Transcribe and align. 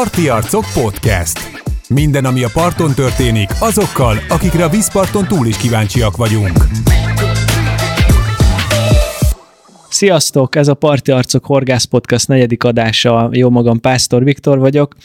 Parti 0.00 0.28
Arcok 0.28 0.64
Podcast. 0.74 1.38
Minden, 1.88 2.24
ami 2.24 2.44
a 2.44 2.48
parton 2.52 2.94
történik, 2.94 3.50
azokkal, 3.58 4.16
akikre 4.28 4.64
a 4.64 4.68
vízparton 4.68 5.26
túl 5.26 5.46
is 5.46 5.56
kíváncsiak 5.56 6.16
vagyunk. 6.16 6.56
Sziasztok! 9.88 10.56
Ez 10.56 10.68
a 10.68 10.74
Parti 10.74 11.10
Arcok 11.10 11.44
Horgász 11.44 11.84
Podcast 11.84 12.28
negyedik 12.28 12.64
adása. 12.64 13.28
Jó 13.32 13.50
magam, 13.50 13.80
Pásztor 13.80 14.24
Viktor 14.24 14.58
vagyok, 14.58 14.96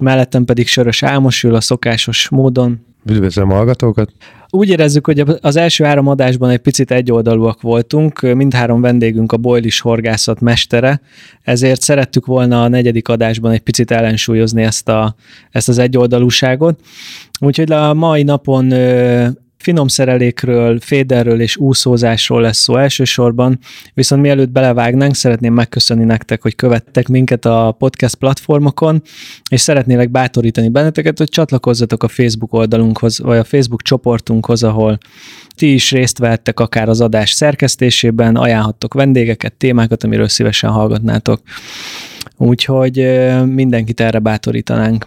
mellettem 0.00 0.44
pedig 0.44 0.68
Sörös 0.68 1.02
Álmos 1.02 1.42
ül 1.42 1.54
a 1.54 1.60
szokásos 1.60 2.28
módon. 2.28 2.86
Üdvözlöm 3.06 3.50
a 3.50 3.54
hallgatókat! 3.54 4.12
Úgy 4.54 4.68
érezzük, 4.68 5.06
hogy 5.06 5.24
az 5.40 5.56
első 5.56 5.84
három 5.84 6.06
adásban 6.06 6.50
egy 6.50 6.58
picit 6.58 6.90
egyoldalúak 6.90 7.60
voltunk, 7.60 8.20
mindhárom 8.20 8.80
vendégünk 8.80 9.32
a 9.32 9.36
Boilis 9.36 9.80
horgászat 9.80 10.40
mestere, 10.40 11.00
ezért 11.42 11.80
szerettük 11.80 12.26
volna 12.26 12.62
a 12.62 12.68
negyedik 12.68 13.08
adásban 13.08 13.52
egy 13.52 13.60
picit 13.60 13.90
ellensúlyozni 13.90 14.62
ezt, 14.62 14.88
a, 14.88 15.14
ezt 15.50 15.68
az 15.68 15.78
egyoldalúságot. 15.78 16.80
Úgyhogy 17.40 17.72
a 17.72 17.94
mai 17.94 18.22
napon 18.22 18.72
finom 19.62 19.88
szerelékről, 19.88 20.80
féderről 20.80 21.40
és 21.40 21.56
úszózásról 21.56 22.40
lesz 22.40 22.58
szó 22.58 22.76
elsősorban, 22.76 23.58
viszont 23.94 24.22
mielőtt 24.22 24.50
belevágnánk, 24.50 25.14
szeretném 25.14 25.54
megköszönni 25.54 26.04
nektek, 26.04 26.42
hogy 26.42 26.54
követtek 26.54 27.08
minket 27.08 27.44
a 27.44 27.74
podcast 27.78 28.14
platformokon, 28.14 29.02
és 29.50 29.60
szeretnélek 29.60 30.10
bátorítani 30.10 30.68
benneteket, 30.68 31.18
hogy 31.18 31.28
csatlakozzatok 31.28 32.02
a 32.02 32.08
Facebook 32.08 32.52
oldalunkhoz, 32.52 33.18
vagy 33.18 33.38
a 33.38 33.44
Facebook 33.44 33.82
csoportunkhoz, 33.82 34.62
ahol 34.62 34.98
ti 35.54 35.72
is 35.72 35.90
részt 35.90 36.18
vehettek 36.18 36.60
akár 36.60 36.88
az 36.88 37.00
adás 37.00 37.30
szerkesztésében, 37.30 38.36
ajánlhattok 38.36 38.94
vendégeket, 38.94 39.52
témákat, 39.52 40.04
amiről 40.04 40.28
szívesen 40.28 40.70
hallgatnátok. 40.70 41.40
Úgyhogy 42.36 42.96
mindenkit 43.46 44.00
erre 44.00 44.18
bátorítanánk. 44.18 45.06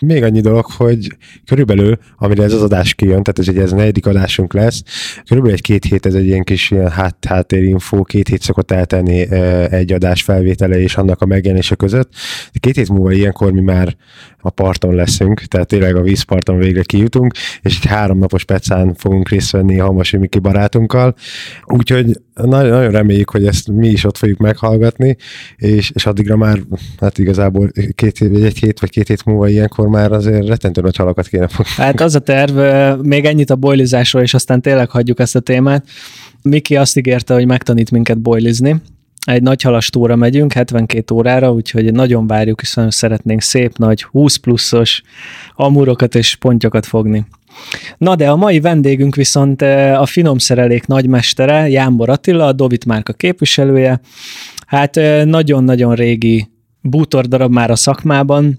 Még 0.00 0.22
annyi 0.22 0.40
dolog, 0.40 0.64
hogy 0.64 1.16
körülbelül, 1.46 1.98
amire 2.16 2.42
ez 2.42 2.52
az 2.52 2.62
adás 2.62 2.94
kijön, 2.94 3.22
tehát 3.22 3.38
ez 3.38 3.48
egy 3.48 3.58
ez 3.58 3.72
a 3.72 3.76
negyedik 3.76 4.06
adásunk 4.06 4.52
lesz, 4.52 4.82
körülbelül 5.24 5.56
egy-két 5.56 5.84
hét 5.84 6.06
ez 6.06 6.14
egy 6.14 6.26
ilyen 6.26 6.42
kis 6.42 6.70
ilyen 6.70 6.90
hát, 6.90 7.24
háttérinfó, 7.24 8.02
két 8.02 8.28
hét 8.28 8.42
szokott 8.42 8.70
eltenni 8.70 9.32
egy 9.70 9.92
adás 9.92 10.22
felvétele 10.22 10.80
és 10.80 10.96
annak 10.96 11.20
a 11.22 11.26
megjelenése 11.26 11.74
között. 11.74 12.12
Két 12.52 12.76
hét 12.76 12.88
múlva 12.88 13.12
ilyenkor 13.12 13.52
mi 13.52 13.60
már 13.60 13.96
a 14.40 14.50
parton 14.50 14.94
leszünk, 14.94 15.40
tehát 15.40 15.66
tényleg 15.66 15.96
a 15.96 16.02
vízparton 16.02 16.58
végre 16.58 16.82
kijutunk, 16.82 17.34
és 17.62 17.78
egy 17.82 17.86
háromnapos 17.86 18.44
pecán 18.44 18.94
fogunk 18.94 19.28
részt 19.28 19.50
venni 19.50 19.80
a 19.80 19.84
Hamasi 19.84 20.16
Miki 20.16 20.38
barátunkkal. 20.38 21.14
Úgyhogy 21.64 22.20
nagyon, 22.34 22.70
nagyon 22.70 22.90
reméljük, 22.90 23.30
hogy 23.30 23.46
ezt 23.46 23.68
mi 23.68 23.88
is 23.88 24.04
ott 24.04 24.16
fogjuk 24.16 24.38
meghallgatni, 24.38 25.16
és, 25.56 25.90
és 25.94 26.06
addigra 26.06 26.36
már, 26.36 26.58
hát 27.00 27.18
igazából 27.18 27.70
két, 27.94 28.20
egy 28.20 28.58
hét 28.58 28.80
vagy 28.80 28.90
két 28.90 29.08
hét 29.08 29.24
múlva 29.24 29.48
ilyenkor 29.48 29.83
már 29.88 30.12
azért 30.12 30.46
rettentő 30.46 30.80
nagy 30.80 30.96
halakat 30.96 31.28
kéne 31.28 31.48
fogni. 31.48 31.72
Hát 31.76 32.00
az 32.00 32.14
a 32.14 32.18
terv, 32.18 32.58
még 33.02 33.24
ennyit 33.24 33.50
a 33.50 33.56
boilizásról, 33.56 34.22
és 34.22 34.34
aztán 34.34 34.60
tényleg 34.60 34.90
hagyjuk 34.90 35.18
ezt 35.20 35.36
a 35.36 35.40
témát. 35.40 35.86
Miki 36.42 36.76
azt 36.76 36.96
ígérte, 36.96 37.34
hogy 37.34 37.46
megtanít 37.46 37.90
minket 37.90 38.18
boilizni, 38.18 38.82
egy 39.26 39.42
nagy 39.42 39.62
halastúra 39.62 40.16
megyünk, 40.16 40.52
72 40.52 41.14
órára, 41.14 41.52
úgyhogy 41.52 41.92
nagyon 41.92 42.26
várjuk, 42.26 42.60
hiszen 42.60 42.90
szeretnénk 42.90 43.40
szép 43.40 43.76
nagy 43.76 44.02
20 44.02 44.36
pluszos 44.36 45.02
amurokat 45.54 46.14
és 46.14 46.36
pontyokat 46.36 46.86
fogni. 46.86 47.26
Na 47.98 48.14
de 48.14 48.30
a 48.30 48.36
mai 48.36 48.60
vendégünk 48.60 49.14
viszont 49.14 49.62
a 49.96 50.06
finomszerelék 50.06 50.86
nagymestere, 50.86 51.68
Jámbor 51.68 52.08
Attila, 52.08 52.46
a 52.46 52.52
Dovit 52.52 52.84
márka 52.84 53.12
képviselője. 53.12 54.00
Hát 54.66 55.00
nagyon-nagyon 55.24 55.94
régi 55.94 56.48
bútor 56.80 57.26
darab 57.26 57.52
már 57.52 57.70
a 57.70 57.76
szakmában, 57.76 58.58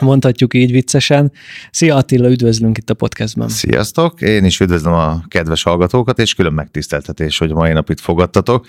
mondhatjuk 0.00 0.54
így 0.54 0.70
viccesen. 0.70 1.32
Szia 1.70 1.96
Attila, 1.96 2.30
üdvözlünk 2.30 2.78
itt 2.78 2.90
a 2.90 2.94
podcastban. 2.94 3.48
Sziasztok, 3.48 4.20
én 4.20 4.44
is 4.44 4.60
üdvözlöm 4.60 4.92
a 4.92 5.22
kedves 5.28 5.62
hallgatókat, 5.62 6.18
és 6.18 6.34
külön 6.34 6.52
megtiszteltetés, 6.52 7.38
hogy 7.38 7.52
mai 7.52 7.72
nap 7.72 7.90
itt 7.90 8.00
fogadtatok, 8.00 8.66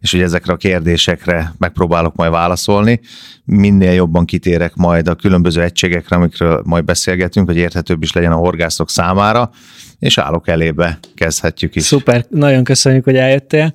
és 0.00 0.10
hogy 0.10 0.20
ezekre 0.20 0.52
a 0.52 0.56
kérdésekre 0.56 1.54
megpróbálok 1.58 2.14
majd 2.14 2.30
válaszolni. 2.30 3.00
Minél 3.44 3.92
jobban 3.92 4.24
kitérek 4.24 4.74
majd 4.74 5.08
a 5.08 5.14
különböző 5.14 5.62
egységekre, 5.62 6.16
amikről 6.16 6.62
majd 6.64 6.84
beszélgetünk, 6.84 7.46
hogy 7.46 7.56
érthetőbb 7.56 8.02
is 8.02 8.12
legyen 8.12 8.32
a 8.32 8.36
horgászok 8.36 8.90
számára, 8.90 9.50
és 9.98 10.18
állok 10.18 10.48
elébe, 10.48 10.98
kezdhetjük 11.14 11.74
is. 11.74 11.82
Szuper, 11.82 12.24
nagyon 12.28 12.64
köszönjük, 12.64 13.04
hogy 13.04 13.16
eljöttél. 13.16 13.74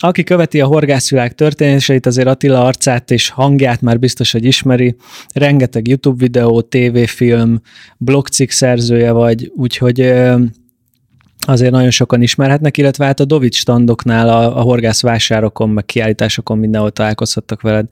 Aki 0.00 0.24
követi 0.24 0.60
a 0.60 0.66
horgászvilág 0.66 1.34
történéseit, 1.34 2.06
azért 2.06 2.28
Attila 2.28 2.64
arcát 2.64 3.10
és 3.10 3.28
hangját 3.28 3.80
már 3.80 3.98
biztos, 3.98 4.32
hogy 4.32 4.44
ismeri. 4.44 4.96
Rengeteg 5.34 5.88
YouTube 5.88 6.16
videó, 6.18 6.60
tévéfilm, 6.60 7.60
blogcikk 7.96 8.50
szerzője 8.50 9.12
vagy, 9.12 9.52
úgyhogy 9.56 10.00
azért 11.46 11.70
nagyon 11.70 11.90
sokan 11.90 12.22
ismerhetnek, 12.22 12.76
illetve 12.76 13.04
hát 13.04 13.20
a 13.20 13.24
Dovic 13.24 13.56
standoknál, 13.56 14.28
a, 14.28 14.58
a 14.58 14.60
horgász 14.60 15.02
vásárokon, 15.02 15.70
meg 15.70 15.84
kiállításokon 15.84 16.58
mindenhol 16.58 16.90
találkozhattak 16.90 17.60
veled. 17.60 17.86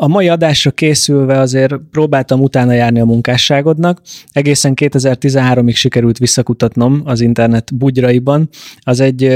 A 0.00 0.08
mai 0.08 0.28
adásra 0.28 0.70
készülve 0.70 1.38
azért 1.38 1.74
próbáltam 1.90 2.40
utána 2.40 2.72
járni 2.72 3.00
a 3.00 3.04
munkásságodnak. 3.04 4.00
Egészen 4.32 4.72
2013-ig 4.76 5.74
sikerült 5.74 6.18
visszakutatnom 6.18 7.02
az 7.04 7.20
internet 7.20 7.74
bugyraiban. 7.74 8.48
Az 8.80 9.00
egy 9.00 9.32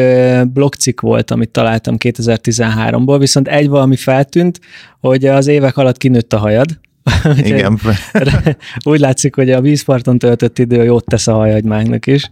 blogcikk 0.52 1.00
volt, 1.00 1.30
amit 1.30 1.50
találtam 1.50 1.96
2013-ból, 1.98 3.16
viszont 3.18 3.48
egy 3.48 3.68
valami 3.68 3.96
feltűnt, 3.96 4.60
hogy 5.00 5.26
az 5.26 5.46
évek 5.46 5.76
alatt 5.76 5.96
kinőtt 5.96 6.32
a 6.32 6.38
hajad, 6.38 6.68
Igen. 7.44 7.78
Úgy 8.90 9.00
látszik, 9.00 9.34
hogy 9.34 9.50
a 9.50 9.60
vízparton 9.60 10.18
töltött 10.18 10.58
idő 10.58 10.84
jót 10.84 11.04
tesz 11.04 11.26
a 11.26 11.32
hajhagymáknak 11.32 12.06
is. 12.06 12.30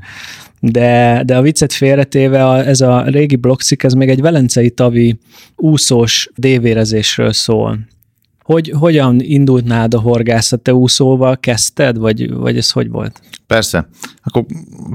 De, 0.60 1.22
de 1.26 1.36
a 1.36 1.42
viccet 1.42 1.72
félretéve 1.72 2.46
a, 2.48 2.66
ez 2.66 2.80
a 2.80 3.02
régi 3.02 3.36
blogszik, 3.36 3.82
ez 3.82 3.92
még 3.92 4.08
egy 4.08 4.20
velencei 4.20 4.70
tavi 4.70 5.18
úszós 5.56 6.30
dévérezésről 6.34 7.32
szól. 7.32 7.78
Hogy, 8.50 8.72
hogyan 8.78 9.20
indult 9.20 9.64
nálad 9.64 9.94
a 9.94 10.00
horgászat? 10.00 10.60
Te 10.60 10.74
úszóval 10.74 11.38
kezdted, 11.38 11.98
vagy, 11.98 12.32
vagy 12.32 12.56
ez 12.56 12.70
hogy 12.70 12.88
volt? 12.88 13.20
Persze. 13.46 13.88
Akkor 14.22 14.44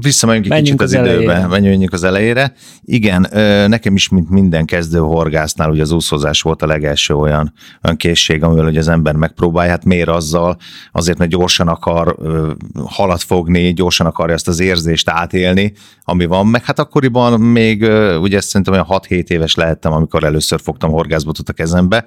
visszamegyünk 0.00 0.52
egy 0.52 0.62
kicsit 0.62 0.80
az, 0.80 0.92
az 0.94 1.06
időbe, 1.06 1.46
menjünk 1.46 1.92
az 1.92 2.04
elejére. 2.04 2.52
Igen, 2.84 3.26
nekem 3.68 3.94
is, 3.94 4.08
mint 4.08 4.30
minden 4.30 4.64
kezdő 4.64 4.98
horgásznál, 4.98 5.70
ugye 5.70 5.82
az 5.82 5.90
úszózás 5.90 6.42
volt 6.42 6.62
a 6.62 6.66
legelső 6.66 7.14
olyan, 7.14 7.52
olyan 7.82 7.96
készség, 7.96 8.42
amivel 8.42 8.64
hogy 8.64 8.76
az 8.76 8.88
ember 8.88 9.14
megpróbálja. 9.14 9.70
Hát 9.70 9.84
miért 9.84 10.08
azzal? 10.08 10.56
Azért, 10.92 11.18
mert 11.18 11.30
gyorsan 11.30 11.68
akar 11.68 12.16
halat 12.84 13.22
fogni, 13.22 13.72
gyorsan 13.72 14.06
akarja 14.06 14.34
ezt 14.34 14.48
az 14.48 14.60
érzést 14.60 15.08
átélni, 15.08 15.72
ami 16.04 16.24
van. 16.24 16.46
Meg 16.46 16.64
hát 16.64 16.78
akkoriban 16.78 17.40
még, 17.40 17.82
ugye 18.20 18.40
szerintem 18.40 18.72
olyan 18.72 18.86
6-7 18.88 19.28
éves 19.28 19.54
lehettem, 19.54 19.92
amikor 19.92 20.24
először 20.24 20.60
fogtam 20.60 20.90
horgászbotot 20.90 21.48
a 21.48 21.52
kezembe, 21.52 22.06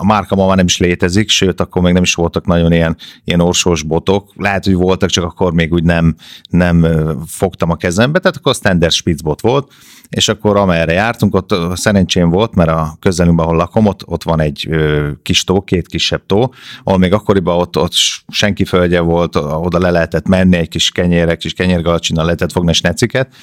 a 0.00 0.04
márka 0.04 0.34
ma 0.34 0.46
már 0.46 0.56
nem 0.56 0.66
is 0.66 0.78
létezik, 0.78 1.30
sőt, 1.30 1.60
akkor 1.60 1.82
még 1.82 1.92
nem 1.92 2.02
is 2.02 2.14
voltak 2.14 2.46
nagyon 2.46 2.72
ilyen, 2.72 2.96
ilyen 3.24 3.40
orsós 3.40 3.82
botok. 3.82 4.32
Lehet, 4.36 4.64
hogy 4.64 4.74
voltak, 4.74 5.10
csak 5.10 5.24
akkor 5.24 5.52
még 5.52 5.72
úgy 5.72 5.82
nem, 5.82 6.14
nem 6.48 6.86
fogtam 7.26 7.70
a 7.70 7.76
kezembe, 7.76 8.18
tehát 8.18 8.36
akkor 8.36 8.52
a 8.52 8.54
standard 8.54 8.92
spitzbot 8.92 9.40
volt, 9.40 9.72
és 10.08 10.28
akkor 10.28 10.56
amerre 10.56 10.92
jártunk, 10.92 11.34
ott 11.34 11.54
szerencsém 11.74 12.30
volt, 12.30 12.54
mert 12.54 12.70
a 12.70 12.96
közelünkben, 13.00 13.46
ahol 13.46 13.58
lakom, 13.58 13.86
ott, 13.86 14.06
ott 14.06 14.22
van 14.22 14.40
egy 14.40 14.66
ö, 14.70 15.10
kis 15.22 15.44
tó, 15.44 15.60
két 15.60 15.86
kisebb 15.86 16.22
tó, 16.26 16.52
ahol 16.84 16.98
még 16.98 17.12
akkoriban 17.12 17.58
ott, 17.58 17.76
ott 17.76 17.92
senki 18.28 18.64
földje 18.64 19.00
volt, 19.00 19.36
oda 19.36 19.78
le 19.78 19.90
lehetett 19.90 20.28
menni, 20.28 20.56
egy 20.56 20.68
kis 20.68 20.90
kenyérek, 20.90 21.38
kis 21.38 21.52
kenyérgalacsinnal 21.52 22.24
lehetett 22.24 22.52
fogni 22.52 22.70
a 22.70 22.74
sneciket, 22.74 23.34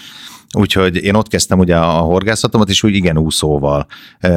Úgyhogy 0.55 1.03
én 1.03 1.15
ott 1.15 1.27
kezdtem 1.27 1.59
ugye 1.59 1.75
a 1.75 1.89
horgászatomat, 1.89 2.69
és 2.69 2.83
úgy 2.83 2.95
igen 2.95 3.17
úszóval. 3.17 3.85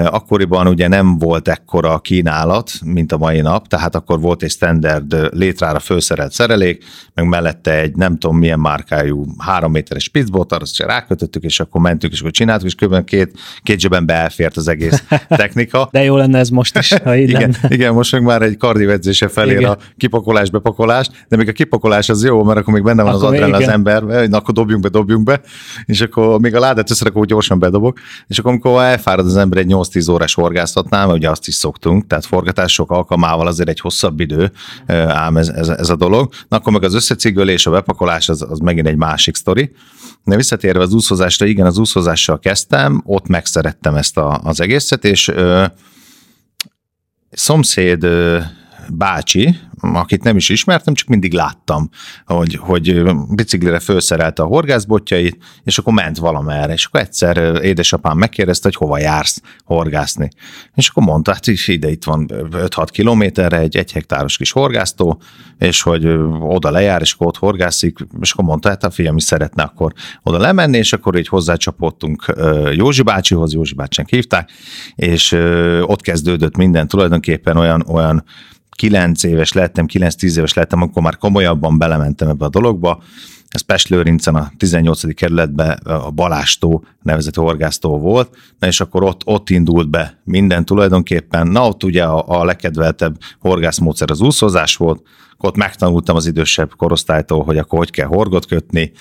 Akkoriban 0.05 0.67
ugye 0.67 0.89
nem 0.89 1.19
volt 1.19 1.49
ekkora 1.49 1.99
kínálat, 1.99 2.71
mint 2.85 3.13
a 3.13 3.19
mai 3.19 3.41
nap, 3.41 3.67
tehát 3.67 3.95
akkor 3.95 4.21
volt 4.21 4.43
egy 4.43 4.51
standard 4.51 5.29
létrára 5.37 5.79
főszerelt 5.79 6.33
szerelék, 6.33 6.85
meg 7.15 7.27
mellette 7.29 7.79
egy 7.81 7.97
nem 7.97 8.19
tudom 8.19 8.39
milyen 8.39 8.61
márkájú 8.61 9.27
három 9.39 9.71
méteres 9.73 10.03
spitzbot, 10.03 10.53
azt 10.53 10.79
rákötöttük, 10.79 11.43
és 11.43 11.61
akkor 11.61 11.81
mentünk, 11.81 12.13
és 12.13 12.21
akkor 12.21 12.31
csináltuk, 12.31 12.67
és 12.67 12.75
kb. 12.75 13.05
két, 13.05 13.39
két 13.63 13.81
zsebben 13.81 14.07
beelfért 14.07 14.57
az 14.57 14.69
egész 14.69 15.05
technika. 15.29 15.89
De 15.93 16.03
jó 16.03 16.17
lenne 16.17 16.39
ez 16.39 16.49
most 16.49 16.79
is, 16.79 16.93
ha 16.93 17.15
igen, 17.15 17.41
lenne. 17.41 17.75
igen, 17.75 17.95
most 17.95 18.13
meg 18.13 18.23
már 18.23 18.43
egy 18.43 18.57
kardivedzése 18.57 19.29
felér 19.29 19.59
igen. 19.59 19.71
a 19.71 19.77
kipakolás, 19.97 20.51
bepakolás, 20.51 21.11
de 21.29 21.37
még 21.37 21.49
a 21.49 21.53
kipakolás 21.53 22.09
az 22.09 22.25
jó, 22.25 22.45
mert 22.45 22.59
akkor 22.59 22.75
még 22.75 22.83
benne 22.83 23.03
van 23.03 23.13
akkor 23.13 23.25
az 23.25 23.33
adrenalin 23.33 23.67
az 23.67 23.73
ember, 23.73 24.03
na, 24.03 24.37
akkor 24.37 24.55
dobjunk 24.55 24.83
be, 24.83 24.89
dobjunk 24.89 25.25
be, 25.25 25.41
és 25.85 26.01
akkor 26.09 26.41
még 26.41 26.55
a 26.55 26.61
ládát 26.61 26.91
összerakok, 26.91 27.25
gyorsan 27.25 27.59
bedobok, 27.59 27.99
és 28.27 28.39
akkor 28.39 28.51
amikor 28.51 28.83
elfárad 28.83 29.27
az 29.27 29.37
ember 29.37 29.59
egy 29.59 29.67
8-10 29.69 30.11
órás 30.11 30.35
horgászatnál, 30.35 31.07
mert 31.07 31.19
ugye 31.19 31.31
azt 31.31 31.49
is 31.49 31.55
szoktunk, 31.55 32.07
tehát 32.07 32.27
forgatások 32.27 32.91
alkalmával 32.91 33.47
azért 33.47 33.69
egy 33.69 33.81
hosszabb 33.81 34.21
idő 34.21 34.53
ám 35.09 35.37
ez, 35.37 35.49
ez, 35.49 35.69
ez 35.69 35.91
a 35.91 35.97
dolog. 35.97 36.33
Na 36.49 36.57
akkor 36.57 36.73
meg 36.73 36.83
az 36.83 36.95
összecigölés, 36.95 37.67
a 37.67 37.71
bepakolás 37.71 38.29
az, 38.29 38.47
az 38.51 38.59
megint 38.59 38.87
egy 38.87 38.97
másik 38.97 39.37
sztori. 39.37 39.73
De 40.25 40.37
visszatérve 40.37 40.83
az 40.83 40.93
úszózásra, 40.93 41.47
igen, 41.47 41.67
az 41.67 41.79
úszózással 41.79 42.39
kezdtem, 42.39 43.03
ott 43.05 43.27
megszerettem 43.27 43.95
ezt 43.95 44.17
a, 44.17 44.41
az 44.45 44.61
egészet, 44.61 45.05
és 45.05 45.29
ö, 45.29 45.65
szomszéd 47.31 48.05
ö, 48.05 48.39
bácsi, 48.89 49.57
akit 49.81 50.23
nem 50.23 50.37
is 50.37 50.49
ismertem, 50.49 50.95
csak 50.95 51.09
mindig 51.09 51.33
láttam, 51.33 51.89
hogy, 52.27 52.55
hogy 52.55 53.03
biciklire 53.29 53.79
felszerelte 53.79 54.43
a 54.43 54.47
horgászbotjait, 54.47 55.45
és 55.65 55.79
akkor 55.79 55.93
ment 55.93 56.19
valamerre, 56.19 56.73
és 56.73 56.85
akkor 56.85 57.01
egyszer 57.01 57.65
édesapám 57.65 58.19
megkérdezte, 58.19 58.69
hogy 58.69 58.77
hova 58.77 58.99
jársz 58.99 59.43
horgászni. 59.65 60.29
És 60.75 60.89
akkor 60.89 61.03
mondta, 61.03 61.33
hát 61.33 61.47
ide 61.47 61.91
itt 61.91 62.05
van 62.05 62.27
5-6 62.31 62.87
kilométerre 62.91 63.59
egy 63.59 63.77
egy 63.77 63.93
hektáros 63.93 64.37
kis 64.37 64.53
horgásztó, 64.53 65.21
és 65.59 65.83
hogy 65.83 66.07
oda 66.41 66.71
lejár, 66.71 67.01
és 67.01 67.13
akkor 67.13 67.27
ott 67.27 67.37
horgászik, 67.37 67.99
és 68.21 68.33
akkor 68.33 68.45
mondta, 68.45 68.69
hát 68.69 68.85
a 68.85 68.91
fiam 68.91 69.17
is 69.17 69.23
szeretne 69.23 69.63
akkor 69.63 69.93
oda 70.23 70.39
lemenni, 70.39 70.77
és 70.77 70.93
akkor 70.93 71.19
így 71.19 71.29
hozzácsapottunk 71.29 72.35
Józsi 72.73 73.03
bácsihoz, 73.03 73.53
Józsi 73.53 73.75
bácsinak 73.75 74.11
hívták, 74.11 74.51
és 74.95 75.33
ott 75.83 76.01
kezdődött 76.01 76.57
minden. 76.57 76.89
Tulajdonképpen 76.89 77.57
olyan, 77.57 77.85
olyan 77.89 78.25
9 78.79 79.23
éves 79.23 79.53
lettem, 79.53 79.87
9-10 79.93 80.37
éves 80.37 80.55
lettem, 80.55 80.83
akkor 80.83 81.03
már 81.03 81.17
komolyabban 81.17 81.79
belementem 81.79 82.29
ebbe 82.29 82.45
a 82.45 82.49
dologba. 82.49 83.03
Ez 83.49 83.61
Pest 83.61 83.89
Lőrincen 83.89 84.35
a 84.35 84.51
18. 84.57 85.15
kerületben 85.15 85.71
a 85.85 86.11
Balástó 86.11 86.85
nevezett 87.03 87.35
horgásztó 87.35 87.99
volt, 87.99 88.37
na 88.59 88.67
és 88.67 88.81
akkor 88.81 89.03
ott, 89.03 89.23
ott 89.25 89.51
indult 89.51 89.91
be 89.91 90.19
minden 90.25 90.65
tulajdonképpen. 90.65 91.47
Na 91.47 91.67
ott 91.67 91.85
ugye 91.85 92.05
a, 92.05 92.41
a 92.41 92.45
legkedveltebb 92.45 93.19
horgászmódszer 93.39 94.11
az 94.11 94.21
úszózás 94.21 94.77
volt, 94.77 95.03
ott 95.41 95.57
megtanultam 95.57 96.17
az 96.17 96.27
idősebb 96.27 96.71
korosztálytól, 96.77 97.45
hogy 97.45 97.59
akkor 97.59 97.79
hogy 97.79 97.91
kell 97.91 98.07
horgot 98.07 98.47
kötni, 98.47 98.93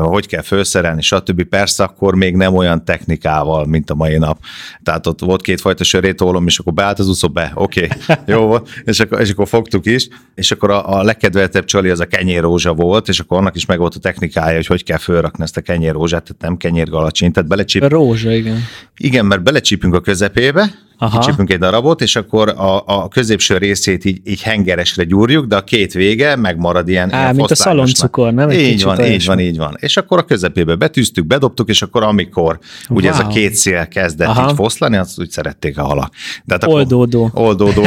hogy 0.00 0.26
kell 0.26 0.42
felszerelni, 0.42 1.02
stb. 1.02 1.42
Persze 1.44 1.84
akkor 1.84 2.14
még 2.14 2.36
nem 2.36 2.54
olyan 2.54 2.84
technikával, 2.84 3.66
mint 3.66 3.90
a 3.90 3.94
mai 3.94 4.18
nap. 4.18 4.38
Tehát 4.82 5.06
ott 5.06 5.20
volt 5.20 5.42
kétfajta 5.42 5.84
sörétólom, 5.84 6.46
és 6.46 6.58
akkor 6.58 6.72
beállt 6.72 6.98
az 6.98 7.08
úszó 7.08 7.28
be, 7.28 7.52
oké, 7.54 7.84
okay, 7.84 8.16
jó 8.34 8.46
volt, 8.46 8.68
és 8.84 9.00
akkor, 9.00 9.20
és 9.20 9.30
akkor 9.30 9.48
fogtuk 9.48 9.86
is, 9.86 10.08
és 10.34 10.50
akkor 10.50 10.70
a, 10.70 10.98
a 10.98 11.02
legkedveltebb 11.02 11.64
csali 11.64 11.90
az 11.90 12.00
a 12.00 12.06
kenyérrózsa 12.06 12.74
volt, 12.74 13.08
és 13.08 13.20
akkor 13.20 13.38
annak 13.38 13.56
is 13.56 13.66
meg 13.66 13.78
volt 13.78 13.94
a 13.94 13.98
technikája, 13.98 14.54
hogy 14.54 14.66
hogy 14.66 14.84
kell 14.84 14.98
fölrakni 14.98 15.42
ezt 15.42 15.56
a 15.56 15.60
kenyérrózsát, 15.60 16.22
tehát 16.22 16.42
nem 16.42 16.56
kenyérgalacsin, 16.56 17.32
tehát 17.32 17.48
belecsíp. 17.48 17.88
Rózsa, 17.88 18.32
igen. 18.32 18.58
Igen, 18.96 19.26
mert 19.26 19.42
belecsípünk 19.42 19.94
a 19.94 20.00
közepébe, 20.00 20.70
Aha. 20.98 21.18
kicsipünk 21.18 21.50
egy 21.50 21.58
darabot, 21.58 22.00
és 22.00 22.16
akkor 22.16 22.48
a, 22.48 22.82
a 22.86 23.08
középső 23.08 23.56
részét 23.56 24.04
így, 24.04 24.20
így 24.24 24.42
hengeresre 24.42 25.04
gyúrjuk, 25.04 25.46
de 25.46 25.56
a 25.56 25.64
két 25.64 25.92
vége 25.92 26.36
megmarad 26.36 26.88
ilyen, 26.88 27.12
Á, 27.12 27.22
ilyen 27.22 27.34
mint 27.34 27.50
a 27.50 27.54
szaloncukor, 27.54 28.32
nem? 28.32 28.48
Egy 28.48 28.60
így 28.60 28.82
van, 28.82 29.04
így 29.04 29.26
van, 29.26 29.40
így 29.40 29.56
van. 29.56 29.76
És 29.78 29.96
akkor 29.96 30.18
a 30.18 30.22
közepébe 30.22 30.74
betűztük, 30.74 31.26
bedobtuk, 31.26 31.68
és 31.68 31.82
akkor 31.82 32.02
amikor 32.02 32.58
wow. 32.88 32.98
ugye 32.98 33.10
ez 33.10 33.18
a 33.18 33.26
két 33.26 33.54
szél 33.54 33.88
kezdett 33.88 34.28
Aha. 34.28 34.48
így 34.48 34.54
foszlani, 34.54 34.96
azt 34.96 35.20
úgy 35.20 35.30
szerették 35.30 35.78
a 35.78 35.82
halak. 35.82 36.12
De 36.44 36.54
hát 36.54 36.64
oldódó. 36.64 37.30
Oldódó. 37.34 37.82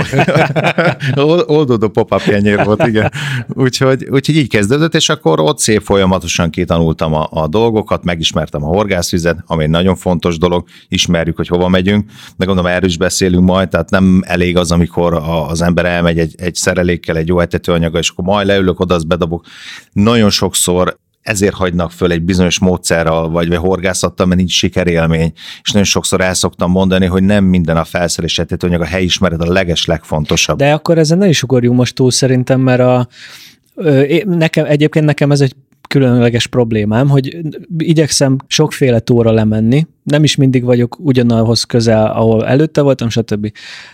oldódó 1.56 1.92
kenyér 2.26 2.64
volt, 2.64 2.88
igen. 2.88 3.12
Úgyhogy, 3.48 4.08
úgyhogy 4.10 4.36
így 4.36 4.50
kezdődött, 4.50 4.96
és 4.96 5.10
akkor 5.10 5.40
ott 5.40 5.60
szép 5.60 5.82
folyamatosan 5.82 6.50
kitanultam 6.50 7.14
a, 7.14 7.28
a 7.32 7.48
dolgokat, 7.48 8.04
megismertem 8.04 8.64
a 8.64 8.68
horgászvizet, 8.68 9.44
ami 9.46 9.64
egy 9.64 9.70
nagyon 9.70 9.96
fontos 9.96 10.38
dolog, 10.38 10.68
ismerjük, 10.88 11.36
hogy 11.36 11.48
hova 11.48 11.68
megyünk, 11.68 12.10
de 12.38 12.46
gondolom 12.46 12.72
erről 12.72 12.90
is 12.90 12.98
beszélünk 13.00 13.46
majd, 13.46 13.69
tehát 13.69 13.90
nem 13.90 14.24
elég 14.25 14.57
az, 14.57 14.72
amikor 14.72 15.13
az 15.50 15.62
ember 15.62 15.86
elmegy 15.86 16.19
egy, 16.19 16.36
egy 16.38 16.56
szerelékkel, 16.56 17.18
egy 17.18 17.28
jó 17.28 17.40
etetőanyaga, 17.40 18.00
és 18.00 18.10
akkor 18.10 18.25
majd 18.25 18.48
leülök 18.48 18.80
oda, 18.80 18.96
azt 18.96 19.07
bedobok. 19.07 19.46
Nagyon 19.92 20.30
sokszor 20.30 20.98
ezért 21.22 21.54
hagynak 21.54 21.92
föl 21.92 22.12
egy 22.12 22.22
bizonyos 22.22 22.60
módszerrel, 22.60 23.28
vagy, 23.28 23.48
vagy 23.48 23.57
horgászattal, 23.57 24.25
mert 24.25 24.38
nincs 24.40 24.51
sikerélmény. 24.51 25.31
És 25.62 25.72
nagyon 25.72 25.88
sokszor 25.88 26.22
el 26.22 26.34
szoktam 26.34 26.72
mondani, 26.72 27.06
hogy 27.06 27.24
nem 27.24 27.44
minden 27.44 27.78
a 27.78 27.84
felszerelés 27.84 28.40
etetőanyag, 28.40 28.81
a 28.81 28.86
helyismeret 28.86 29.42
a 29.42 29.52
leges 29.52 29.86
legfontosabb. 29.86 30.57
De 30.57 30.74
akkor 30.74 30.98
ezen 30.98 31.18
ne 31.18 31.28
is 31.28 31.44
ugorjunk 31.44 31.78
most 31.78 31.95
túl 31.95 32.12
szerintem, 32.12 32.62
mert 32.62 32.80
a, 32.80 33.07
nekem, 34.25 34.66
egyébként 34.66 35.06
nekem 35.06 35.31
ez 35.31 35.42
egy 35.42 35.56
különleges 35.90 36.48
problémám, 36.48 37.10
hogy 37.10 37.38
igyekszem 37.78 38.38
sokféle 38.48 39.00
tóra 39.00 39.32
lemenni, 39.32 39.88
nem 40.04 40.24
is 40.24 40.36
mindig 40.36 40.64
vagyok 40.64 40.98
ugyanahhoz 41.00 41.64
közel, 41.64 42.06
ahol 42.06 42.46
előtte 42.48 42.82
voltam, 42.82 43.10
stb. 43.10 43.52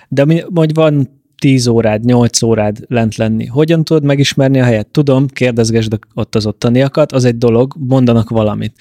De 0.08 0.26
hogy 0.54 0.74
van 0.74 1.10
10 1.40 1.68
órád, 1.68 2.06
8 2.06 2.42
órád 2.42 2.78
lent 2.88 3.16
lenni. 3.16 3.46
Hogyan 3.46 3.84
tudod 3.84 4.04
megismerni 4.04 4.60
a 4.60 4.64
helyet? 4.64 4.88
Tudom, 4.88 5.28
kérdezgesd 5.28 5.98
ott 6.14 6.36
az 6.36 6.46
ottaniakat, 6.46 7.12
az 7.12 7.26
egy 7.26 7.38
dolog, 7.38 7.74
mondanak 7.80 8.30
valamit. 8.30 8.74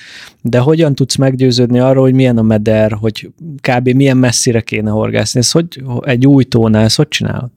De 0.42 0.58
hogyan 0.58 0.94
tudsz 0.94 1.16
meggyőződni 1.16 1.78
arról, 1.78 2.02
hogy 2.02 2.14
milyen 2.14 2.38
a 2.38 2.42
meder, 2.42 2.92
hogy 2.92 3.30
kb. 3.60 3.88
milyen 3.88 4.16
messzire 4.16 4.60
kéne 4.60 4.90
horgászni? 4.90 5.40
Ez 5.40 5.50
hogy 5.50 5.82
egy 6.00 6.26
új 6.26 6.44
tónál, 6.44 6.84
ezt 6.84 6.96
hogy 6.96 7.08
csinálod? 7.08 7.50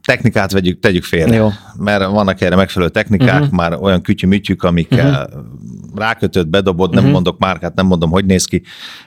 Technikát 0.00 0.52
vegyük, 0.52 0.80
tegyük 0.80 1.04
félre, 1.04 1.34
Jó. 1.34 1.48
mert 1.78 2.06
vannak 2.06 2.40
erre 2.40 2.56
megfelelő 2.56 2.90
technikák, 2.90 3.40
uh-huh. 3.40 3.56
már 3.56 3.78
olyan 3.80 4.02
kütyű-mütyük, 4.02 4.62
amikkel 4.62 5.10
uh-huh. 5.10 5.42
rákötött, 5.94 6.48
bedobod, 6.48 6.80
uh-huh. 6.80 6.94
nem 6.94 7.04
mhm. 7.04 7.12
mondok 7.12 7.38
márkát, 7.38 7.74
nem 7.74 7.86
mondom, 7.86 8.10
hogy 8.10 8.24
néz 8.24 8.44
ki, 8.44 8.62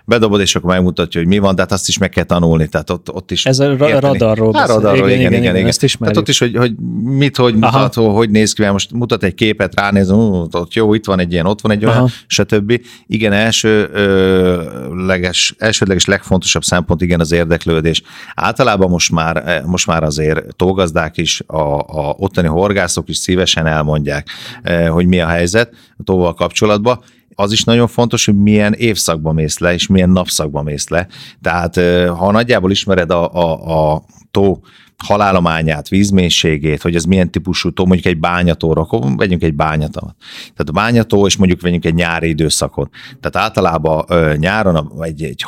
bedobod, 0.06 0.40
és 0.40 0.56
akkor 0.56 0.70
megmutatja, 0.70 1.20
hogy 1.20 1.30
mi 1.30 1.38
van, 1.38 1.56
de 1.56 1.62
hát 1.62 1.72
azt 1.72 1.88
is 1.88 1.98
meg 1.98 2.10
kell 2.10 2.24
tanulni, 2.24 2.68
tehát 2.68 2.90
ott, 2.90 3.14
ott 3.14 3.32
is 3.32 3.46
Ez 3.46 3.60
a 3.60 3.78
ra- 3.78 4.00
radarról 4.00 4.54
hát, 4.54 4.68
radarról, 4.68 5.10
igen, 5.10 5.20
igen, 5.20 5.32
igen, 5.32 5.42
igen, 5.42 5.56
igen. 5.56 5.68
Ezt 5.68 5.84
ismerjük. 5.84 6.16
Tehát 6.16 6.18
ott 6.18 6.28
is, 6.28 6.40
hogy, 6.40 6.56
hogy 6.56 6.76
mit, 7.04 7.38
hogy 7.38 7.54
mutat, 7.54 7.98
Aha. 7.98 8.12
hogy 8.12 8.30
néz 8.30 8.54
ki, 8.54 8.66
most 8.66 8.92
mutat 8.92 9.24
egy 9.24 9.34
képet, 9.34 9.76
ránézem, 9.76 10.18
ott 10.52 10.74
jó, 10.74 10.94
itt 10.94 11.06
van 11.06 11.20
egy 11.20 11.32
ilyen, 11.32 11.46
ott 11.46 11.62
van 11.62 11.72
egy 11.72 11.86
olyan, 11.86 11.98
Aha. 11.98 12.10
stb. 12.28 12.82
Igen, 13.08 13.32
első, 13.32 13.90
ö, 13.94 14.62
leges, 15.06 15.56
elsődleges 15.58 16.06
legfontosabb 16.06 16.64
szempont, 16.64 17.02
igen, 17.02 17.20
az 17.20 17.32
érdeklődés. 17.32 18.02
Általában 18.36 18.90
most 18.90 19.12
már, 19.12 19.64
most 19.66 19.88
már 19.88 20.03
azért 20.04 20.56
tógazdák 20.56 21.18
is, 21.18 21.42
a, 21.48 21.80
a 21.80 22.16
ottani 22.18 22.48
horgászok 22.48 23.10
is 23.10 23.18
szívesen 23.18 23.66
elmondják, 23.66 24.28
eh, 24.62 24.90
hogy 24.90 25.08
mi 25.08 25.20
a 25.20 25.28
helyzet 25.28 25.74
a 25.98 26.04
tóval 26.04 26.34
kapcsolatban 26.34 27.00
az 27.36 27.52
is 27.52 27.64
nagyon 27.64 27.88
fontos, 27.88 28.26
hogy 28.26 28.42
milyen 28.42 28.74
évszakba 28.74 29.32
mész 29.32 29.60
le, 29.60 29.74
és 29.74 29.88
milyen 29.88 30.10
napszakba 30.10 30.62
mész 30.62 30.88
le. 30.88 31.08
Tehát 31.42 31.78
eh, 31.78 32.08
ha 32.18 32.32
nagyjából 32.32 32.72
ismered 32.72 33.12
a, 33.12 33.34
a, 33.34 33.94
a 33.94 34.04
tó 34.32 34.62
halálományát, 35.04 35.90
vízmélységét, 35.90 36.82
hogy 36.82 36.96
ez 36.96 37.04
milyen 37.04 37.32
típusú 37.32 37.72
tó, 37.72 37.86
mondjuk 37.86 38.14
egy 38.14 38.20
bányatóra, 38.20 38.82
akkor 38.82 39.16
vegyünk 39.16 39.44
egy 39.44 39.54
bányatot. 39.54 40.16
Tehát 40.40 40.70
a 40.70 40.72
bányató, 40.72 41.26
és 41.26 41.38
mondjuk 41.38 41.62
vegyünk 41.62 41.86
egy 41.86 41.94
nyári 41.94 42.28
időszakot. 42.28 42.90
Tehát 43.20 43.48
általában 43.48 44.06
ö, 44.08 44.34
nyáron 44.38 44.92
egy, 45.02 45.24
egy 45.24 45.46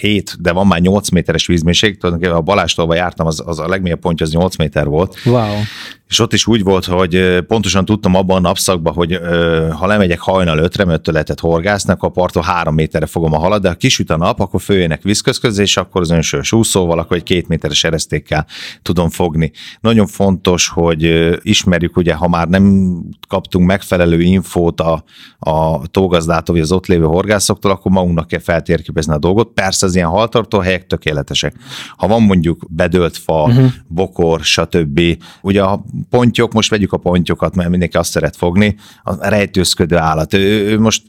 6-7, 0.00 0.34
de 0.38 0.52
van 0.52 0.66
már 0.66 0.80
8 0.80 1.08
méteres 1.08 1.46
vízmélység, 1.46 1.98
tulajdonképpen 1.98 2.36
a 2.36 2.42
Balástolva 2.42 2.94
jártam, 2.94 3.26
az, 3.26 3.42
az 3.46 3.58
a 3.58 3.68
legmélyebb 3.68 4.00
pontja 4.00 4.26
az 4.26 4.32
8 4.32 4.56
méter 4.56 4.86
volt. 4.86 5.16
Wow 5.24 5.54
és 6.08 6.18
ott 6.18 6.32
is 6.32 6.46
úgy 6.46 6.62
volt, 6.62 6.84
hogy 6.84 7.40
pontosan 7.46 7.84
tudtam 7.84 8.14
abban 8.14 8.36
a 8.36 8.40
napszakban, 8.40 8.92
hogy 8.92 9.18
ha 9.70 9.86
lemegyek 9.86 10.20
hajnal 10.20 10.58
ötre, 10.58 10.84
mert 10.84 11.06
lehetett 11.06 11.40
horgászni, 11.40 11.92
akkor 11.92 12.08
a 12.08 12.12
parttól 12.12 12.42
három 12.42 12.74
méterre 12.74 13.06
fogom 13.06 13.32
a 13.32 13.38
halat, 13.38 13.62
de 13.62 13.68
ha 13.68 13.74
kisüt 13.74 14.10
a 14.10 14.16
nap, 14.16 14.40
akkor 14.40 14.60
följönnek 14.60 15.02
vízközköz, 15.02 15.58
és 15.58 15.76
akkor 15.76 16.00
az 16.00 16.10
önsős 16.10 16.52
úszóval, 16.52 16.98
akkor 16.98 17.16
egy 17.16 17.22
két 17.22 17.48
méteres 17.48 17.84
eresztékkel 17.84 18.46
tudom 18.82 19.08
fogni. 19.10 19.52
Nagyon 19.80 20.06
fontos, 20.06 20.68
hogy 20.68 21.30
ismerjük, 21.42 21.96
ugye, 21.96 22.14
ha 22.14 22.28
már 22.28 22.48
nem 22.48 22.96
kaptunk 23.28 23.66
megfelelő 23.66 24.20
infót 24.20 24.80
a, 24.80 25.04
a 25.38 25.86
tógazdától, 25.86 26.54
vagy 26.54 26.64
az 26.64 26.72
ott 26.72 26.86
lévő 26.86 27.04
horgászoktól, 27.04 27.70
akkor 27.70 27.92
magunknak 27.92 28.26
kell 28.26 28.40
feltérképezni 28.40 29.12
a 29.12 29.18
dolgot. 29.18 29.48
Persze 29.54 29.86
az 29.86 29.94
ilyen 29.94 30.08
haltartó 30.08 30.58
helyek 30.58 30.86
tökéletesek. 30.86 31.54
Ha 31.96 32.06
van 32.06 32.22
mondjuk 32.22 32.66
bedölt 32.68 33.16
fa, 33.16 33.42
uh-huh. 33.42 33.66
bokor, 33.88 34.40
stb. 34.40 35.00
Ugye 35.42 35.62
a 35.62 35.84
pontyok, 36.10 36.52
most 36.52 36.70
vegyük 36.70 36.92
a 36.92 36.96
pontyokat, 36.96 37.54
mert 37.54 37.70
mindenki 37.70 37.96
azt 37.96 38.10
szeret 38.10 38.36
fogni, 38.36 38.76
a 39.02 39.28
rejtőzködő 39.28 39.96
állat. 39.96 40.34
Ő, 40.34 40.66
ő 40.70 40.80
most 40.80 41.02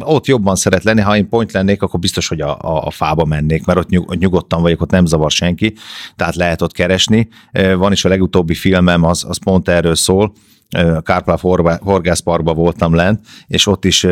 ott 0.00 0.26
jobban 0.26 0.56
szeret 0.56 0.84
lenni, 0.84 1.00
ha 1.00 1.16
én 1.16 1.28
pont 1.28 1.52
lennék, 1.52 1.82
akkor 1.82 2.00
biztos, 2.00 2.28
hogy 2.28 2.40
a, 2.40 2.58
a, 2.60 2.86
a 2.86 2.90
fába 2.90 3.24
mennék, 3.24 3.64
mert 3.64 3.78
ott 3.78 3.88
nyug, 3.88 4.14
nyugodtan 4.14 4.62
vagyok, 4.62 4.80
ott 4.80 4.90
nem 4.90 5.06
zavar 5.06 5.30
senki, 5.30 5.74
tehát 6.16 6.34
lehet 6.34 6.62
ott 6.62 6.72
keresni. 6.72 7.28
Van 7.76 7.92
is 7.92 8.04
a 8.04 8.08
legutóbbi 8.08 8.54
filmem, 8.54 9.04
az, 9.04 9.24
az 9.28 9.38
pont 9.38 9.68
erről 9.68 9.94
szól, 9.94 10.32
Kárpáv 11.02 11.40
horgászparkban 11.80 12.54
voltam 12.54 12.94
lent, 12.94 13.20
és 13.46 13.66
ott 13.66 13.84
is 13.84 14.06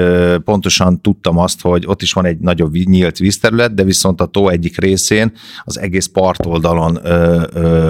pontosan 0.45 1.01
tudtam 1.01 1.39
azt, 1.39 1.61
hogy 1.61 1.87
ott 1.87 2.03
is 2.03 2.13
van 2.13 2.25
egy 2.25 2.39
nagyobb 2.39 2.75
nyílt 2.75 3.19
vízterület, 3.19 3.75
de 3.75 3.83
viszont 3.83 4.21
a 4.21 4.27
tó 4.27 4.49
egyik 4.49 4.79
részén 4.79 5.33
az 5.65 5.79
egész 5.79 6.07
partoldalon 6.07 6.99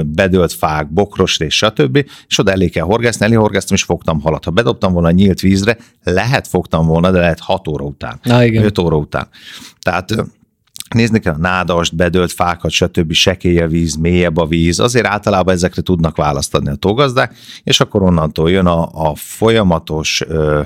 bedölt 0.06 0.52
fák, 0.52 0.92
bokros 0.92 1.38
rész, 1.38 1.54
stb. 1.54 2.04
És 2.26 2.38
oda 2.38 2.52
elé 2.52 2.68
kell 2.68 2.84
horgászni, 2.84 3.24
elé 3.24 3.34
horgáztam, 3.34 3.76
és 3.76 3.82
fogtam 3.82 4.20
halat. 4.20 4.44
Ha 4.44 4.50
bedobtam 4.50 4.92
volna 4.92 5.08
a 5.08 5.10
nyílt 5.10 5.40
vízre, 5.40 5.76
lehet 6.02 6.46
fogtam 6.46 6.86
volna, 6.86 7.10
de 7.10 7.18
lehet 7.18 7.40
6 7.40 7.68
óra 7.68 7.84
után, 7.84 8.20
Na, 8.22 8.44
igen. 8.44 8.64
5 8.64 8.78
óra 8.78 8.96
után. 8.96 9.28
Tehát 9.80 10.14
nézni 10.94 11.18
kell 11.18 11.34
a 11.34 11.38
nádast, 11.38 11.96
bedölt 11.96 12.32
fákat, 12.32 12.70
stb. 12.70 13.12
sekély 13.12 13.58
a 13.58 13.68
víz, 13.68 13.94
mélyebb 13.94 14.36
a 14.36 14.46
víz, 14.46 14.78
azért 14.78 15.06
általában 15.06 15.54
ezekre 15.54 15.82
tudnak 15.82 16.16
választ 16.16 16.54
adni 16.54 16.70
a 16.70 16.74
tógazdák, 16.74 17.34
és 17.62 17.80
akkor 17.80 18.02
onnantól 18.02 18.50
jön 18.50 18.66
a, 18.66 18.88
a 19.10 19.14
folyamatos 19.14 20.22
ö, 20.26 20.62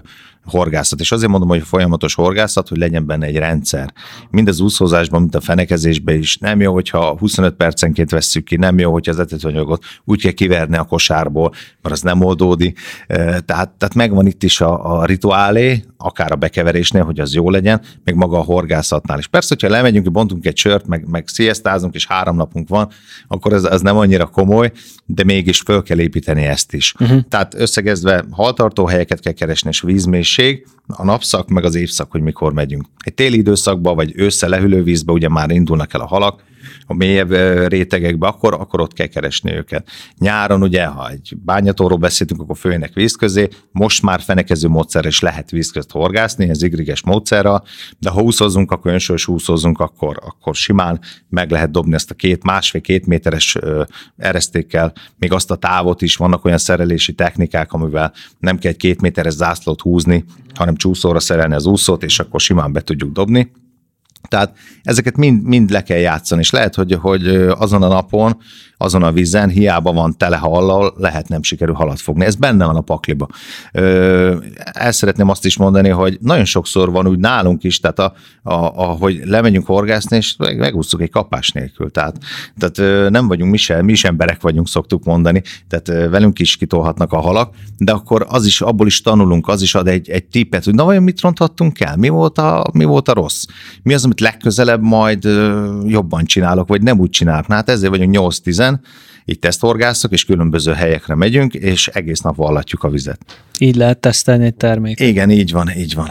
horgászat. 0.51 1.01
És 1.01 1.13
azért 1.13 1.31
mondom, 1.31 1.49
hogy 1.49 1.63
folyamatos 1.63 2.15
horgászat, 2.15 2.69
hogy 2.69 2.79
legyen 2.79 3.07
benne 3.07 3.27
egy 3.27 3.37
rendszer. 3.37 3.93
Mind 4.31 4.49
az 4.49 4.61
úszózásban, 4.61 5.21
mint 5.21 5.35
a 5.35 5.41
fenekezésben 5.41 6.19
is. 6.19 6.37
Nem 6.37 6.61
jó, 6.61 6.73
hogyha 6.73 7.17
25 7.19 7.55
percenként 7.55 8.11
vesszük 8.11 8.45
ki, 8.45 8.57
nem 8.57 8.79
jó, 8.79 8.93
hogyha 8.93 9.13
az 9.13 9.19
etetőanyagot 9.19 9.85
úgy 10.05 10.23
kell 10.23 10.33
kiverni 10.33 10.77
a 10.77 10.85
kosárból, 10.85 11.53
mert 11.83 11.95
az 11.95 12.03
nem 12.03 12.23
oldódik. 12.23 12.79
Tehát, 13.07 13.45
tehát 13.71 13.95
megvan 13.95 14.27
itt 14.27 14.43
is 14.43 14.61
a, 14.61 14.99
a 14.99 15.05
rituálé, 15.05 15.85
akár 15.97 16.33
a 16.33 16.37
bekeverésnél, 16.37 17.05
hogy 17.05 17.21
az 17.21 17.35
jó 17.35 17.51
legyen, 17.51 17.81
meg 18.05 18.15
maga 18.15 18.39
a 18.39 18.43
horgászatnál 18.43 19.19
is. 19.19 19.27
Persze, 19.27 19.55
hogyha 19.59 19.77
lemegyünk, 19.77 20.11
bontunk 20.11 20.47
egy 20.47 20.57
sört, 20.57 20.87
meg, 20.87 21.09
meg 21.09 21.29
sziasztázunk, 21.29 21.95
és 21.95 22.07
három 22.07 22.37
napunk 22.37 22.69
van, 22.69 22.89
akkor 23.29 23.53
ez, 23.53 23.65
ez 23.65 23.81
nem 23.81 23.97
annyira 23.97 24.27
komoly, 24.27 24.73
de 25.07 25.25
mégis 25.25 25.61
föl 25.61 25.83
kell 25.83 25.99
építeni 25.99 26.45
ezt 26.45 26.73
is. 26.73 26.95
Uh-huh. 27.01 27.21
Tehát 27.29 27.55
összegezve 27.55 28.25
haltartó 28.31 28.87
helyeket 28.87 29.21
kell 29.21 29.33
keresni, 29.33 29.69
és 29.69 29.81
vízmélység, 29.81 30.40
a 30.87 31.05
napszak, 31.05 31.49
meg 31.49 31.65
az 31.65 31.75
évszak, 31.75 32.11
hogy 32.11 32.21
mikor 32.21 32.53
megyünk. 32.53 32.85
Egy 33.05 33.15
téli 33.15 33.37
időszakban, 33.37 33.95
vagy 33.95 34.13
ősszel 34.15 34.49
lehűlő 34.49 34.83
vízbe 34.83 35.13
ugye 35.13 35.29
már 35.29 35.51
indulnak 35.51 35.95
el 35.95 36.01
a 36.01 36.07
halak, 36.07 36.43
a 36.87 36.95
mélyebb 36.95 37.31
rétegekbe, 37.69 38.27
akkor, 38.27 38.55
akkor 38.55 38.81
ott 38.81 38.93
kell 38.93 39.07
keresni 39.07 39.53
őket. 39.53 39.89
Nyáron 40.19 40.63
ugye, 40.63 40.85
ha 40.85 41.11
egy 41.11 41.37
bányatóról 41.45 41.99
beszéltünk, 41.99 42.41
akkor 42.41 42.57
főjönnek 42.57 42.93
víz 42.93 43.15
közé, 43.15 43.49
most 43.73 44.03
már 44.03 44.21
fenekező 44.21 44.69
módszer 44.69 45.07
is 45.07 45.21
lehet 45.21 45.51
víz 45.51 45.71
közt 45.71 45.91
horgászni, 45.91 46.49
ez 46.49 46.63
igriges 46.63 47.03
módszerrel, 47.03 47.65
de 47.99 48.11
ha 48.11 48.21
úszozunk, 48.21 48.71
akkor 48.71 48.93
önsős 48.93 49.27
úszozunk, 49.27 49.79
akkor, 49.79 50.19
akkor 50.25 50.55
simán 50.55 51.01
meg 51.29 51.51
lehet 51.51 51.71
dobni 51.71 51.95
ezt 51.95 52.11
a 52.11 52.15
két, 52.15 52.45
másfél-két 52.45 53.07
méteres 53.07 53.57
eresztékkel, 54.17 54.93
még 55.19 55.33
azt 55.33 55.51
a 55.51 55.57
távot 55.57 56.03
is, 56.03 56.17
vannak 56.17 56.45
olyan 56.45 56.59
szerelési 56.59 57.13
technikák, 57.13 57.73
amivel 57.73 58.13
nem 58.39 58.59
kell 58.59 58.71
egy 58.71 58.77
két 58.77 59.01
méteres 59.01 59.33
zászlót 59.33 59.81
húzni, 59.81 60.25
hanem 60.55 60.77
csúszóra 60.77 61.21
szerelni 61.21 61.55
az 61.55 61.67
úszót, 61.67 62.03
és 62.03 62.19
akkor 62.19 62.41
simán 62.41 62.73
be 62.73 62.81
tudjuk 62.81 63.13
dobni. 63.13 63.53
Tehát 64.29 64.57
ezeket 64.83 65.17
mind, 65.17 65.43
mind 65.43 65.71
le 65.71 65.83
kell 65.83 65.99
játszani, 65.99 66.41
és 66.41 66.51
lehet, 66.51 66.75
hogy, 66.75 66.93
hogy 66.93 67.29
azon 67.37 67.83
a 67.83 67.89
napon 67.89 68.39
azon 68.83 69.03
a 69.03 69.13
vízen, 69.13 69.49
hiába 69.49 69.93
van 69.93 70.17
tele 70.17 70.37
hallal, 70.37 70.95
lehet 70.97 71.29
nem 71.29 71.43
sikerül 71.43 71.75
halat 71.75 72.01
fogni. 72.01 72.25
Ez 72.25 72.35
benne 72.35 72.65
van 72.65 72.77
a 72.77 72.81
pakliba. 72.81 73.29
Ö, 73.73 74.37
el 74.73 74.93
szeretném 74.93 75.29
azt 75.29 75.45
is 75.45 75.57
mondani, 75.57 75.89
hogy 75.89 76.19
nagyon 76.21 76.45
sokszor 76.45 76.91
van 76.91 77.07
úgy 77.07 77.19
nálunk 77.19 77.65
is, 77.65 77.81
tehát 77.81 77.99
a, 77.99 78.13
a, 78.43 78.55
a, 78.55 78.85
hogy 78.85 79.21
lemegyünk 79.25 79.67
horgászni, 79.67 80.17
és 80.17 80.35
meg, 80.39 80.75
egy 80.99 81.11
kapás 81.11 81.51
nélkül. 81.51 81.91
Tehát, 81.91 82.17
tehát 82.59 82.79
ö, 82.79 83.11
nem 83.11 83.29
vagyunk 83.29 83.51
mi 83.51 83.57
sem, 83.57 83.85
mi 83.85 83.93
is 83.93 84.05
emberek 84.05 84.41
vagyunk, 84.41 84.69
szoktuk 84.69 85.05
mondani, 85.05 85.43
tehát 85.69 85.89
ö, 85.89 86.09
velünk 86.09 86.39
is 86.39 86.57
kitolhatnak 86.57 87.13
a 87.13 87.21
halak, 87.21 87.55
de 87.79 87.93
akkor 87.93 88.27
az 88.29 88.47
is, 88.47 88.61
abból 88.61 88.87
is 88.87 89.01
tanulunk, 89.01 89.49
az 89.49 89.63
is 89.63 89.75
ad 89.75 89.89
egy, 89.89 90.11
egy 90.11 90.25
tippet, 90.25 90.65
hogy 90.65 90.75
na 90.75 90.85
vajon 90.85 91.03
mit 91.03 91.21
ronthattunk 91.21 91.81
el, 91.81 91.97
mi 91.97 92.09
volt 92.09 92.39
a, 92.39 92.71
mi 92.73 92.85
volt 92.85 93.09
a 93.09 93.13
rossz, 93.13 93.45
mi 93.83 93.95
az, 93.95 94.05
amit 94.05 94.21
legközelebb 94.21 94.83
majd 94.83 95.25
ö, 95.25 95.69
jobban 95.87 96.25
csinálok, 96.25 96.69
vagy 96.69 96.83
nem 96.83 96.99
úgy 96.99 97.11
csinálok. 97.11 97.47
Na, 97.47 97.55
hát 97.55 97.69
ezért 97.69 97.91
vagyunk 97.91 98.17
8-10 98.19 98.70
héten, 98.71 98.81
így 99.25 99.39
teszthorgászok, 99.39 100.13
és 100.13 100.25
különböző 100.25 100.73
helyekre 100.73 101.15
megyünk, 101.15 101.55
és 101.55 101.89
egész 101.89 102.21
nap 102.21 102.37
vallatjuk 102.37 102.85
a 102.85 102.89
vizet. 102.89 103.21
Így 103.59 103.77
lehet 103.77 103.99
tesztelni 103.99 104.45
egy 104.45 104.55
terméket. 104.55 105.09
Igen, 105.09 105.31
így 105.31 105.53
van, 105.53 105.71
így 105.77 105.95
van. 105.95 106.09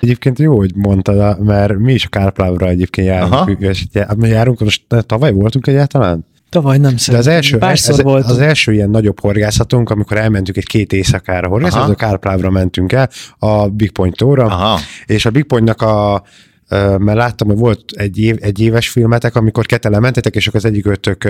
Egyébként 0.00 0.38
jó, 0.38 0.56
hogy 0.56 0.74
mondtad, 0.74 1.44
mert 1.44 1.78
mi 1.78 1.92
is 1.92 2.04
a 2.04 2.08
Kárplávra 2.08 2.68
egyébként 2.68 3.06
járunk, 3.06 3.32
Aha. 3.32 3.50
és 3.50 3.84
járunk, 4.20 4.60
most 4.60 4.82
tavaly 5.06 5.32
voltunk 5.32 5.66
egyáltalán? 5.66 6.26
Tavaly 6.50 6.78
nem 6.78 6.94
De 7.10 7.16
az 7.16 7.26
első, 7.26 7.58
ez, 7.58 8.02
volt. 8.02 8.26
az 8.26 8.38
első 8.38 8.72
ilyen 8.72 8.90
nagyobb 8.90 9.20
horgászatunk, 9.20 9.90
amikor 9.90 10.16
elmentünk 10.16 10.56
egy 10.56 10.66
két 10.66 10.92
éjszakára 10.92 11.48
horgászni, 11.48 11.80
az 11.80 11.90
a 11.90 11.94
Kárplávra 11.94 12.50
mentünk 12.50 12.92
el, 12.92 13.08
a 13.38 13.68
Big 13.68 13.90
Point 13.90 14.16
tóra, 14.16 14.44
Aha. 14.44 14.78
és 15.06 15.26
a 15.26 15.30
Big 15.30 15.44
Pointnak 15.44 15.82
a 15.82 16.22
mert 16.68 17.14
láttam, 17.14 17.48
hogy 17.48 17.56
volt 17.56 17.82
egy, 17.94 18.18
év, 18.18 18.36
egy 18.40 18.60
éves 18.60 18.88
filmetek, 18.88 19.36
amikor 19.36 19.66
ketten 19.66 19.90
lementetek, 19.90 20.34
és 20.34 20.46
akkor 20.46 20.60
az 20.64 20.70
egyik 20.70 20.86
ötök 20.86 21.28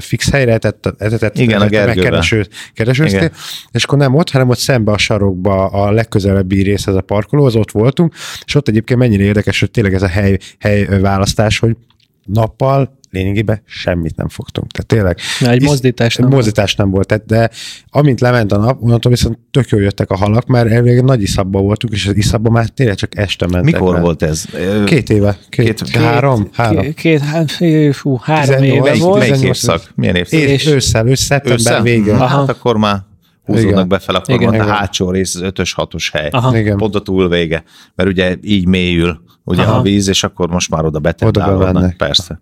fix 0.00 0.30
helyre 0.30 0.58
tett, 0.58 0.94
etetett, 0.98 1.38
Igen, 1.38 1.60
a 1.60 1.68
kereső, 1.68 2.46
keresőztél, 2.74 3.30
és 3.70 3.84
akkor 3.84 3.98
nem 3.98 4.14
ott, 4.14 4.30
hanem 4.30 4.48
ott 4.48 4.58
szembe 4.58 4.92
a 4.92 4.98
sarokba 4.98 5.66
a 5.66 5.90
legközelebbi 5.90 6.62
részhez 6.62 6.94
a 6.94 7.00
parkolóhoz, 7.00 7.56
ott 7.56 7.70
voltunk, 7.70 8.14
és 8.44 8.54
ott 8.54 8.68
egyébként 8.68 8.98
mennyire 8.98 9.22
érdekes, 9.22 9.60
hogy 9.60 9.70
tényleg 9.70 9.94
ez 9.94 10.02
a 10.02 10.08
hely, 10.08 10.38
hely 10.58 10.84
választás, 11.00 11.58
hogy 11.58 11.76
nappal 12.24 12.98
lényegében 13.14 13.62
semmit 13.64 14.16
nem 14.16 14.28
fogtunk. 14.28 14.70
Tehát 14.70 14.86
tényleg. 14.86 15.18
Na, 15.40 15.50
egy 15.50 15.62
mozdítás 15.62 16.16
nem 16.16 16.28
mozdítás 16.28 16.74
nem 16.74 16.90
volt. 16.90 17.06
Tehát, 17.06 17.26
de 17.26 17.50
amint 17.90 18.20
lement 18.20 18.52
a 18.52 18.56
nap, 18.56 18.82
onnantól 18.82 19.10
viszont 19.10 19.38
tök 19.50 19.68
jól 19.68 19.82
jöttek 19.82 20.10
a 20.10 20.16
halak, 20.16 20.46
mert 20.46 20.70
elvileg 20.70 21.04
nagy 21.04 21.22
iszabban 21.22 21.62
voltunk, 21.62 21.92
és 21.92 22.06
az 22.06 22.16
iszabban 22.16 22.52
már 22.52 22.68
tényleg 22.68 22.96
csak 22.96 23.18
este 23.18 23.46
mentek. 23.46 23.72
Mikor 23.72 23.92
mert. 23.92 24.04
volt 24.04 24.22
ez? 24.22 24.44
Két 24.84 25.10
éve. 25.10 25.38
Két, 25.48 25.64
két, 25.64 25.82
két 25.82 26.02
három? 26.02 26.48
Három. 26.52 26.82
Két, 26.82 26.94
két 26.94 27.20
há, 27.20 27.44
fú, 27.92 28.18
három 28.22 28.62
éve 28.62 28.82
melyik, 28.82 29.02
volt. 29.02 29.18
Melyik 29.18 29.42
évszak? 29.42 29.92
Milyen 29.94 30.16
évszak? 30.16 30.40
És 30.40 30.66
ősszel, 30.66 31.06
ősszel, 31.06 31.40
szeptember 31.44 31.82
végén. 31.82 32.18
Hát 32.18 32.48
akkor 32.48 32.76
már 32.76 33.02
húzódnak 33.44 33.86
befelé, 33.86 34.18
akkor 34.18 34.34
igen, 34.34 34.46
van 34.46 34.54
igen. 34.54 34.68
a 34.68 34.72
hátsó 34.72 35.10
rész, 35.10 35.34
az 35.34 35.40
ötös, 35.40 35.72
hatos 35.72 36.10
hely. 36.10 36.28
Aha. 36.32 36.58
Igen. 36.58 36.76
Pont 36.76 36.94
a 36.94 37.00
túlvége. 37.00 37.64
Mert 37.94 38.08
ugye 38.08 38.36
így 38.42 38.66
mélyül 38.66 39.22
ugye 39.44 39.62
Aha. 39.62 39.78
a 39.78 39.82
víz, 39.82 40.08
és 40.08 40.24
akkor 40.24 40.48
most 40.48 40.70
már 40.70 40.84
oda 40.84 40.98
betendálódnak. 40.98 41.96
Persze. 41.96 42.40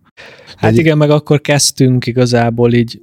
Hát 0.56 0.71
Egy... 0.71 0.78
igen, 0.78 0.97
meg 0.97 1.11
akkor 1.11 1.40
kezdtünk 1.40 2.06
igazából 2.06 2.73
így 2.73 3.00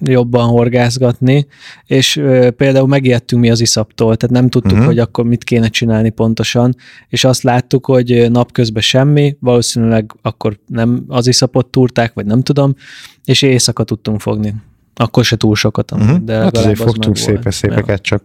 jobban 0.00 0.48
horgászgatni, 0.48 1.46
és 1.86 2.16
ö, 2.16 2.50
például 2.50 2.86
megijedtünk 2.86 3.42
mi 3.42 3.50
az 3.50 3.60
iszaptól, 3.60 4.16
tehát 4.16 4.34
nem 4.34 4.48
tudtuk, 4.48 4.72
uh-huh. 4.72 4.86
hogy 4.86 4.98
akkor 4.98 5.24
mit 5.24 5.44
kéne 5.44 5.68
csinálni 5.68 6.10
pontosan, 6.10 6.76
és 7.08 7.24
azt 7.24 7.42
láttuk, 7.42 7.86
hogy 7.86 8.30
napközben 8.30 8.82
semmi, 8.82 9.36
valószínűleg 9.40 10.14
akkor 10.22 10.58
nem 10.66 11.04
az 11.08 11.26
iszapot 11.26 11.66
túrták, 11.66 12.12
vagy 12.14 12.26
nem 12.26 12.42
tudom, 12.42 12.74
és 13.24 13.42
éjszaka 13.42 13.84
tudtunk 13.84 14.20
fogni. 14.20 14.54
Akkor 14.98 15.24
se 15.24 15.36
túl 15.36 15.54
sokat, 15.54 15.92
uh-huh. 15.92 16.18
de 16.18 16.34
hát 16.34 16.56
azért 16.56 16.78
fogtunk 16.78 17.16
szépe 17.16 17.50
szépeket, 17.50 17.88
ja. 17.88 17.98
csak 17.98 18.22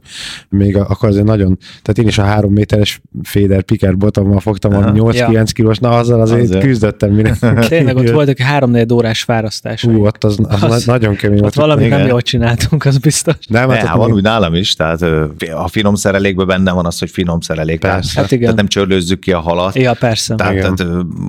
még 0.49 0.77
a, 0.77 0.85
akkor 0.89 1.09
azért 1.09 1.25
nagyon, 1.25 1.57
tehát 1.81 1.97
én 1.97 2.07
is 2.07 2.17
a 2.17 2.23
három 2.23 2.53
méteres 2.53 3.01
féder 3.23 3.61
piker 3.61 3.97
botommal 3.97 4.39
fogtam 4.39 4.73
uh-huh. 4.73 5.07
a 5.07 5.11
8-9 5.11 5.31
ja. 5.31 5.43
kilós, 5.43 5.77
na 5.77 5.89
azzal 5.89 6.21
azért, 6.21 6.41
azért. 6.41 6.63
küzdöttem. 6.63 7.11
Minél 7.11 7.37
Tényleg 7.67 7.95
ott 7.95 8.09
voltak 8.09 8.37
három 8.37 8.75
órás 8.93 9.23
fárasztás. 9.23 9.83
Ú, 9.83 10.05
ott 10.05 10.23
az, 10.23 10.37
az, 10.43 10.63
az 10.63 10.85
nagyon 10.85 11.15
kemény 11.15 11.39
volt. 11.39 11.55
Valami 11.55 11.87
nem 11.87 12.07
jól 12.07 12.21
csináltunk, 12.21 12.85
az 12.85 12.97
biztos. 12.97 13.35
Nem, 13.47 13.69
hát 13.69 13.83
ne, 13.83 13.93
van 13.93 14.11
úgy 14.11 14.21
nálam 14.21 14.55
is, 14.55 14.73
tehát 14.73 15.01
a 15.53 15.67
finom 15.67 15.95
szerelékben 15.95 16.47
benne 16.47 16.71
van 16.71 16.85
az, 16.85 16.99
hogy 16.99 17.09
finom 17.09 17.39
szerelék. 17.39 17.79
Persze. 17.79 18.21
Hát 18.21 18.31
igen. 18.31 18.41
Tehát 18.41 18.55
nem 18.55 18.67
csörlőzzük 18.67 19.19
ki 19.19 19.31
a 19.31 19.39
halat. 19.39 19.75
Ja, 19.75 19.93
persze. 19.93 20.35
Tehát, 20.35 20.53
tehát 20.53 20.79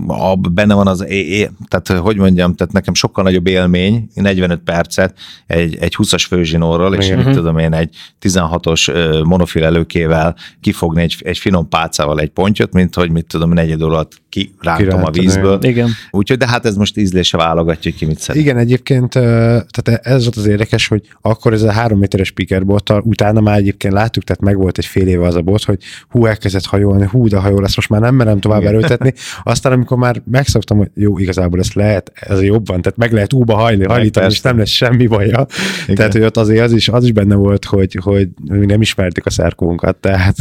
a, 0.07 0.37
benne 0.37 0.75
van 0.75 0.87
az, 0.87 1.05
é, 1.09 1.39
é, 1.39 1.51
tehát 1.69 2.03
hogy 2.03 2.17
mondjam, 2.17 2.55
tehát 2.55 2.73
nekem 2.73 2.95
sokkal 2.95 3.25
nagyobb 3.25 3.47
élmény, 3.47 4.09
45 4.15 4.61
percet 4.65 5.15
egy, 5.47 5.77
egy 5.77 5.95
20-as 5.99 6.25
főzsinórral, 6.29 6.95
és 6.95 7.09
mit 7.09 7.31
tudom 7.31 7.59
én, 7.59 7.73
egy 7.73 7.97
16-os 8.21 9.25
monofil 9.25 9.65
előkével 9.65 10.37
kifogni 10.61 11.03
egy, 11.03 11.17
egy 11.21 11.39
finom 11.39 11.69
pálcával 11.69 12.21
egy 12.21 12.31
pontyot, 12.31 12.73
mint 12.73 12.95
hogy 12.95 13.11
mit 13.11 13.27
tudom, 13.27 13.53
negyed 13.53 13.83
alatt 13.83 14.22
kirántom 14.33 15.05
a 15.05 15.11
vízből. 15.11 15.59
Igen. 15.63 15.89
Úgyhogy, 16.11 16.39
de 16.39 16.49
hát 16.49 16.67
ez 16.67 16.77
most 16.77 16.97
ízlése 16.97 17.37
válogatja, 17.37 17.91
hogy 17.91 18.01
ki 18.01 18.07
mit 18.07 18.19
szeret. 18.19 18.43
Igen, 18.43 18.57
egyébként 18.57 19.11
tehát 19.13 19.89
ez 20.03 20.23
volt 20.23 20.37
az 20.37 20.47
érdekes, 20.47 20.89
hogy 20.89 21.09
akkor 21.21 21.53
ez 21.53 21.63
a 21.63 21.73
három 21.73 21.99
méteres 21.99 22.31
pikerbottal, 22.31 23.03
utána 23.05 23.41
már 23.41 23.59
egyébként 23.59 23.95
láttuk, 23.95 24.25
tehát 24.25 24.43
meg 24.43 24.57
volt 24.57 24.79
egy 24.79 24.87
fél 24.87 25.07
éve 25.07 25.27
az 25.27 25.35
a 25.35 25.41
bot, 25.41 25.65
hogy 25.65 25.79
hú, 26.09 26.27
elkezdett 26.27 26.67
hajolni, 26.67 27.07
hú, 27.07 27.29
de 27.29 27.37
hajol 27.37 27.61
lesz, 27.61 27.77
most 27.77 27.89
már 27.89 28.01
nem 28.01 28.15
merem 28.15 28.41
tovább 28.41 28.61
Igen. 28.61 28.73
erőltetni. 28.73 29.13
Aztán, 29.43 29.73
amikor 29.73 29.99
már 29.99 30.23
megszoktam, 30.31 30.77
hogy 30.77 30.91
jó, 30.95 31.19
igazából 31.19 31.59
ezt 31.59 31.75
lehet, 31.75 32.13
ez 32.15 32.43
jobban, 32.43 32.83
tehát 32.83 32.99
meg 32.99 33.13
lehet 33.13 33.33
úba 33.33 33.55
hajni, 33.55 33.85
hajlítani, 33.85 34.27
és 34.27 34.41
nem 34.41 34.59
lesz 34.59 34.69
semmi 34.69 35.07
baja. 35.07 35.47
Igen. 35.83 35.95
Tehát, 35.95 36.13
hogy 36.13 36.23
ott 36.23 36.37
azért 36.37 36.65
az 36.65 36.73
is, 36.73 36.89
az 36.89 37.05
is 37.05 37.13
benne 37.13 37.35
volt, 37.35 37.65
hogy, 37.65 37.99
hogy 38.03 38.29
mi 38.45 38.67
nem 38.67 38.81
ismertük 38.81 39.27
a 39.27 39.31
szerkónkat, 39.31 39.97
tehát 39.97 40.37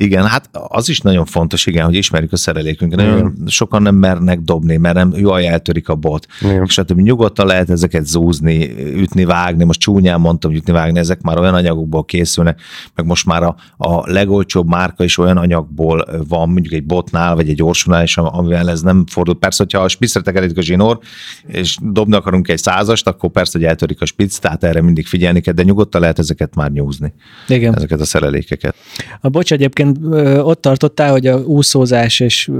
igen, 0.00 0.26
hát 0.26 0.48
az 0.52 0.88
is 0.88 1.00
nagyon 1.00 1.24
fontos, 1.24 1.66
igen, 1.66 1.84
hogy 1.84 1.94
ismerjük 1.94 2.32
a 2.32 2.36
szerelékünket. 2.36 2.98
Nagyon 2.98 3.34
sokan 3.46 3.82
nem 3.82 3.94
mernek 3.94 4.40
dobni, 4.40 4.76
mert 4.76 4.94
nem, 4.94 5.12
jaj, 5.16 5.46
eltörik 5.46 5.88
a 5.88 5.94
bot. 5.94 6.26
Igen. 6.40 6.64
És 6.64 6.76
hát 6.76 6.94
nyugodtan 6.94 7.46
lehet 7.46 7.70
ezeket 7.70 8.06
zúzni, 8.06 8.70
ütni, 8.94 9.24
vágni. 9.24 9.64
Most 9.64 9.80
csúnyán 9.80 10.20
mondtam, 10.20 10.54
ütni, 10.54 10.72
vágni, 10.72 10.98
ezek 10.98 11.20
már 11.20 11.38
olyan 11.38 11.54
anyagokból 11.54 12.04
készülnek, 12.04 12.60
meg 12.94 13.06
most 13.06 13.26
már 13.26 13.42
a, 13.42 13.56
a 13.76 14.10
legolcsóbb 14.10 14.68
márka 14.68 15.04
is 15.04 15.18
olyan 15.18 15.36
anyagból 15.36 16.06
van, 16.28 16.48
mondjuk 16.48 16.72
egy 16.72 16.84
botnál, 16.84 17.34
vagy 17.34 17.48
egy 17.48 17.62
orsónál 17.62 18.02
is, 18.02 18.16
amivel 18.16 18.70
ez 18.70 18.82
nem 18.82 19.04
fordul. 19.06 19.38
Persze, 19.38 19.62
hogyha 19.62 19.84
a 19.84 19.88
spiccre 19.88 20.50
a 20.54 20.62
zsinór, 20.62 20.98
és 21.46 21.76
dobni 21.82 22.14
akarunk 22.14 22.48
egy 22.48 22.58
százast, 22.58 23.06
akkor 23.06 23.30
persze, 23.30 23.58
hogy 23.58 23.66
eltörik 23.66 24.00
a 24.00 24.06
spicc, 24.06 24.38
tehát 24.38 24.64
erre 24.64 24.82
mindig 24.82 25.06
figyelni 25.06 25.40
kell, 25.40 25.54
de 25.54 25.62
nyugodtan 25.62 26.00
lehet 26.00 26.18
ezeket 26.18 26.54
már 26.54 26.70
nyúzni. 26.70 27.12
Igen. 27.48 27.76
Ezeket 27.76 28.00
a 28.00 28.04
szerelékeket. 28.04 28.74
A 29.20 29.28
bocs 29.28 29.52
egyébként 29.52 29.86
igen, 29.96 30.38
ott 30.40 30.60
tartottál, 30.60 31.10
hogy 31.10 31.26
a 31.26 31.36
úszózás 31.36 32.20
és 32.20 32.50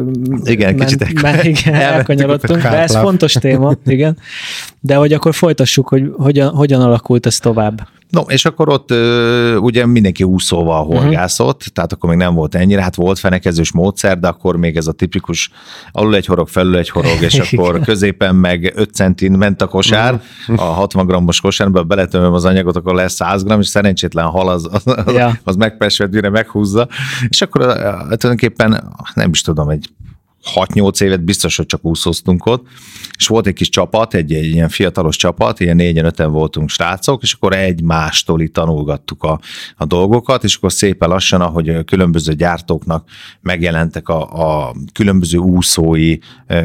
igen, 0.44 0.74
ment, 0.74 0.90
kicsit 0.90 1.22
men, 1.22 1.44
igen, 1.44 1.74
elkanyarodtunk, 1.74 2.62
de 2.62 2.78
ez 2.78 2.96
fontos 2.96 3.32
téma, 3.32 3.74
igen. 3.86 4.18
De 4.80 4.94
hogy 4.94 5.12
akkor 5.12 5.34
folytassuk, 5.34 5.88
hogy 5.88 6.10
hogyan, 6.16 6.54
hogyan 6.54 6.80
alakult 6.80 7.26
ez 7.26 7.38
tovább. 7.38 7.88
No, 8.10 8.20
és 8.20 8.44
akkor 8.44 8.68
ott 8.68 8.90
ö, 8.90 9.56
ugye 9.56 9.86
mindenki 9.86 10.22
úszóval 10.22 10.84
mhm. 10.84 10.96
horgászott, 10.96 11.58
uh-huh. 11.58 11.72
tehát 11.72 11.92
akkor 11.92 12.08
még 12.08 12.18
nem 12.18 12.34
volt 12.34 12.54
ennyire, 12.54 12.82
hát 12.82 12.94
volt 12.94 13.18
fenekezős 13.18 13.72
módszer, 13.72 14.18
de 14.18 14.28
akkor 14.28 14.56
még 14.56 14.76
ez 14.76 14.86
a 14.86 14.92
tipikus 14.92 15.50
alul 15.92 16.14
egy 16.14 16.26
horog, 16.26 16.48
felül 16.48 16.76
egy 16.76 16.88
horog, 16.88 17.16
és 17.20 17.38
akkor 17.52 17.80
középen 17.80 18.34
meg 18.34 18.72
5 18.76 18.94
centin 18.94 19.32
ment 19.32 19.62
a 19.62 19.66
kosár, 19.66 20.20
uh-huh. 20.48 20.68
a 20.68 20.72
60 20.72 21.06
grammos 21.06 21.40
kosárba 21.40 21.82
beletömöm 21.82 22.32
az 22.32 22.44
anyagot, 22.44 22.76
akkor 22.76 22.94
lesz 22.94 23.14
100 23.14 23.44
gram, 23.44 23.60
és 23.60 23.66
szerencsétlen 23.66 24.26
hal 24.26 24.48
az, 24.48 24.68
az, 24.72 24.82
az, 24.84 25.14
ja. 25.14 25.38
az 25.44 25.56
megpesvet, 25.56 26.10
mire 26.10 26.30
meghúzza, 26.30 26.88
és 27.28 27.42
akkor 27.42 27.62
tulajdonképpen 27.62 28.94
nem 29.14 29.30
is 29.30 29.42
tudom, 29.42 29.68
egy 29.68 29.90
6-8 30.54 31.02
évet 31.02 31.24
biztos, 31.24 31.56
hogy 31.56 31.66
csak 31.66 31.84
úszoztunk 31.84 32.46
ott, 32.46 32.66
és 33.16 33.26
volt 33.26 33.46
egy 33.46 33.54
kis 33.54 33.68
csapat, 33.68 34.14
egy, 34.14 34.32
egy 34.32 34.44
ilyen 34.44 34.68
fiatalos 34.68 35.16
csapat, 35.16 35.60
ilyen 35.60 35.76
négyen, 35.76 36.04
öten 36.04 36.32
voltunk 36.32 36.68
srácok, 36.68 37.22
és 37.22 37.32
akkor 37.32 37.52
egymástól 37.56 38.40
itt 38.40 38.52
tanulgattuk 38.52 39.22
a, 39.22 39.40
a 39.76 39.84
dolgokat, 39.84 40.44
és 40.44 40.56
akkor 40.56 40.72
szépen 40.72 41.08
lassan, 41.08 41.40
ahogy 41.40 41.68
a 41.68 41.82
különböző 41.82 42.32
gyártóknak 42.32 43.08
megjelentek 43.40 44.08
a, 44.08 44.68
a 44.68 44.74
különböző 44.92 45.38
úszói, 45.38 46.18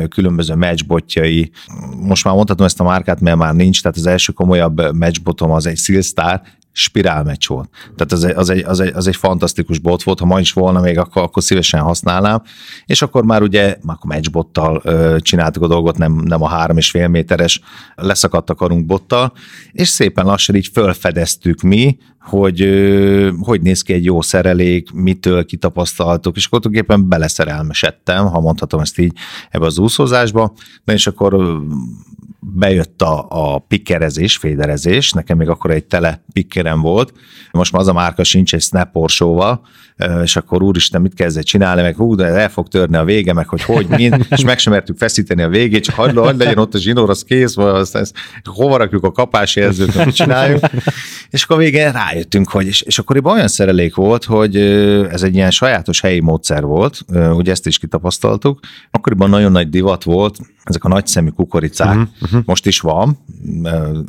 különböző 0.09 0.55
matchbotjai, 0.55 1.51
most 1.97 2.23
már 2.23 2.35
mondhatom 2.35 2.65
ezt 2.65 2.79
a 2.79 2.83
márkát, 2.83 3.19
mert 3.19 3.37
már 3.37 3.53
nincs, 3.53 3.81
tehát 3.81 3.97
az 3.97 4.05
első 4.05 4.31
komolyabb 4.31 4.95
matchbotom 4.95 5.51
az 5.51 5.65
egy 5.65 5.77
Silstar, 5.77 6.41
spirálmeccs 6.73 7.47
volt. 7.47 7.69
Tehát 7.95 8.11
az 8.11 8.23
egy, 8.23 8.35
az, 8.35 8.49
egy, 8.49 8.63
az, 8.63 8.79
egy, 8.79 8.93
az 8.93 9.07
egy 9.07 9.15
fantasztikus 9.15 9.79
bot 9.79 10.03
volt, 10.03 10.19
ha 10.19 10.25
ma 10.25 10.39
is 10.39 10.53
volna 10.53 10.81
még, 10.81 10.97
akkor, 10.97 11.21
akkor 11.21 11.43
szívesen 11.43 11.81
használnám. 11.81 12.41
És 12.85 13.01
akkor 13.01 13.23
már 13.23 13.41
ugye 13.41 13.77
akkor 13.85 14.15
matchbottal 14.15 14.81
ö, 14.83 15.17
csináltuk 15.19 15.63
a 15.63 15.67
dolgot, 15.67 15.97
nem, 15.97 16.13
nem 16.13 16.41
a 16.41 16.47
három 16.47 16.77
és 16.77 16.89
fél 16.89 17.07
méteres 17.07 17.61
leszakadt 17.95 18.49
a 18.49 18.55
karunk 18.55 18.85
bottal, 18.85 19.33
és 19.71 19.87
szépen 19.87 20.25
lassan 20.25 20.55
így 20.55 20.69
fölfedeztük 20.73 21.61
mi, 21.61 21.97
hogy 22.19 22.61
ö, 22.61 23.31
hogy 23.39 23.61
néz 23.61 23.81
ki 23.81 23.93
egy 23.93 24.05
jó 24.05 24.21
szerelék, 24.21 24.91
mitől 24.91 25.45
kitapasztaltuk, 25.45 26.35
és 26.35 26.45
akkor 26.45 26.59
tulajdonképpen 26.59 27.09
beleszerelmesedtem, 27.09 28.25
ha 28.25 28.39
mondhatom 28.39 28.79
ezt 28.79 28.99
így 28.99 29.13
ebbe 29.49 29.65
az 29.65 29.77
úszózásba, 29.77 30.53
de 30.83 30.93
és 30.93 31.07
akkor 31.07 31.61
bejött 32.45 33.01
a, 33.01 33.25
a 33.29 33.59
pikkerezés, 33.59 34.37
féderezés, 34.37 35.11
nekem 35.11 35.37
még 35.37 35.49
akkor 35.49 35.71
egy 35.71 35.85
tele 35.85 36.23
pikkerem 36.33 36.81
volt, 36.81 37.13
most 37.51 37.71
már 37.71 37.81
az 37.81 37.87
a 37.87 37.93
márka 37.93 38.23
sincs 38.23 38.53
egy 38.53 38.61
snap 38.61 38.97
és 40.23 40.35
akkor 40.35 40.63
úristen, 40.63 41.01
mit 41.01 41.13
kezdett 41.13 41.43
csinálni, 41.43 41.81
meg 41.81 41.95
hú, 41.95 42.15
de 42.15 42.25
el 42.25 42.49
fog 42.49 42.67
törni 42.67 42.95
a 42.95 43.03
vége, 43.03 43.33
meg 43.33 43.47
hogy 43.47 43.61
hogy, 43.61 43.87
mind, 43.87 44.25
és 44.35 44.43
meg 44.43 44.59
sem 44.59 44.73
mertük 44.73 44.97
feszíteni 44.97 45.41
a 45.41 45.49
végét, 45.49 45.83
csak 45.83 45.95
hagyd, 45.95 46.17
hagyd 46.17 46.39
legyen 46.39 46.57
ott 46.57 46.73
a 46.73 46.77
zsinór, 46.77 47.09
az 47.09 47.23
kész, 47.23 47.55
vagy 47.55 47.65
azt, 47.65 47.95
ezt, 47.95 48.15
hova 48.43 48.77
rakjuk 48.77 49.03
a 49.03 49.11
kapásjelzőt, 49.11 50.05
mit 50.05 50.15
csináljuk. 50.15 50.59
És 51.33 51.43
akkor 51.43 51.57
végén 51.57 51.91
rájöttünk, 51.91 52.49
hogy, 52.49 52.67
és, 52.67 52.81
és 52.81 52.99
akkoriban 52.99 53.33
olyan 53.33 53.47
szerelék 53.47 53.95
volt, 53.95 54.23
hogy 54.23 54.55
ez 55.11 55.23
egy 55.23 55.35
ilyen 55.35 55.51
sajátos 55.51 56.01
helyi 56.01 56.19
módszer 56.19 56.63
volt, 56.63 56.99
ugye 57.31 57.51
ezt 57.51 57.67
is 57.67 57.77
kitapasztaltuk. 57.77 58.59
Akkoriban 58.91 59.29
nagyon 59.29 59.51
nagy 59.51 59.69
divat 59.69 60.03
volt, 60.03 60.37
ezek 60.63 60.83
a 60.83 60.87
nagyszemű 60.87 61.29
kukoricák, 61.29 61.95
uh-huh, 61.95 62.09
uh-huh. 62.21 62.41
most 62.45 62.65
is 62.65 62.79
van, 62.79 63.17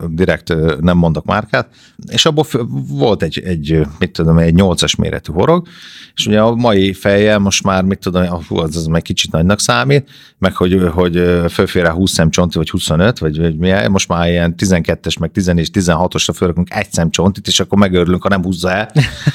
direkt 0.09 0.54
nem 0.81 0.97
mondok 0.97 1.25
márkát, 1.25 1.69
és 2.11 2.26
abból 2.26 2.47
volt 2.88 3.23
egy, 3.23 3.43
egy 3.45 3.87
mit 3.99 4.11
tudom, 4.11 4.38
egy 4.38 4.54
8-as 4.57 4.99
méretű 4.99 5.33
horog, 5.33 5.66
és 6.14 6.26
ugye 6.26 6.40
a 6.40 6.54
mai 6.54 6.93
fejjel 6.93 7.38
most 7.38 7.64
már, 7.64 7.85
mit 7.85 7.99
tudom, 7.99 8.26
hú, 8.49 8.57
az, 8.57 8.76
az 8.76 8.87
meg 8.87 9.02
kicsit 9.02 9.33
nagynak 9.33 9.61
számít, 9.61 10.11
meg 10.38 10.57
hogy, 10.57 10.88
hogy 10.93 11.12
fölfér 11.50 11.88
20 11.88 12.11
szem 12.11 12.31
csonti, 12.31 12.59
vagy 12.59 12.71
25, 12.71 13.19
vagy, 13.19 13.38
vagy 13.38 13.57
mi, 13.57 13.88
most 13.88 14.09
már 14.09 14.28
ilyen 14.28 14.54
12-es, 14.59 15.19
meg 15.21 15.31
14 15.31 15.71
16-osra 15.73 16.31
fölrakunk 16.35 16.75
egy 16.75 16.93
szem 16.93 17.11
csontit, 17.14 17.47
és 17.47 17.61
akkor 17.61 17.78
megörülünk, 17.78 18.23
ha 18.23 18.28
nem 18.28 18.42
húzza 18.42 18.71
el, 18.71 18.90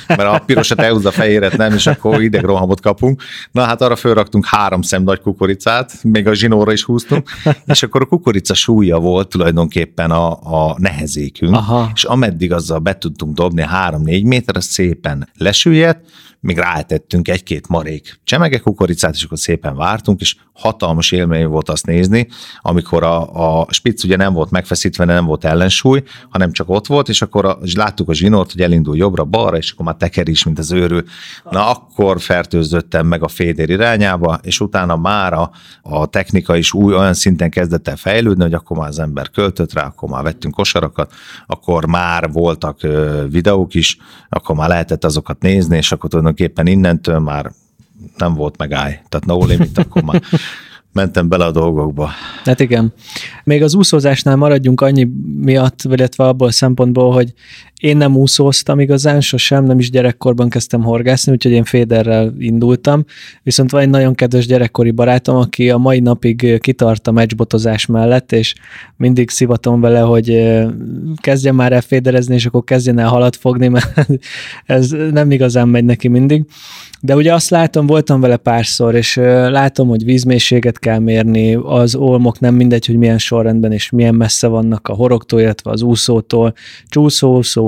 mert 0.07 0.21
a 0.21 0.43
pirosat 0.45 0.79
elhúzza 0.79 1.09
a 1.09 1.11
fejéret, 1.11 1.57
nem, 1.57 1.73
és 1.73 1.87
akkor 1.87 2.21
idegrohamot 2.21 2.81
kapunk. 2.81 3.23
Na 3.51 3.63
hát 3.63 3.81
arra 3.81 3.95
fölraktunk 3.95 4.45
három 4.45 4.81
szem 4.81 5.03
nagy 5.03 5.19
kukoricát, 5.19 6.03
még 6.03 6.27
a 6.27 6.33
zsinóra 6.33 6.71
is 6.71 6.83
húztunk, 6.83 7.29
és 7.65 7.83
akkor 7.83 8.01
a 8.01 8.05
kukorica 8.05 8.53
súlya 8.53 8.99
volt 8.99 9.29
tulajdonképpen 9.29 10.11
a, 10.11 10.31
a 10.31 10.75
nehezékünk, 10.77 11.55
Aha. 11.55 11.91
és 11.93 12.03
ameddig 12.03 12.53
azzal 12.53 12.79
be 12.79 12.97
tudtunk 12.97 13.35
dobni 13.35 13.65
3-4 13.87 14.25
méter, 14.25 14.55
az 14.55 14.65
szépen 14.65 15.29
lesüllyedt, 15.37 16.05
még 16.39 16.57
rátettünk 16.57 17.27
egy-két 17.27 17.67
marék 17.67 18.19
csemege 18.23 18.59
kukoricát, 18.59 19.13
és 19.13 19.23
akkor 19.23 19.39
szépen 19.39 19.75
vártunk, 19.75 20.21
és 20.21 20.35
hatalmas 20.53 21.11
élmény 21.11 21.47
volt 21.47 21.69
azt 21.69 21.85
nézni, 21.85 22.27
amikor 22.61 23.03
a, 23.03 23.59
a 23.59 23.67
spitz 23.69 24.03
ugye 24.03 24.15
nem 24.15 24.33
volt 24.33 24.51
megfeszítve, 24.51 25.05
nem 25.05 25.25
volt 25.25 25.45
ellensúly, 25.45 26.03
hanem 26.29 26.51
csak 26.51 26.69
ott 26.69 26.87
volt, 26.87 27.09
és 27.09 27.21
akkor 27.21 27.45
a, 27.45 27.57
és 27.61 27.75
láttuk 27.75 28.09
a 28.09 28.13
zsinort, 28.13 28.51
hogy 28.51 28.61
elindul 28.61 28.97
jobbra-balra, 28.97 29.57
és 29.57 29.71
akkor 29.71 29.85
már 29.85 29.95
teker 29.95 30.27
is, 30.27 30.43
mint 30.43 30.59
az 30.59 30.71
őrül. 30.71 31.03
Na 31.49 31.69
akkor 31.69 32.21
fertőzöttem 32.21 33.07
meg 33.07 33.23
a 33.23 33.27
fédér 33.27 33.69
irányába, 33.69 34.39
és 34.41 34.59
utána 34.59 34.95
már 34.95 35.33
a, 35.33 35.51
a 35.81 36.05
technika 36.05 36.55
is 36.55 36.73
új 36.73 36.93
olyan 36.93 37.13
szinten 37.13 37.49
kezdett 37.49 37.87
el 37.87 37.95
fejlődni, 37.95 38.43
hogy 38.43 38.53
akkor 38.53 38.77
már 38.77 38.87
az 38.87 38.99
ember 38.99 39.29
költött 39.29 39.73
rá, 39.73 39.85
akkor 39.85 40.09
már 40.09 40.23
vettünk 40.23 40.53
kosarakat, 40.53 41.13
akkor 41.47 41.85
már 41.85 42.31
voltak 42.31 42.79
videók 43.29 43.73
is, 43.73 43.97
akkor 44.29 44.55
már 44.55 44.69
lehetett 44.69 45.03
azokat 45.03 45.41
nézni, 45.41 45.77
és 45.77 45.91
akkor 45.91 46.09
tulajdonképpen 46.33 46.67
innentől 46.67 47.19
már 47.19 47.51
nem 48.17 48.33
volt 48.33 48.57
megáll. 48.57 48.91
Tehát 49.09 49.25
no 49.25 49.45
limit, 49.45 49.77
akkor 49.77 50.03
már 50.03 50.21
mentem 50.93 51.29
bele 51.29 51.45
a 51.45 51.51
dolgokba. 51.51 52.09
Hát 52.43 52.59
igen. 52.59 52.93
Még 53.43 53.63
az 53.63 53.75
úszózásnál 53.75 54.35
maradjunk 54.35 54.81
annyi 54.81 55.07
miatt, 55.35 55.79
illetve 55.83 56.27
abból 56.27 56.47
a 56.47 56.51
szempontból, 56.51 57.13
hogy 57.13 57.33
én 57.79 57.97
nem 57.97 58.15
úszóztam 58.15 58.79
igazán, 58.79 59.21
sosem, 59.21 59.63
nem 59.63 59.79
is 59.79 59.89
gyerekkorban 59.89 60.49
kezdtem 60.49 60.83
horgászni, 60.83 61.31
úgyhogy 61.31 61.51
én 61.51 61.63
féderrel 61.63 62.33
indultam, 62.39 63.05
viszont 63.43 63.71
van 63.71 63.81
egy 63.81 63.89
nagyon 63.89 64.15
kedves 64.15 64.45
gyerekkori 64.45 64.91
barátom, 64.91 65.35
aki 65.35 65.69
a 65.69 65.77
mai 65.77 65.99
napig 65.99 66.59
kitart 66.59 67.07
a 67.07 67.11
meccsbotozás 67.11 67.85
mellett, 67.85 68.31
és 68.31 68.55
mindig 68.95 69.29
szivatom 69.29 69.81
vele, 69.81 69.99
hogy 69.99 70.57
kezdjen 71.15 71.55
már 71.55 71.71
el 71.71 71.81
féderezni, 71.81 72.35
és 72.35 72.45
akkor 72.45 72.63
kezdjen 72.63 72.99
el 72.99 73.07
halat 73.07 73.35
fogni, 73.35 73.67
mert 73.67 74.07
ez 74.65 74.89
nem 75.11 75.31
igazán 75.31 75.67
megy 75.67 75.85
neki 75.85 76.07
mindig. 76.07 76.45
De 77.01 77.15
ugye 77.15 77.33
azt 77.33 77.49
látom, 77.49 77.85
voltam 77.85 78.21
vele 78.21 78.37
párszor, 78.37 78.95
és 78.95 79.15
látom, 79.49 79.87
hogy 79.87 80.03
vízmélységet 80.03 80.79
kell 80.79 80.99
mérni, 80.99 81.55
az 81.55 81.95
olmok 81.95 82.39
nem 82.39 82.55
mindegy, 82.55 82.85
hogy 82.85 82.97
milyen 82.97 83.17
sorrendben 83.17 83.71
és 83.71 83.89
milyen 83.89 84.15
messze 84.15 84.47
vannak 84.47 84.87
a 84.87 84.93
horogtól, 84.93 85.39
illetve 85.39 85.71
az 85.71 85.81
úszótól, 85.81 86.53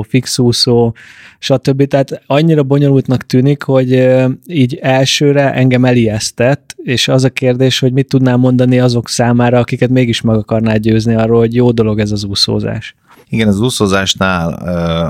csúszóúszó, 0.02 0.10
fixúszó, 0.10 0.94
stb. 1.40 1.88
Tehát 1.88 2.22
annyira 2.28 2.64
bonyolultnak 2.64 3.26
tűnik, 3.26 3.64
hogy 3.64 4.18
így 4.48 4.76
elsőre 4.76 5.54
engem 5.54 5.86
elijesztett, 5.86 6.76
és 6.84 7.08
az 7.08 7.24
a 7.24 7.30
kérdés, 7.30 7.80
hogy 7.80 7.94
mit 7.94 8.08
tudnál 8.08 8.38
mondani 8.38 8.80
azok 8.80 9.10
számára, 9.10 9.60
akiket 9.60 9.90
mégis 9.90 10.22
meg 10.22 10.36
akarná 10.36 10.76
győzni 10.76 11.16
arról, 11.16 11.40
hogy 11.40 11.56
jó 11.56 11.72
dolog 11.72 12.00
ez 12.00 12.12
az 12.12 12.24
úszózás. 12.24 12.96
Igen, 13.30 13.48
az 13.48 13.60
úszózásnál, 13.60 14.54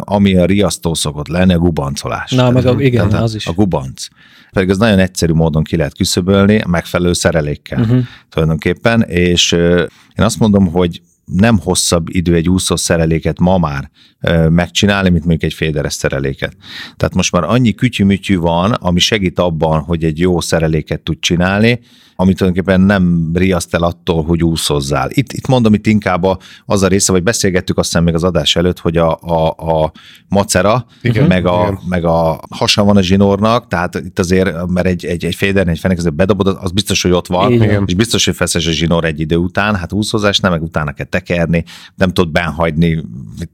ami 0.05 0.35
a 0.35 0.45
riasztó 0.45 0.93
szokott 0.93 1.27
lenni, 1.27 1.53
a 1.53 1.57
gubancolás. 1.57 2.31
Na, 2.31 2.51
meg 2.51 2.65
a, 2.65 2.81
igen, 2.81 3.09
Tehát 3.09 3.23
az 3.23 3.35
is. 3.35 3.47
A 3.47 3.53
gubanc. 3.53 4.07
Pedig 4.51 4.69
az 4.69 4.77
nagyon 4.77 4.99
egyszerű 4.99 5.33
módon 5.33 5.63
ki 5.63 5.77
lehet 5.77 5.95
küszöbölni, 5.95 6.61
megfelelő 6.67 7.13
szerelékkel 7.13 7.79
uh-huh. 7.79 7.99
tulajdonképpen, 8.29 9.01
és 9.01 9.51
én 9.51 10.25
azt 10.25 10.39
mondom, 10.39 10.67
hogy 10.67 11.01
nem 11.33 11.59
hosszabb 11.59 12.09
idő 12.09 12.35
egy 12.35 12.49
úszó 12.49 12.75
szereléket 12.75 13.39
ma 13.39 13.57
már 13.57 13.91
megcsinálni, 14.49 15.09
mint 15.09 15.25
mondjuk 15.25 15.51
egy 15.51 15.57
féderes 15.57 15.93
szereléket. 15.93 16.55
Tehát 16.97 17.15
most 17.15 17.31
már 17.31 17.43
annyi 17.43 17.73
kütyümütyű 17.73 18.37
van, 18.37 18.71
ami 18.71 18.99
segít 18.99 19.39
abban, 19.39 19.81
hogy 19.81 20.03
egy 20.03 20.19
jó 20.19 20.41
szereléket 20.41 20.99
tud 20.99 21.19
csinálni, 21.19 21.79
amit 22.21 22.37
tulajdonképpen 22.37 22.81
nem 22.81 23.31
riaszt 23.33 23.73
el 23.73 23.83
attól, 23.83 24.23
hogy 24.23 24.43
úszozzál. 24.43 25.09
Itt, 25.11 25.33
itt 25.33 25.47
mondom, 25.47 25.73
itt 25.73 25.87
inkább 25.87 26.25
az 26.65 26.83
a 26.83 26.87
része, 26.87 27.11
vagy 27.11 27.23
beszélgettük 27.23 27.77
azt 27.77 27.89
hiszem 27.89 28.03
még 28.03 28.13
az 28.13 28.23
adás 28.23 28.55
előtt, 28.55 28.79
hogy 28.79 28.97
a, 28.97 29.19
a, 29.21 29.47
a 29.47 29.91
macera, 30.27 30.85
igen, 31.01 31.27
meg, 31.27 31.45
a, 31.45 31.61
igen. 31.61 31.79
meg 31.89 32.05
a 32.05 32.39
hasa 32.49 32.83
van 32.83 32.97
a 32.97 33.01
zsinórnak, 33.01 33.67
tehát 33.67 33.95
itt 33.95 34.19
azért, 34.19 34.67
mert 34.67 34.87
egy, 34.87 35.05
egy, 35.05 35.25
egy 35.25 35.35
féder, 35.35 35.67
egy 35.67 35.79
fenekező 35.79 36.09
bedobod, 36.09 36.57
az 36.61 36.71
biztos, 36.71 37.01
hogy 37.01 37.11
ott 37.11 37.27
van, 37.27 37.51
igen. 37.51 37.83
és 37.87 37.93
biztos, 37.93 38.25
hogy 38.25 38.35
feszes 38.35 38.67
a 38.67 38.71
zsinór 38.71 39.05
egy 39.05 39.19
idő 39.19 39.35
után, 39.35 39.75
hát 39.75 39.93
úszózás 39.93 40.39
nem, 40.39 40.51
meg 40.51 40.63
utána 40.63 40.91
kell 40.91 41.05
tekerni, 41.21 41.63
nem 41.95 42.13
tudod 42.13 42.31
benhagyni 42.31 43.03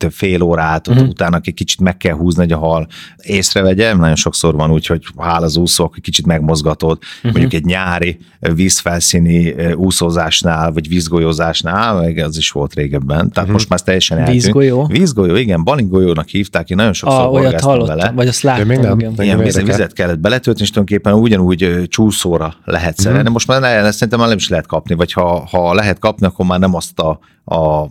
fél 0.10 0.42
órát, 0.42 0.88
uh-huh. 0.88 1.08
utána 1.08 1.40
egy 1.44 1.54
kicsit 1.54 1.80
meg 1.80 1.98
kell 1.98 2.16
húzni, 2.16 2.42
hogy 2.42 2.52
a 2.52 2.58
hal 2.58 2.88
észrevegye. 3.18 3.94
Nagyon 3.94 4.16
sokszor 4.16 4.56
van 4.56 4.72
úgy, 4.72 4.86
hogy 4.86 5.04
hál 5.18 5.44
az 5.44 5.58
úszók, 5.58 5.98
kicsit 6.02 6.26
megmozgatod, 6.26 6.98
uh-huh. 6.98 7.32
mondjuk 7.32 7.54
egy 7.54 7.66
nyári 7.66 8.18
vízfelszíni 8.40 9.56
úszózásnál, 9.74 10.72
vagy 10.72 10.88
vízgolyózásnál, 10.88 11.96
meg 12.02 12.18
az 12.18 12.38
is 12.38 12.52
volt 12.52 12.74
régebben. 12.74 13.18
Tehát 13.18 13.36
uh-huh. 13.36 13.52
most 13.52 13.70
már 13.70 13.82
teljesen 13.82 14.18
eltűnt. 14.18 14.42
Vízgolyó? 14.42 14.86
Vízgolyó, 14.86 15.36
igen, 15.36 15.64
balingolyónak 15.64 16.28
hívták, 16.28 16.70
én 16.70 16.78
nagyon 16.78 16.94
sokszor 16.94 17.20
ah, 17.20 17.34
olyat 17.34 17.62
hallottam, 17.62 17.98
vele. 17.98 18.12
vagy 18.16 18.28
azt 18.28 18.42
láttam. 18.42 18.68
Még 18.68 18.80
nem, 18.80 19.00
Ilyen 19.18 19.38
vizet, 19.38 19.66
vizet 19.66 19.94
kellett 19.94 20.20
beletölteni, 20.20 20.66
és 20.66 20.72
tulajdonképpen 20.72 21.14
ugyanúgy 21.14 21.84
csúszóra 21.88 22.54
lehet 22.66 22.98
szerelni. 22.98 23.18
Uh-huh. 23.18 23.34
Most 23.34 23.48
már 23.48 23.62
ne, 23.62 23.92
szerintem 23.92 24.20
már 24.20 24.28
nem 24.28 24.38
is 24.38 24.50
lehet 24.50 24.68
kapni, 24.68 24.96
vagy 24.96 25.12
ha, 25.12 25.48
ha 25.52 25.74
lehet 25.74 26.00
kapni, 26.00 26.26
akkor 26.26 26.46
már 26.46 26.60
nem 26.60 26.76
azt 26.76 27.00
a, 27.00 27.20
a 27.48 27.90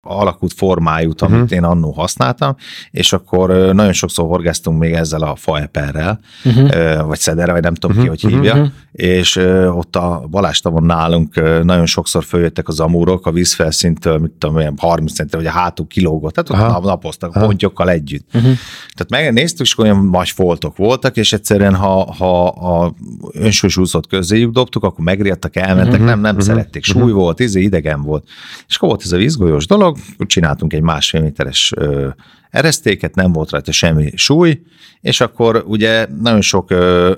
alakult 0.00 0.52
formájút, 0.52 1.22
amit 1.22 1.40
uh-huh. 1.40 1.52
én 1.52 1.64
annó 1.64 1.90
használtam, 1.90 2.56
és 2.90 3.12
akkor 3.12 3.50
nagyon 3.50 3.92
sokszor 3.92 4.26
horgáztunk 4.26 4.78
még 4.78 4.92
ezzel 4.92 5.22
a 5.22 5.36
faeperrel, 5.36 6.20
uh-huh. 6.44 7.06
vagy 7.06 7.18
szederre, 7.18 7.52
vagy 7.52 7.62
nem 7.62 7.74
tudom 7.74 7.96
uh-huh. 7.96 8.14
ki, 8.14 8.26
hogy 8.26 8.32
hívja, 8.32 8.52
uh-huh. 8.52 8.68
és 8.92 9.36
ott 9.70 9.96
a 9.96 10.26
Balástavon 10.30 10.82
nálunk 10.82 11.34
nagyon 11.64 11.86
sokszor 11.86 12.24
följöttek 12.24 12.68
az 12.68 12.80
amúrok 12.80 13.26
a 13.26 13.30
vízfelszintől, 13.30 14.18
mit 14.18 14.30
tudom, 14.30 14.56
olyan 14.56 14.74
30 14.78 15.12
centre, 15.12 15.38
vagy 15.38 15.46
a 15.46 15.50
hátuk 15.50 15.88
kilógott, 15.88 16.34
tehát 16.34 16.78
ott 16.78 16.84
napoztak 16.84 17.36
Aha. 17.36 17.46
pontyokkal 17.46 17.90
együtt. 17.90 18.26
Uh-huh. 18.26 18.52
Tehát 18.94 19.24
megnéztük, 19.24 19.66
és 19.66 19.78
olyan 19.78 20.06
nagy 20.06 20.30
foltok 20.30 20.76
voltak, 20.76 21.16
és 21.16 21.32
egyszerűen, 21.32 21.74
ha, 21.74 22.14
ha 22.14 22.46
a 22.46 22.94
önsős 23.32 23.76
úszott 23.76 24.06
közéjük 24.06 24.52
dobtuk, 24.52 24.84
akkor 24.84 25.04
megriadtak, 25.04 25.56
elmentek, 25.56 25.92
uh-huh. 25.92 26.06
nem, 26.06 26.20
nem 26.20 26.34
uh-huh. 26.34 26.46
szerették, 26.46 26.84
súly 26.84 27.12
volt, 27.12 27.40
izé, 27.40 27.60
idegen 27.60 28.02
volt. 28.02 28.24
És 28.68 28.76
akkor 28.76 28.88
volt 28.88 29.02
ez 29.02 29.12
a 29.12 29.16
vízgolyós 29.16 29.65
dolog, 29.66 29.98
csináltunk 30.18 30.72
egy 30.72 30.82
másfél 30.82 31.20
méteres 31.20 31.72
ö, 31.76 32.08
eresztéket, 32.50 33.14
nem 33.14 33.32
volt 33.32 33.50
rajta 33.50 33.72
semmi 33.72 34.12
súly, 34.14 34.60
és 35.00 35.20
akkor 35.20 35.64
ugye 35.66 36.06
nagyon 36.20 36.40
sok 36.40 36.70
ö, 36.70 37.12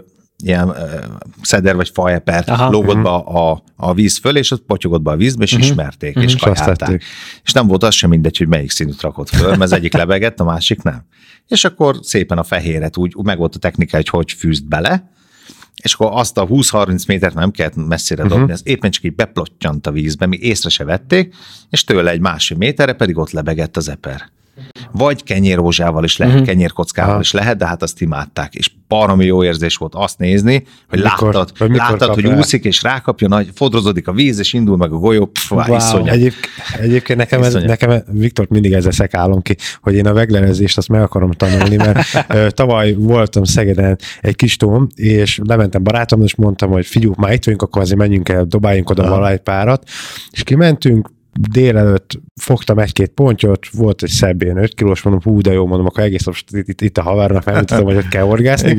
ilyen 0.45 0.69
ö, 0.69 0.99
szeder 1.43 1.77
vagy 1.77 1.91
faepert 1.95 2.49
lógott 2.71 3.03
be 3.03 3.09
a, 3.09 3.51
a, 3.51 3.63
a 3.77 3.95
víz 3.95 4.19
föl, 4.19 4.37
és 4.37 4.51
ott 4.51 4.63
potyogott 4.63 5.03
be 5.03 5.11
a 5.11 5.17
vízbe, 5.17 5.45
és 5.45 5.53
uh-huh. 5.53 5.69
ismerték, 5.69 6.17
uh-huh. 6.17 6.33
és 6.33 6.37
kajálták. 6.37 7.03
És 7.45 7.53
nem 7.53 7.67
volt 7.67 7.83
az 7.83 7.95
sem 7.95 8.11
mindegy, 8.11 8.39
hogy 8.39 8.49
melyik 8.49 8.71
színűt 8.71 9.01
rakott 9.01 9.29
föl, 9.29 9.49
mert 9.49 9.61
az 9.61 9.73
egyik 9.73 9.93
lebegett, 9.93 10.41
a 10.41 10.45
másik 10.45 10.83
nem. 10.83 11.07
És 11.47 11.65
akkor 11.65 11.99
szépen 12.03 12.39
a 12.39 12.45
fehéret 12.45 12.97
úgy, 12.97 13.13
úgy 13.15 13.25
meg 13.25 13.39
volt 13.39 13.55
a 13.55 13.59
technika, 13.59 13.97
hogy 13.97 14.09
hogy 14.09 14.33
fűzt 14.33 14.69
bele, 14.69 15.11
és 15.83 15.95
akkor 15.95 16.11
azt 16.13 16.39
a 16.39 16.47
20-30 16.47 17.07
métert 17.07 17.35
nem 17.35 17.51
kellett 17.51 17.77
messzire 17.77 18.23
dobni, 18.23 18.37
uh-huh. 18.37 18.53
ez 18.53 18.61
éppen 18.65 18.91
csak 18.91 19.05
így 19.05 19.15
beplottyant 19.15 19.87
a 19.87 19.93
vízbe, 19.93 20.27
mi 20.27 20.39
észre 20.41 20.69
se 20.69 20.85
vették, 20.85 21.35
és 21.71 21.85
tőle 21.85 22.11
egy 22.11 22.21
másfél 22.21 22.57
méterre 22.57 22.93
pedig 22.93 23.17
ott 23.17 23.31
lebegett 23.31 23.77
az 23.77 23.89
eper. 23.89 24.31
Vagy 24.93 25.23
kenyérrózsával 25.23 26.05
is 26.05 26.17
lehet, 26.17 26.35
uh-huh. 26.35 26.49
kenyérkockával 26.49 27.11
Aha. 27.11 27.21
is 27.21 27.33
lehet, 27.33 27.57
de 27.57 27.67
hát 27.67 27.83
azt 27.83 28.01
imádták. 28.01 28.55
És 28.55 28.71
baromi 28.89 29.25
jó 29.25 29.45
érzés 29.45 29.77
volt 29.77 29.95
azt 29.95 30.19
nézni, 30.19 30.65
hogy 30.89 31.03
mikor, 31.03 31.35
láttad, 31.35 31.59
hogy, 31.59 31.75
láttad, 31.75 32.15
hogy 32.15 32.27
úszik, 32.27 32.65
és 32.65 32.83
rákapjon, 32.83 33.33
hogy 33.33 33.49
fodrozódik 33.55 34.09
a 34.09 34.13
víz, 34.13 34.39
és 34.39 34.53
indul 34.53 34.77
meg 34.77 34.93
a 34.93 34.97
golyó, 34.97 35.27
pff, 35.27 35.51
wow. 35.51 36.07
Egyéb, 36.07 36.33
egyébként 36.81 37.19
nekem, 37.19 37.43
ez, 37.43 37.55
nekem 37.55 38.03
Viktor 38.13 38.47
mindig 38.49 38.73
ezzel 38.73 38.91
szekálom 38.91 39.43
ki, 39.43 39.57
hogy 39.81 39.95
én 39.95 40.07
a 40.07 40.13
veglerezést 40.13 40.79
azt 40.79 40.89
meg 40.89 41.03
akarom 41.03 41.31
tanulni, 41.31 41.77
mert 41.77 42.55
tavaly 42.55 42.95
voltam 42.95 43.45
Szegeden 43.45 43.99
egy 44.21 44.37
kis 44.37 44.57
tom, 44.57 44.87
és 44.95 45.41
lementem 45.45 45.83
barátomnak, 45.83 46.27
és 46.27 46.35
mondtam, 46.35 46.71
hogy 46.71 46.87
figyelj, 46.87 47.13
már 47.17 47.33
itt 47.33 47.45
vagyunk, 47.45 47.63
akkor 47.63 47.83
azért 47.83 47.99
menjünk 47.99 48.29
el, 48.29 48.45
dobáljunk 48.45 48.91
oda 48.91 49.09
valahogy 49.09 49.39
párat, 49.39 49.89
és 50.31 50.43
kimentünk, 50.43 51.09
délelőtt 51.41 52.21
fogtam 52.41 52.79
egy-két 52.79 53.11
pontyot, 53.11 53.69
volt 53.73 54.03
egy 54.03 54.09
szebb 54.09 54.43
ilyen 54.43 54.57
5 54.57 54.75
kilós, 54.75 55.03
mondom, 55.03 55.23
hú, 55.23 55.41
de 55.41 55.53
jó, 55.53 55.67
mondom, 55.67 55.87
akkor 55.87 56.03
egész 56.03 56.25
nap 56.25 56.35
itt, 56.51 56.81
itt, 56.81 56.99
a 56.99 57.03
havernak 57.03 57.43
felmutatom, 57.43 57.85
hogy 57.85 57.95
hogy 57.95 58.09
kell 58.09 58.25
orgászni. 58.25 58.77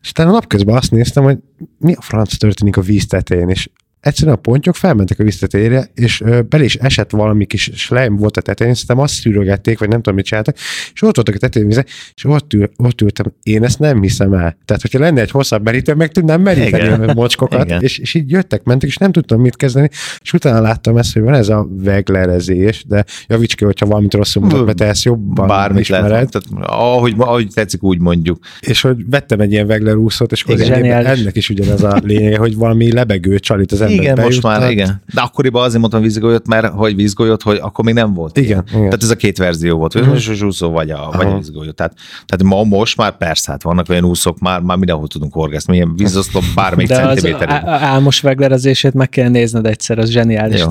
És 0.00 0.10
utána 0.10 0.30
napközben 0.30 0.76
azt 0.76 0.90
néztem, 0.90 1.24
hogy 1.24 1.38
mi 1.78 1.94
a 1.94 2.02
franc 2.02 2.36
történik 2.36 2.76
a 2.76 2.80
víz 2.80 3.06
tetején, 3.06 3.48
és 3.48 3.70
egyszerűen 4.06 4.36
a 4.36 4.40
pontyok 4.40 4.74
felmentek 4.74 5.18
a 5.18 5.22
víztetére, 5.22 5.90
és 5.94 6.22
bele 6.48 6.64
is 6.64 6.74
esett 6.74 7.10
valami 7.10 7.46
kis 7.46 7.70
slime 7.74 8.16
volt 8.16 8.36
a 8.36 8.40
tetején, 8.40 8.74
szerintem 8.74 9.04
azt 9.04 9.14
szűrögették, 9.14 9.78
vagy 9.78 9.88
nem 9.88 9.98
tudom, 9.98 10.14
mit 10.14 10.24
csináltak, 10.24 10.56
és 10.92 11.02
ott 11.02 11.14
voltak 11.14 11.34
a 11.34 11.38
tetején 11.38 11.68
vize, 11.68 11.84
és 12.14 12.24
ott, 12.24 12.52
ül, 12.52 12.70
ott 12.76 13.00
ültem, 13.00 13.32
én 13.42 13.64
ezt 13.64 13.78
nem 13.78 14.02
hiszem 14.02 14.32
el. 14.32 14.58
Tehát, 14.64 14.82
hogyha 14.82 14.98
lenne 14.98 15.20
egy 15.20 15.30
hosszabb 15.30 15.64
merítő, 15.64 15.94
meg 15.94 16.12
tudnám 16.12 16.40
meríteni 16.40 17.04
a 17.04 17.14
mocskokat, 17.14 17.82
és, 17.82 17.98
és, 17.98 18.14
így 18.14 18.30
jöttek, 18.30 18.62
mentek, 18.62 18.88
és 18.88 18.96
nem 18.96 19.12
tudtam 19.12 19.40
mit 19.40 19.56
kezdeni, 19.56 19.88
és 20.20 20.32
utána 20.32 20.60
láttam 20.60 20.96
ezt, 20.96 21.12
hogy 21.12 21.22
van 21.22 21.34
ez 21.34 21.48
a 21.48 21.68
veglerezés, 21.70 22.84
de 22.88 23.04
javíts 23.26 23.54
ki, 23.54 23.64
hogyha 23.64 23.86
valamit 23.86 24.14
rosszul 24.14 24.42
mutat, 24.42 24.66
mert 24.66 24.80
ezt 24.80 25.04
jobban 25.04 25.46
Bármit 25.46 25.80
ismered. 25.80 26.10
Lehet, 26.10 26.30
tehát, 26.30 26.68
ahogy, 26.68 27.14
ahogy 27.16 27.48
tetszik, 27.54 27.82
úgy 27.82 28.00
mondjuk. 28.00 28.38
És 28.60 28.80
hogy 28.80 28.96
vettem 29.10 29.40
egy 29.40 29.52
ilyen 29.52 29.66
veglerúszót, 29.66 30.32
és 30.32 30.42
akkor 30.42 30.60
ennek 30.60 31.36
is 31.36 31.50
ugyanez 31.50 31.82
a 31.82 32.00
lényeg, 32.02 32.38
hogy 32.38 32.56
valami 32.56 32.92
lebegő 32.92 33.38
csalit 33.38 33.72
az 33.72 33.80
ember 33.80 33.95
igen, 34.00 34.20
most 34.20 34.42
már, 34.42 34.70
igen. 34.70 35.02
De 35.14 35.20
akkoriban 35.20 35.64
azért 35.64 35.80
mondtam 35.80 36.02
vízgolyót, 36.02 36.46
mert 36.46 36.66
hogy 36.66 36.96
vízgolyót, 36.96 37.42
hogy 37.42 37.58
akkor 37.62 37.84
még 37.84 37.94
nem 37.94 38.14
volt. 38.14 38.38
Igen. 38.38 38.64
igen. 38.68 38.80
Tehát 38.82 39.02
ez 39.02 39.10
a 39.10 39.16
két 39.16 39.38
verzió 39.38 39.76
volt, 39.76 39.94
uh-huh. 39.94 40.26
vagy 40.26 40.42
úszó, 40.42 40.70
vagy 40.70 40.90
a, 40.90 41.10
vagy 41.16 41.26
a 41.26 41.36
vízgolyó. 41.36 41.70
Tehát, 41.70 41.94
tehát 42.26 42.54
ma, 42.54 42.76
most 42.76 42.96
már 42.96 43.16
persze, 43.16 43.50
hát 43.50 43.62
vannak 43.62 43.88
olyan 43.88 44.04
úszók, 44.04 44.38
már, 44.38 44.60
már 44.60 44.76
mindenhol 44.76 45.08
tudunk 45.08 45.32
horgászni, 45.32 45.72
milyen 45.72 45.96
vízoszlop 45.96 46.44
bármelyik 46.54 46.90
centiméter. 46.90 47.48
Az 47.48 47.82
álmos 47.82 48.20
veglerezését 48.20 48.94
meg 48.94 49.08
kell 49.08 49.28
nézned 49.28 49.66
egyszer, 49.66 49.98
az 49.98 50.10
zseniális. 50.10 50.60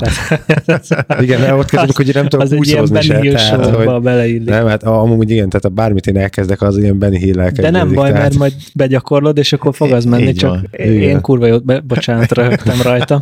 igen, 1.20 1.42
de 1.42 1.54
ott 1.54 1.70
kezdődik, 1.70 1.96
hogy 1.96 2.14
nem 2.14 2.28
tudom 2.28 2.58
úszózni 2.58 3.02
se. 3.02 3.20
Tehát, 3.20 3.76
hogy, 3.76 4.42
nem, 4.44 4.68
hát 4.68 4.84
amúgy 4.84 5.30
igen, 5.30 5.50
tehát 5.50 5.74
bármit 5.74 6.08
én 6.08 6.18
elkezdek, 6.18 6.62
az 6.62 6.78
ilyen 6.78 7.00
Benny 7.00 7.16
hill 7.16 7.50
De 7.52 7.70
nem 7.70 7.94
baj, 7.94 8.10
tehát... 8.10 8.24
mert 8.24 8.38
majd 8.38 8.54
begyakorlod, 8.74 9.38
és 9.38 9.54
akkor 9.54 9.76
fog 9.76 9.92
az 9.92 10.06
menni, 10.06 10.34
csak 10.34 10.60
én 10.72 11.22
kurva 11.22 11.46
jót, 11.46 11.86
bocsánat, 11.86 12.32
röhögtem 12.32 12.82
rajta. 12.82 13.15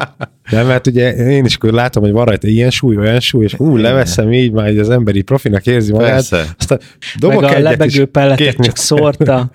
Nem, 0.49 0.67
mert 0.67 0.87
ugye 0.87 1.15
én 1.15 1.45
is 1.45 1.55
akkor 1.55 1.71
látom, 1.71 2.03
hogy 2.03 2.11
van 2.11 2.25
rajta 2.25 2.47
ilyen 2.47 2.69
súly, 2.69 2.97
olyan 2.97 3.19
súly, 3.19 3.43
és 3.43 3.59
ú, 3.59 3.77
leveszem 3.77 4.33
így, 4.33 4.51
már 4.51 4.77
az 4.77 4.89
emberi 4.89 5.21
profinak 5.21 5.65
érzi 5.65 5.91
magát. 5.91 6.19
Aztán 6.57 6.79
dobok 7.19 7.41
Meg 7.41 7.55
a 7.55 7.59
lebegő 7.59 8.05
pelletet 8.05 8.55
csak 8.55 8.77
szórta. 8.77 9.49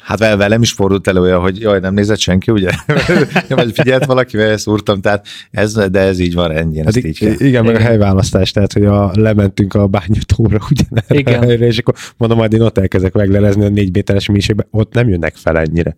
Hát 0.00 0.18
velem 0.18 0.62
is 0.62 0.72
fordult 0.72 1.08
elő 1.08 1.20
olyan, 1.20 1.40
hogy 1.40 1.60
jaj, 1.60 1.80
nem 1.80 1.94
nézett 1.94 2.18
senki, 2.18 2.50
ugye? 2.50 2.70
Vagy 3.48 3.72
figyelt 3.72 4.04
valaki, 4.04 4.36
mert 4.36 4.58
szúrtam, 4.58 5.00
tehát 5.00 5.26
ez, 5.50 5.72
de 5.72 6.00
ez 6.00 6.18
így 6.18 6.34
van, 6.34 6.50
ennyi. 6.50 6.84
Hát 6.84 6.96
így 6.96 7.06
igen, 7.06 7.34
igen, 7.38 7.64
meg 7.64 7.74
a 7.74 7.78
helyválasztás, 7.78 8.50
tehát, 8.50 8.72
hogy 8.72 8.84
a, 8.84 9.10
lementünk 9.14 9.74
a 9.74 9.86
bányatóra 9.86 10.58
ugyanerre 10.70 11.14
igen. 11.18 11.42
helyre, 11.42 11.66
és 11.66 11.78
akkor 11.78 11.94
mondom, 12.16 12.38
majd 12.38 12.52
én 12.52 12.60
ott 12.60 12.78
elkezdek 12.78 13.12
meglelezni 13.12 13.64
a 13.64 13.68
négy 13.68 13.92
méteres 13.92 14.28
mélységbe, 14.28 14.66
ott 14.70 14.94
nem 14.94 15.08
jönnek 15.08 15.36
fel 15.36 15.58
ennyire. 15.58 15.96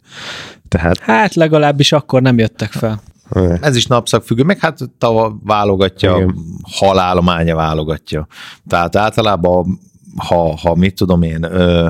Tehát... 0.69 0.99
Hát 0.99 1.35
legalábbis 1.35 1.93
akkor 1.93 2.23
nem 2.23 2.39
jöttek 2.39 2.71
fel. 2.71 3.03
Ez 3.61 3.77
is 3.77 3.87
napszakfüggő, 3.87 4.43
meg 4.43 4.59
hát 4.59 4.79
tava 4.99 5.39
válogatja, 5.45 6.17
Igen. 6.17 6.35
halállománya 6.63 7.55
válogatja. 7.55 8.27
Tehát 8.69 8.97
általában, 8.97 9.79
ha, 10.17 10.57
ha 10.57 10.75
mit 10.75 10.95
tudom 10.95 11.23
én, 11.23 11.43
ö, 11.43 11.89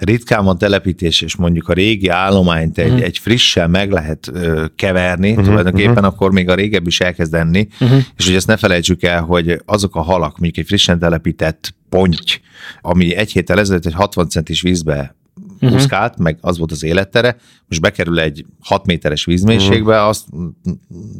ritkán 0.00 0.44
van 0.44 0.58
telepítés, 0.58 1.20
és 1.20 1.36
mondjuk 1.36 1.68
a 1.68 1.72
régi 1.72 2.08
állományt 2.08 2.78
egy, 2.78 2.88
uh-huh. 2.88 3.04
egy 3.04 3.18
frissel 3.18 3.68
meg 3.68 3.90
lehet 3.90 4.28
ö, 4.32 4.64
keverni, 4.76 5.30
uh-huh. 5.30 5.44
tulajdonképpen 5.44 5.92
uh-huh. 5.92 6.06
akkor 6.06 6.32
még 6.32 6.48
a 6.48 6.54
régebb 6.54 6.86
is 6.86 7.00
elkezd 7.00 7.34
enni, 7.34 7.68
uh-huh. 7.80 7.98
és 8.16 8.26
hogy 8.26 8.34
ezt 8.34 8.46
ne 8.46 8.56
felejtsük 8.56 9.02
el, 9.02 9.22
hogy 9.22 9.62
azok 9.64 9.96
a 9.96 10.02
halak, 10.02 10.38
mondjuk 10.38 10.56
egy 10.56 10.66
frissen 10.66 10.98
telepített 10.98 11.74
ponty, 11.88 12.40
ami 12.80 13.14
egy 13.14 13.32
héttel 13.32 13.58
ezelőtt 13.58 13.86
egy 13.86 13.94
60 13.94 14.28
centis 14.28 14.60
vízbe 14.60 15.14
uh-huh. 15.60 15.78
úszkált, 15.78 16.18
meg 16.18 16.38
az 16.40 16.58
volt 16.58 16.72
az 16.72 16.82
élettere, 16.82 17.36
most 17.68 17.80
bekerül 17.80 18.20
egy 18.20 18.44
6 18.60 18.86
méteres 18.86 19.24
vízmélységbe, 19.24 19.94
uh-huh. 19.94 20.08
azt 20.08 20.24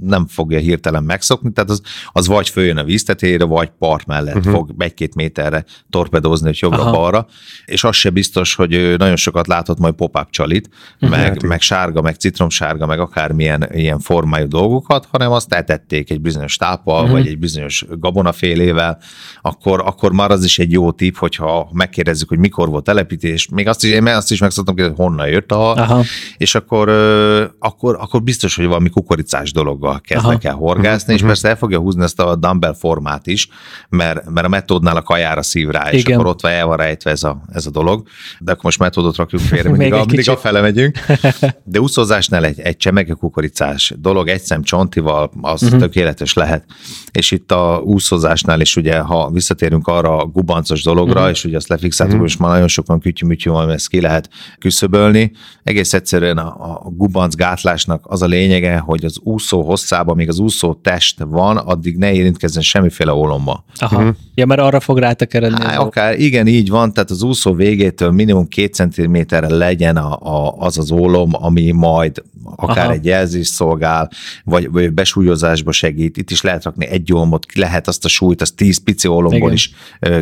nem 0.01 0.27
fogja 0.27 0.59
hirtelen 0.59 1.05
megszokni, 1.05 1.53
tehát 1.53 1.71
az, 1.71 1.81
az 2.13 2.27
vagy 2.27 2.49
följön 2.49 2.77
a 2.77 2.85
víztetére, 2.85 3.45
vagy 3.45 3.71
part 3.79 4.07
mellett 4.07 4.37
uh-huh. 4.37 4.53
fog 4.53 4.75
egy-két 4.79 5.15
méterre 5.15 5.65
torpedózni, 5.91 6.47
hogy 6.47 6.59
jobbra-balra, 6.61 7.27
és 7.65 7.85
az 7.85 7.97
se 7.97 8.11
biztos, 8.11 8.55
hogy 8.55 8.95
nagyon 8.99 9.17
sokat 9.17 9.47
látott 9.47 9.79
majd 9.79 9.95
pop-up 9.95 10.31
csalit, 10.31 10.69
uh-huh. 10.95 11.11
meg, 11.11 11.29
hát 11.29 11.43
meg 11.43 11.61
sárga, 11.61 12.03
meg 12.03 12.15
citromsárga, 12.15 12.87
meg 12.87 13.01
akármilyen 13.01 13.69
ilyen 13.73 13.99
formájú 13.99 14.49
dolgokat, 14.49 15.09
hanem 15.11 15.33
azt 15.33 15.53
etették 15.53 16.11
egy 16.11 16.21
bizonyos 16.21 16.57
táppal, 16.57 17.03
uh-huh. 17.03 17.19
vagy 17.19 17.27
egy 17.27 17.39
bizonyos 17.39 17.85
gabonafélével, 17.89 18.99
akkor, 19.41 19.81
akkor 19.81 20.13
már 20.13 20.31
az 20.31 20.45
is 20.45 20.59
egy 20.59 20.73
jó 20.73 20.93
tipp, 20.93 21.17
hogyha 21.17 21.69
megkérdezzük, 21.73 22.29
hogy 22.29 22.39
mikor 22.39 22.69
volt 22.69 22.85
telepítés, 22.85 23.49
még 23.49 23.69
azt 23.69 23.85
is, 23.85 23.91
én 23.91 24.07
azt 24.07 24.31
is 24.31 24.41
meg 24.41 24.51
szoktam 24.51 24.75
kérdezni, 24.75 25.03
honnan 25.03 25.29
jött 25.29 25.53
a 25.53 25.57
hal, 25.57 25.79
Aha. 25.79 26.05
És 26.37 26.55
akkor, 26.55 26.89
akkor, 27.59 27.97
akkor 28.01 28.23
biztos, 28.23 28.57
hogy 28.57 28.67
valami 28.67 28.89
kukoricás 28.89 29.53
dologgal 29.53 30.01
kezdek 30.01 30.45
Aha. 30.45 30.49
el 30.49 30.55
horgászni, 30.55 31.01
uh-huh. 31.01 31.15
és 31.15 31.21
mhm. 31.21 31.27
persze 31.27 31.49
el 31.49 31.57
fogja 31.57 31.79
húzni 31.79 32.03
ezt 32.03 32.21
a 32.21 32.37
dumbbell 32.37 32.75
formát 32.75 33.27
is, 33.27 33.49
mert, 33.89 34.31
mert 34.31 34.47
a 34.47 34.49
metódnál 34.49 34.97
a 34.97 35.03
kajára 35.03 35.43
szív 35.43 35.69
rá, 35.69 35.91
és 35.91 36.01
Igen. 36.01 36.19
akkor 36.19 36.31
ott 36.31 36.41
van, 36.41 36.53
el 36.53 36.67
van 36.67 36.77
rejtve 36.77 37.11
ez 37.11 37.23
a, 37.23 37.43
ez 37.53 37.67
a 37.67 37.71
dolog. 37.71 38.07
De 38.39 38.53
akkor 38.53 38.65
most 38.65 38.79
metódot 38.79 39.17
rakjuk 39.17 39.41
félre, 39.41 39.69
mindig, 39.77 39.93
a, 39.93 40.05
mindig 40.05 40.31
a 40.31 40.37
fele 40.37 40.61
megyünk. 40.61 40.99
De 41.65 41.81
úszózásnál 41.81 42.45
egy, 42.45 42.61
egy 42.61 42.77
csemege 42.77 43.13
kukoricás 43.13 43.95
dolog, 43.99 44.29
egy 44.29 44.43
szem 44.43 44.63
csontival, 44.63 45.31
az 45.41 45.63
uh-huh. 45.63 45.81
tökéletes 45.81 46.33
lehet. 46.33 46.65
És 47.13 47.31
itt 47.31 47.53
a 47.53 47.81
úszózásnál 47.85 48.61
is 48.61 48.77
ugye, 48.77 48.99
ha 48.99 49.31
visszatérünk 49.31 49.87
arra 49.87 50.19
a 50.19 50.25
gubancos 50.25 50.83
dologra, 50.83 51.19
uh-huh. 51.19 51.31
és 51.31 51.45
ugye 51.45 51.57
azt 51.57 51.69
lefixáltuk, 51.69 52.15
uh-huh. 52.15 52.31
és 52.31 52.37
már 52.37 52.51
nagyon 52.51 52.69
sokan 52.69 53.01
kütyű 53.01 53.51
van, 53.51 53.71
ezt 53.71 53.89
ki 53.89 54.01
lehet 54.01 54.29
küszöbölni. 54.59 55.33
Egész 55.63 55.93
egyszerűen 56.27 56.53
a, 56.53 56.73
a 56.85 56.91
gubanc 56.91 57.35
gátlásnak 57.35 58.05
az 58.09 58.23
a 58.23 58.27
lényege, 58.27 58.79
hogy 58.79 59.05
az 59.05 59.19
úszó 59.23 59.63
hosszában, 59.63 60.17
még 60.17 60.29
az 60.29 60.39
úszó 60.39 60.75
test 60.75 61.25
van, 61.29 61.57
addig 61.57 61.97
ne 61.97 62.13
érintkezzen 62.13 62.63
semmiféle 62.63 63.13
olomba. 63.13 63.65
Aha. 63.75 63.97
Uh-huh. 63.97 64.15
Ja, 64.35 64.47
mert 64.47 64.61
arra 64.61 64.81
fog 64.81 64.99
rátekeredni. 64.99 65.65
Há, 65.65 65.77
akár, 65.77 66.19
igen, 66.19 66.47
így 66.47 66.69
van, 66.69 66.93
tehát 66.93 67.11
az 67.11 67.23
úszó 67.23 67.55
végétől 67.55 68.11
minimum 68.11 68.49
két 68.49 68.75
centiméterre 68.75 69.55
legyen 69.55 69.97
a, 69.97 70.19
a, 70.21 70.55
az 70.59 70.79
az 70.79 70.91
ólom, 70.91 71.31
ami 71.33 71.71
majd 71.71 72.23
akár 72.57 72.85
Aha. 72.85 72.93
egy 72.93 73.05
jelzés 73.05 73.47
szolgál, 73.47 74.11
vagy, 74.45 74.71
vagy 74.71 74.93
besúlyozásba 74.93 75.73
segít. 75.73 76.17
Itt 76.17 76.31
is 76.31 76.43
lehet 76.43 76.65
rakni 76.65 76.87
egy 76.87 77.13
olmot, 77.13 77.55
lehet 77.55 77.89
azt 77.89 78.05
a 78.05 78.09
súlyt, 78.09 78.41
azt 78.41 78.57
tíz 78.57 78.83
pici 78.83 79.09
olomból 79.09 79.37
Igen. 79.37 79.53
is 79.53 79.71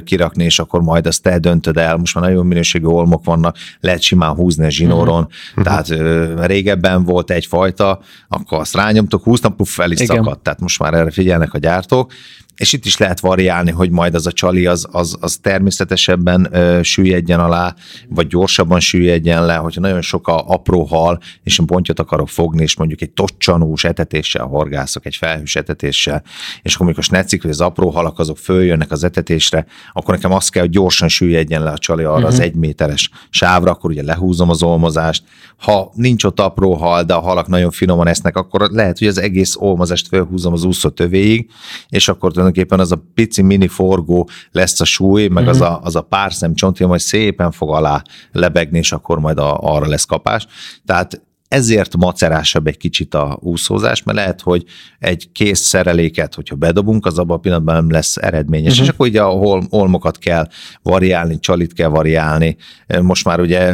kirakni, 0.05 0.45
és 0.45 0.59
akkor 0.59 0.83
majd 0.83 1.07
azt 1.07 1.23
te 1.23 1.39
döntöd 1.39 1.77
el. 1.77 1.97
Most 1.97 2.15
már 2.15 2.25
nagyon 2.25 2.47
minőségű 2.47 2.85
olmok 2.87 3.25
vannak, 3.25 3.57
lehet 3.81 4.01
simán 4.01 4.35
húzni 4.35 4.65
a 4.65 4.71
zsinóron. 4.71 5.23
Uh-huh. 5.23 5.65
Tehát 5.65 5.89
régebben 6.37 7.05
volt 7.05 7.31
egyfajta, 7.31 8.01
akkor 8.29 8.59
azt 8.59 8.75
rányomtok, 8.75 9.23
húztam, 9.23 9.57
puff, 9.57 9.75
fel 9.75 9.91
is 9.91 9.99
szakadt. 9.99 10.43
Tehát 10.43 10.61
most 10.61 10.79
már 10.79 10.95
erre 10.95 11.11
figyelnek 11.11 11.55
a 11.55 11.59
gyártók 11.59 12.13
és 12.57 12.73
itt 12.73 12.85
is 12.85 12.97
lehet 12.97 13.21
variálni, 13.21 13.71
hogy 13.71 13.91
majd 13.91 14.15
az 14.15 14.27
a 14.27 14.33
csali 14.33 14.67
az, 14.67 14.87
az, 14.91 15.17
az 15.21 15.37
természetesebben 15.37 16.49
ö, 16.51 16.83
süllyedjen 16.83 17.41
alá, 17.41 17.75
vagy 18.09 18.27
gyorsabban 18.27 18.81
süllyedjen 18.81 19.47
le, 19.47 19.55
hogyha 19.55 19.81
nagyon 19.81 20.03
sok 20.03 20.29
a 20.29 20.45
apró 20.47 20.83
hal, 20.83 21.21
és 21.43 21.59
a 21.59 21.65
pontyot 21.65 21.99
akarok 21.99 22.29
fogni, 22.29 22.63
és 22.63 22.77
mondjuk 22.77 23.01
egy 23.01 23.11
tocsanús 23.11 23.85
etetéssel 23.85 24.45
horgászok, 24.45 25.07
egy 25.07 25.17
felhős 25.17 25.57
etetéssel, 25.57 26.23
és 26.63 26.75
akkor 26.75 26.87
amikor 26.87 27.05
snecik, 27.05 27.43
hogy 27.43 27.51
az 27.51 27.61
apró 27.61 27.91
halak 27.91 28.19
azok 28.19 28.39
följönnek 28.39 28.91
az 28.91 29.05
etetésre, 29.05 29.67
akkor 29.93 30.15
nekem 30.15 30.33
azt 30.33 30.51
kell, 30.51 30.63
hogy 30.63 30.73
gyorsan 30.73 31.09
süllyedjen 31.09 31.63
le 31.63 31.71
a 31.71 31.79
csali 31.79 32.03
arra 32.03 32.13
uh-huh. 32.13 32.29
az 32.29 32.35
mhm. 32.35 32.43
egy 32.43 32.55
méteres 32.55 33.11
sávra, 33.31 33.71
akkor 33.71 33.91
ugye 33.91 34.03
lehúzom 34.03 34.51
az 34.51 34.63
olmozást. 34.63 35.23
Ha 35.57 35.93
nincs 35.95 36.25
ott 36.25 36.41
apró 36.41 36.75
hal, 36.75 37.03
de 37.03 37.15
a 37.15 37.21
halak 37.21 37.47
nagyon 37.47 37.71
finoman 37.71 38.07
esznek, 38.07 38.37
akkor 38.37 38.69
lehet, 38.71 38.99
hogy 38.99 39.09
az 39.09 39.19
egész 39.19 39.57
olmozást 39.59 40.09
felhúzom 40.09 40.53
az 40.53 40.65
úszó 40.65 40.89
tövéig, 40.89 41.51
és 41.89 42.09
akkor 42.09 42.33
tulajdonképpen 42.45 42.81
az 42.81 42.93
a 42.93 43.03
pici 43.15 43.43
mini 43.43 43.69
forgó 43.69 44.29
lesz 44.51 44.81
a 44.81 44.85
súly, 44.85 45.29
meg 45.29 45.45
uh-huh. 45.45 45.61
az, 45.61 45.61
a, 45.61 45.81
az 45.83 45.97
a 45.97 46.03
pár 46.03 46.33
szem 46.33 46.55
csontja 46.55 46.87
majd 46.87 47.01
szépen 47.01 47.51
fog 47.51 47.71
alá 47.71 48.03
lebegni, 48.33 48.79
és 48.79 48.93
akkor 48.93 49.19
majd 49.19 49.39
a, 49.39 49.59
arra 49.59 49.87
lesz 49.87 50.05
kapás. 50.05 50.47
Tehát 50.85 51.23
ezért 51.55 51.97
macerásabb 51.97 52.67
egy 52.67 52.77
kicsit 52.77 53.15
a 53.15 53.39
úszózás, 53.41 54.03
mert 54.03 54.19
lehet, 54.19 54.41
hogy 54.41 54.65
egy 54.99 55.29
kész 55.33 55.61
szereléket, 55.61 56.35
hogyha 56.35 56.57
bedobunk, 56.57 57.07
az 57.07 57.19
abban 57.19 57.37
a 57.37 57.41
pillanatban 57.41 57.75
nem 57.75 57.91
lesz 57.91 58.17
eredményes, 58.17 58.73
uh-huh. 58.73 58.87
és 58.87 58.93
akkor 58.93 59.07
ugye 59.07 59.23
a 59.23 59.29
hol, 59.29 59.67
olmokat 59.71 60.19
kell 60.19 60.49
variálni, 60.83 61.39
csalit 61.39 61.73
kell 61.73 61.89
variálni. 61.89 62.57
Most 63.03 63.25
már 63.25 63.41
ugye 63.41 63.73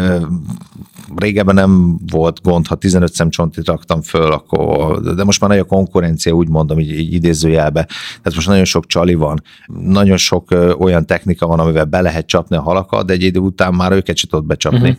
régebben 1.16 1.54
nem 1.54 1.98
volt 2.10 2.42
gond, 2.42 2.66
ha 2.66 2.74
15 2.74 3.12
szemcsontit 3.12 3.66
raktam 3.66 4.02
föl, 4.02 4.32
akkor, 4.32 5.00
de 5.14 5.24
most 5.24 5.40
már 5.40 5.50
nagy 5.50 5.58
a 5.58 5.64
konkurencia, 5.64 6.32
úgy 6.32 6.48
mondom, 6.48 6.78
így, 6.78 6.98
így 6.98 7.12
idézőjelbe. 7.12 7.84
Tehát 7.84 8.34
most 8.34 8.46
nagyon 8.46 8.64
sok 8.64 8.86
csali 8.86 9.14
van, 9.14 9.42
nagyon 9.82 10.16
sok 10.16 10.50
olyan 10.78 11.06
technika 11.06 11.46
van, 11.46 11.58
amivel 11.58 11.84
be 11.84 12.00
lehet 12.00 12.26
csapni 12.26 12.56
a 12.56 12.62
halakat, 12.62 13.06
de 13.06 13.12
egy 13.12 13.22
idő 13.22 13.38
után 13.38 13.74
már 13.74 13.92
őket 13.92 14.16
se 14.16 14.26
tudod 14.26 14.46
becsapni. 14.46 14.78
Uh-huh 14.78 14.96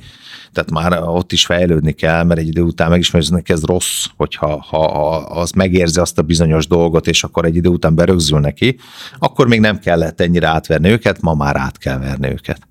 tehát 0.53 0.71
már 0.71 1.03
ott 1.03 1.31
is 1.31 1.45
fejlődni 1.45 1.91
kell, 1.91 2.23
mert 2.23 2.39
egy 2.39 2.47
idő 2.47 2.61
után 2.61 2.89
megismersz, 2.89 3.29
hogy 3.29 3.41
ez 3.45 3.63
rossz, 3.63 4.05
hogyha 4.17 4.61
ha, 4.61 4.91
ha 4.91 5.15
az 5.15 5.51
megérzi 5.51 5.99
azt 5.99 6.17
a 6.17 6.21
bizonyos 6.21 6.67
dolgot, 6.67 7.07
és 7.07 7.23
akkor 7.23 7.45
egy 7.45 7.55
idő 7.55 7.69
után 7.69 7.95
berögzül 7.95 8.39
neki, 8.39 8.79
akkor 9.19 9.47
még 9.47 9.59
nem 9.59 9.79
kellett 9.79 10.21
ennyire 10.21 10.47
átverni 10.47 10.89
őket, 10.89 11.21
ma 11.21 11.33
már 11.33 11.55
át 11.55 11.77
kell 11.77 11.99
verni 11.99 12.27
őket 12.27 12.67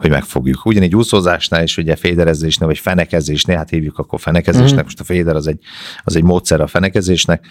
hogy 0.00 0.10
megfogjuk. 0.10 0.66
Ugyanígy 0.66 0.96
úszózásnál 0.96 1.62
is, 1.62 1.76
ugye 1.76 1.96
féderezésnél, 1.96 2.68
vagy 2.68 2.78
fenekezésnél, 2.78 3.56
hát 3.56 3.70
hívjuk 3.70 3.98
akkor 3.98 4.20
fenekezésnek, 4.20 4.80
mm. 4.80 4.84
most 4.84 5.00
a 5.00 5.04
féder 5.04 5.36
az 5.36 5.46
egy, 5.46 5.58
az 6.02 6.16
egy 6.16 6.22
módszer 6.22 6.60
a 6.60 6.66
fenekezésnek, 6.66 7.46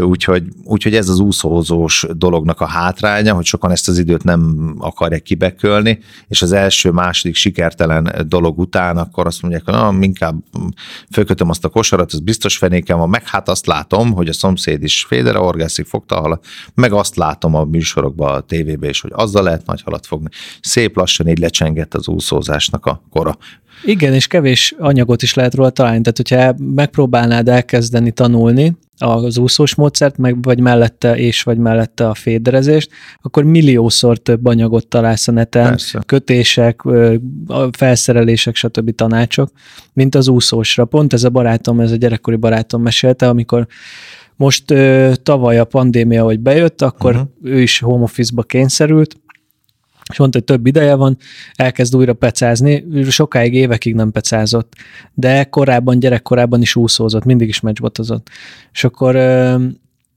Úgyhogy, 0.00 0.44
úgyhogy 0.64 0.94
ez 0.94 1.08
az 1.08 1.18
úszózós 1.18 2.06
dolognak 2.16 2.60
a 2.60 2.66
hátránya, 2.66 3.34
hogy 3.34 3.44
sokan 3.44 3.70
ezt 3.70 3.88
az 3.88 3.98
időt 3.98 4.24
nem 4.24 4.74
akarják 4.78 5.22
kibekölni, 5.22 5.98
és 6.28 6.42
az 6.42 6.52
első, 6.52 6.90
második 6.90 7.34
sikertelen 7.34 8.24
dolog 8.26 8.58
után 8.58 8.96
akkor 8.96 9.26
azt 9.26 9.42
mondják, 9.42 9.64
hogy 9.64 9.74
na, 9.74 9.96
inkább 10.00 10.34
fölkötöm 11.10 11.48
azt 11.48 11.64
a 11.64 11.68
kosarat, 11.68 12.12
ez 12.12 12.20
biztos 12.20 12.56
fenékem 12.56 12.98
van, 12.98 13.08
meg 13.08 13.28
hát 13.28 13.48
azt 13.48 13.66
látom, 13.66 14.12
hogy 14.12 14.28
a 14.28 14.32
szomszéd 14.32 14.82
is 14.82 15.04
fédere 15.04 15.38
orgászik, 15.38 15.86
fogta 15.86 16.20
a 16.20 16.40
meg 16.74 16.92
azt 16.92 17.16
látom 17.16 17.54
a 17.54 17.64
műsorokban, 17.64 18.34
a 18.34 18.40
tévében 18.40 18.90
is, 18.90 19.00
hogy 19.00 19.12
azzal 19.14 19.42
lehet 19.42 19.66
nagy 19.66 19.82
halat 19.82 20.06
fogni. 20.06 20.28
Szép 20.60 20.96
lassan 20.96 21.28
így 21.28 21.38
lecsengett 21.38 21.94
az 21.94 22.08
úszózásnak 22.08 22.86
a 22.86 23.02
kora. 23.10 23.38
Igen, 23.84 24.14
és 24.14 24.26
kevés 24.26 24.74
anyagot 24.78 25.22
is 25.22 25.34
lehet 25.34 25.54
róla 25.54 25.70
találni. 25.70 26.00
Tehát, 26.00 26.16
hogyha 26.16 26.64
megpróbálnád 26.74 27.48
elkezdeni 27.48 28.10
tanulni 28.10 28.76
az 28.98 29.38
úszós 29.38 29.74
módszert, 29.74 30.16
meg 30.16 30.42
vagy 30.42 30.60
mellette 30.60 31.16
és 31.16 31.42
vagy 31.42 31.58
mellette 31.58 32.08
a 32.08 32.14
féderezést, 32.14 32.90
akkor 33.22 33.44
milliószor 33.44 34.18
több 34.18 34.46
anyagot 34.46 34.86
találsz 34.86 35.28
a 35.28 35.32
neten, 35.32 35.68
Persze. 35.68 36.00
kötések, 36.06 36.80
felszerelések, 37.70 38.54
stb. 38.54 38.94
tanácsok, 38.94 39.50
mint 39.92 40.14
az 40.14 40.28
úszósra. 40.28 40.84
Pont 40.84 41.12
ez 41.12 41.24
a 41.24 41.30
barátom, 41.30 41.80
ez 41.80 41.90
a 41.90 41.96
gyerekkori 41.96 42.36
barátom 42.36 42.82
mesélte, 42.82 43.28
amikor 43.28 43.66
most 44.36 44.74
tavaly 45.22 45.58
a 45.58 45.64
pandémia, 45.64 46.24
hogy 46.24 46.40
bejött, 46.40 46.82
akkor 46.82 47.14
uh-huh. 47.14 47.28
ő 47.42 47.60
is 47.60 47.80
home 47.80 48.02
office-ba 48.02 48.42
kényszerült, 48.42 49.16
és 50.10 50.18
mondta, 50.18 50.38
hogy 50.38 50.46
több 50.46 50.66
ideje 50.66 50.94
van, 50.94 51.16
elkezd 51.54 51.96
újra 51.96 52.12
pecázni, 52.12 52.84
sokáig 53.08 53.54
évekig 53.54 53.94
nem 53.94 54.10
pecázott, 54.10 54.72
de 55.14 55.44
korábban, 55.44 55.98
gyerekkorában 55.98 56.60
is 56.60 56.76
úszózott, 56.76 57.24
mindig 57.24 57.48
is 57.48 57.60
meccsbotozott. 57.60 58.28
És 58.72 58.84
akkor 58.84 59.14
ö, 59.14 59.56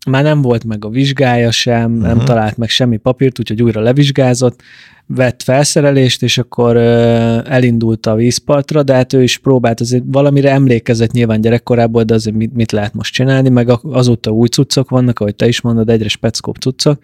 már 0.07 0.23
nem 0.23 0.41
volt 0.41 0.63
meg 0.63 0.85
a 0.85 0.89
vizsgája 0.89 1.51
sem, 1.51 1.91
uh-huh. 1.91 2.07
nem 2.07 2.15
mhm. 2.15 2.25
talált 2.25 2.57
meg 2.57 2.69
semmi 2.69 2.97
papírt, 2.97 3.39
úgyhogy 3.39 3.63
újra 3.63 3.81
levizsgázott, 3.81 4.61
vett 5.07 5.43
felszerelést, 5.43 6.23
és 6.23 6.37
akkor 6.37 6.75
ö, 6.75 7.39
elindult 7.45 8.05
a 8.05 8.15
vízpartra, 8.15 8.83
de 8.83 8.93
hát 8.93 9.13
ő 9.13 9.23
is 9.23 9.37
próbált, 9.37 9.79
azért 9.79 10.03
valamire 10.07 10.51
emlékezett 10.51 11.11
nyilván 11.11 11.41
gyerekkorából, 11.41 12.03
de 12.03 12.13
azért 12.13 12.35
mit, 12.35 12.53
mit 12.53 12.71
lehet 12.71 12.93
most 12.93 13.13
csinálni, 13.13 13.49
meg 13.49 13.69
azóta 13.83 14.31
új 14.31 14.47
cuccok 14.47 14.89
vannak, 14.89 15.19
ahogy 15.19 15.35
te 15.35 15.47
is 15.47 15.61
mondod, 15.61 15.89
egyre 15.89 16.07
speckóbb 16.07 16.55
cuccok, 16.55 16.99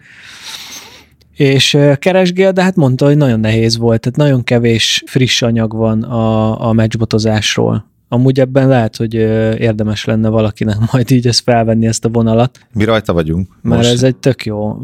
és 1.36 1.78
keresgél, 1.98 2.52
de 2.52 2.62
hát 2.62 2.76
mondta, 2.76 3.06
hogy 3.06 3.16
nagyon 3.16 3.40
nehéz 3.40 3.76
volt, 3.76 4.00
tehát 4.00 4.18
nagyon 4.18 4.44
kevés 4.44 5.02
friss 5.06 5.42
anyag 5.42 5.76
van 5.76 6.02
a, 6.02 6.68
a 6.68 6.72
meccsbotozásról. 6.72 7.90
Amúgy 8.08 8.40
ebben 8.40 8.68
lehet, 8.68 8.96
hogy 8.96 9.14
érdemes 9.14 10.04
lenne 10.04 10.28
valakinek 10.28 10.76
majd 10.92 11.10
így 11.10 11.26
ezt 11.26 11.42
felvenni, 11.42 11.86
ezt 11.86 12.04
a 12.04 12.08
vonalat. 12.08 12.58
Mi 12.72 12.84
rajta 12.84 13.12
vagyunk. 13.12 13.48
Most. 13.48 13.80
Mert 13.80 13.92
ez 13.92 14.02
egy 14.02 14.16
tök 14.16 14.44
jó 14.44 14.78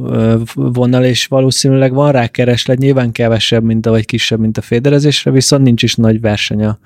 vonal, 0.54 1.04
és 1.04 1.26
valószínűleg 1.26 1.92
van 1.92 2.12
rá 2.12 2.26
kereslet, 2.26 2.78
nyilván 2.78 3.12
kevesebb, 3.12 3.64
mint 3.64 3.86
a, 3.86 3.90
vagy 3.90 4.04
kisebb, 4.04 4.40
mint 4.40 4.58
a 4.58 4.60
féderezésre, 4.60 5.30
viszont 5.30 5.62
nincs 5.62 5.82
is 5.82 5.94
nagy 5.94 6.20
verseny 6.20 6.64
a, 6.64 6.78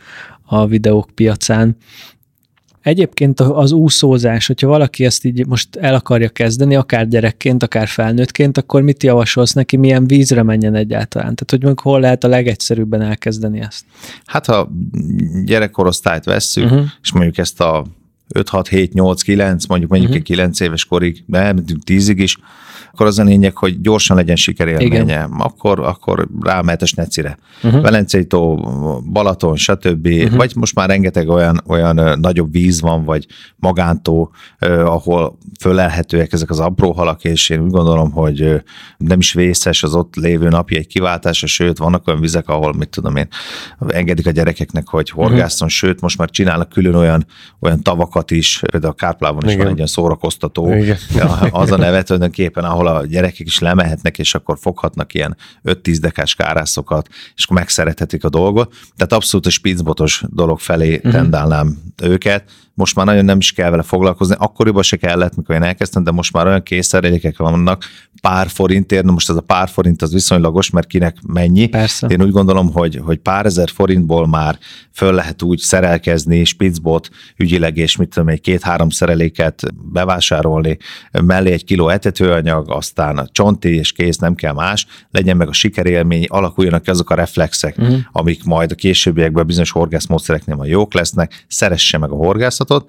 a 0.44 0.66
videók 0.66 1.10
piacán. 1.14 1.76
Egyébként 2.82 3.40
az 3.40 3.72
úszózás, 3.72 4.46
hogyha 4.46 4.66
valaki 4.66 5.04
ezt 5.04 5.24
így 5.24 5.46
most 5.46 5.76
el 5.76 5.94
akarja 5.94 6.28
kezdeni, 6.28 6.74
akár 6.74 7.08
gyerekként, 7.08 7.62
akár 7.62 7.88
felnőttként, 7.88 8.58
akkor 8.58 8.82
mit 8.82 9.02
javasolsz 9.02 9.52
neki, 9.52 9.76
milyen 9.76 10.06
vízre 10.06 10.42
menjen 10.42 10.74
egyáltalán? 10.74 11.34
Tehát, 11.34 11.64
hogy 11.64 11.80
hol 11.82 12.00
lehet 12.00 12.24
a 12.24 12.28
legegyszerűbben 12.28 13.00
elkezdeni 13.00 13.60
ezt? 13.60 13.84
Hát, 14.24 14.46
ha 14.46 14.70
gyerekkorosztályt 15.44 16.24
vesszük, 16.24 16.64
uh-huh. 16.64 16.84
és 17.02 17.12
mondjuk 17.12 17.38
ezt 17.38 17.60
a 17.60 17.86
5-6-7-8-9, 18.32 19.68
mondjuk 19.68 19.90
mondjuk 19.90 19.90
uh-huh. 19.90 20.14
egy 20.14 20.22
9 20.22 20.60
éves 20.60 20.84
korig, 20.84 21.24
de 21.26 21.54
10-ig 21.86 22.14
is, 22.16 22.36
akkor 22.92 23.06
az 23.06 23.18
a 23.18 23.24
lényeg, 23.24 23.56
hogy 23.56 23.80
gyorsan 23.80 24.16
legyen 24.16 24.36
sikerélménye. 24.36 25.02
Igen. 25.02 25.30
Akkor, 25.38 25.80
akkor 25.80 26.28
rámehet 26.40 26.82
a 26.82 26.86
snecire. 26.86 27.38
Uh-huh. 27.62 27.82
Velencei 27.82 28.26
tó, 28.26 28.56
Balaton, 29.12 29.56
stb. 29.56 30.06
Uh-huh. 30.06 30.36
Vagy 30.36 30.52
most 30.56 30.74
már 30.74 30.88
rengeteg 30.88 31.28
olyan, 31.28 31.62
olyan 31.66 32.18
nagyobb 32.20 32.52
víz 32.52 32.80
van, 32.80 33.04
vagy 33.04 33.26
magántó, 33.56 34.32
eh, 34.58 34.92
ahol 34.92 35.38
fölelhetőek 35.60 36.32
ezek 36.32 36.50
az 36.50 36.60
apró 36.60 36.92
halak, 36.92 37.24
és 37.24 37.48
én 37.48 37.60
úgy 37.60 37.70
gondolom, 37.70 38.10
hogy 38.10 38.62
nem 38.96 39.18
is 39.18 39.32
vészes 39.32 39.82
az 39.82 39.94
ott 39.94 40.14
lévő 40.14 40.48
napi 40.48 40.76
egy 40.76 40.86
kiváltása, 40.86 41.46
sőt, 41.46 41.78
vannak 41.78 42.08
olyan 42.08 42.20
vizek, 42.20 42.48
ahol, 42.48 42.72
mit 42.72 42.88
tudom 42.88 43.16
én, 43.16 43.28
engedik 43.88 44.26
a 44.26 44.30
gyerekeknek, 44.30 44.88
hogy 44.88 45.10
horgászon, 45.10 45.68
uh-huh. 45.68 45.70
sőt, 45.70 46.00
most 46.00 46.18
már 46.18 46.30
csinálnak 46.30 46.68
külön 46.68 46.94
olyan, 46.94 47.26
olyan 47.60 47.82
tavakat 47.82 48.21
is, 48.30 48.62
például 48.70 48.92
a 48.92 48.96
Kárplában 48.96 49.42
is 49.44 49.52
Igen. 49.52 49.58
van 49.58 49.68
egy 49.68 49.76
ilyen 49.76 49.86
szórakoztató, 49.86 50.72
Igen. 50.72 50.96
az 51.50 51.70
a 51.70 51.76
neve 51.76 52.02
tulajdonképpen, 52.02 52.64
ahol 52.64 52.86
a 52.86 53.06
gyerekek 53.06 53.46
is 53.46 53.58
lemehetnek, 53.58 54.18
és 54.18 54.34
akkor 54.34 54.58
foghatnak 54.60 55.14
ilyen 55.14 55.36
5-10 55.64 55.96
dekás 56.00 56.34
kárászokat, 56.34 57.08
és 57.36 57.44
akkor 57.44 57.56
megszerethetik 57.56 58.24
a 58.24 58.28
dolgot. 58.28 58.74
Tehát 58.96 59.12
abszolút 59.12 59.46
a 59.46 59.50
spicbotos 59.50 60.22
dolog 60.28 60.60
felé 60.60 60.94
uh-huh. 60.96 61.12
tendálnám 61.12 61.78
őket. 62.02 62.44
Most 62.74 62.96
már 62.96 63.06
nagyon 63.06 63.24
nem 63.24 63.38
is 63.38 63.52
kell 63.52 63.70
vele 63.70 63.82
foglalkozni. 63.82 64.34
Akkoriban 64.38 64.82
se 64.82 64.96
kellett, 64.96 65.36
mikor 65.36 65.54
én 65.54 65.62
elkezdtem, 65.62 66.04
de 66.04 66.10
most 66.10 66.32
már 66.32 66.46
olyan 66.46 66.62
készerelékek 66.62 67.38
vannak, 67.38 67.84
pár 68.20 68.48
forintért, 68.48 69.04
na 69.04 69.12
most 69.12 69.30
ez 69.30 69.36
a 69.36 69.40
pár 69.40 69.68
forint 69.68 70.02
az 70.02 70.12
viszonylagos, 70.12 70.70
mert 70.70 70.86
kinek 70.86 71.16
mennyi. 71.26 71.66
Persze. 71.66 72.06
Én 72.06 72.22
úgy 72.22 72.30
gondolom, 72.30 72.72
hogy, 72.72 73.00
hogy 73.04 73.18
pár 73.18 73.46
ezer 73.46 73.68
forintból 73.70 74.26
már 74.26 74.58
föl 74.92 75.12
lehet 75.12 75.42
úgy 75.42 75.58
szerelkezni, 75.58 76.44
spicbot 76.44 77.08
ügyileg, 77.36 77.76
és 77.76 77.96
mit 77.96 78.08
tudom, 78.08 78.28
egy 78.28 78.40
két-három 78.40 78.90
szereléket 78.90 79.62
bevásárolni, 79.92 80.78
mellé 81.24 81.52
egy 81.52 81.64
kiló 81.64 81.88
etetőanyag, 81.88 82.70
aztán 82.70 83.18
a 83.18 83.26
csonti, 83.32 83.74
és 83.74 83.92
kész, 83.92 84.16
nem 84.16 84.34
kell 84.34 84.52
más, 84.52 84.86
legyen 85.10 85.36
meg 85.36 85.48
a 85.48 85.52
sikerélmény, 85.52 86.24
alakuljanak 86.28 86.86
azok 86.86 87.10
a 87.10 87.14
reflexek, 87.14 87.76
uh-huh. 87.78 87.98
amik 88.12 88.44
majd 88.44 88.70
a 88.70 88.74
későbbiekben 88.74 89.46
bizonyos 89.46 89.70
horgászmódszereknél 89.70 90.56
majd 90.56 90.70
jók 90.70 90.94
lesznek, 90.94 91.44
szeresse 91.48 91.98
meg 91.98 92.10
a 92.10 92.14
at 92.76 92.84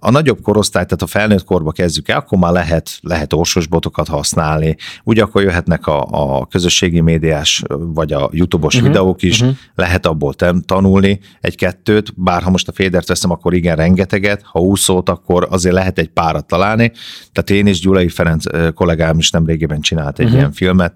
a 0.00 0.10
nagyobb 0.10 0.40
korosztály, 0.42 0.84
tehát 0.84 1.02
a 1.02 1.06
felnőtt 1.06 1.44
korba 1.44 1.72
kezdjük 1.72 2.08
el, 2.08 2.18
akkor 2.18 2.38
már 2.38 2.52
lehet, 2.52 2.98
lehet 3.00 3.34
botokat 3.68 4.08
használni, 4.08 4.76
ugye 5.04 5.22
akkor 5.22 5.42
jöhetnek 5.42 5.86
a, 5.86 6.06
a 6.10 6.46
közösségi 6.46 7.00
médiás 7.00 7.62
vagy 7.68 8.12
a 8.12 8.28
YouTube-os 8.32 8.74
uh-huh, 8.74 8.88
videók 8.88 9.22
is, 9.22 9.40
uh-huh. 9.40 9.56
lehet 9.74 10.06
abból 10.06 10.34
tanulni 10.64 11.20
egy-kettőt, 11.40 12.20
bár 12.22 12.42
ha 12.42 12.50
most 12.50 12.68
a 12.68 12.72
fédert 12.72 13.08
veszem, 13.08 13.30
akkor 13.30 13.54
igen, 13.54 13.76
rengeteget, 13.76 14.42
ha 14.44 14.60
úszót, 14.60 15.08
akkor 15.08 15.46
azért 15.50 15.74
lehet 15.74 15.98
egy 15.98 16.08
párat 16.08 16.46
találni. 16.46 16.92
Tehát 17.32 17.50
én 17.50 17.66
és 17.66 17.80
Gyulai 17.80 18.08
Ferenc 18.08 18.44
kollégám 18.74 19.18
is 19.18 19.30
nemrégében 19.30 19.80
csinált 19.80 20.18
egy 20.18 20.24
uh-huh. 20.24 20.40
ilyen 20.40 20.52
filmet, 20.52 20.94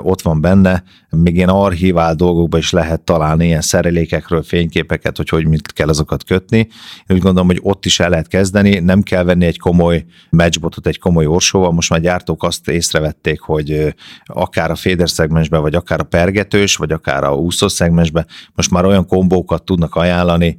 ott 0.00 0.22
van 0.22 0.40
benne, 0.40 0.82
még 1.10 1.36
ilyen 1.36 1.48
archivál 1.48 2.14
dolgokban 2.14 2.60
is 2.60 2.70
lehet 2.70 3.00
találni 3.00 3.46
ilyen 3.46 3.60
szerelékekről 3.60 4.42
fényképeket, 4.42 5.16
hogy 5.16 5.28
hogy 5.28 5.46
mit 5.46 5.72
kell 5.72 5.88
azokat 5.88 6.24
kötni. 6.24 6.58
Én 6.58 7.16
úgy 7.16 7.18
gondolom, 7.18 7.46
hogy 7.46 7.60
ott 7.62 7.84
is 7.84 8.00
el 8.00 8.08
lehet 8.08 8.27
kezdeni, 8.28 8.78
nem 8.78 9.02
kell 9.02 9.22
venni 9.24 9.46
egy 9.46 9.58
komoly 9.58 10.04
matchbotot 10.30 10.86
egy 10.86 10.98
komoly 10.98 11.26
orsóval, 11.26 11.72
most 11.72 11.90
már 11.90 12.00
gyártók 12.00 12.42
azt 12.42 12.68
észrevették, 12.68 13.40
hogy 13.40 13.94
akár 14.24 14.70
a 14.70 14.74
féder 14.74 15.10
szegmensben, 15.10 15.60
vagy 15.60 15.74
akár 15.74 16.00
a 16.00 16.04
pergetős, 16.04 16.76
vagy 16.76 16.92
akár 16.92 17.24
a 17.24 17.34
úszó 17.34 17.68
szegmensben, 17.68 18.26
most 18.54 18.70
már 18.70 18.84
olyan 18.84 19.06
kombókat 19.06 19.64
tudnak 19.64 19.94
ajánlani, 19.94 20.56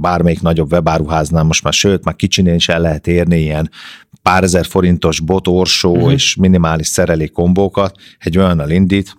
bármelyik 0.00 0.40
nagyobb 0.40 0.72
webáruháznál 0.72 1.44
most 1.44 1.62
már, 1.62 1.72
sőt, 1.72 2.04
már 2.04 2.16
kicsinél 2.16 2.54
is 2.54 2.68
el 2.68 2.80
lehet 2.80 3.06
érni 3.06 3.40
ilyen 3.40 3.70
pár 4.22 4.42
ezer 4.42 4.64
forintos 4.64 5.20
bot, 5.20 5.48
orsó 5.48 5.94
uh-huh. 5.94 6.12
és 6.12 6.34
minimális 6.34 6.86
szerelék 6.86 7.32
kombókat, 7.32 7.96
egy 8.18 8.38
olyannal 8.38 8.70
indít, 8.70 9.16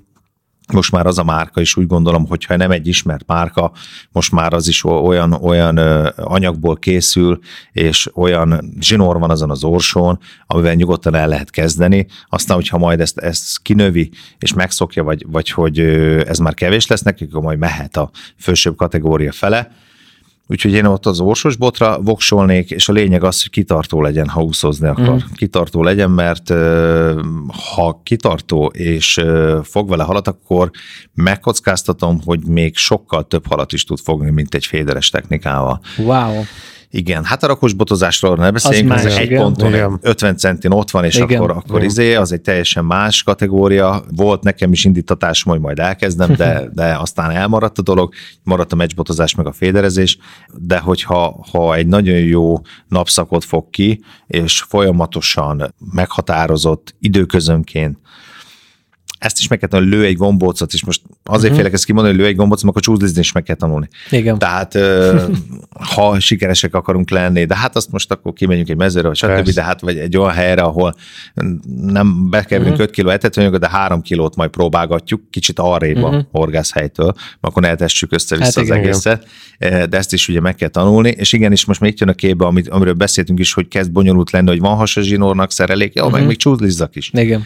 most 0.72 0.92
már 0.92 1.06
az 1.06 1.18
a 1.18 1.24
márka 1.24 1.62
is 1.62 1.76
úgy 1.76 1.88
gondolom, 1.88 2.28
hogyha 2.28 2.56
nem 2.56 2.72
egy 2.72 2.88
ismert 2.88 3.24
márka, 3.28 3.72
most 4.12 4.32
már 4.32 4.54
az 4.54 4.68
is 4.68 4.84
olyan, 4.84 5.34
olyan 5.34 5.78
anyagból 6.16 6.76
készül, 6.76 7.40
és 7.72 8.10
olyan 8.14 8.74
zsinór 8.80 9.20
van 9.20 9.30
azon 9.30 9.50
az 9.50 9.64
orsón, 9.64 10.20
amivel 10.48 10.74
nyugodtan 10.74 11.16
el 11.16 11.28
lehet 11.28 11.50
kezdeni. 11.50 12.08
Aztán, 12.30 12.56
hogyha 12.56 12.78
majd 12.78 13.00
ezt, 13.00 13.18
ezt 13.18 13.62
kinövi, 13.62 14.12
és 14.40 14.54
megszokja, 14.54 15.04
vagy, 15.04 15.26
vagy 15.28 15.50
hogy 15.50 15.80
ez 16.28 16.38
már 16.38 16.54
kevés 16.54 16.88
lesz 16.88 17.02
neki, 17.02 17.24
akkor 17.24 17.42
majd 17.42 17.60
mehet 17.60 17.98
a 17.98 18.10
fősőbb 18.38 18.76
kategória 18.76 19.32
fele, 19.32 19.72
Úgyhogy 20.48 20.74
én 20.74 20.86
ott 20.86 21.06
az 21.06 21.20
orsos 21.20 21.56
botra 21.56 22.02
voksolnék, 22.02 22.72
és 22.72 22.90
a 22.90 22.94
lényeg 22.94 23.24
az, 23.24 23.42
hogy 23.42 23.52
kitartó 23.52 24.02
legyen, 24.02 24.28
ha 24.28 24.42
úszozni 24.42 24.88
akar. 24.88 25.14
Mm. 25.14 25.18
Kitartó 25.34 25.84
legyen, 25.84 26.12
mert 26.12 26.50
ha 27.76 28.02
kitartó 28.04 28.66
és 28.66 29.22
fog 29.64 29.90
vele 29.90 30.04
halat, 30.04 30.28
akkor 30.28 30.72
megkockáztatom, 31.14 32.22
hogy 32.26 32.46
még 32.46 32.78
sokkal 32.78 33.28
több 33.28 33.48
halat 33.48 33.74
is 33.74 33.84
tud 33.84 34.00
fogni, 34.00 34.32
mint 34.32 34.56
egy 34.56 34.66
féderes 34.66 35.10
technikával. 35.10 35.82
Wow. 35.98 36.44
Igen, 36.96 37.24
hát 37.24 37.44
a 37.44 37.48
rakos 37.48 37.74
botozásról 37.74 38.36
ne 38.36 38.52
beszéljünk, 38.52 38.92
az, 38.92 39.06
az 39.06 39.16
egy 39.16 39.26
igen. 39.26 39.42
ponton 39.42 39.74
igen. 39.74 40.00
50 40.02 40.38
centin 40.38 40.72
ott 40.72 40.92
van, 40.92 41.04
és 41.04 41.16
igen. 41.16 41.38
akkor, 41.38 41.52
akkor 41.52 41.76
igen. 41.76 41.90
izé, 41.90 42.16
az 42.16 42.32
egy 42.32 42.42
teljesen 42.42 42.86
más 42.86 43.24
kategória. 43.24 44.04
Volt 44.16 44.44
nekem 44.44 44.72
is 44.72 44.86
indítatás, 44.86 45.44
hogy 45.44 45.60
majd 45.60 45.80
elkezdem, 45.80 46.36
de, 46.36 46.64
de 46.74 46.96
aztán 47.00 47.32
elmaradt 47.32 47.78
a 47.78 47.82
dolog, 47.82 48.14
maradt 48.44 48.72
a 48.72 48.76
meccsbotozás 48.76 49.36
meg 49.36 49.48
a 49.48 49.52
féderezés, 49.52 50.18
de 50.58 50.80
hogyha 50.80 51.46
ha 51.52 51.76
egy 51.76 51.88
nagyon 51.88 52.18
jó 52.18 52.62
napszakot 52.88 53.44
fog 53.44 53.70
ki, 53.70 54.04
és 54.28 54.62
folyamatosan 54.62 55.76
meghatározott 55.92 56.96
időközönként 57.00 57.98
ezt 59.24 59.40
is 59.40 59.48
meg 59.48 59.60
kell 59.60 59.70
tanulni, 59.70 59.96
lő 59.96 60.04
egy 60.06 60.16
gombócot, 60.16 60.74
és 60.74 60.86
most 60.86 61.02
azért 61.24 61.44
uh-huh. 61.44 61.58
félek 61.58 61.74
ezt 61.74 61.86
kimondani, 61.86 62.14
hogy 62.14 62.24
lő 62.24 62.30
egy 62.30 62.36
gombócot, 62.36 62.70
akkor 62.70 62.82
csúszlizni 62.82 63.20
is 63.20 63.32
meg 63.32 63.44
kell 63.44 63.56
tanulni. 63.56 63.88
Igen. 64.10 64.38
Tehát 64.38 64.78
ha 65.96 66.20
sikeresek 66.20 66.76
akarunk 66.76 67.10
lenni, 67.10 67.46
de 67.46 67.56
hát 67.56 67.76
azt 67.76 67.92
most 67.92 68.12
akkor 68.12 68.34
kimegyünk 68.34 68.70
egy 68.70 68.76
mezőre, 68.76 69.08
vagy 69.08 69.18
stb., 69.18 69.50
de 69.50 69.64
hát 69.64 69.82
vagy 69.82 69.98
egy 69.98 70.18
olyan 70.18 70.32
helyre, 70.32 70.62
ahol 70.62 70.96
nem 71.82 72.30
bekerülünk 72.30 72.72
uh-huh. 72.72 72.88
5 72.88 72.94
kiló 72.94 73.10
etetőanyagot, 73.10 73.60
de 73.60 73.70
3 73.70 74.02
kilót 74.02 74.36
majd 74.36 74.50
próbálgatjuk, 74.50 75.22
kicsit 75.30 75.60
arrébb 75.60 75.98
uh-huh. 75.98 76.16
a 76.16 76.28
horgászhelytől, 76.32 77.14
akkor 77.42 77.66
eltessük 77.66 78.12
össze-vissza 78.14 78.60
hát 78.60 78.70
az 78.70 78.76
igen, 78.76 78.78
egészet, 78.78 79.28
igen. 79.60 79.90
de 79.90 79.98
ezt 79.98 80.14
is 80.14 80.28
ugye 80.28 80.40
meg 80.40 80.56
kell 80.56 80.70
tanulni, 80.70 81.10
és 81.10 81.34
igenis 81.34 81.66
most 81.66 81.80
még 81.80 81.94
jön 82.00 82.10
a 82.10 82.14
képbe, 82.14 82.46
amit, 82.46 82.70
amiről 82.70 82.94
beszéltünk 82.94 83.40
is, 83.40 83.54
hogy 83.54 83.68
kezd 83.68 83.92
bonyolult 83.92 84.32
lenni, 84.32 84.48
hogy 84.48 84.60
van 84.60 84.76
hasazsinórnak 84.76 85.52
szerelék, 85.52 85.94
jó, 85.94 86.04
uh-huh. 86.04 86.18
meg 86.20 86.28
még 86.28 86.38
csúzlizzak 86.38 86.96
is. 86.96 87.12
Igen. 87.14 87.46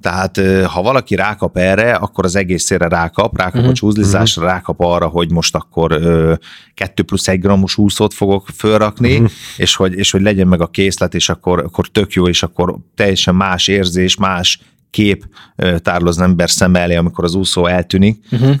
Tehát 0.00 0.40
ha 0.66 0.82
valaki 0.82 1.13
valaki 1.14 1.30
rákap 1.30 1.56
erre, 1.56 1.94
akkor 1.94 2.24
az 2.24 2.36
egészére 2.36 2.88
rákap, 2.88 3.36
rákap 3.36 3.54
uh-huh. 3.54 3.70
a 3.70 3.74
csúzlizásra, 3.74 4.42
uh-huh. 4.42 4.56
rákap 4.56 4.80
arra, 4.80 5.06
hogy 5.06 5.30
most 5.30 5.54
akkor 5.54 5.92
ö, 5.92 6.34
2 6.74 7.02
plusz 7.02 7.28
1 7.28 7.40
grammos 7.40 7.78
úszót 7.78 8.14
fogok 8.14 8.48
fölrakni, 8.54 9.12
uh-huh. 9.14 9.30
és, 9.56 9.76
hogy, 9.76 9.94
és 9.94 10.10
hogy 10.10 10.22
legyen 10.22 10.48
meg 10.48 10.60
a 10.60 10.66
készlet, 10.66 11.14
és 11.14 11.28
akkor, 11.28 11.58
akkor 11.58 11.88
tök 11.88 12.12
jó, 12.12 12.28
és 12.28 12.42
akkor 12.42 12.76
teljesen 12.94 13.34
más 13.34 13.68
érzés, 13.68 14.16
más 14.16 14.60
kép 14.90 15.24
tárol 15.76 16.08
az 16.08 16.20
ember 16.20 16.50
szem 16.50 16.74
elé, 16.74 16.94
amikor 16.94 17.24
az 17.24 17.34
úszó 17.34 17.66
eltűnik. 17.66 18.24
Uh-huh 18.30 18.54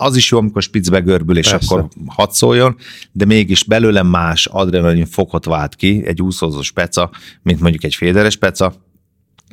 az 0.00 0.16
is 0.16 0.30
jó, 0.30 0.38
amikor 0.38 0.62
spicbe 0.62 1.00
görbül, 1.00 1.38
és 1.38 1.50
Persze. 1.50 1.74
akkor 1.74 1.88
hadd 2.06 2.30
szóljon, 2.30 2.76
de 3.12 3.24
mégis 3.24 3.64
belőlem 3.64 4.06
más 4.06 4.46
adrenalin 4.46 5.06
fokot 5.06 5.44
vált 5.44 5.74
ki 5.74 6.02
egy 6.06 6.22
úszózós 6.22 6.72
peca, 6.72 7.10
mint 7.42 7.60
mondjuk 7.60 7.84
egy 7.84 7.94
féderes 7.94 8.36
peca, 8.36 8.74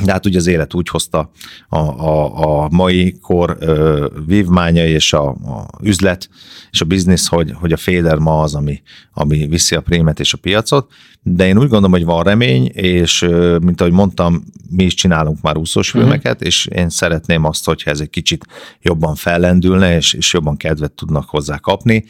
de 0.03 0.11
hát 0.11 0.25
ugye 0.25 0.37
az 0.37 0.47
élet 0.47 0.73
úgy 0.73 0.89
hozta 0.89 1.31
a, 1.69 1.77
a, 1.77 2.63
a 2.63 2.69
mai 2.71 3.17
kor 3.21 3.57
ö, 3.59 4.07
vívmánya 4.25 4.85
és 4.85 5.13
a, 5.13 5.27
a 5.27 5.67
üzlet 5.81 6.29
és 6.71 6.81
a 6.81 6.85
biznisz, 6.85 7.27
hogy, 7.27 7.51
hogy 7.53 7.71
a 7.71 7.77
féder 7.77 8.17
ma 8.17 8.41
az, 8.41 8.55
ami, 8.55 8.81
ami 9.13 9.47
viszi 9.47 9.75
a 9.75 9.81
prémet 9.81 10.19
és 10.19 10.33
a 10.33 10.37
piacot, 10.37 10.91
de 11.21 11.47
én 11.47 11.57
úgy 11.57 11.67
gondolom, 11.67 11.91
hogy 11.91 12.05
van 12.05 12.23
remény, 12.23 12.65
és 12.73 13.21
ö, 13.21 13.57
mint 13.57 13.81
ahogy 13.81 13.93
mondtam, 13.93 14.43
mi 14.69 14.83
is 14.83 14.93
csinálunk 14.93 15.41
már 15.41 15.57
úszós 15.57 15.91
mhm. 15.91 16.01
filmeket, 16.01 16.33
uh-huh. 16.33 16.47
és 16.47 16.65
én 16.65 16.89
szeretném 16.89 17.43
azt, 17.43 17.65
hogyha 17.65 17.89
ez 17.89 17.99
egy 17.99 18.09
kicsit 18.09 18.45
jobban 18.81 19.15
fellendülne, 19.15 19.95
és, 19.95 20.13
és 20.13 20.33
jobban 20.33 20.57
kedvet 20.57 20.91
tudnak 20.91 21.29
hozzá 21.29 21.57
kapni. 21.57 22.05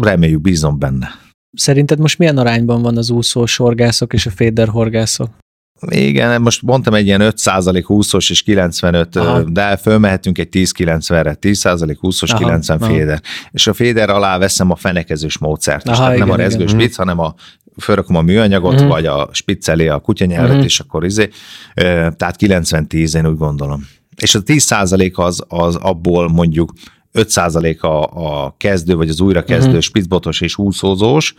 Reméljük, 0.00 0.40
bízom 0.40 0.78
benne. 0.78 1.08
Szerinted 1.52 1.98
most 1.98 2.18
milyen 2.18 2.38
arányban 2.38 2.82
van 2.82 2.96
az 2.96 3.10
úszós 3.10 3.56
horgászok 3.56 4.12
és 4.12 4.26
a 4.26 4.30
féder 4.30 4.68
horgászok? 4.68 5.41
Igen, 5.90 6.42
most 6.42 6.62
mondtam 6.62 6.94
egy 6.94 7.06
ilyen 7.06 7.20
5% 7.22 7.84
20-os 7.88 8.30
és 8.30 8.42
95, 8.42 9.16
Aha. 9.16 9.42
de 9.42 9.76
fölmehetünk 9.76 10.38
egy 10.38 10.48
10-90-re, 10.52 11.36
10% 11.40 11.96
20-os, 12.02 12.30
Aha. 12.30 12.38
90 12.38 12.78
Aha. 12.80 12.92
féder. 12.92 13.22
És 13.50 13.66
a 13.66 13.72
féder 13.72 14.10
alá 14.10 14.38
veszem 14.38 14.70
a 14.70 14.76
fenekezős 14.76 15.38
módszert 15.38 15.88
Aha, 15.88 15.96
Tehát 15.96 16.14
igen, 16.14 16.26
nem 16.26 16.34
a 16.34 16.38
rezgő 16.38 16.62
igen. 16.62 16.74
spitz, 16.74 16.96
hanem 16.96 17.18
a 17.18 17.34
fölrakom 17.80 18.16
a 18.16 18.22
műanyagot, 18.22 18.74
uh-huh. 18.74 18.88
vagy 18.88 19.06
a 19.06 19.28
spitz 19.32 19.68
elé 19.68 19.88
a 19.88 19.98
kutyanyelvet, 19.98 20.50
uh-huh. 20.50 20.64
és 20.64 20.80
akkor 20.80 21.04
izé. 21.04 21.28
Tehát 21.74 22.36
90-10, 22.38 23.16
én 23.16 23.26
úgy 23.26 23.36
gondolom. 23.36 23.86
És 24.16 24.34
a 24.34 24.40
10 24.40 24.74
az, 25.12 25.44
az 25.48 25.76
abból 25.76 26.28
mondjuk 26.28 26.72
5% 27.14 27.80
a, 27.80 27.86
a 27.86 28.54
kezdő, 28.56 28.94
vagy 28.94 29.08
az 29.08 29.20
újrakezdő, 29.20 29.66
uh-huh. 29.66 29.82
spitzbotos 29.82 30.40
és 30.40 30.58
úszózós, 30.58 31.34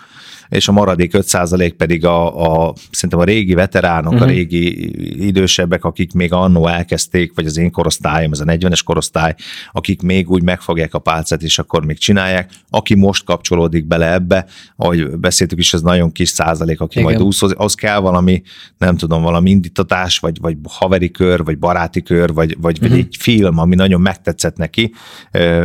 és 0.49 0.67
a 0.67 0.71
maradék 0.71 1.11
5% 1.13 1.73
pedig 1.77 2.05
a, 2.05 2.67
a 2.67 2.73
szerintem 2.91 3.19
a 3.19 3.23
régi 3.23 3.53
veteránok, 3.53 4.11
uh-huh. 4.11 4.21
a 4.21 4.25
mhm. 4.25 4.35
régi 4.35 5.25
idősebbek, 5.27 5.83
akik 5.83 6.13
még 6.13 6.33
annó 6.33 6.67
elkezdték, 6.67 7.31
vagy 7.35 7.45
az 7.45 7.57
én 7.57 7.71
korosztályom, 7.71 8.31
ez 8.31 8.39
a 8.39 8.45
40-es 8.45 8.79
korosztály, 8.85 9.35
akik 9.71 10.01
még 10.01 10.29
úgy 10.29 10.43
megfogják 10.43 10.93
a 10.93 10.99
pálcát, 10.99 11.41
és 11.41 11.59
akkor 11.59 11.85
még 11.85 11.97
csinálják. 11.97 12.51
Aki 12.69 12.95
most 12.95 13.23
kapcsolódik 13.23 13.85
bele 13.85 14.13
ebbe, 14.13 14.45
ahogy 14.75 15.17
beszéltük 15.17 15.59
is, 15.59 15.73
ez 15.73 15.81
nagyon 15.81 16.11
kis 16.11 16.29
százalék, 16.29 16.81
aki 16.81 16.99
Igen. 16.99 17.11
majd 17.11 17.23
úszozik, 17.23 17.59
az 17.59 17.73
kell 17.73 17.99
valami, 17.99 18.41
nem 18.77 18.97
tudom, 18.97 19.21
valami 19.21 19.49
indítatás, 19.49 20.19
vagy, 20.19 20.37
vagy 20.41 20.57
haveri 20.69 21.11
kör, 21.11 21.43
vagy 21.43 21.57
baráti 21.57 22.01
kör, 22.01 22.33
vagy, 22.33 22.57
vagy, 22.61 22.77
uh-huh. 22.77 22.89
vagy 22.89 22.99
egy 22.99 23.15
film, 23.19 23.57
ami 23.57 23.75
nagyon 23.75 24.01
megtetszett 24.01 24.57
neki, 24.57 24.93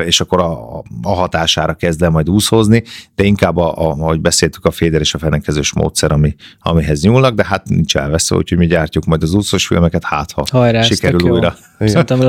és 0.05 0.21
akkor 0.21 0.41
a, 0.41 0.79
a 1.03 1.15
hatására 1.15 1.75
kezd 1.75 2.03
el 2.03 2.11
majd 2.11 2.31
úszozni, 2.31 2.83
de 3.15 3.25
inkább, 3.25 3.57
a, 3.57 3.77
a, 3.77 3.91
ahogy 3.91 4.21
beszéltük, 4.21 4.65
a 4.69 4.71
féder 4.71 5.01
és 5.01 5.15
a 5.15 5.19
fenekkezős 5.19 5.73
módszer, 5.73 6.13
ami, 6.13 6.35
amihez 6.59 7.03
nyúlnak, 7.03 7.35
de 7.35 7.45
hát 7.45 7.69
nincs 7.69 7.97
elvesző, 7.97 8.37
úgyhogy 8.37 8.59
mi 8.59 8.67
gyártjuk 8.67 9.05
majd 9.05 9.23
az 9.23 9.35
úszós 9.35 9.67
filmeket, 9.67 10.05
hát 10.05 10.31
ha 10.31 10.45
Hajrá, 10.51 10.83
sikerül 10.83 11.21
újra 11.31 11.57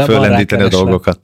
föllendíteni 0.05 0.61
a 0.61 0.67
dolgokat. 0.67 1.19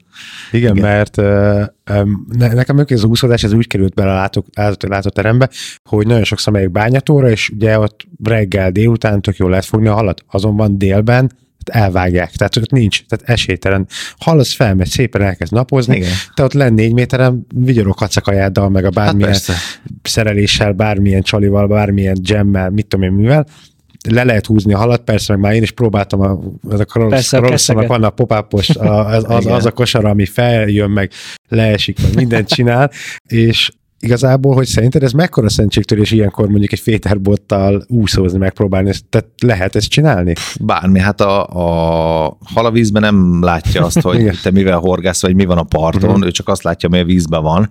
Igen, 0.52 0.76
Igen. 0.76 0.88
mert 0.90 1.16
uh, 1.16 2.54
nekem 2.54 2.84
az 2.88 3.04
úszódás 3.04 3.42
ez 3.44 3.52
úgy 3.52 3.66
került 3.66 3.94
bele 3.94 4.10
a 4.10 4.14
látok, 4.14 4.46
látóterembe, 4.88 5.50
hogy 5.84 6.06
nagyon 6.06 6.24
sokszor 6.24 6.52
megyek 6.52 6.70
bányatóra, 6.70 7.30
és 7.30 7.48
ugye 7.48 7.78
ott 7.78 8.06
reggel, 8.24 8.70
délután 8.70 9.20
tök 9.20 9.36
jól 9.36 9.50
lehet 9.50 9.64
fogni 9.64 9.88
a 9.88 9.94
halat, 9.94 10.24
azonban 10.30 10.78
délben 10.78 11.30
elvágják, 11.70 12.30
tehát 12.30 12.56
ott 12.56 12.70
nincs, 12.70 13.04
tehát 13.06 13.28
esélytelen. 13.28 13.86
Hallasz 14.18 14.54
felmegy, 14.54 14.88
szépen 14.88 15.22
elkezd 15.22 15.52
napozni, 15.52 15.96
Igen. 15.96 16.10
te 16.34 16.42
ott 16.42 16.52
lenn 16.52 16.74
négy 16.74 16.92
méteren, 16.92 17.46
vigyoroghatsz 17.54 18.16
a 18.16 18.20
kajáddal, 18.20 18.68
meg 18.68 18.84
a 18.84 18.90
bármilyen 18.90 19.32
hát 19.32 19.56
szereléssel, 20.02 20.72
bármilyen 20.72 21.22
csalival, 21.22 21.66
bármilyen 21.66 22.16
jemmel, 22.22 22.70
mit 22.70 22.86
tudom 22.86 23.04
én 23.04 23.12
mivel, 23.12 23.46
le 24.08 24.24
lehet 24.24 24.46
húzni 24.46 24.72
a 24.72 24.78
halat, 24.78 25.00
persze, 25.00 25.32
meg 25.32 25.42
már 25.42 25.54
én 25.54 25.62
is 25.62 25.70
próbáltam, 25.70 26.20
a, 26.20 26.38
ez 26.70 26.80
a 26.80 26.84
karolosznak 26.84 27.86
van 27.86 28.02
a 28.02 28.10
popápos, 28.10 28.68
az, 28.68 29.24
az, 29.28 29.46
az, 29.56 29.66
a 29.66 29.70
kosar, 29.70 30.04
ami 30.04 30.26
feljön, 30.26 30.90
meg 30.90 31.10
leesik, 31.48 32.02
meg 32.02 32.14
mindent 32.14 32.48
csinál, 32.48 32.90
és 33.26 33.70
igazából, 33.98 34.54
hogy 34.54 34.66
szerinted 34.66 35.02
ez 35.02 35.12
mekkora 35.12 35.48
szentségtörés 35.48 36.10
ilyenkor 36.10 36.48
mondjuk 36.48 36.72
egy 36.72 36.80
féterbottal 36.80 37.84
úszózni, 37.88 38.38
megpróbálni, 38.38 38.92
tehát 39.08 39.28
lehet 39.42 39.76
ezt 39.76 39.88
csinálni? 39.88 40.34
Bármi, 40.60 41.00
hát 41.00 41.20
a, 41.20 41.46
a 41.46 42.38
hal 42.44 42.66
a 42.66 42.70
vízben 42.70 43.02
nem 43.02 43.42
látja 43.42 43.84
azt, 43.84 44.00
hogy 44.00 44.38
te 44.42 44.50
mivel 44.50 44.78
horgász, 44.78 45.22
vagy 45.22 45.34
mi 45.34 45.44
van 45.44 45.58
a 45.58 45.62
parton, 45.62 46.10
uh-huh. 46.10 46.26
ő 46.26 46.30
csak 46.30 46.48
azt 46.48 46.62
látja, 46.62 46.88
ami 46.88 46.98
a 46.98 47.04
vízben 47.04 47.42
van, 47.42 47.70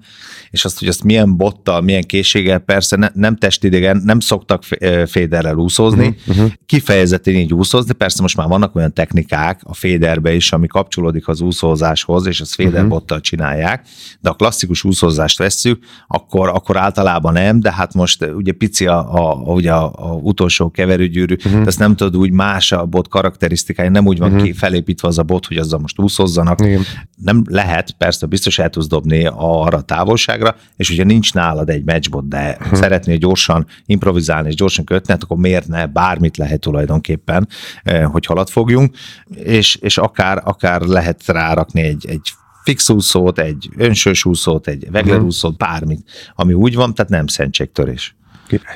és 0.50 0.66
azt, 0.66 0.80
hogy 0.80 0.88
azt 0.88 1.04
milyen 1.04 1.38
bottal, 1.38 1.82
milyen 1.82 2.04
készséggel, 2.04 2.60
persze 2.60 2.96
ne, 2.96 3.10
nem 3.14 3.36
testidegen, 3.36 4.02
nem 4.06 4.20
szoktak 4.20 4.64
féderrel 5.06 5.56
úszózni, 5.56 6.16
uh-huh. 6.28 6.52
kifejezetten 6.66 7.34
így 7.34 7.54
úszózni, 7.54 7.94
persze 7.94 8.22
most 8.22 8.38
már 8.38 8.48
vannak 8.48 8.76
olyan 8.76 8.94
technikák 8.94 9.60
a 9.64 9.74
féderbe 9.74 10.34
is, 10.34 10.52
ami 10.52 10.68
kapcsolódik 10.68 11.28
az 11.28 11.42
úszózáshoz, 11.42 12.26
és 12.26 12.42
azt 12.42 12.54
féderbottal 12.54 13.22
csinálják, 13.22 13.88
de 14.22 14.30
a 14.30 14.34
klasszikus 14.34 14.84
úszózást 14.84 15.38
vesszük, 15.38 15.84
akkor, 16.16 16.50
akkor 16.50 16.78
általában 16.78 17.34
nem, 17.34 17.60
de 17.60 17.74
hát 17.74 17.94
most 17.94 18.22
eh, 18.22 18.36
ugye 18.36 18.52
pici 18.52 18.86
a, 18.86 19.14
a, 19.14 19.34
ugye 19.34 19.72
a, 19.72 19.92
a 19.96 20.14
utolsó 20.14 20.72
keverőgyűrű, 20.72 21.36
uh-huh. 21.46 21.64
ezt 21.66 21.80
nem 21.80 21.96
tudod 21.96 22.18
úgy 22.18 22.32
más 22.32 22.72
a 22.72 22.86
bot 22.86 23.08
karakterisztikája, 23.08 23.90
nem 23.90 24.08
úgy 24.08 24.18
van 24.18 24.32
uh-huh. 24.32 24.46
ki 24.46 24.54
felépítve 24.54 25.08
az 25.08 25.18
a 25.18 25.24
bot, 25.24 25.46
hogy 25.46 25.58
azzal 25.58 25.80
most 25.80 26.00
úszozzanak. 26.00 26.62
Igen. 26.62 26.82
Nem 27.16 27.44
lehet, 27.50 27.92
persze 27.92 28.26
biztos 28.26 28.60
el 28.60 28.70
tudsz 28.70 28.88
dobni 28.88 29.26
arra 29.36 29.78
a 29.78 29.82
távolságra, 29.82 30.56
és 30.76 30.90
ugye 30.90 31.04
nincs 31.04 31.34
nálad 31.34 31.70
egy 31.70 31.84
matchbot, 31.84 32.28
de 32.28 32.58
uh-huh. 32.60 32.80
szeretnél 32.80 33.18
gyorsan 33.18 33.66
improvizálni 33.86 34.48
és 34.48 34.56
gyorsan 34.56 34.86
kötni, 34.86 35.12
hát 35.12 35.24
akkor 35.24 35.38
miért 35.38 35.68
ne, 35.68 35.86
bármit 35.86 36.38
lehet 36.38 36.60
tulajdonképpen, 36.60 37.48
eh, 37.84 38.06
hogy 38.06 38.26
halat 38.26 38.50
fogjunk, 38.50 38.96
és, 39.36 39.76
és 39.76 39.98
akár, 39.98 40.42
akár 40.44 40.82
lehet 40.82 41.24
rárakni 41.28 41.82
egy, 41.82 42.06
egy 42.10 42.32
fix 42.66 42.90
úszót, 42.90 43.40
egy 43.40 43.70
önsős 43.78 44.26
úszót, 44.26 44.68
egy 44.68 44.92
vegler 44.92 45.18
mhm. 45.18 45.26
úszót, 45.26 45.58
bármit, 45.58 46.10
ami 46.36 46.54
úgy 46.54 46.76
van, 46.76 46.94
tehát 46.94 47.12
nem 47.12 47.28
szentségtörés. 47.28 48.16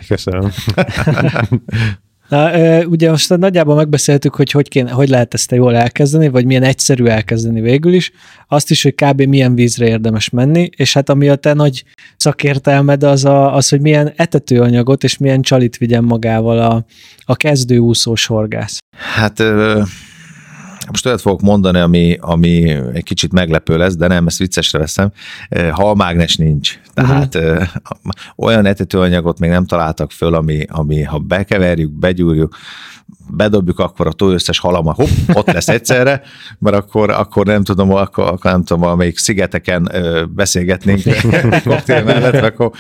Köszönöm. 0.08 0.52
Na, 2.30 2.52
ugye 2.86 3.10
most 3.10 3.38
nagyjából 3.38 3.76
megbeszéltük, 3.76 4.36
hogy 4.36 4.52
hogy, 4.52 4.68
kéne, 4.68 4.92
hogy 4.92 5.10
lehet 5.10 5.34
ezt 5.34 5.52
jól 5.52 5.76
elkezdeni, 5.76 6.30
vagy 6.30 6.46
milyen 6.46 6.64
egyszerű 6.64 7.06
elkezdeni 7.06 7.62
végül 7.62 7.94
is. 7.94 8.12
Azt 8.48 8.72
is, 8.72 8.84
hogy 8.84 8.96
kb. 8.96 9.22
milyen 9.22 9.56
vízre 9.56 9.88
érdemes 9.88 10.30
menni, 10.30 10.70
és 10.76 10.94
hát 10.94 11.10
ami 11.10 11.30
a 11.30 11.36
te 11.36 11.54
nagy 11.54 11.84
szakértelmed 12.18 13.04
az, 13.04 13.26
a, 13.26 13.56
az 13.56 13.70
hogy 13.70 13.82
milyen 13.82 14.14
etetőanyagot 14.16 15.04
és 15.04 15.18
milyen 15.18 15.42
csalit 15.42 15.78
vigyen 15.78 16.04
magával 16.04 16.60
a, 16.60 16.86
a 17.26 17.36
kezdő 17.36 17.78
úszós 17.78 18.26
horgász. 18.26 18.78
Hát 18.98 19.44
most 20.90 21.06
olyat 21.06 21.22
fogok 21.22 21.42
mondani, 21.42 21.80
ami, 21.80 22.18
ami 22.22 22.70
egy 22.94 23.04
kicsit 23.04 23.32
meglepő 23.32 23.78
lesz, 23.78 23.96
de 23.96 24.08
nem, 24.08 24.28
ezt 24.28 24.38
viccesre 24.38 24.80
veszem. 24.80 25.12
Halmágnes 25.72 26.36
nincs. 26.36 26.80
Tehát 26.94 27.36
uh-huh. 27.36 27.68
olyan 28.36 28.66
etetőanyagot 28.66 29.40
még 29.40 29.50
nem 29.50 29.66
találtak 29.66 30.12
föl, 30.12 30.34
ami, 30.34 30.66
ami 30.70 31.04
ha 31.04 31.18
bekeverjük, 31.18 31.92
begyúrjuk, 31.92 32.56
bedobjuk, 33.30 33.80
akkor 33.80 34.08
a 34.08 34.12
tó 34.12 34.30
összes 34.30 34.60
halama 34.60 34.94
hopp, 34.94 35.08
ott 35.34 35.52
lesz 35.52 35.68
egyszerre, 35.68 36.22
mert 36.60 36.76
akkor, 36.76 37.10
akkor 37.10 37.46
nem 37.46 37.64
tudom, 37.64 37.94
akkor, 37.94 38.24
akkor 38.24 38.52
nem 38.52 38.64
tudom, 38.64 38.82
valamelyik 38.82 39.18
szigeteken 39.18 39.90
ö, 39.92 40.26
beszélgetnénk 40.26 41.02
koktél 41.66 42.04
mellett, 42.04 42.44
akkor, 42.44 42.72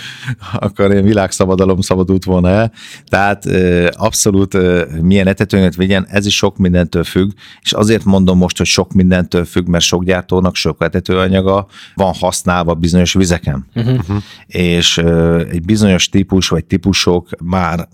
akkor 0.54 0.91
én 0.91 1.04
világszabadalom 1.04 1.82
szabadult 1.82 2.24
volna 2.24 2.50
el. 2.50 2.72
Tehát 3.06 3.45
ö, 3.45 3.88
abszolút 3.97 4.54
ö, 4.54 4.86
milyen 5.02 5.28
etetőanyag 5.28 5.74
vigyen, 5.76 6.08
ez 6.10 6.26
is 6.26 6.36
sok 6.36 6.58
mindentől 6.58 7.04
függ, 7.04 7.32
és 7.62 7.72
azért 7.72 8.04
mondom 8.04 8.38
most, 8.38 8.58
hogy 8.58 8.68
sok 8.68 8.93
mindentől 8.93 9.45
függ, 9.45 9.68
mert 9.68 9.84
sok 9.84 10.04
gyártónak 10.04 10.56
sok 10.56 10.84
etetőanyaga 10.84 11.68
van 11.95 12.14
használva 12.20 12.74
bizonyos 12.74 13.14
vizeken. 13.14 13.66
Uh-huh. 13.76 14.18
És 14.47 14.97
ö, 14.97 15.39
egy 15.39 15.62
bizonyos 15.62 16.10
típus 16.10 16.47
vagy 16.47 16.66
típusok 16.66 17.30
már 17.43 17.88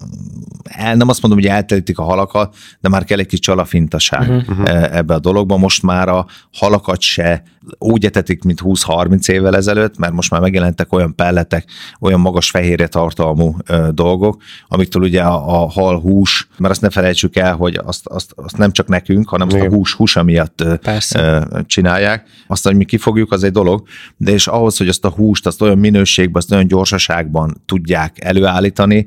el, 0.64 0.95
nem 0.95 1.10
azt 1.10 1.22
mondom, 1.22 1.39
hogy 1.39 1.49
eltelítik 1.49 1.97
a 1.97 2.03
halakat, 2.03 2.45
de 2.80 2.89
már 2.89 3.04
kell 3.04 3.20
egy 3.20 3.26
kis 3.26 3.39
csalafintaság 3.39 4.30
uh-huh. 4.30 4.96
ebbe 4.96 5.14
a 5.14 5.20
dologba. 5.20 5.58
Most 5.58 5.84
már 5.84 6.10
a 6.10 6.26
halakat 6.52 7.02
se 7.02 7.43
úgy 7.78 8.06
etetik, 8.06 8.43
mint 8.43 8.62
20-30 8.64 9.30
évvel 9.30 9.56
ezelőtt, 9.56 9.98
mert 9.98 10.14
most 10.14 10.32
már 10.32 10.41
megjelentek 10.41 10.93
olyan 10.93 11.16
pelletek, 11.16 11.66
olyan 12.00 12.20
magas 12.20 12.50
fehérje 12.50 12.88
tartalmú 12.88 13.56
ö, 13.66 13.89
dolgok, 13.91 14.41
amiktől 14.68 15.04
ugye 15.04 15.22
a, 15.22 15.64
a 15.64 15.70
hal 15.70 16.00
hús, 16.00 16.48
mert 16.58 16.72
azt 16.72 16.82
ne 16.82 16.89
felejtsük 16.89 17.36
el, 17.36 17.56
hogy 17.56 17.80
azt, 17.84 18.08
azt, 18.08 18.34
azt 18.36 18.58
nem 18.58 18.72
csak 18.72 18.88
nekünk, 18.88 19.30
hanem 19.30 19.48
azt 19.48 19.58
a 19.58 19.70
hús 19.70 19.93
húsa 19.93 20.24
miatt 20.24 20.62
ö, 20.62 20.74
ö, 21.16 21.41
csinálják. 21.66 22.28
Azt, 22.48 22.64
hogy 22.64 22.76
mi 22.76 22.86
kifogjuk, 22.86 23.32
az 23.32 23.43
egy 23.43 23.52
dolog, 23.52 23.88
de 24.18 24.32
és 24.32 24.48
ahhoz, 24.48 24.78
hogy 24.78 24.88
azt 24.88 25.06
a 25.06 25.10
húst, 25.10 25.48
azt 25.48 25.62
olyan 25.62 25.78
minőségben, 25.78 26.36
azt 26.36 26.52
olyan 26.52 26.68
gyorsaságban 26.68 27.62
tudják 27.66 28.24
előállítani, 28.24 29.06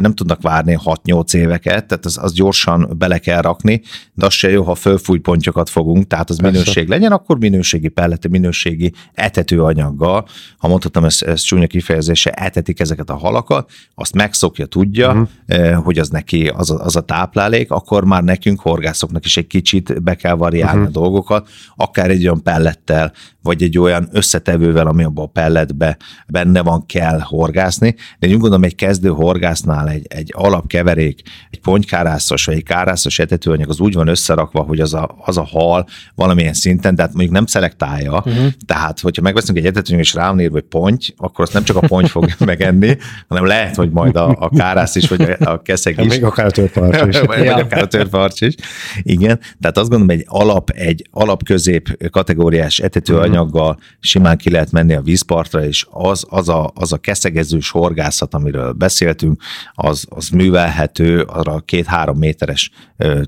nem 0.00 0.14
tudnak 0.14 0.42
várni 0.42 0.78
6-8 0.84 1.34
éveket, 1.34 1.86
tehát 1.86 2.04
az, 2.04 2.18
az 2.22 2.32
gyorsan 2.52 2.94
bele 2.98 3.18
kell 3.18 3.40
rakni, 3.40 3.82
de 4.14 4.26
az 4.26 4.32
se 4.32 4.50
jó, 4.50 4.62
ha 4.62 4.74
fölfújpontyokat 4.74 5.68
fogunk, 5.68 6.06
tehát 6.06 6.30
az 6.30 6.36
Persze. 6.40 6.58
minőség 6.58 6.88
legyen, 6.88 7.12
akkor 7.12 7.38
minőségi 7.38 7.88
pellete, 7.88 8.28
minőségi 8.28 8.92
etetőanyaggal, 9.12 10.28
ha 10.58 10.68
mondhatom 10.68 11.04
ezt, 11.04 11.22
ezt 11.22 11.44
csúnya 11.44 11.66
kifejezése, 11.66 12.30
etetik 12.30 12.80
ezeket 12.80 13.10
a 13.10 13.16
halakat, 13.16 13.70
azt 13.94 14.14
megszokja, 14.14 14.66
tudja, 14.66 15.28
uh-huh. 15.48 15.84
hogy 15.84 15.98
az 15.98 16.08
neki 16.08 16.48
az 16.48 16.70
a, 16.70 16.84
az 16.84 16.96
a 16.96 17.00
táplálék, 17.00 17.70
akkor 17.70 18.04
már 18.04 18.22
nekünk 18.22 18.60
horgászoknak 18.60 19.24
is 19.24 19.36
egy 19.36 19.46
kicsit 19.46 20.02
be 20.02 20.14
kell 20.14 20.34
variálni 20.34 20.80
uh-huh. 20.80 20.96
a 20.96 21.00
dolgokat, 21.00 21.48
akár 21.76 22.10
egy 22.10 22.22
olyan 22.22 22.42
pellettel, 22.42 23.12
vagy 23.42 23.62
egy 23.62 23.78
olyan 23.78 24.08
összetevővel, 24.12 24.86
ami 24.86 25.04
abban 25.04 25.24
a 25.24 25.28
pelletbe 25.28 25.96
benne 26.26 26.62
van, 26.62 26.86
kell 26.86 27.20
horgászni, 27.20 27.94
de 28.18 28.26
úgy 28.26 28.32
gondolom, 28.32 28.64
egy 28.64 28.74
kezdő 28.74 29.08
horgásznál 29.08 29.88
egy, 29.88 30.06
egy 30.08 30.32
alapkeverék, 30.36 31.22
egy 31.50 31.60
pontykárászos 31.60 32.44
vagy 32.44 32.54
egy 32.54 32.62
kárászos 32.62 33.18
etetőanyag 33.18 33.68
az 33.68 33.80
úgy 33.80 33.94
van 33.94 34.08
összerakva, 34.08 34.60
hogy 34.60 34.80
az 34.80 34.94
a, 34.94 35.16
az 35.24 35.36
a 35.36 35.44
hal 35.44 35.86
valamilyen 36.14 36.52
szinten, 36.52 36.94
tehát 36.94 37.12
mondjuk 37.12 37.34
nem 37.34 37.46
szelektálja, 37.46 38.12
uh-huh. 38.12 38.46
tehát 38.66 39.00
hogyha 39.00 39.22
megveszünk 39.22 39.58
egy 39.58 39.66
etetőanyag 39.66 40.04
és 40.04 40.14
rá 40.14 40.28
van 40.28 40.40
írva, 40.40 40.54
hogy 40.54 40.62
ponty, 40.62 41.06
akkor 41.16 41.44
azt 41.44 41.52
nem 41.52 41.64
csak 41.64 41.76
a 41.76 41.86
ponty 41.86 42.06
fog 42.06 42.30
megenni, 42.44 42.96
hanem 43.28 43.46
lehet, 43.46 43.76
hogy 43.76 43.90
majd 43.90 44.16
a, 44.16 44.36
a 44.38 44.48
kárász 44.48 44.94
is, 44.94 45.08
vagy 45.08 45.22
a, 45.22 45.50
a 45.50 45.62
keszeg 45.62 46.04
is. 46.04 46.08
Még 46.08 46.24
akár 46.24 46.46
a 46.46 46.50
törparcs 46.50 47.06
is. 47.06 47.20
vagy, 47.26 47.44
ja. 47.44 47.54
akár 47.54 47.82
a 47.82 47.86
törparcs 47.86 48.40
is. 48.40 48.54
Igen, 49.02 49.40
tehát 49.60 49.78
azt 49.78 49.88
gondolom, 49.88 50.10
egy 50.10 50.24
alap, 50.28 50.70
egy 50.70 51.08
alapközép 51.10 52.10
kategóriás 52.10 52.78
etetőanyag, 52.78 53.31
etetőanyaggal 53.32 53.78
simán 54.00 54.36
ki 54.36 54.50
lehet 54.50 54.70
menni 54.70 54.94
a 54.94 55.00
vízpartra, 55.00 55.64
és 55.64 55.86
az, 55.90 56.24
az, 56.28 56.48
a, 56.48 56.70
az 56.74 56.92
a 56.92 56.96
keszegezős 56.96 57.70
horgászat, 57.70 58.34
amiről 58.34 58.72
beszéltünk, 58.72 59.42
az, 59.74 60.06
az 60.08 60.28
művelhető 60.28 61.20
arra 61.20 61.60
két-három 61.60 62.18
méteres 62.18 62.70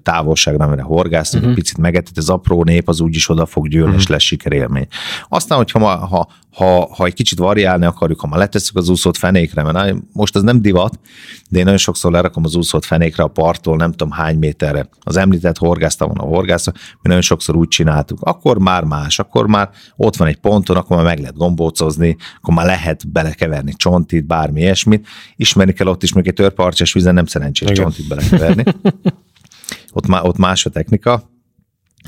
távolságra, 0.02 0.64
amire 0.64 0.82
horgászunk, 0.82 1.42
uh-huh. 1.42 1.58
picit 1.58 1.78
megetett, 1.78 2.16
az 2.16 2.30
apró 2.30 2.64
nép 2.64 2.88
az 2.88 3.00
úgyis 3.00 3.28
oda 3.28 3.46
fog 3.46 3.68
gyűlni, 3.68 3.86
uh-huh. 3.86 4.00
és 4.00 4.08
lesz 4.08 4.22
sikerélmény. 4.22 4.86
Aztán, 5.28 5.58
hogyha 5.58 5.78
ma, 5.78 5.96
ha, 5.96 6.28
ha, 6.54 6.88
ha 6.96 7.04
egy 7.04 7.14
kicsit 7.14 7.38
variálni 7.38 7.84
akarjuk, 7.84 8.20
ha 8.20 8.26
ma 8.26 8.36
letesszük 8.36 8.76
az 8.76 8.88
úszót 8.88 9.18
fenékre, 9.18 9.62
mert 9.62 9.96
most 10.12 10.36
ez 10.36 10.42
nem 10.42 10.62
divat, 10.62 10.98
de 11.48 11.58
én 11.58 11.64
nagyon 11.64 11.78
sokszor 11.78 12.12
lerakom 12.12 12.44
az 12.44 12.54
úszót 12.54 12.84
fenékre 12.84 13.22
a 13.22 13.28
parttól, 13.28 13.76
nem 13.76 13.90
tudom 13.90 14.12
hány 14.12 14.38
méterre. 14.38 14.88
Az 15.00 15.16
említett 15.16 15.58
horgászta 15.58 16.06
van 16.06 16.16
a 16.16 16.22
horgászta, 16.22 16.72
mi 16.74 17.08
nagyon 17.08 17.20
sokszor 17.20 17.56
úgy 17.56 17.68
csináltuk. 17.68 18.18
Akkor 18.20 18.58
már 18.58 18.84
más, 18.84 19.18
akkor 19.18 19.46
már 19.46 19.70
ott 19.96 20.16
van 20.16 20.28
egy 20.28 20.36
ponton, 20.36 20.76
akkor 20.76 20.96
már 20.96 21.06
meg 21.06 21.18
lehet 21.18 21.36
gombócozni, 21.36 22.16
akkor 22.36 22.54
már 22.54 22.66
lehet 22.66 23.08
belekeverni 23.08 23.72
csontit, 23.76 24.26
bármi 24.26 24.60
ilyesmit. 24.60 25.06
Ismerni 25.36 25.72
kell 25.72 25.86
ott 25.86 26.02
is, 26.02 26.12
még 26.12 26.26
egy 26.26 26.34
törparcses 26.34 26.92
vízen 26.92 27.14
nem 27.14 27.26
szerencsés 27.26 27.70
Igen. 27.70 27.82
csontit 27.82 28.08
belekeverni. 28.08 28.64
ott, 29.92 30.06
má, 30.06 30.20
ott 30.22 30.36
más 30.36 30.66
a 30.66 30.70
technika, 30.70 31.30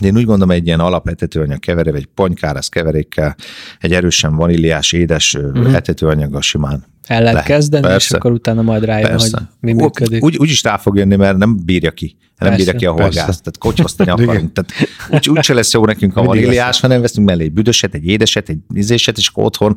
de 0.00 0.06
én 0.06 0.16
úgy 0.16 0.24
gondolom, 0.24 0.50
egy 0.50 0.66
ilyen 0.66 0.80
alapetetőanyag 0.80 1.58
keverő, 1.58 1.94
egy 1.94 2.06
ponykárász 2.06 2.68
keverékkel, 2.68 3.36
egy 3.78 3.92
erősen 3.92 4.34
vaníliás, 4.36 4.92
édes 4.92 5.34
uh-huh. 5.34 5.74
etetőanyaggal 5.74 6.40
simán 6.40 6.84
el 7.06 7.18
lehet, 7.18 7.32
lehet 7.32 7.48
kezdeni, 7.48 7.86
persze. 7.86 8.06
és 8.06 8.10
akkor 8.10 8.32
utána 8.32 8.62
majd 8.62 8.84
rájön, 8.84 9.08
persze. 9.08 9.36
hogy 9.36 9.46
mi 9.60 9.72
működik. 9.72 10.24
Úgy, 10.24 10.36
úgy 10.36 10.50
is 10.50 10.62
rá 10.62 10.76
fog 10.76 10.96
jönni, 10.96 11.16
mert 11.16 11.36
nem 11.36 11.56
bírja 11.64 11.90
ki. 11.90 12.16
Nem 12.38 12.48
persze, 12.48 12.64
bírja 12.64 12.78
ki 12.78 12.86
a 12.86 12.90
horgász. 12.90 13.12
Tehát 13.12 13.58
kocsvasztani 13.58 14.10
akarunk. 14.10 14.52
Tehát 14.52 14.72
úgy, 15.10 15.28
úgy 15.28 15.42
se 15.42 15.54
lesz 15.54 15.72
jó 15.72 15.84
nekünk 15.84 16.16
a 16.16 16.22
vaníliás, 16.32 16.80
hanem 16.80 17.00
veszünk 17.00 17.26
mellé 17.26 17.44
egy 17.44 17.52
büdöset, 17.52 17.94
egy 17.94 18.06
édeset, 18.06 18.48
egy 18.48 18.58
ízéset, 18.74 19.18
és 19.18 19.28
akkor 19.28 19.44
otthon 19.44 19.76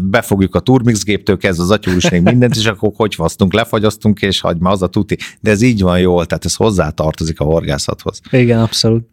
befogjuk 0.00 0.54
a 0.54 0.60
Turmix 0.60 1.04
géptől 1.04 1.36
kezdve 1.36 1.62
az 1.62 1.70
atyúr 1.70 1.96
is 1.96 2.10
még 2.10 2.22
mindent, 2.22 2.56
és 2.56 2.66
akkor 2.66 2.92
kocsvasztunk, 2.92 3.52
lefagyasztunk, 3.52 4.22
és 4.22 4.40
hagyma 4.40 4.70
az 4.70 4.82
a 4.82 4.86
tuti. 4.86 5.16
De 5.40 5.50
ez 5.50 5.62
így 5.62 5.80
van 5.80 6.00
jól, 6.00 6.26
tehát 6.26 6.44
ez 6.44 6.54
hozzá 6.54 6.90
tartozik 6.90 7.40
a 7.40 7.44
horgászathoz. 7.44 8.20
Igen, 8.30 8.60
abszolút. 8.60 9.08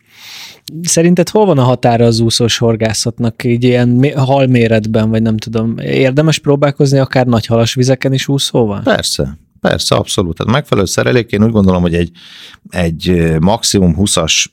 Szerinted 0.82 1.30
hol 1.30 1.46
van 1.46 1.58
a 1.58 1.64
határa 1.64 2.06
az 2.06 2.20
úszós 2.20 2.58
horgászatnak, 2.58 3.44
így 3.44 3.64
ilyen 3.64 4.12
halméretben, 4.16 5.10
vagy 5.10 5.22
nem 5.22 5.38
tudom, 5.38 5.78
érdemes 5.78 6.40
próbálkozni 6.40 6.98
akár 6.98 7.26
nagy 7.26 7.46
halas 7.46 7.74
vizeken 7.74 8.14
is 8.14 8.28
úszóval? 8.28 8.82
Persze, 8.84 9.38
Persze, 9.62 9.96
abszolút. 9.96 10.38
Tehát 10.38 10.54
megfelelő 10.54 10.88
szerelék, 10.88 11.32
én 11.32 11.44
úgy 11.44 11.52
gondolom, 11.52 11.82
hogy 11.82 11.96
egy, 11.96 12.12
egy 12.70 13.36
maximum 13.40 13.96
20-as 13.98 14.46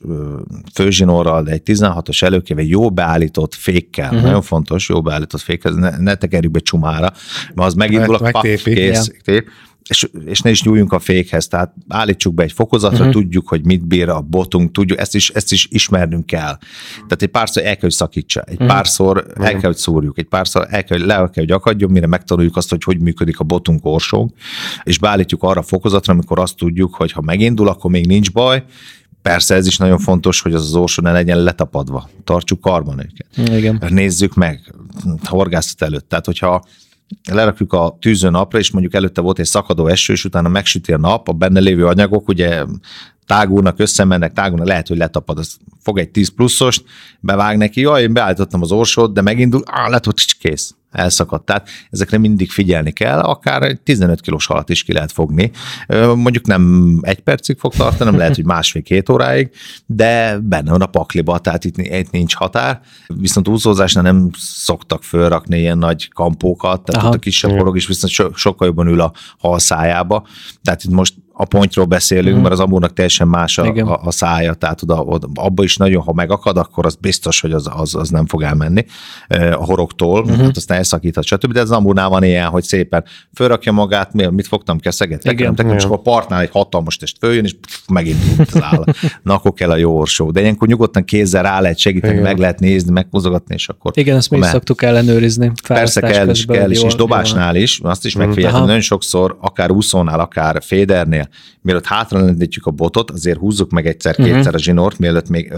főzsinórral, 0.73 1.43
de 1.43 1.51
egy 1.51 1.61
16-os 1.65 2.23
előkéve 2.23 2.63
jó 2.63 2.89
beállított 2.89 3.53
fékkel, 3.53 4.09
uh-huh. 4.09 4.21
nagyon 4.21 4.41
fontos, 4.41 4.89
jó 4.89 5.01
beállított 5.01 5.41
fékkel, 5.41 5.71
ne, 5.71 5.97
ne 5.97 6.15
tekerjük 6.15 6.51
be 6.51 6.59
csumára, 6.59 7.13
mert 7.53 7.67
az 7.67 7.73
megindul 7.73 8.15
a 8.15 8.29
paf, 8.31 8.63
kész, 8.63 9.11
tép, 9.23 9.47
és, 9.89 10.09
és 10.25 10.41
ne 10.41 10.49
is 10.49 10.63
nyúljunk 10.63 10.93
a 10.93 10.99
fékhez, 10.99 11.47
tehát 11.47 11.73
állítsuk 11.87 12.33
be 12.33 12.43
egy 12.43 12.51
fokozatra, 12.51 12.97
uh-huh. 12.97 13.11
tudjuk, 13.11 13.47
hogy 13.47 13.65
mit 13.65 13.87
bír 13.87 14.09
a 14.09 14.21
botunk, 14.21 14.71
tudjuk, 14.71 14.99
ezt 14.99 15.15
is, 15.15 15.29
ezt 15.29 15.51
is 15.51 15.67
ismernünk 15.71 16.25
kell. 16.25 16.57
Tehát 16.93 17.21
egy 17.21 17.27
párszor 17.27 17.63
el 17.63 17.71
kell, 17.71 17.81
hogy 17.81 17.91
szakítsa, 17.91 18.41
egy 18.41 18.53
uh-huh. 18.53 18.67
párszor 18.67 19.17
el 19.17 19.23
uh-huh. 19.27 19.47
kell, 19.47 19.69
hogy 19.69 19.75
szúrjuk, 19.75 20.17
egy 20.17 20.27
párszor 20.27 20.67
el 20.69 20.83
kell, 20.83 21.05
le 21.05 21.15
kell, 21.15 21.29
hogy 21.33 21.51
akadjon, 21.51 21.91
mire 21.91 22.07
megtanuljuk 22.07 22.55
azt, 22.55 22.69
hogy 22.69 22.83
hogy 22.83 22.99
működik 22.99 23.39
a 23.39 23.43
botunk 23.43 23.85
orsónk, 23.85 24.33
és 24.83 24.99
beállítjuk 24.99 25.43
arra 25.43 25.59
a 25.59 25.63
fokozatra, 25.63 26.13
amikor 26.13 26.39
azt 26.39 26.55
tudjuk, 26.55 26.95
hogy 26.95 27.11
ha 27.11 27.21
megindul, 27.21 27.67
akkor 27.67 27.91
még 27.91 28.07
nincs 28.07 28.31
baj, 28.31 28.63
Persze 29.21 29.55
ez 29.55 29.67
is 29.67 29.77
nagyon 29.77 29.99
fontos, 29.99 30.41
hogy 30.41 30.53
az 30.53 30.61
az 30.61 30.75
orsó 30.75 31.01
ne 31.01 31.11
legyen 31.11 31.43
letapadva. 31.43 32.09
Tartsuk 32.23 32.61
karban 32.61 32.99
őket. 32.99 33.57
Igen. 33.57 33.83
Nézzük 33.89 34.33
meg 34.33 34.73
horgászat 35.23 35.81
előtt. 35.81 36.09
Tehát, 36.09 36.25
hogyha 36.25 36.63
lerakjuk 37.31 37.73
a 37.73 37.97
tűző 38.01 38.29
napra, 38.29 38.59
és 38.59 38.71
mondjuk 38.71 38.93
előtte 38.93 39.21
volt 39.21 39.39
egy 39.39 39.45
szakadó 39.45 39.87
eső, 39.87 40.13
és 40.13 40.25
utána 40.25 40.49
megsüti 40.49 40.93
a 40.93 40.97
nap, 40.97 41.29
a 41.29 41.33
benne 41.33 41.59
lévő 41.59 41.85
anyagok 41.85 42.27
ugye 42.27 42.65
tágulnak, 43.25 43.79
összemennek, 43.79 44.33
tágulnak, 44.33 44.67
lehet, 44.67 44.87
hogy 44.87 44.97
letapad, 44.97 45.37
az 45.37 45.57
fog 45.85 45.99
egy 45.99 46.09
10 46.09 46.29
pluszost, 46.29 46.83
bevág 47.19 47.57
neki, 47.57 47.81
jaj, 47.81 48.01
én 48.01 48.13
beállítottam 48.13 48.61
az 48.61 48.71
orsót, 48.71 49.13
de 49.13 49.21
megindul, 49.21 49.61
á, 49.65 49.89
hogy 50.03 50.37
kész 50.39 50.75
elszakadt. 50.95 51.45
Tehát 51.45 51.69
ezekre 51.89 52.17
mindig 52.17 52.51
figyelni 52.51 52.91
kell, 52.91 53.19
akár 53.19 53.63
egy 53.63 53.81
15 53.81 54.21
kilós 54.21 54.45
halat 54.45 54.69
is 54.69 54.83
ki 54.83 54.93
lehet 54.93 55.11
fogni. 55.11 55.51
Mondjuk 56.15 56.45
nem 56.45 56.97
egy 57.01 57.19
percig 57.19 57.57
fog 57.57 57.73
tartani, 57.73 58.17
lehet, 58.17 58.35
hogy 58.35 58.45
másfél-két 58.45 59.09
óráig, 59.09 59.49
de 59.85 60.37
benne 60.37 60.71
van 60.71 60.81
a 60.81 60.85
pakliba, 60.85 61.39
tehát 61.39 61.65
itt, 61.65 61.77
itt 61.77 62.11
nincs 62.11 62.35
határ. 62.35 62.81
Viszont 63.07 63.47
úszózásnál 63.47 64.03
nem 64.03 64.29
szoktak 64.37 65.03
fölrakni 65.03 65.59
ilyen 65.59 65.77
nagy 65.77 66.09
kampókat, 66.13 66.83
tehát 66.83 67.01
Aha. 67.01 67.09
ott 67.09 67.15
a 67.15 67.19
kisebb 67.19 67.57
forog 67.57 67.75
is 67.75 67.87
viszont 67.87 68.13
so, 68.13 68.29
sokkal 68.33 68.67
jobban 68.67 68.87
ül 68.87 69.01
a 69.01 69.13
hal 69.37 69.59
szájába. 69.59 70.27
Tehát 70.63 70.83
itt 70.83 70.91
most 70.91 71.13
a 71.37 71.45
pontról 71.45 71.85
beszélünk, 71.85 72.37
mm. 72.37 72.41
mert 72.41 72.53
az 72.53 72.59
amúrnak 72.59 72.93
teljesen 72.93 73.27
más 73.27 73.57
a, 73.57 73.65
a, 73.65 73.99
a 74.03 74.11
szája, 74.11 74.53
tehát 74.53 74.81
oda, 74.81 75.01
oda, 75.01 75.27
abba 75.33 75.63
is 75.63 75.74
nagyon, 75.77 76.01
ha 76.03 76.13
megakad, 76.13 76.57
akkor 76.57 76.85
az 76.85 76.95
biztos, 76.95 77.41
hogy 77.41 77.51
az, 77.51 77.69
az, 77.75 77.95
az 77.95 78.09
nem 78.09 78.25
fog 78.25 78.41
elmenni 78.41 78.85
a 79.29 79.63
horogtól, 79.63 80.25
mm-hmm. 80.25 80.39
hát 80.39 80.57
azt 80.57 80.71
elszakíthat, 80.71 81.23
stb. 81.23 81.53
De 81.53 81.61
az 81.61 81.71
amúrnál 81.71 82.09
van 82.09 82.23
ilyen, 82.23 82.47
hogy 82.47 82.63
szépen 82.63 83.03
fölrakja 83.33 83.71
magát, 83.71 84.13
mit 84.31 84.47
fogtam 84.47 84.79
keszeget, 84.79 85.21
tekerem, 85.21 85.55
tekerem, 85.55 85.77
és 85.77 85.83
akkor 85.83 85.97
a 85.97 86.01
partnál 86.01 86.41
egy 86.41 86.49
hatalmas 86.51 86.97
test 86.97 87.17
följön, 87.19 87.43
és 87.43 87.53
pff, 87.53 87.87
megint 87.87 88.17
az 88.39 88.61
áll. 88.61 88.83
Na, 89.23 89.33
akkor 89.33 89.53
kell 89.53 89.69
a 89.69 89.75
jó 89.75 89.97
orsó. 89.99 90.31
De 90.31 90.41
ilyenkor 90.41 90.67
nyugodtan 90.67 91.03
kézzel 91.03 91.43
rá 91.43 91.59
lehet 91.59 91.77
segíteni, 91.77 92.13
Igen. 92.13 92.25
meg 92.25 92.37
lehet 92.37 92.59
nézni, 92.59 92.91
megmozogatni, 92.91 93.53
és 93.53 93.69
akkor. 93.69 93.91
Igen, 93.95 94.15
azt 94.15 94.29
mi 94.29 94.37
is 94.37 94.45
szoktuk 94.45 94.81
ellenőrizni. 94.81 95.51
Persze 95.67 96.01
kell, 96.01 96.29
is, 96.29 96.45
kell 96.45 96.71
is, 96.71 96.83
és 96.83 96.95
dobásnál 96.95 97.55
is, 97.55 97.79
azt 97.83 98.05
is 98.05 98.15
megfigyeltem, 98.15 98.65
nagyon 98.65 98.81
sokszor, 98.81 99.37
akár 99.41 99.71
úszónál, 99.71 100.19
akár 100.19 100.63
fédernél, 100.63 101.29
mielőtt 101.61 101.85
hátralendítjük 101.85 102.65
a 102.65 102.71
botot, 102.71 103.11
azért 103.11 103.37
húzzuk 103.37 103.71
meg 103.71 103.87
egyszer-kétszer 103.87 104.37
uh-huh. 104.37 104.53
a 104.53 104.57
zsinort, 104.57 104.99
mielőtt 104.99 105.29
még 105.29 105.53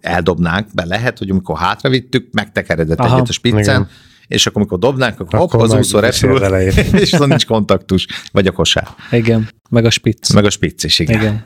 eldobnánk, 0.00 0.66
be 0.74 0.84
lehet, 0.84 1.18
hogy 1.18 1.30
amikor 1.30 1.58
hátravittük, 1.58 2.28
megtekeredett 2.32 2.98
Aha, 2.98 3.14
egyet 3.14 3.28
a 3.28 3.32
spiccen, 3.32 3.60
igen. 3.60 3.88
és 4.26 4.46
akkor 4.46 4.60
amikor 4.60 4.78
dobnánk, 4.78 5.20
akkor, 5.20 5.34
akkor 5.34 5.60
hopp, 5.60 5.70
az 5.70 5.78
úszó 5.78 5.98
repül, 5.98 6.44
és 7.04 7.12
azon 7.12 7.28
nincs 7.28 7.46
kontaktus, 7.46 8.06
vagy 8.32 8.46
a 8.46 8.52
kosár. 8.52 8.88
Igen, 9.10 9.48
meg 9.70 9.84
a 9.84 9.90
spicc. 9.90 10.32
Meg 10.32 10.44
a 10.44 10.50
spicc 10.50 10.84
is, 10.84 10.98
igen. 10.98 11.20
igen. 11.20 11.44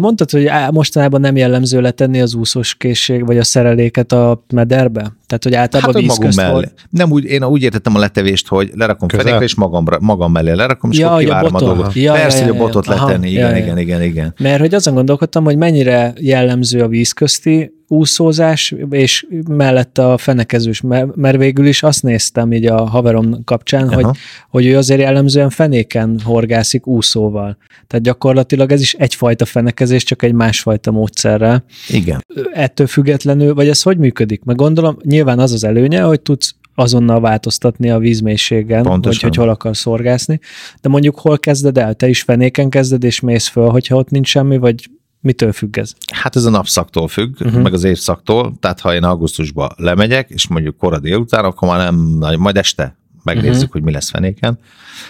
Mondtad, 0.00 0.30
hogy 0.30 0.50
mostanában 0.70 1.20
nem 1.20 1.36
jellemző 1.36 1.80
letenni 1.80 2.20
az 2.20 2.34
úszós 2.34 2.74
készség, 2.74 3.26
vagy 3.26 3.38
a 3.38 3.44
szereléket 3.44 4.12
a 4.12 4.44
mederbe? 4.54 5.12
Tehát, 5.32 5.44
hogy 5.44 5.54
általában 5.54 6.08
hát, 6.08 6.18
víz 6.18 6.36
mellé. 6.36 6.68
Nem 6.90 7.10
úgy, 7.10 7.24
én 7.24 7.44
úgy 7.44 7.62
értettem 7.62 7.94
a 7.94 7.98
letevést, 7.98 8.48
hogy 8.48 8.70
lerakom 8.74 9.08
Közel. 9.08 9.42
és 9.42 9.54
magam, 9.54 9.84
magam 10.00 10.32
mellé 10.32 10.52
lerakom, 10.52 10.90
és 10.90 10.98
ja, 10.98 11.10
akkor 11.10 11.22
kivárom 11.22 11.54
a, 11.54 11.58
a 11.58 11.60
dolgot. 11.60 11.94
Ja, 11.94 12.12
Persze, 12.12 12.38
ja, 12.38 12.46
ja, 12.46 12.52
hogy 12.52 12.60
a 12.60 12.64
botot 12.64 12.86
aha, 12.86 13.06
letenni, 13.06 13.30
igen, 13.30 13.50
ja, 13.50 13.56
igen, 13.56 13.78
igen, 13.78 14.02
igen. 14.02 14.34
Mert 14.38 14.60
hogy 14.60 14.74
azon 14.74 14.94
gondolkodtam, 14.94 15.44
hogy 15.44 15.56
mennyire 15.56 16.12
jellemző 16.20 16.82
a 16.82 16.88
vízközti 16.88 17.72
úszózás, 17.92 18.74
és 18.90 19.26
mellette 19.48 20.06
a 20.06 20.18
fenekezős, 20.18 20.80
mert 21.14 21.36
végül 21.36 21.66
is 21.66 21.82
azt 21.82 22.02
néztem 22.02 22.52
így 22.52 22.66
a 22.66 22.84
haverom 22.84 23.44
kapcsán, 23.44 23.88
Aha. 23.88 23.94
hogy, 23.94 24.18
hogy 24.50 24.66
ő 24.66 24.76
azért 24.76 25.00
jellemzően 25.00 25.50
fenéken 25.50 26.20
horgászik 26.24 26.86
úszóval. 26.86 27.56
Tehát 27.86 28.04
gyakorlatilag 28.04 28.72
ez 28.72 28.80
is 28.80 28.94
egyfajta 28.94 29.44
fenekezés, 29.44 30.04
csak 30.04 30.22
egy 30.22 30.32
másfajta 30.32 30.90
módszerrel. 30.90 31.64
Igen. 31.88 32.24
Ettől 32.52 32.86
függetlenül, 32.86 33.54
vagy 33.54 33.68
ez 33.68 33.82
hogy 33.82 33.98
működik? 33.98 34.44
Meg 34.44 34.56
gondolom, 34.56 34.96
nyilván 35.02 35.21
az 35.26 35.52
az 35.52 35.64
előnye, 35.64 36.02
hogy 36.02 36.20
tudsz 36.20 36.54
azonnal 36.74 37.20
változtatni 37.20 37.90
a 37.90 37.98
vízmélységen, 37.98 38.82
Pontosan. 38.82 39.00
vagy 39.02 39.20
hogy 39.22 39.34
hol 39.36 39.48
akarsz 39.48 39.78
szorgászni. 39.78 40.40
De 40.80 40.88
mondjuk 40.88 41.18
hol 41.18 41.38
kezded 41.38 41.78
el? 41.78 41.94
Te 41.94 42.08
is 42.08 42.22
fenéken 42.22 42.70
kezded, 42.70 43.04
és 43.04 43.20
mész 43.20 43.46
föl, 43.46 43.68
hogyha 43.68 43.96
ott 43.96 44.10
nincs 44.10 44.28
semmi, 44.28 44.58
vagy 44.58 44.88
Mitől 45.22 45.52
függ 45.52 45.78
ez? 45.78 45.92
Hát 46.14 46.36
ez 46.36 46.44
a 46.44 46.50
napszaktól 46.50 47.08
függ, 47.08 47.40
uh-huh. 47.40 47.62
meg 47.62 47.72
az 47.72 47.84
évszaktól, 47.84 48.52
tehát 48.60 48.80
ha 48.80 48.94
én 48.94 49.04
augusztusban 49.04 49.70
lemegyek, 49.76 50.30
és 50.30 50.48
mondjuk 50.48 50.76
kora 50.76 50.98
délután, 50.98 51.44
akkor 51.44 51.68
már 51.68 51.92
nem, 51.92 51.96
majd 52.38 52.56
este 52.56 52.96
megnézzük, 53.22 53.54
uh-huh. 53.54 53.72
hogy 53.72 53.82
mi 53.82 53.92
lesz 53.92 54.10
fenéken. 54.10 54.58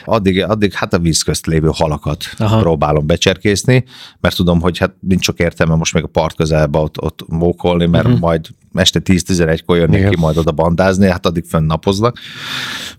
Addig, 0.05 0.43
addig 0.43 0.73
hát 0.73 0.93
a 0.93 0.99
víz 0.99 1.23
közt 1.23 1.47
lévő 1.47 1.71
halakat 1.73 2.25
Aha. 2.39 2.61
próbálom 2.61 3.07
becserkészni, 3.07 3.85
mert 4.21 4.37
tudom, 4.37 4.61
hogy 4.61 4.79
hát 4.79 4.95
nincs 5.01 5.25
sok 5.25 5.39
értelme 5.39 5.75
most 5.75 5.95
még 5.95 6.03
a 6.03 6.07
part 6.07 6.37
közelbe 6.37 6.79
ott, 6.79 7.03
ott 7.03 7.25
mókolni, 7.29 7.87
mert 7.87 8.05
uh-huh. 8.05 8.21
majd 8.21 8.47
este 8.73 9.01
10-11-kor 9.05 9.77
jönnek 9.77 10.09
ki 10.09 10.16
majd 10.20 10.37
oda 10.37 10.53
bandázni, 10.53 11.09
hát 11.11 11.27
addig 11.27 11.45
fönn 11.45 11.66
napoznak. 11.66 12.18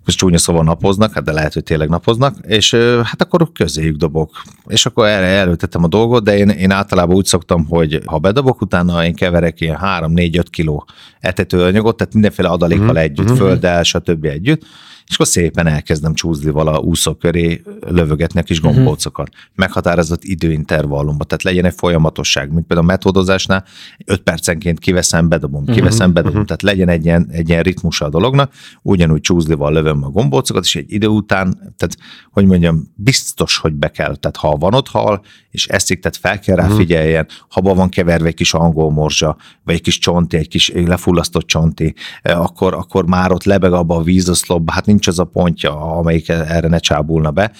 Most 0.05 0.17
csúnya 0.17 0.37
szóval 0.37 0.63
napoznak, 0.63 1.13
hát 1.13 1.23
de 1.23 1.31
lehet, 1.31 1.53
hogy 1.53 1.63
tényleg 1.63 1.89
napoznak, 1.89 2.35
és 2.47 2.73
hát 3.03 3.21
akkor 3.21 3.51
közéjük 3.51 3.95
dobok. 3.95 4.41
És 4.67 4.85
akkor 4.85 5.07
erre 5.07 5.25
előtettem 5.25 5.83
a 5.83 5.87
dolgot, 5.87 6.23
de 6.23 6.37
én, 6.37 6.49
én 6.49 6.71
általában 6.71 7.15
úgy 7.15 7.25
szoktam, 7.25 7.65
hogy 7.65 8.01
ha 8.05 8.17
bedobok, 8.17 8.61
utána 8.61 9.05
én 9.05 9.15
keverek 9.15 9.61
ilyen 9.61 9.79
3-4-5 9.81 10.43
kiló 10.49 10.87
etetőanyagot, 11.19 11.97
tehát 11.97 12.13
mindenféle 12.13 12.47
adalékkal 12.47 12.85
uh-huh. 12.85 13.01
együtt, 13.01 13.29
uh-huh. 13.29 13.37
földdel, 13.37 13.83
stb. 13.83 14.25
együtt, 14.25 14.65
és 15.07 15.13
akkor 15.13 15.27
szépen 15.27 15.67
elkezdem 15.67 16.13
csúzni 16.13 16.51
vala 16.51 16.79
úszó 16.79 17.13
köré 17.13 17.61
lövögetni 17.79 18.39
a 18.39 18.43
kis 18.43 18.61
mhm. 18.61 18.73
gombócokat. 18.73 19.29
Uh-huh. 19.29 19.43
Meghatározott 19.55 20.23
időintervallumban, 20.23 21.27
tehát 21.27 21.43
legyen 21.43 21.65
egy 21.65 21.73
folyamatosság, 21.77 22.51
mint 22.51 22.67
például 22.67 22.87
a 22.87 22.91
metódozásnál, 22.91 23.65
5 24.05 24.21
percenként 24.21 24.79
kiveszem, 24.79 25.29
bedobom, 25.29 25.65
kiveszem, 25.65 26.09
uh-huh. 26.09 26.13
bedobom, 26.13 26.41
uh-huh. 26.41 26.45
tehát 26.45 26.61
legyen 26.61 26.89
egy 26.89 27.05
ilyen, 27.05 27.27
egy 27.31 27.49
ilyen 27.49 27.63
ritmusa 27.63 28.05
a 28.05 28.09
dolognak, 28.09 28.53
ugyanúgy 28.81 29.21
csúzlival 29.21 29.73
lövöm 29.73 30.03
a 30.03 30.09
gombócokat, 30.09 30.63
és 30.63 30.75
egy 30.75 30.91
idő 30.91 31.07
után, 31.07 31.51
tehát 31.77 31.97
hogy 32.31 32.45
mondjam, 32.45 32.93
biztos, 32.95 33.57
hogy 33.57 33.73
be 33.73 33.91
kell, 33.91 34.15
tehát 34.15 34.37
ha 34.37 34.55
van 34.55 34.73
ott 34.73 34.87
hal, 34.87 35.21
és 35.49 35.67
eszik, 35.67 35.99
tehát 36.01 36.17
fel 36.17 36.39
kell 36.39 36.55
rá 36.55 36.67
figyeljen, 36.67 37.27
ha 37.49 37.61
van 37.61 37.89
keverve 37.89 38.27
egy 38.27 38.33
kis 38.33 38.53
angol 38.53 38.91
morzsa, 38.91 39.37
vagy 39.63 39.75
egy 39.75 39.81
kis 39.81 39.97
csonti, 39.97 40.37
egy 40.37 40.47
kis 40.47 40.71
lefullasztott 40.75 41.47
csonti, 41.47 41.93
akkor, 42.21 42.73
akkor 42.73 43.05
már 43.05 43.31
ott 43.31 43.43
lebeg 43.43 43.73
abba 43.73 43.95
a 43.95 44.01
vízoszlopba, 44.01 44.71
hát 44.71 44.85
nincs 44.93 45.07
az 45.07 45.19
a 45.19 45.23
pontja, 45.23 45.97
amelyik 45.97 46.29
erre 46.29 46.67
ne 46.67 46.79
csábulna 46.79 47.31
be. 47.31 47.51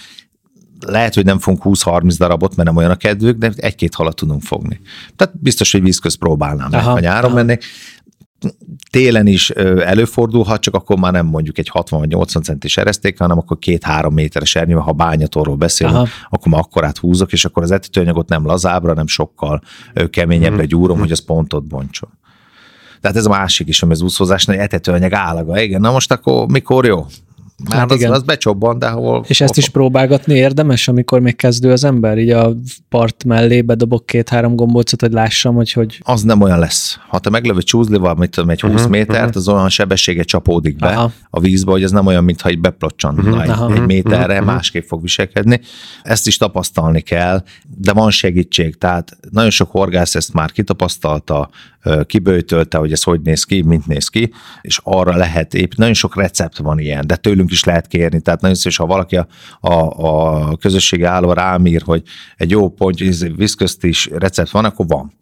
Lehet, 0.86 1.13
hogy 1.13 1.25
nem 1.25 1.39
fogunk 1.39 1.61
20-30 1.65 2.15
darabot, 2.17 2.55
mert 2.55 2.67
nem 2.67 2.77
olyan 2.77 2.91
a 2.91 2.95
kedvük, 2.95 3.38
de 3.38 3.51
egy-két 3.55 3.95
halat 3.95 4.15
tudunk 4.15 4.41
fogni. 4.41 4.79
Tehát 5.15 5.41
biztos, 5.41 5.71
hogy 5.71 5.81
vízköz 5.81 6.15
próbálnám 6.15 6.69
meg, 6.71 6.84
ha 6.84 6.99
nyáron 6.99 7.31
aha. 7.31 7.36
mennék 7.36 7.63
télen 8.89 9.27
is 9.27 9.49
előfordulhat, 9.49 10.61
csak 10.61 10.73
akkor 10.75 10.97
már 10.97 11.11
nem 11.11 11.25
mondjuk 11.25 11.57
egy 11.57 11.69
60 11.69 11.99
vagy 11.99 12.09
80 12.09 12.43
centis 12.43 12.77
ereszték, 12.77 13.19
hanem 13.19 13.38
akkor 13.38 13.59
két-három 13.59 14.13
méteres 14.13 14.55
ernyő, 14.55 14.75
ha 14.75 14.91
bányatorról 14.91 15.55
beszélünk, 15.55 15.95
Aha. 15.95 16.07
akkor 16.29 16.51
már 16.51 16.61
akkorát 16.61 16.97
húzok, 16.97 17.31
és 17.31 17.45
akkor 17.45 17.63
az 17.63 17.71
etetőanyagot 17.71 18.29
nem 18.29 18.45
lazábra, 18.45 18.93
nem 18.93 19.07
sokkal 19.07 19.61
keményebbre 20.09 20.57
hmm. 20.57 20.67
gyúrom, 20.67 20.99
hogy 20.99 21.11
az 21.11 21.25
pontot 21.25 21.67
bontson. 21.67 22.09
Tehát 23.04 23.18
ez 23.18 23.26
a 23.26 23.30
másik 23.30 23.68
is, 23.68 23.84
ami 23.84 23.91
az 23.91 24.01
úszózásnál, 24.01 24.60
etetőanyag 24.60 25.14
állaga. 25.14 25.62
Igen, 25.62 25.82
na 25.82 25.91
most 25.91 26.12
akkor 26.12 26.47
mikor 26.47 26.86
jó? 26.86 27.06
Már 27.70 27.80
hát 27.80 27.91
az, 27.91 27.97
igen. 27.97 28.12
az 28.12 28.24
becsobban, 28.24 28.80
de 28.80 28.89
hol... 28.89 29.26
És 29.28 29.41
ezt 29.41 29.58
is 29.58 29.70
próbálgatni 29.70 30.36
érdemes, 30.36 30.88
amikor 30.88 31.20
még 31.20 31.36
kezdő 31.36 31.72
az 31.72 31.84
ember? 31.84 32.18
Így 32.18 32.30
a 32.30 32.56
part 32.89 33.24
mellé 33.24 33.62
bedobok 33.62 34.06
két-három 34.06 34.56
gombócot, 34.56 35.01
hogy 35.01 35.12
lássam, 35.12 35.56
hogy 35.56 35.72
hogy... 35.72 35.99
Az 36.04 36.22
nem 36.22 36.41
olyan 36.41 36.60
lesz. 36.60 36.99
Ha 37.08 37.20
te 37.20 37.30
meglövő 37.30 37.62
csúzlival, 37.62 38.16
mit 38.16 38.30
tudom, 38.30 38.49
egy 38.49 38.62
20 38.62 38.72
uh-huh, 38.72 38.89
métert, 38.89 39.18
uh-huh. 39.20 39.36
az 39.36 39.47
olyan 39.47 39.70
sebessége 39.70 40.24
csapódik 40.24 40.76
be 40.76 40.88
Aha. 40.88 41.12
a 41.30 41.39
vízbe, 41.39 41.72
hogy 41.72 41.84
ez 41.84 41.91
nem 41.91 42.06
olyan, 42.06 42.24
mintha 42.24 42.49
egy 42.49 42.60
beplocsan 42.60 43.20
uh-huh. 43.20 43.70
egy, 43.70 43.78
egy 43.78 43.86
méterre, 43.86 44.34
uh-huh. 44.34 44.47
másképp 44.47 44.88
fog 44.88 45.01
viselkedni. 45.01 45.60
Ezt 46.04 46.28
is 46.28 46.38
tapasztalni 46.38 47.01
kell, 47.01 47.43
de 47.78 47.93
van 47.93 48.12
segítség. 48.12 48.78
Tehát 48.78 49.18
nagyon 49.32 49.49
sok 49.49 49.72
horgász 49.72 50.16
ezt 50.16 50.34
már 50.34 50.51
kitapasztalta, 50.51 51.49
kibőtölte, 52.05 52.77
hogy 52.77 52.91
ez 52.91 53.03
hogy 53.03 53.21
néz 53.21 53.43
ki, 53.43 53.61
mint 53.61 53.88
néz 53.88 54.07
ki, 54.07 54.31
és 54.61 54.79
arra 54.84 55.15
lehet 55.15 55.53
épp, 55.53 55.71
nagyon 55.75 55.93
sok 55.93 56.15
recept 56.15 56.57
van 56.57 56.79
ilyen, 56.79 57.07
de 57.07 57.15
tőlünk 57.15 57.51
is 57.51 57.63
lehet 57.63 57.88
kérni, 57.88 58.21
tehát 58.21 58.41
nagyon 58.41 58.55
szívesen, 58.55 58.86
ha 58.86 58.93
valaki 58.93 59.15
a, 59.15 59.27
a, 59.59 59.73
a 60.49 60.55
közösségi 60.57 61.03
álló 61.03 61.34
rám 61.34 61.65
hogy 61.84 62.03
egy 62.38 62.49
jó 62.49 62.69
pont, 62.69 62.97
vízközt 63.36 63.84
is 63.84 64.09
recept 64.11 64.51
van, 64.51 64.65
akkor 64.65 64.86
van. 64.88 65.13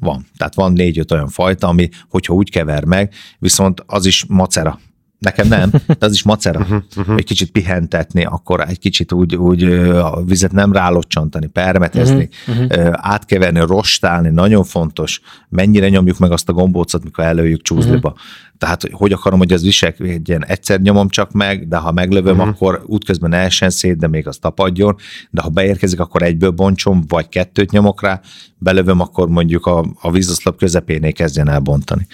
Van. 0.00 0.26
Tehát 0.36 0.54
van 0.54 0.72
négy-öt 0.72 1.12
olyan 1.12 1.28
fajta, 1.28 1.68
ami, 1.68 1.88
hogyha 2.08 2.34
úgy 2.34 2.50
kever 2.50 2.84
meg, 2.84 3.12
viszont 3.38 3.82
az 3.86 4.06
is 4.06 4.24
macera. 4.28 4.80
Nekem 5.24 5.48
nem, 5.48 5.70
de 5.98 6.06
az 6.06 6.12
is 6.12 6.22
macera. 6.22 6.60
Uh-huh, 6.60 6.82
uh-huh. 6.96 7.16
Egy 7.16 7.24
kicsit 7.24 7.50
pihentetni, 7.50 8.24
akkor 8.24 8.60
egy 8.60 8.78
kicsit 8.78 9.12
úgy, 9.12 9.36
úgy 9.36 9.62
a 9.92 10.22
vizet 10.24 10.52
nem 10.52 10.72
ráloccsantani, 10.72 11.46
permetezni, 11.46 12.28
uh-huh, 12.46 12.64
uh-huh. 12.64 12.94
átkeverni, 12.96 13.60
rostálni, 13.60 14.28
nagyon 14.28 14.64
fontos, 14.64 15.20
mennyire 15.48 15.88
nyomjuk 15.88 16.18
meg 16.18 16.32
azt 16.32 16.48
a 16.48 16.52
gombócot, 16.52 17.04
mikor 17.04 17.24
előjük 17.24 17.62
csúzliba. 17.62 18.08
Uh-huh. 18.08 18.24
Tehát, 18.58 18.82
hogy 18.92 19.12
akarom, 19.12 19.38
hogy 19.38 19.52
ez 19.52 19.62
viselkedjen, 19.62 20.44
egyszer 20.44 20.80
nyomom 20.80 21.08
csak 21.08 21.32
meg, 21.32 21.68
de 21.68 21.76
ha 21.76 21.92
meglövöm, 21.92 22.36
uh-huh. 22.36 22.48
akkor 22.48 22.82
útközben 22.86 23.30
ne 23.30 23.36
essen 23.36 23.70
szét, 23.70 23.96
de 23.96 24.08
még 24.08 24.26
az 24.26 24.36
tapadjon, 24.36 24.96
de 25.30 25.42
ha 25.42 25.48
beérkezik, 25.48 26.00
akkor 26.00 26.22
egyből 26.22 26.50
bontsom, 26.50 27.04
vagy 27.08 27.28
kettőt 27.28 27.70
nyomok 27.70 28.02
rá, 28.02 28.20
belövöm, 28.58 29.00
akkor 29.00 29.28
mondjuk 29.28 29.66
a, 29.66 29.84
a 30.00 30.10
vízoszlop 30.10 30.58
közepénél 30.58 31.12
kezdjen 31.12 31.48
el 31.48 31.60
bontani. 31.60 32.06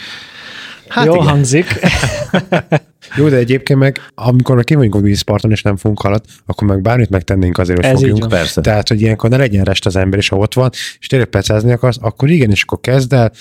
Hát 0.88 1.06
Jó 1.06 1.14
igen. 1.14 1.26
hangzik. 1.26 1.66
Jó, 3.16 3.28
de 3.28 3.36
egyébként 3.36 3.78
meg, 3.78 4.00
amikor 4.14 4.56
meg 4.56 4.64
ki 4.64 4.74
vagyunk 4.74 4.94
a 4.94 5.00
vízparton, 5.00 5.50
és 5.50 5.62
nem 5.62 5.76
fogunk 5.76 6.00
halat, 6.00 6.24
akkor 6.46 6.68
meg 6.68 6.82
bármit 6.82 7.10
megtennénk 7.10 7.58
azért, 7.58 7.84
hogy 7.84 7.94
Ez 7.94 8.00
fogjunk. 8.00 8.28
Persze. 8.28 8.60
Tehát, 8.60 8.88
hogy 8.88 9.00
ilyenkor 9.00 9.30
ne 9.30 9.36
legyen 9.36 9.64
rest 9.64 9.86
az 9.86 9.96
ember, 9.96 10.18
és 10.18 10.28
ha 10.28 10.36
ott 10.36 10.54
van, 10.54 10.70
és 10.98 11.06
tényleg 11.06 11.28
pecázni 11.28 11.72
akarsz, 11.72 11.98
akkor 12.00 12.30
igen, 12.30 12.50
és 12.50 12.62
akkor 12.62 12.80
kezd 12.80 13.12
el, 13.12 13.32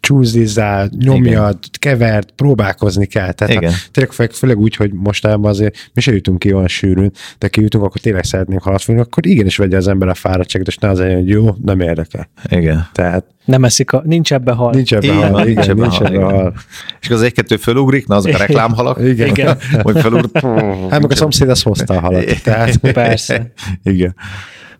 csúzizzál, 0.00 0.90
nyomjad, 0.98 1.58
igen. 1.58 1.70
kevert, 1.78 2.30
próbálkozni 2.30 3.06
kell. 3.06 3.32
Tehát 3.32 3.54
igen. 3.54 3.70
Ha, 3.70 3.78
tényleg 3.90 4.32
főleg 4.32 4.58
úgy, 4.58 4.76
hogy 4.76 4.92
mostában 4.92 5.50
azért 5.50 5.90
mi 5.94 6.00
se 6.00 6.12
jutunk 6.12 6.38
ki 6.38 6.52
olyan 6.52 6.68
sűrűn, 6.68 7.12
de 7.38 7.48
ki 7.48 7.60
jutunk, 7.60 7.84
akkor 7.84 8.00
tényleg 8.00 8.24
szeretnénk 8.24 8.62
halat 8.62 8.82
fogni, 8.82 9.00
akkor 9.00 9.26
igenis 9.26 9.56
vegye 9.56 9.76
az 9.76 9.88
ember 9.88 10.08
a 10.08 10.14
fáradtságot, 10.14 10.66
és 10.66 10.76
ne 10.76 10.88
az 10.88 10.98
hogy 10.98 11.28
jó, 11.28 11.54
nem 11.64 11.80
érdekel. 11.80 12.28
Igen. 12.48 12.88
Tehát 12.92 13.24
nem 13.44 13.64
eszik, 13.64 13.92
a, 13.92 14.02
nincs 14.04 14.32
ebbe 14.32 14.52
hal. 14.52 14.72
Nincs 14.72 14.94
ebbe 14.94 15.14
hal, 15.14 15.46
igen, 15.46 15.54
nincs 15.54 15.68
ebbe 15.68 15.86
hal. 15.86 16.06
Ebbe 16.06 16.24
hal. 16.24 16.54
És 17.00 17.10
az 17.10 17.22
egy-kettő 17.22 17.56
fölugrik, 17.56 18.06
na 18.06 18.16
azok 18.16 18.34
a 18.34 18.38
reklámhalak. 18.46 18.89
Igen. 18.98 19.28
igen. 19.28 19.56
Hogy 19.82 20.00
felugrik. 20.00 20.44
Hát 20.90 21.00
meg 21.00 21.10
a 21.10 21.14
szomszéd 21.14 21.48
az 21.48 21.62
hozta 21.62 21.94
a 21.94 22.00
halat. 22.00 22.42
Tehát. 22.42 22.76
Persze. 22.92 23.52
Igen. 23.82 24.14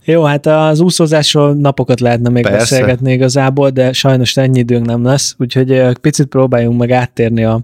Jó, 0.05 0.23
hát 0.23 0.47
az 0.47 0.81
úszózásról 0.81 1.55
napokat 1.55 2.01
lehetne 2.01 2.29
még 2.29 2.43
Persze. 2.43 2.59
beszélgetni 2.59 3.13
igazából, 3.13 3.71
de 3.71 3.93
sajnos 3.93 4.37
ennyi 4.37 4.59
időnk 4.59 4.87
nem 4.87 5.05
lesz, 5.05 5.35
úgyhogy 5.39 5.83
picit 6.01 6.27
próbáljunk 6.27 6.79
meg 6.79 6.91
áttérni 6.91 7.45
a, 7.45 7.63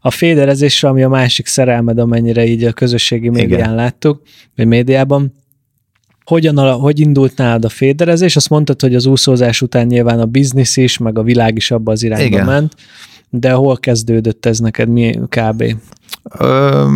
a 0.00 0.10
féderezésre, 0.10 0.88
ami 0.88 1.02
a 1.02 1.08
másik 1.08 1.46
szerelmed, 1.46 1.98
amennyire 1.98 2.46
így 2.46 2.64
a 2.64 2.72
közösségi 2.72 3.28
médián 3.28 3.60
Igen. 3.60 3.74
láttuk, 3.74 4.22
vagy 4.56 4.66
médiában 4.66 5.32
hogyan, 6.24 6.72
hogy 6.72 7.00
indult 7.00 7.36
nálad 7.36 7.64
a 7.64 7.68
féderezés? 7.68 8.36
Azt 8.36 8.48
mondtad, 8.48 8.80
hogy 8.80 8.94
az 8.94 9.06
úszózás 9.06 9.62
után 9.62 9.86
nyilván 9.86 10.20
a 10.20 10.26
biznisz 10.26 10.76
is, 10.76 10.98
meg 10.98 11.18
a 11.18 11.22
világ 11.22 11.56
is 11.56 11.70
abba 11.70 11.92
az 11.92 12.02
irányba 12.02 12.24
Igen. 12.24 12.46
ment, 12.46 12.74
de 13.34 13.52
hol 13.52 13.76
kezdődött 13.76 14.46
ez 14.46 14.58
neked, 14.58 14.88
mi 14.88 15.18
kb? 15.28 15.64
Ö, 16.38 16.86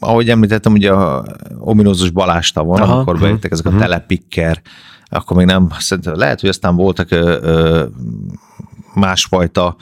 ahogy 0.00 0.30
említettem, 0.30 0.72
ugye 0.72 0.92
a 0.92 1.24
ominózus 1.58 2.10
balástavon, 2.10 2.80
Aha. 2.80 2.94
amikor 2.94 3.18
bejöttek 3.18 3.50
ezek 3.52 3.66
a 3.66 3.68
uh-huh. 3.68 3.84
telepikker, 3.84 4.62
akkor 5.04 5.36
még 5.36 5.46
nem, 5.46 5.68
szerintem 5.78 6.14
lehet, 6.14 6.40
hogy 6.40 6.48
aztán 6.48 6.76
voltak 6.76 7.10
ö, 7.10 7.38
ö, 7.42 7.84
másfajta 8.94 9.76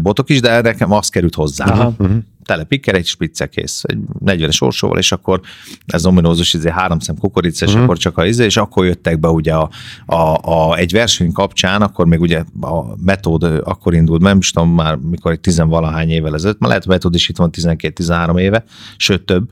botok 0.00 0.30
is, 0.30 0.40
de 0.40 0.60
nekem 0.60 0.92
az 0.92 1.08
került 1.08 1.34
hozzá. 1.34 1.64
Aha. 1.64 1.94
Uh-huh 1.98 2.16
tele 2.50 2.64
pikker, 2.64 2.94
egy 2.94 3.06
spritze 3.06 3.46
kész, 3.46 3.82
egy 3.82 3.98
40-es 4.24 4.62
orsóval, 4.62 4.98
és 4.98 5.12
akkor 5.12 5.40
ez 5.86 6.06
ominózus, 6.06 6.54
izé, 6.54 6.70
három 6.70 6.98
szem 6.98 7.16
kukorica, 7.16 7.64
és 7.64 7.70
uh-huh. 7.70 7.84
akkor 7.84 7.98
csak 7.98 8.18
a 8.18 8.26
izé, 8.26 8.44
és 8.44 8.56
akkor 8.56 8.84
jöttek 8.84 9.20
be 9.20 9.28
ugye 9.28 9.54
a, 9.54 9.70
a, 10.06 10.38
a, 10.42 10.76
egy 10.76 10.92
verseny 10.92 11.32
kapcsán, 11.32 11.82
akkor 11.82 12.06
még 12.06 12.20
ugye 12.20 12.44
a 12.60 13.02
metód 13.04 13.42
akkor 13.42 13.94
indult, 13.94 14.22
nem 14.22 14.38
is 14.38 14.50
tudom 14.50 14.70
már 14.70 14.96
mikor 14.96 15.32
egy 15.32 15.40
tizenvalahány 15.40 16.10
évvel 16.10 16.34
ezelőtt, 16.34 16.58
már 16.58 16.68
lehet, 16.68 16.84
a 16.84 16.88
metód 16.88 17.14
is 17.14 17.28
itt 17.28 17.36
van 17.36 17.50
12-13 17.52 18.38
éve, 18.40 18.64
sőt 18.96 19.24
több, 19.24 19.50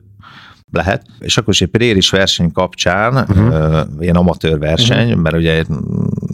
lehet. 0.71 1.05
És 1.19 1.37
akkor 1.37 1.53
is 1.53 1.61
egy 1.61 1.67
préris 1.67 2.09
verseny 2.09 2.51
kapcsán, 2.51 3.13
uh-huh. 3.13 3.81
ilyen 3.99 4.15
amatőr 4.15 4.59
verseny, 4.59 5.07
uh-huh. 5.07 5.21
mert 5.21 5.35
ugye 5.35 5.63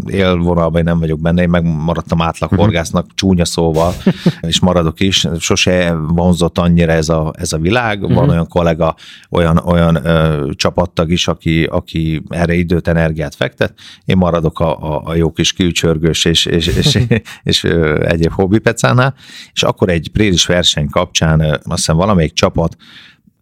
élvonalban 0.07 0.83
nem 0.83 0.99
vagyok 0.99 1.19
benne, 1.19 1.41
én 1.41 1.49
megmaradtam 1.49 2.21
átlag 2.21 2.51
uh-huh. 2.51 2.65
horgásznak 2.65 3.07
csúnya 3.15 3.45
szóval, 3.45 3.93
és 4.41 4.59
maradok 4.59 4.99
is. 4.99 5.27
Sose 5.39 5.93
vonzott 5.93 6.57
annyira 6.57 6.91
ez 6.91 7.09
a, 7.09 7.33
ez 7.37 7.53
a 7.53 7.57
világ. 7.57 8.01
Uh-huh. 8.01 8.15
Van 8.15 8.29
olyan 8.29 8.47
kollega, 8.47 8.95
olyan, 9.29 9.57
olyan 9.57 10.05
ö, 10.05 10.49
csapattag 10.55 11.11
is, 11.11 11.27
aki, 11.27 11.63
aki 11.63 12.23
erre 12.29 12.53
időt, 12.53 12.87
energiát 12.87 13.35
fektet. 13.35 13.73
Én 14.05 14.17
maradok 14.17 14.59
a, 14.59 14.95
a, 14.95 15.01
a 15.05 15.15
jó 15.15 15.31
kis 15.31 15.53
külcsörgős 15.53 16.25
és, 16.25 16.45
és, 16.45 16.67
és, 16.67 16.95
és, 16.95 17.21
és 17.43 17.63
ö, 17.63 18.05
egyéb 18.07 18.31
hobbipecánál. 18.31 19.13
És 19.53 19.63
akkor 19.63 19.89
egy 19.89 20.09
préris 20.13 20.45
verseny 20.45 20.89
kapcsán 20.89 21.39
ö, 21.39 21.47
azt 21.47 21.61
hiszem 21.63 21.95
valamelyik 21.95 22.33
csapat 22.33 22.75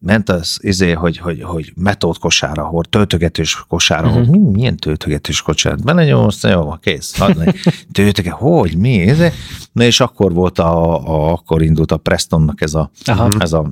ment 0.04 0.30
az 0.30 0.58
izé, 0.62 0.92
hogy, 0.92 1.18
hogy, 1.18 1.42
hogy 1.42 1.74
metód 1.76 2.18
kosára, 2.18 2.64
hord, 2.64 2.90
töltögetős 2.90 3.66
kosára, 3.68 4.08
uh-huh. 4.08 4.28
Mi, 4.28 4.38
milyen 4.38 4.78
töltögetős 4.78 5.42
kosára? 5.42 5.76
Belenyom, 5.84 6.26
azt 6.26 6.48
jó, 6.48 6.74
kész. 6.82 7.20
Töltöge, 7.92 8.32
hogy, 8.32 8.78
mi? 8.78 8.94
Izé? 8.94 9.32
Na 9.72 9.84
és 9.84 10.00
akkor 10.00 10.34
volt 10.34 10.60
a, 10.60 11.00
a, 11.08 11.32
akkor 11.32 11.62
indult 11.62 11.92
a 11.92 11.98
Prestonnak 11.98 12.62
ez 12.62 12.74
a, 12.74 12.92
Aha. 13.06 13.30
ez 13.40 13.54
a 13.54 13.72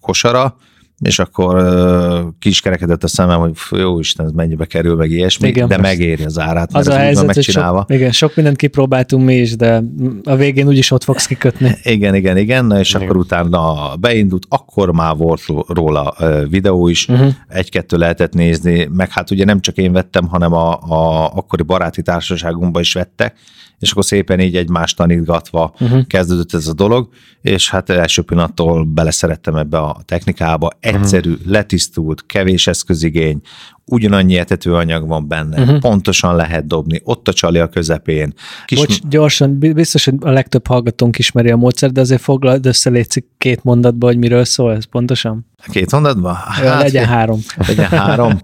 kosara, 0.00 0.56
és 0.98 1.18
akkor 1.18 1.54
uh, 1.54 2.32
kiskerekedett 2.38 3.04
a 3.04 3.08
szemem, 3.08 3.38
hogy 3.38 3.52
jó 3.70 3.98
Isten, 3.98 4.26
ez 4.26 4.32
mennyibe 4.32 4.64
kerül, 4.64 4.96
meg 4.96 5.10
ilyesmi, 5.10 5.48
igen, 5.48 5.68
de 5.68 5.78
megéri 5.78 6.24
az 6.24 6.38
árát, 6.38 6.72
mert 6.72 6.86
az 6.86 6.94
a 6.94 6.96
helyzet, 6.96 7.26
megcsinálva. 7.26 7.78
Sok, 7.78 7.90
igen, 7.90 8.12
sok 8.12 8.34
mindent 8.36 8.56
kipróbáltunk 8.56 9.24
mi 9.24 9.34
is, 9.34 9.56
de 9.56 9.82
a 10.24 10.36
végén 10.36 10.66
úgyis 10.66 10.90
ott 10.90 11.04
fogsz 11.04 11.26
kikötni. 11.26 11.76
Igen, 11.96 12.14
igen, 12.14 12.36
igen, 12.36 12.64
na 12.64 12.78
és 12.78 12.90
igen. 12.90 13.02
akkor 13.02 13.16
utána 13.16 13.94
beindult, 13.96 14.46
akkor 14.48 14.92
már 14.92 15.16
volt 15.16 15.42
róla 15.68 16.14
videó 16.48 16.88
is, 16.88 17.08
uh-huh. 17.08 17.32
egy-kettő 17.48 17.96
lehetett 17.96 18.32
nézni, 18.32 18.88
meg 18.92 19.10
hát 19.10 19.30
ugye 19.30 19.44
nem 19.44 19.60
csak 19.60 19.76
én 19.76 19.92
vettem, 19.92 20.28
hanem 20.28 20.52
a, 20.52 20.72
a 20.72 21.30
akkori 21.34 21.62
baráti 21.62 22.02
társaságunkban 22.02 22.82
is 22.82 22.92
vettek, 22.92 23.36
és 23.78 23.90
akkor 23.90 24.04
szépen 24.04 24.40
így 24.40 24.56
egymást 24.56 24.96
tanítgatva 24.96 25.74
uh-huh. 25.80 26.06
kezdődött 26.06 26.54
ez 26.54 26.66
a 26.66 26.72
dolog, 26.72 27.08
és 27.42 27.70
hát 27.70 27.90
első 27.90 28.22
pillanattól 28.22 28.84
beleszerettem 28.84 29.56
ebbe 29.56 29.78
a 29.78 29.96
technikába, 30.04 30.70
egyszerű, 30.94 31.30
uh-huh. 31.30 31.46
letisztult, 31.46 32.26
kevés 32.26 32.66
eszközigény, 32.66 33.40
ugyanannyi 33.84 34.36
etetőanyag 34.36 35.08
van 35.08 35.28
benne, 35.28 35.60
uh-huh. 35.60 35.78
pontosan 35.78 36.36
lehet 36.36 36.66
dobni, 36.66 37.00
ott 37.04 37.28
a 37.28 37.32
csali 37.32 37.58
a 37.58 37.68
közepén. 37.68 38.32
Kis... 38.64 38.78
Bocs, 38.78 38.98
gyorsan, 39.08 39.58
biztos, 39.58 40.04
hogy 40.04 40.14
a 40.20 40.30
legtöbb 40.30 40.66
hallgatónk 40.66 41.18
ismeri 41.18 41.50
a 41.50 41.56
módszert, 41.56 41.92
de 41.92 42.00
azért 42.00 42.20
foglald 42.20 42.66
össze 42.66 42.90
létszik 42.90 43.26
két 43.38 43.64
mondatba, 43.64 44.06
hogy 44.06 44.18
miről 44.18 44.44
szól 44.44 44.72
ez 44.72 44.84
pontosan. 44.84 45.46
Két 45.70 45.92
mondatban? 45.92 46.34
Hát, 46.34 46.82
legyen 46.82 47.04
három. 47.04 47.40
Legyen 47.66 47.88
három. 47.88 48.40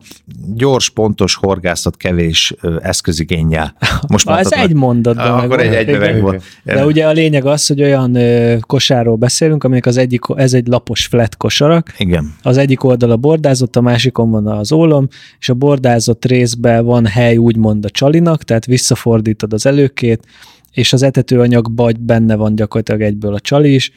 Gyors, 0.54 0.90
pontos 0.90 1.34
horgászat, 1.34 1.96
kevés 1.96 2.54
eszközigényel. 2.80 3.74
Most 4.08 4.28
ez 4.28 4.52
egy 4.52 4.74
mondatban. 4.74 5.38
Akkor 5.38 5.60
egy 5.60 5.74
egybe 5.74 5.98
meg 5.98 6.20
volt. 6.20 6.42
De 6.64 6.86
ugye 6.86 7.06
a 7.06 7.12
lényeg 7.12 7.46
az, 7.46 7.66
hogy 7.66 7.82
olyan 7.82 8.18
kosárról 8.60 9.16
beszélünk, 9.16 9.64
aminek 9.64 9.86
az 9.86 9.96
egyik, 9.96 10.20
ez 10.34 10.52
egy 10.52 10.66
lapos 10.66 11.06
flat 11.06 11.36
kosarak. 11.36 11.94
Igen. 11.98 12.34
Az 12.42 12.56
egyik 12.56 12.84
oldal 12.84 13.10
a 13.10 13.16
bordázott, 13.16 13.76
a 13.76 13.80
másikon 13.80 14.30
van 14.30 14.46
az 14.46 14.72
ólom, 14.72 15.08
és 15.38 15.48
a 15.48 15.54
bordázott 15.54 16.24
részben 16.24 16.84
van 16.84 17.06
hely 17.06 17.36
úgymond 17.36 17.84
a 17.84 17.90
csalinak, 17.90 18.42
tehát 18.42 18.66
visszafordítod 18.66 19.52
az 19.52 19.66
előkét, 19.66 20.26
és 20.72 20.92
az 20.92 21.02
etetőanyagban 21.02 21.96
benne 22.00 22.34
van 22.34 22.54
gyakorlatilag 22.54 23.00
egyből 23.00 23.34
a 23.34 23.40
csali 23.40 23.74
is, 23.74 23.92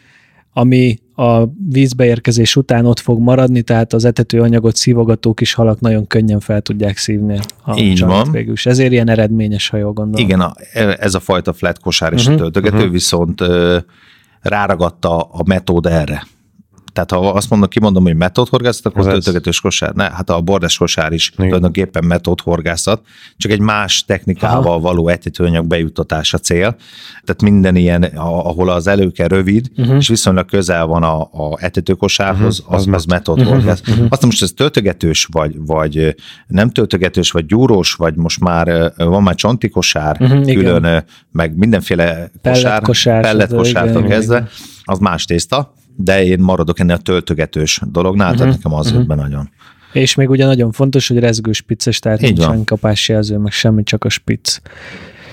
ami 0.57 0.99
a 1.15 1.43
vízbeérkezés 1.69 2.55
után 2.55 2.85
ott 2.85 2.99
fog 2.99 3.19
maradni, 3.19 3.61
tehát 3.61 3.93
az 3.93 4.05
etetőanyagot 4.05 4.75
szívogató 4.75 5.33
kis 5.33 5.53
halak 5.53 5.79
nagyon 5.79 6.07
könnyen 6.07 6.39
fel 6.39 6.61
tudják 6.61 6.97
szívni 6.97 7.39
a 7.63 7.77
Így 7.77 7.99
van. 7.99 8.31
végül 8.31 8.53
is. 8.53 8.65
Ezért 8.65 8.91
ilyen 8.91 9.09
eredményes, 9.09 9.69
ha 9.69 9.77
jól 9.77 9.93
gondolom. 9.93 10.25
Igen, 10.25 10.39
a, 10.39 10.53
ez 10.99 11.13
a 11.13 11.19
fajta 11.19 11.53
flat 11.53 11.79
kosár 11.79 12.13
is 12.13 12.21
uh-huh, 12.21 12.37
töltögető, 12.37 12.75
uh-huh. 12.75 12.91
viszont 12.91 13.41
ö, 13.41 13.77
ráragadta 14.41 15.21
a 15.21 15.43
metód 15.45 15.85
erre. 15.85 16.27
Tehát 16.95 17.11
ha 17.11 17.29
azt 17.29 17.49
mondom, 17.49 17.69
kimondom, 17.69 18.03
hogy 18.03 18.15
metódhorgászat, 18.15 18.85
akkor 18.85 19.05
töltögetős 19.05 19.61
kosár. 19.61 19.93
Ne, 19.93 20.03
hát 20.03 20.29
a 20.29 20.41
bordes 20.41 20.77
kosár 20.77 21.11
is 21.11 21.29
Igen. 21.29 21.45
tulajdonképpen 21.45 22.03
metódhorgászat, 22.05 23.01
csak 23.37 23.51
egy 23.51 23.59
más 23.59 24.05
technikával 24.05 24.71
Aha. 24.71 24.79
való 24.79 25.07
etetőanyag 25.07 25.65
bejuttatása 25.65 26.37
cél. 26.37 26.75
Tehát 27.23 27.41
minden 27.41 27.75
ilyen, 27.75 28.03
ahol 28.03 28.69
az 28.69 28.87
előke 28.87 29.27
rövid, 29.27 29.71
uh-huh. 29.77 29.95
és 29.95 30.07
viszonylag 30.07 30.45
közel 30.45 30.85
van 30.85 31.03
a, 31.03 31.21
a 31.21 31.57
etetőkosárhoz, 31.59 32.59
uh-huh. 32.59 32.75
az, 32.75 32.87
az 32.91 33.05
metódhorgász. 33.05 33.79
Uh-huh. 33.79 33.95
uh-huh. 33.95 34.07
Azt 34.11 34.25
most 34.25 34.41
ez 34.41 34.51
töltögetős, 34.55 35.27
vagy, 35.31 35.55
vagy 35.65 36.15
nem 36.47 36.69
töltögetős, 36.69 37.31
vagy 37.31 37.45
gyúrós, 37.45 37.93
vagy 37.93 38.15
most 38.15 38.39
már 38.39 38.93
van 38.97 39.23
már 39.23 39.35
csonti 39.35 39.69
kosár, 39.69 40.17
uh-huh, 40.19 40.53
külön, 40.53 40.83
igen. 40.83 41.03
meg 41.31 41.57
mindenféle 41.57 42.31
kosár, 42.83 43.21
pelletkosártól 43.21 44.03
kezdve, 44.03 44.47
az 44.83 44.99
más 44.99 45.25
tészta 45.25 45.73
de 45.95 46.23
én 46.23 46.39
maradok 46.39 46.79
ennél 46.79 46.95
a 46.95 46.97
töltögetős 46.97 47.81
dolognál, 47.91 48.31
uh-huh. 48.31 48.41
tehát 48.41 48.53
mhm. 48.53 48.63
nekem 48.63 48.79
az 48.79 48.85
uh-huh. 48.85 48.99
jött 48.99 49.09
be 49.09 49.15
nagyon. 49.15 49.49
És 49.93 50.15
még 50.15 50.29
ugye 50.29 50.45
nagyon 50.45 50.71
fontos, 50.71 51.07
hogy 51.07 51.19
rezgő 51.19 51.51
spicces, 51.51 51.99
tehát 51.99 52.21
Így 52.21 52.37
nincsen 52.37 52.63
kapásjelző, 52.63 53.37
meg 53.37 53.51
semmi, 53.51 53.83
csak 53.83 54.03
a 54.03 54.09
spicc. 54.09 54.61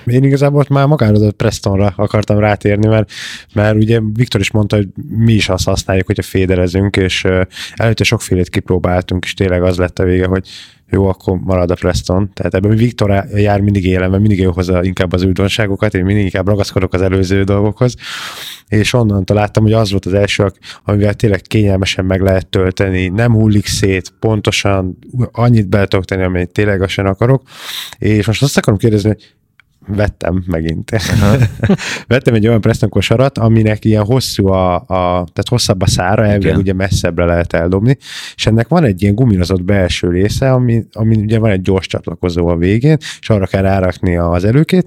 Én 0.06 0.24
igazából 0.24 0.64
már 0.68 0.86
magára 0.86 1.26
a 1.26 1.32
Prestonra 1.32 1.92
akartam 1.96 2.38
rátérni, 2.38 2.86
mert, 2.86 3.10
mert 3.54 3.76
ugye 3.76 4.00
Viktor 4.12 4.40
is 4.40 4.50
mondta, 4.50 4.76
hogy 4.76 4.88
mi 5.08 5.32
is 5.32 5.48
azt 5.48 5.64
használjuk, 5.64 6.06
hogyha 6.06 6.22
féderezünk, 6.22 6.96
és 6.96 7.26
előtte 7.74 8.04
sokfélét 8.04 8.48
kipróbáltunk, 8.48 9.24
és 9.24 9.34
tényleg 9.34 9.62
az 9.62 9.76
lett 9.76 9.98
a 9.98 10.04
vége, 10.04 10.26
hogy 10.26 10.48
jó, 10.92 11.08
akkor 11.08 11.38
marad 11.38 11.70
a 11.70 11.74
Preston. 11.74 12.30
Tehát 12.34 12.54
ebben 12.54 12.76
Viktor 12.76 13.24
jár 13.34 13.60
mindig 13.60 13.86
élen, 13.86 14.10
mert 14.10 14.20
mindig 14.20 14.40
jó 14.40 14.50
hozza 14.52 14.84
inkább 14.84 15.12
az 15.12 15.22
újdonságokat, 15.22 15.94
én 15.94 16.04
mindig 16.04 16.24
inkább 16.24 16.46
ragaszkodok 16.46 16.94
az 16.94 17.02
előző 17.02 17.42
dolgokhoz, 17.42 17.94
és 18.68 18.92
onnan 18.92 19.24
találtam, 19.24 19.62
hogy 19.62 19.72
az 19.72 19.90
volt 19.90 20.06
az 20.06 20.14
első, 20.14 20.52
amivel 20.84 21.14
tényleg 21.14 21.40
kényelmesen 21.40 22.04
meg 22.04 22.20
lehet 22.20 22.46
tölteni, 22.46 23.08
nem 23.08 23.32
hullik 23.32 23.66
szét, 23.66 24.12
pontosan 24.20 24.98
annyit 25.32 25.68
be 25.68 25.86
tudok 25.86 26.04
tenni, 26.04 26.22
amennyit 26.22 26.52
tényleg 26.52 26.90
akarok, 26.96 27.42
és 27.98 28.26
most 28.26 28.42
azt 28.42 28.56
akarom 28.56 28.78
kérdezni, 28.78 29.08
hogy 29.08 29.34
vettem 29.86 30.44
megint. 30.46 30.90
vettem 32.06 32.34
egy 32.34 32.46
olyan 32.46 32.60
Preston 32.60 32.88
kosarat, 32.88 33.38
aminek 33.38 33.84
ilyen 33.84 34.04
hosszú 34.04 34.46
a, 34.46 34.74
a 34.74 34.84
tehát 34.86 35.48
hosszabb 35.48 35.82
a 35.82 35.86
szára, 35.86 36.26
elvileg 36.26 36.56
ugye 36.56 36.72
messzebbre 36.72 37.24
lehet 37.24 37.52
eldobni, 37.52 37.96
és 38.34 38.46
ennek 38.46 38.68
van 38.68 38.84
egy 38.84 39.02
ilyen 39.02 39.14
guminozott 39.14 39.62
belső 39.62 40.10
része, 40.10 40.52
ami, 40.52 40.84
ami 40.92 41.16
ugye 41.16 41.38
van 41.38 41.50
egy 41.50 41.62
gyors 41.62 41.86
csatlakozó 41.86 42.46
a 42.46 42.56
végén, 42.56 42.96
és 43.20 43.30
arra 43.30 43.46
kell 43.46 43.62
rárakni 43.62 44.16
az 44.16 44.44
előkét, 44.44 44.86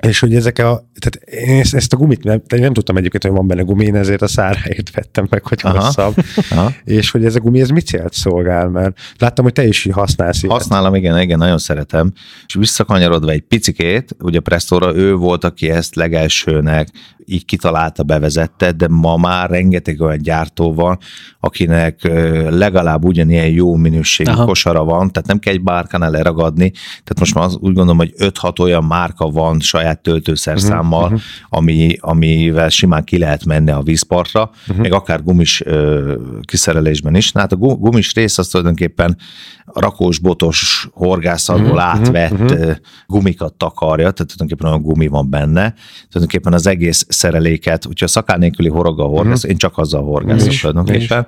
és 0.00 0.18
hogy 0.20 0.34
ezek 0.34 0.58
a, 0.58 0.88
tehát 0.98 1.28
én 1.48 1.60
ezt, 1.60 1.74
ezt 1.74 1.92
a 1.92 1.96
gumit 1.96 2.24
nem, 2.24 2.42
nem 2.56 2.72
tudtam 2.72 2.96
egyébként, 2.96 3.22
hogy 3.22 3.32
van 3.32 3.46
benne 3.46 3.62
gumi, 3.62 3.84
én 3.84 3.94
ezért 3.94 4.22
a 4.22 4.26
száráért 4.26 4.90
vettem 4.90 5.26
meg, 5.30 5.46
hogy 5.46 5.58
Aha. 5.62 5.84
hosszabb. 5.84 6.14
Aha. 6.50 6.72
És 6.84 7.10
hogy 7.10 7.24
ez 7.24 7.34
a 7.34 7.40
gumi, 7.40 7.60
ez 7.60 7.68
mit 7.68 7.86
célt 7.86 8.12
szolgál, 8.12 8.68
mert 8.68 8.98
láttam, 9.18 9.44
hogy 9.44 9.52
te 9.52 9.66
is 9.66 9.88
használsz 9.90 10.42
ilyet. 10.42 10.56
Használom, 10.56 10.94
igen, 10.94 11.20
igen, 11.20 11.38
nagyon 11.38 11.58
szeretem. 11.58 12.12
És 12.46 12.54
visszakanyarodva 12.54 13.30
egy 13.30 13.40
picikét, 13.40 14.16
ugye 14.20 14.40
Prestóra 14.40 14.94
ő 14.94 15.14
volt, 15.14 15.44
aki 15.44 15.70
ezt 15.70 15.94
legelsőnek 15.94 16.88
így 17.28 17.44
kitalálta, 17.44 18.02
bevezette, 18.02 18.72
de 18.72 18.88
ma 18.88 19.16
már 19.16 19.50
rengeteg 19.50 20.00
olyan 20.00 20.18
gyártó 20.18 20.74
van, 20.74 20.98
akinek 21.40 22.10
legalább 22.50 23.04
ugyanilyen 23.04 23.48
jó 23.48 23.74
minőségű 23.74 24.30
Aha. 24.30 24.44
kosara 24.44 24.84
van, 24.84 25.10
tehát 25.12 25.28
nem 25.28 25.38
kell 25.38 25.52
egy 25.52 25.62
bárkánál 25.62 26.10
leragadni, 26.10 26.70
tehát 26.70 27.18
most 27.18 27.34
már 27.34 27.44
az, 27.44 27.54
úgy 27.54 27.72
gondolom, 27.72 27.96
hogy 27.96 28.14
5-6 28.18 28.60
olyan 28.60 28.84
márka 28.84 29.30
van 29.30 29.60
saját 29.60 30.00
töltőszerszámmal, 30.02 31.04
uh-huh. 31.04 31.20
ami, 31.48 31.96
amivel 32.00 32.68
simán 32.68 33.04
ki 33.04 33.18
lehet 33.18 33.44
menni 33.44 33.70
a 33.70 33.82
vízpartra, 33.82 34.50
uh-huh. 34.60 34.82
meg 34.82 34.92
akár 34.92 35.22
gumis 35.22 35.62
ö, 35.64 36.14
kiszerelésben 36.42 37.14
is. 37.14 37.32
Na, 37.32 37.40
hát 37.40 37.52
a 37.52 37.56
gumis 37.56 38.14
rész 38.14 38.38
az 38.38 38.48
tulajdonképpen 38.48 39.16
rakós, 39.64 40.18
botos 40.18 40.88
horgászatból 40.92 41.70
uh-huh. 41.70 41.84
átvett 41.84 42.40
uh-huh. 42.40 42.76
gumikat 43.06 43.54
takarja, 43.54 44.10
tehát 44.10 44.32
tulajdonképpen 44.32 44.66
olyan 44.66 44.82
gumi 44.82 45.06
van 45.06 45.30
benne, 45.30 45.74
tulajdonképpen 46.08 46.52
az 46.52 46.66
egész 46.66 47.06
szereléket, 47.18 47.84
hogyha 47.84 48.06
szakál 48.06 48.38
nélküli 48.38 48.68
horoggal 48.68 49.08
horgász, 49.08 49.36
uh-huh. 49.36 49.50
én 49.50 49.56
csak 49.56 49.78
azzal 49.78 50.02
horgászom 50.02 50.54
tulajdonképpen, 50.60 51.26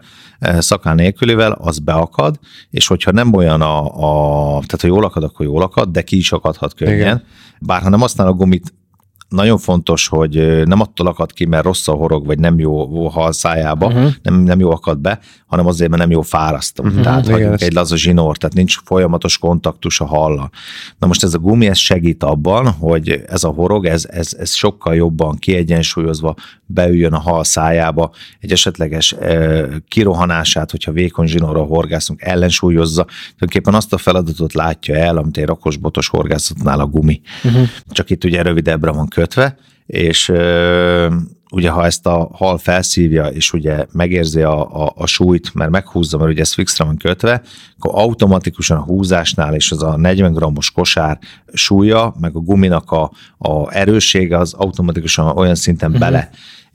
szakál 0.59 0.95
nélkülivel, 0.95 1.53
az 1.53 1.79
beakad, 1.79 2.39
és 2.71 2.87
hogyha 2.87 3.11
nem 3.11 3.35
olyan 3.35 3.61
a, 3.61 3.85
a 3.85 4.51
tehát 4.53 4.81
ha 4.81 4.87
jól 4.87 5.05
akad, 5.05 5.23
akkor 5.23 5.47
jól 5.47 5.63
akad, 5.63 5.89
de 5.89 6.03
ki 6.03 6.17
is 6.17 6.33
akadhat 6.33 6.75
könnyen. 6.75 6.97
Igen. 6.97 7.23
Bár 7.61 7.83
ha 7.83 7.89
nem 7.89 8.01
használ 8.01 8.27
a 8.27 8.33
gumit 8.33 8.73
nagyon 9.31 9.59
fontos, 9.59 10.09
hogy 10.09 10.63
nem 10.67 10.81
attól 10.81 11.07
akad 11.07 11.33
ki, 11.33 11.47
mert 11.47 11.65
rossz 11.65 11.89
a 11.89 11.93
horog, 11.93 12.27
vagy 12.27 12.39
nem 12.39 12.59
jó 12.59 13.09
hal 13.09 13.33
szájába, 13.33 13.87
uh-huh. 13.87 14.11
nem, 14.23 14.35
nem 14.35 14.61
jó 14.61 14.71
akad 14.71 14.99
be, 14.99 15.19
hanem 15.47 15.67
azért, 15.67 15.91
mert 15.91 16.03
nem 16.03 16.11
jó 16.11 16.23
fárasztó. 16.23 16.85
Uh-huh. 16.85 17.03
Tehát 17.03 17.29
hagyjuk 17.29 17.63
egy 17.63 17.73
laza 17.73 17.97
zsinór, 17.97 18.37
tehát 18.37 18.57
nincs 18.57 18.79
folyamatos 18.85 19.39
kontaktus 19.39 20.01
a 20.01 20.07
hallal. 20.07 20.51
Na 20.99 21.07
most 21.07 21.23
ez 21.23 21.35
a 21.35 21.39
gumi, 21.39 21.67
ez 21.67 21.79
segít 21.79 22.23
abban, 22.23 22.71
hogy 22.71 23.23
ez 23.29 23.45
a 23.45 23.49
horog, 23.49 23.87
ez, 23.87 24.07
ez, 24.11 24.35
ez 24.39 24.53
sokkal 24.53 24.95
jobban 24.95 25.37
kiegyensúlyozva 25.37 26.35
beüljön 26.67 27.13
a 27.13 27.19
hal 27.19 27.45
szájába, 27.45 28.11
egy 28.41 28.53
esetleges 28.53 29.13
e, 29.13 29.67
kirohanását, 29.89 30.71
hogyha 30.71 30.93
vékony 30.93 31.27
zsinórral 31.27 31.67
horgászunk, 31.67 32.23
ellensúlyozza. 32.23 33.05
Tulajdonképpen 33.05 33.75
azt 33.75 33.93
a 33.93 33.99
feladatot 33.99 34.53
látja 34.53 34.95
el, 34.95 35.17
amit 35.17 35.37
egy 35.37 35.45
rakosbotos 35.45 36.09
horgászatnál 36.09 36.81
a 36.81 36.87
gumi. 36.87 37.21
Uh-huh. 37.45 37.69
Csak 37.91 38.11
itt 38.11 38.25
ugye 38.25 38.43
rövidebbre 38.43 38.91
van 38.91 39.09
kötve, 39.21 39.57
és 39.87 40.29
ö, 40.29 41.15
ugye 41.51 41.71
ha 41.71 41.85
ezt 41.85 42.07
a 42.07 42.31
hal 42.33 42.59
felszívja, 42.59 43.27
és 43.27 43.53
ugye 43.53 43.87
megérzi 43.93 44.43
a, 44.43 44.85
a, 44.85 44.93
a 44.97 45.07
súlyt, 45.07 45.55
mert 45.55 45.71
meghúzza, 45.71 46.19
mert 46.19 46.31
ugye 46.31 46.41
ez 46.41 46.55
fixre 46.55 46.85
van 46.85 46.97
kötve, 46.97 47.43
akkor 47.79 48.01
automatikusan 48.01 48.77
a 48.77 48.83
húzásnál 48.83 49.55
és 49.55 49.71
az 49.71 49.83
a 49.83 49.97
40 49.97 50.33
grammos 50.33 50.71
kosár 50.71 51.19
súlya, 51.53 52.15
meg 52.21 52.37
a 52.37 52.39
guminak 52.39 52.91
a, 52.91 53.11
a 53.39 53.75
erőssége 53.75 54.39
az 54.39 54.53
automatikusan 54.53 55.37
olyan 55.37 55.55
szinten 55.55 55.91
uh-huh. 55.91 56.05
bele 56.05 56.31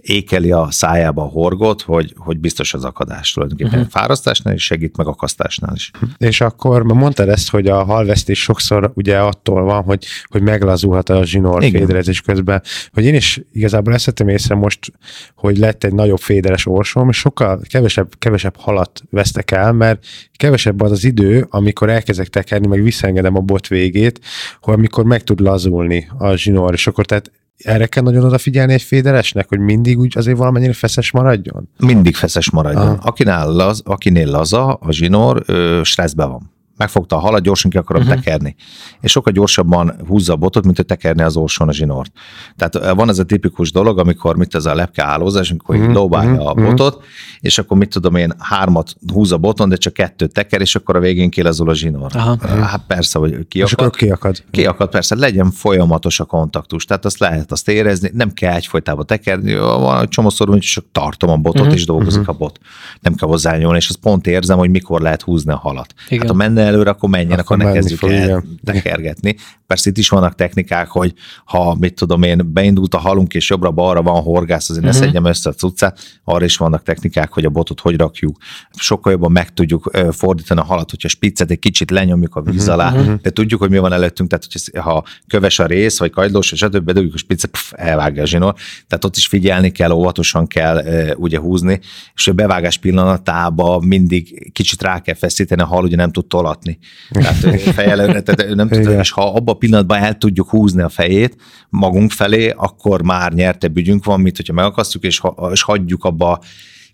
ékeli 0.06 0.52
a 0.52 0.68
szájába 0.72 1.24
a 1.24 1.28
horgot, 1.28 1.82
hogy, 1.82 2.14
hogy 2.18 2.40
biztos 2.40 2.74
az 2.74 2.84
akadás 2.84 3.32
tulajdonképpen 3.32 3.74
uh-huh. 3.74 3.92
fárasztásnál 3.92 4.54
is 4.54 4.64
segít, 4.64 4.98
meg 4.98 5.08
akasztásnál 5.08 5.76
is. 5.76 5.92
És 6.18 6.42
akkor 6.42 6.84
mondtad 6.84 7.30
ezt, 7.30 7.50
hogy 7.50 7.68
a 7.68 7.84
halvesztés 7.84 8.42
sokszor 8.42 8.92
ugye 8.96 9.18
attól 9.18 9.64
van, 9.64 9.84
hogy, 9.84 10.06
hogy 10.26 10.42
meglazulhat 10.42 11.10
a 11.10 11.26
zsinór 11.26 11.64
Igen. 11.64 11.82
féderezés 11.82 12.22
közben, 12.22 12.62
hogy 12.94 13.06
én 13.06 13.16
is 13.16 13.42
igazából 13.52 13.94
ezt 13.94 14.06
vettem 14.06 14.28
észre 14.28 14.56
most, 14.56 14.92
hogy 15.36 15.58
lett 15.58 15.84
egy 15.84 15.94
nagyobb 15.94 16.20
féderes 16.20 16.66
orsom, 16.66 17.10
és 17.10 17.18
sokkal 17.18 17.62
kevesebb, 17.70 18.14
kevesebb 18.20 18.56
halat 18.58 19.04
vesztek 19.10 19.52
el, 19.52 19.72
mert 19.72 20.06
kevesebb 20.38 20.82
az 20.82 20.92
az 20.92 21.04
idő, 21.04 21.48
amikor 21.50 21.90
elkezdek 21.90 22.28
tekerni, 22.28 22.68
meg 22.68 22.84
visszaengedem 22.84 23.36
a 23.36 23.40
bot 23.40 23.68
végét, 23.68 24.20
hogy 24.62 24.74
amikor 24.74 25.04
meg 25.04 25.24
tud 25.24 25.40
lazulni 25.40 26.08
a 26.18 26.36
zsinór, 26.36 26.74
és 26.74 26.88
akkor 26.88 27.06
tehát 27.06 27.32
erre 27.58 27.86
kell 27.86 28.04
nagyon 28.04 28.24
odafigyelni 28.24 28.74
egy 28.74 28.82
féderesnek, 28.82 29.50
hogy 29.50 29.60
mindig 29.60 30.00
úgy 30.00 30.18
azért 30.18 30.38
valamennyire 30.38 30.74
feszes 30.74 31.12
maradjon? 31.12 31.70
Mindig 31.78 32.16
feszes 32.16 32.50
maradjon. 32.50 32.98
Akinál 33.02 33.52
laz, 33.52 33.82
akinél 33.86 34.28
laza, 34.28 34.74
a 34.74 34.92
zsinór, 34.92 35.44
ö, 35.46 35.82
stresszbe 35.84 36.26
van 36.26 36.54
megfogta 36.78 37.16
a 37.16 37.20
halat, 37.20 37.42
gyorsan 37.42 37.72
ki 37.72 37.78
akarom 37.78 38.02
uh-huh. 38.02 38.16
tekerni. 38.16 38.56
És 39.02 39.12
sokkal 39.12 39.34
gyorsabban 39.34 39.96
húzza 40.08 40.34
a 40.34 40.36
botot, 40.36 40.64
mint 40.64 40.76
hogy 40.76 40.86
tekerni 40.86 41.22
az 41.22 41.36
orson 41.36 41.68
a 41.68 41.74
zsinort. 41.74 42.12
Tehát 42.56 42.96
van 42.96 43.10
ez 43.10 43.20
a 43.20 43.24
tipikus 43.24 43.72
dolog, 43.72 44.00
amikor 44.00 44.36
mit 44.36 44.56
ez 44.56 44.66
a 44.66 44.76
lepke 44.76 45.04
állózás, 45.04 45.52
amikor 45.52 45.76
uh-huh. 45.76 45.94
lóbálja 45.94 46.32
uh-huh. 46.32 46.50
a 46.50 46.54
botot, 46.54 47.04
és 47.40 47.58
akkor 47.58 47.78
mit 47.78 47.90
tudom 47.90 48.16
én, 48.16 48.34
hármat 48.40 48.96
húz 49.14 49.32
a 49.32 49.38
boton, 49.38 49.70
de 49.70 49.76
csak 49.76 49.94
kettőt 49.94 50.34
teker, 50.34 50.62
és 50.62 50.76
akkor 50.76 50.96
a 50.96 51.00
végén 51.00 51.30
kilazul 51.30 51.70
a 51.70 51.74
zsinór. 51.74 52.12
Uh-huh. 52.16 52.60
Hát 52.60 52.84
persze, 52.88 53.20
hogy 53.20 53.48
kiakad. 53.48 53.72
És 53.72 53.74
akkor 53.74 53.90
kiakad. 53.90 54.44
Kiakad, 54.52 54.90
persze, 54.90 55.16
legyen 55.16 55.52
folyamatos 55.52 56.20
a 56.20 56.26
kontaktus. 56.26 56.86
Tehát 56.86 57.06
azt 57.06 57.20
lehet 57.20 57.52
azt 57.52 57.70
érezni, 57.70 58.10
nem 58.14 58.32
kell 58.32 58.54
egyfolytában 58.54 59.06
tekerni, 59.06 59.56
van 59.56 60.10
csomószor, 60.10 60.48
hogy 60.48 60.60
csak 60.60 60.86
tartom 60.92 61.30
a 61.30 61.38
botot, 61.38 61.62
uh-huh. 61.62 61.76
és 61.76 61.86
dolgozik 61.86 62.20
uh-huh. 62.20 62.36
a 62.36 62.38
bot. 62.38 62.60
Nem 63.02 63.16
kell 63.16 63.28
hozzányúlni, 63.28 63.78
és 63.78 63.90
azt 63.90 64.00
pont 64.00 64.28
érzem, 64.28 64.58
hogy 64.58 64.70
mikor 64.70 65.02
lehet 65.02 65.22
húzni 65.22 65.52
a 65.52 65.58
halat. 65.58 65.94
Igen. 66.08 66.20
Hát 66.20 66.30
a 66.30 66.34
menne 66.34 66.65
előre, 66.66 66.90
akkor 66.90 67.10
menjen, 67.10 67.40
akkor, 67.40 67.56
akkor 67.56 67.68
ne 67.68 67.80
kezdjük 67.80 68.00
fog, 68.00 68.10
el 68.12 68.44
tekergetni. 68.64 69.36
Persze 69.68 69.90
itt 69.90 69.98
is 69.98 70.10
vannak 70.10 70.36
technikák, 70.36 70.88
hogy 70.88 71.14
ha, 71.46 71.76
mit 71.80 71.94
tudom 71.94 72.24
én, 72.24 72.54
beindult 72.54 72.94
a 72.94 72.98
halunk, 72.98 73.34
és 73.34 73.50
jobbra-balra 73.50 74.02
van 74.02 74.22
horgász, 74.22 74.70
azért 74.70 74.86
uh-huh. 74.86 75.00
ne 75.00 75.06
mhm. 75.06 75.14
szedjem 75.14 75.32
össze 75.32 75.50
a 75.50 75.54
cuccát, 75.54 76.00
arra 76.24 76.46
is 76.46 76.58
vannak 76.58 76.84
technikák, 76.84 77.34
hogy 77.34 77.46
a 77.46 77.50
botot 77.50 77.80
hogy 77.80 77.98
rakjuk. 77.98 78.38
Sokkal 78.72 79.12
jobban 79.12 79.32
meg 79.32 79.54
tudjuk 79.54 79.92
fordítani 80.12 80.60
a 80.60 80.64
halat, 80.64 80.90
hogyha 80.90 81.08
spiccet 81.08 81.52
egy 81.52 81.60
kicsit 81.60 81.92
lenyomjuk 81.92 82.36
a 82.36 82.42
víz 82.42 82.64
mhm, 82.66 82.74
alá, 82.74 82.92
uh-huh. 82.92 83.22
de 83.22 83.30
tudjuk, 83.30 83.60
hogy 83.60 83.70
mi 83.70 83.78
van 83.78 83.94
előttünk, 83.94 84.30
tehát 84.30 84.48
hogy 84.52 84.84
ha 84.84 85.04
köves 85.28 85.60
a 85.60 85.66
rész, 85.66 86.00
vagy 86.00 86.12
kagylós, 86.12 86.52
és 86.52 86.58
stb. 86.58 86.80
bedugjuk 86.80 87.14
a 87.14 87.18
spiccet, 87.18 87.50
pff, 87.50 87.72
elvágja 87.76 88.22
a 88.22 88.26
zsinór. 88.26 88.54
Tehát 88.88 89.06
ott 89.06 89.16
is 89.16 89.28
figyelni 89.28 89.72
kell, 89.72 89.92
óvatosan 89.92 90.48
kell 90.48 90.84
ugye 91.16 91.40
húzni, 91.40 91.80
és 92.16 92.28
a 92.28 92.34
bevágás 92.34 92.78
pillanatában 92.78 93.84
mindig 93.84 94.52
kicsit 94.52 94.82
rá 94.82 95.02
kell 95.02 95.16
feszíteni, 95.16 95.62
a 95.62 95.66
hal 95.66 95.84
ugye 95.84 95.96
nem 95.96 96.12
tud 96.12 96.28
tolatni. 96.56 96.78
Tehát 97.12 97.62
fejelőre, 97.62 98.22
tehát 98.22 98.56
nem 98.56 98.68
tud, 98.68 98.88
és 99.00 99.12
ha 99.12 99.34
abban 99.34 99.56
a 99.56 99.58
pillanatban 99.58 99.98
el 99.98 100.18
tudjuk 100.18 100.50
húzni 100.50 100.82
a 100.82 100.90
fejét 100.90 101.36
magunk 101.70 102.12
felé, 102.12 102.50
akkor 102.50 103.02
már 103.02 103.34
nyertebb 103.34 103.78
ügyünk 103.78 104.06
van, 104.06 104.20
mint 104.20 104.36
hogyha 104.36 104.54
megakasztjuk, 104.54 105.04
és, 105.04 105.22
és 105.52 105.64
hagyjuk 105.64 106.04
abba 106.04 106.40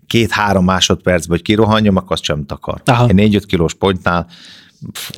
két-három 0.08 0.66
másodpercben, 0.66 1.38
hogy 1.38 1.46
kirohanjam, 1.46 1.96
akkor 1.96 2.12
azt 2.12 2.24
sem 2.24 2.46
takar. 2.46 2.82
Aha. 2.86 3.08
Egy 3.08 3.16
négy-öt 3.16 3.46
kilós 3.46 3.74
pontnál 3.74 4.28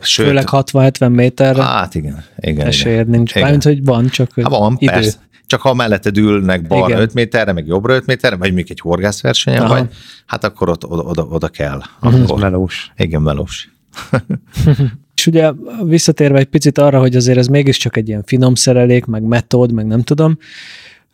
Sőt, 0.02 0.28
Főleg 0.28 0.48
60-70 0.52 1.12
méterre. 1.12 1.64
Hát 1.64 1.96
igen. 1.96 2.24
igen 2.40 2.68
esélyed 2.68 3.08
igen. 3.08 3.10
nincs. 3.10 3.30
Igen. 3.32 3.42
Mármint, 3.42 3.64
hogy 3.64 3.84
van, 3.84 4.08
csak 4.08 4.32
hát 4.36 4.48
van, 4.48 4.76
idő. 4.80 4.92
Persze. 4.92 5.18
Csak 5.46 5.62
ha 5.62 5.74
melletted 5.74 6.18
ülnek 6.18 6.68
balra 6.68 6.88
igen. 6.88 7.00
5 7.00 7.14
méterre, 7.14 7.54
meg 7.54 7.68
jobbra 7.68 7.94
5 7.94 8.06
méterre, 8.06 8.36
vagy 8.36 8.54
még 8.54 8.66
egy 8.70 8.80
horgászversenyen 8.80 9.68
vagy, 9.68 9.90
hát 10.26 10.44
akkor 10.44 10.70
ott 10.70 10.86
oda, 10.86 11.02
oda, 11.02 11.24
oda 11.24 11.48
kell. 11.48 11.82
Akkor, 12.00 12.40
melós. 12.40 12.92
Igen, 12.98 13.22
melós. 13.22 13.73
És 15.16 15.28
ugye 15.28 15.52
visszatérve 15.84 16.40
egy 16.40 16.46
picit 16.46 16.78
arra, 16.78 17.00
hogy 17.00 17.16
azért 17.16 17.38
ez 17.38 17.48
mégiscsak 17.48 17.98
egy 17.98 18.08
ilyen 18.08 18.24
finom 18.24 18.56
szerelék, 18.56 19.06
meg 19.06 19.24
metód, 19.24 19.72
meg 19.72 19.86
nem 19.86 20.02
tudom, 20.02 20.38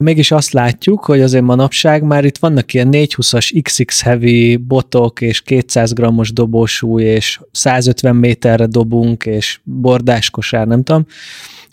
mégis 0.04 0.32
azt 0.32 0.52
látjuk, 0.52 1.06
hogy 1.06 1.22
azért 1.22 1.44
manapság 1.44 2.04
már 2.04 2.26
itt 2.26 2.38
vannak 2.38 2.74
ilyen 2.74 2.90
420-as 2.92 3.60
XX 3.62 4.02
heavy 4.02 4.58
botok, 4.58 5.22
és 5.22 5.42
200 5.42 5.94
grammos 5.94 6.34
dobósúly, 6.34 7.04
és 7.04 7.40
150 7.52 8.16
méterre 8.16 8.66
dobunk, 8.66 9.26
és 9.26 9.60
bordáskosár, 9.64 10.68
nem 10.68 10.84
tudom, 10.84 11.06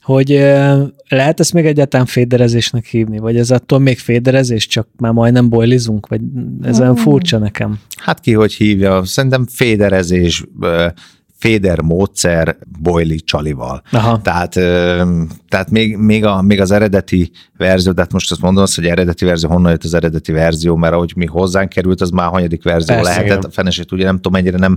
hogy 0.03 0.29
lehet 1.09 1.41
ezt 1.41 1.53
még 1.53 1.67
egyáltalán 1.67 2.07
féderezésnek 2.07 2.85
hívni, 2.85 3.19
vagy 3.19 3.37
ez 3.37 3.51
attól 3.51 3.79
még 3.79 3.99
féderezés, 3.99 4.67
csak 4.67 4.89
már 4.99 5.13
majdnem 5.13 5.49
bojlizunk, 5.49 6.07
vagy 6.07 6.21
ez 6.63 6.81
olyan 6.81 6.95
hmm. 6.95 7.03
furcsa 7.03 7.39
nekem? 7.39 7.81
Hát 7.97 8.21
ki 8.21 8.33
hogy 8.33 8.53
hívja, 8.53 9.05
szerintem 9.05 9.47
féderezés, 9.51 10.45
féder 11.39 11.81
módszer 11.81 12.57
Boily 12.79 13.21
csalival. 13.21 13.83
Aha. 13.91 14.21
Tehát, 14.23 14.53
tehát 15.49 15.71
még, 15.71 15.97
még, 15.97 16.25
a, 16.25 16.43
még 16.43 16.61
az 16.61 16.71
eredeti 16.71 17.31
verzió, 17.57 17.93
de 17.93 18.01
hát 18.01 18.13
most 18.13 18.31
azt 18.31 18.41
mondom 18.41 18.63
azt, 18.63 18.75
hogy 18.75 18.87
eredeti 18.87 19.25
verzió, 19.25 19.49
honnan 19.49 19.71
jött 19.71 19.85
az 19.85 19.95
eredeti 19.95 20.33
verzió, 20.33 20.77
mert 20.77 20.95
ahogy 20.95 21.13
mi 21.17 21.27
hozzánk 21.27 21.69
került, 21.69 22.01
az 22.01 22.11
már 22.11 22.27
a 22.27 22.31
hanyadik 22.31 22.63
verzió 22.63 22.95
Persze, 22.95 23.11
lehetett. 23.11 23.39
Igen. 23.39 23.51
A 23.51 23.53
fenesét 23.53 23.93
ugye 23.93 24.05
nem 24.05 24.15
tudom, 24.15 24.33
mennyire 24.33 24.59
nem, 24.59 24.77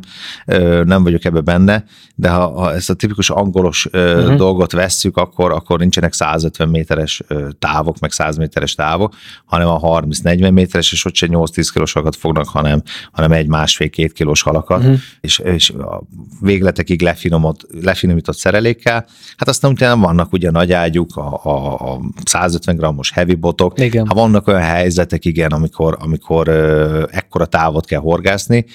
nem 0.85 1.03
vagyok 1.03 1.25
ebbe 1.25 1.41
benne, 1.41 1.83
de 2.15 2.29
ha, 2.29 2.49
ha 2.49 2.73
ezt 2.73 2.89
a 2.89 2.93
tipikus 2.93 3.29
angolos 3.29 3.85
uh-huh. 3.85 4.35
dolgot 4.35 4.71
vesszük, 4.71 5.17
akkor, 5.17 5.51
akkor 5.51 5.79
nincsenek 5.79 6.13
150 6.13 6.69
méteres 6.69 7.21
távok, 7.59 7.99
meg 7.99 8.11
100 8.11 8.37
méteres 8.37 8.75
távok, 8.75 9.13
hanem 9.45 9.67
a 9.67 9.79
30-40 9.79 10.53
méteres, 10.53 10.91
és 10.91 11.05
ott 11.05 11.15
se 11.15 11.27
8-10 11.29 11.69
kilósokat 11.73 12.15
fognak, 12.15 12.47
hanem, 12.47 12.81
hanem 13.11 13.31
egy 13.31 13.47
másfél-két 13.47 14.13
kilós 14.13 14.41
halakat, 14.41 14.79
uh-huh. 14.79 14.97
és, 15.21 15.39
és 15.39 15.69
a 15.69 16.01
végletekig 16.49 17.01
lefinomott, 17.01 17.67
lefinomított 17.81 18.37
szerelékkel. 18.37 19.05
Hát 19.37 19.47
aztán 19.47 19.71
utána 19.71 20.01
vannak 20.01 20.33
ugye 20.33 20.51
nagy 20.51 20.71
ágyuk, 20.71 21.15
a, 21.15 21.39
a, 21.43 21.73
a 21.73 21.99
150 22.25 22.75
grammos 22.75 23.11
heavy 23.11 23.35
botok. 23.35 23.79
Igen. 23.79 24.07
Ha 24.07 24.15
vannak 24.15 24.47
olyan 24.47 24.61
helyzetek, 24.61 25.25
igen, 25.25 25.51
amikor, 25.51 25.97
amikor 25.99 26.47
ö, 26.47 27.03
ekkora 27.11 27.45
távot 27.45 27.85
kell 27.85 27.99
horgászni, 27.99 28.65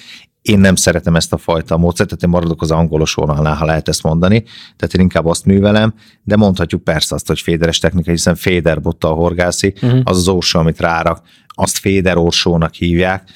én 0.41 0.59
nem 0.59 0.75
szeretem 0.75 1.15
ezt 1.15 1.33
a 1.33 1.37
fajta 1.37 1.77
módszert, 1.77 2.09
tehát 2.09 2.23
én 2.23 2.29
maradok 2.29 2.61
az 2.61 2.71
angolos 2.71 3.13
vonalnál, 3.13 3.55
ha 3.55 3.65
lehet 3.65 3.87
ezt 3.87 4.03
mondani, 4.03 4.43
tehát 4.75 4.93
én 4.93 5.01
inkább 5.01 5.25
azt 5.25 5.45
művelem, 5.45 5.93
de 6.23 6.35
mondhatjuk 6.35 6.83
persze 6.83 7.15
azt, 7.15 7.27
hogy 7.27 7.39
féderes 7.39 7.79
technika, 7.79 8.11
hiszen 8.11 8.35
féderbottal 8.35 9.15
horgászi, 9.15 9.73
uh-huh. 9.81 10.01
az 10.03 10.17
az 10.17 10.27
orsó, 10.27 10.59
amit 10.59 10.79
rárak, 10.79 11.21
azt 11.55 11.77
féderorsónak 11.77 12.73
hívják, 12.73 13.29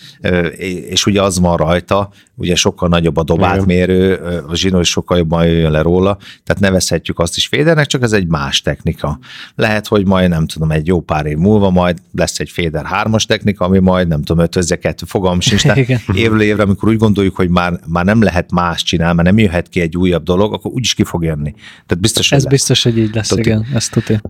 és 0.90 1.06
ugye 1.06 1.22
az 1.22 1.40
van 1.40 1.58
rajta, 1.58 2.10
ugye 2.36 2.56
sokkal 2.56 2.90
nagyobb 2.90 3.18
a 3.18 3.24
dobátmérő, 3.24 4.14
a 4.48 4.56
zsinó 4.56 4.80
is 4.80 4.90
sokkal 4.90 5.18
jobban 5.18 5.46
jöjjön 5.46 5.72
le 5.72 5.82
róla, 5.82 6.18
tehát 6.44 6.62
nevezhetjük 6.62 7.20
azt 7.20 7.38
is 7.38 7.48
fédernek, 7.48 7.86
csak 7.86 8.02
ez 8.02 8.12
egy 8.12 8.28
más 8.28 8.62
technika. 8.62 9.20
Lehet, 9.56 9.88
hogy 9.88 10.08
majd 10.08 10.30
nem 10.30 10.48
tudom, 10.48 10.72
egy 10.72 10.88
jó 10.88 11.02
pár 11.02 11.26
év 11.26 11.38
múlva 11.38 11.70
majd 11.70 11.98
lesz 12.16 12.40
egy 12.40 12.50
féder 12.50 12.86
hármas 12.86 13.26
technika, 13.26 13.66
ami 13.66 13.80
majd 13.80 14.08
nem 14.08 14.22
tudom, 14.22 14.44
ötözze 14.44 14.76
kettő 14.76 15.06
fogalm 15.08 15.40
sincs. 15.40 15.64
évről 16.14 16.42
évre, 16.42 16.64
amikor 16.64 16.90
úgy 16.90 16.98
gondoljuk, 16.98 17.36
hogy 17.36 17.50
már, 17.50 17.80
már 17.88 18.06
nem 18.06 18.22
lehet 18.22 18.52
más 18.52 18.84
csinálni, 18.84 19.16
mert 19.16 19.28
nem 19.28 19.38
jöhet 19.38 19.70
ki 19.70 19.82
egy 19.82 19.98
újabb 19.98 20.24
dolog, 20.24 20.54
akkor 20.54 20.72
úgyis 20.72 20.94
ki 20.94 21.04
fog 21.04 21.24
jönni. 21.24 21.54
Tehát 21.86 22.00
biztos, 22.00 22.32
Ez 22.32 22.46
biztos, 22.46 22.84
hogy 22.84 22.98
így 22.98 23.16
lesz, 23.16 23.28
Tuti. 23.28 23.42
igen, 23.42 23.68
ezt 23.74 23.92
tudja. 23.92 24.22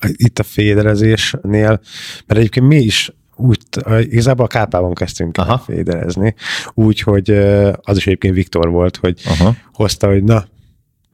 Itt 0.00 0.38
a 0.38 0.42
féderezésnél, 0.42 1.80
mert 2.26 2.40
egyébként 2.40 2.66
mi 2.66 2.75
mi 2.76 2.82
is 2.82 3.12
úgy, 3.36 3.58
igazából 4.00 4.44
a 4.44 4.48
kápában 4.48 4.94
kezdtünk 4.94 5.36
Aha. 5.36 5.58
féderezni, 5.58 6.34
úgy, 6.74 7.00
hogy 7.00 7.30
az 7.82 7.96
is 7.96 8.06
egyébként 8.06 8.34
Viktor 8.34 8.70
volt, 8.70 8.96
hogy 8.96 9.20
Aha. 9.24 9.54
hozta, 9.72 10.06
hogy 10.06 10.24
na, 10.24 10.44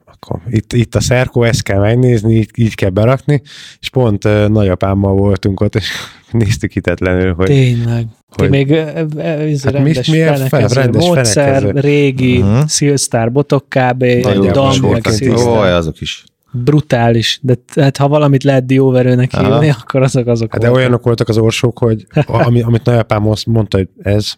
akkor 0.05 0.39
itt, 0.49 0.73
itt 0.73 0.95
a 0.95 1.01
szerkó, 1.01 1.43
ezt 1.43 1.63
kell 1.63 1.79
megnézni, 1.79 2.35
így, 2.35 2.49
így 2.55 2.75
kell 2.75 2.89
berakni, 2.89 3.41
és 3.79 3.89
pont 3.89 4.23
nagyapámmal 4.47 5.13
voltunk 5.13 5.59
ott, 5.59 5.75
és 5.75 5.87
néztük 6.31 6.71
hitetlenül, 6.71 7.33
hogy... 7.33 7.45
Tényleg. 7.45 8.05
Hogy, 8.35 8.49
Ti 8.49 8.51
még 8.51 8.75
hát 8.75 9.63
rendes 9.63 10.07
mi, 10.07 10.17
fel, 10.17 10.67
rendes 10.67 11.05
módszer, 11.05 11.61
fenekező. 11.61 11.79
régi, 11.79 12.37
uh-huh. 12.37 12.67
Szilsztár 12.67 13.31
botok 13.31 13.65
kb. 13.69 14.03
Dam, 14.51 14.89
meg 14.89 15.07
azok 15.75 16.01
is 16.01 16.23
brutális, 16.53 17.39
de 17.41 17.55
hát 17.75 17.97
ha 17.97 18.07
valamit 18.07 18.43
lehet 18.43 18.65
dióverőnek 18.65 19.35
hívni, 19.35 19.69
Aha. 19.69 19.79
akkor 19.81 20.01
azok 20.01 20.27
azok 20.27 20.51
hát 20.51 20.61
De 20.61 20.67
voltak. 20.67 20.85
olyanok 20.85 21.03
voltak 21.03 21.29
az 21.29 21.37
orsók, 21.37 21.77
hogy 21.77 22.07
ami, 22.25 22.61
amit 22.61 22.83
nagyapám 22.83 23.23
mondta, 23.45 23.77
hogy 23.77 23.89
ez 24.01 24.33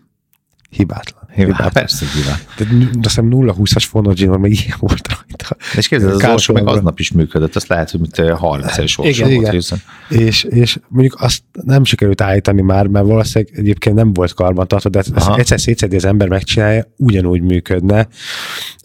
hibátlan. 0.70 1.24
Hibátlan. 1.34 1.58
Hát 1.58 1.74
persze, 1.74 2.06
hibátlan. 2.14 2.80
De 2.80 2.86
azt 2.90 3.16
hiszem 3.16 3.30
0-20-as 3.32 3.86
fonogginor 3.88 4.38
még 4.38 4.52
ilyen 4.66 4.78
volt 4.80 5.08
rajta. 5.08 5.78
És 5.78 5.88
képzeld, 5.88 6.14
az 6.14 6.24
orsó 6.24 6.54
meg 6.54 6.68
aznap 6.68 7.00
is 7.00 7.12
működött, 7.12 7.56
azt 7.56 7.68
lehet, 7.68 7.92
hogy 7.92 8.00
mint 8.00 8.16
30-es 8.18 8.80
orsó 8.80 9.04
igen, 9.04 9.34
volt. 9.34 9.54
Igen. 9.54 9.82
És, 10.28 10.44
és 10.44 10.80
mondjuk 10.88 11.22
azt 11.22 11.42
nem 11.64 11.84
sikerült 11.84 12.22
állítani 12.22 12.62
már, 12.62 12.88
mert 12.88 13.06
valószínűleg 13.06 13.58
egyébként 13.58 13.96
nem 13.96 14.14
volt 14.14 14.34
karbantartva, 14.34 14.90
de 14.90 15.00
ezt 15.00 15.30
egyszer 15.36 15.60
szétszedi 15.60 15.96
az 15.96 16.06
ember 16.06 16.28
megcsinálja, 16.28 16.86
ugyanúgy 16.98 17.42
működne, 17.42 18.08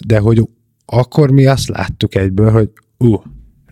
de 0.07 0.19
hogy 0.19 0.43
akkor 0.85 1.31
mi 1.31 1.47
azt 1.47 1.69
láttuk 1.69 2.15
egyből, 2.15 2.51
hogy 2.51 2.71
ú, 3.01 3.13
uh, 3.13 3.23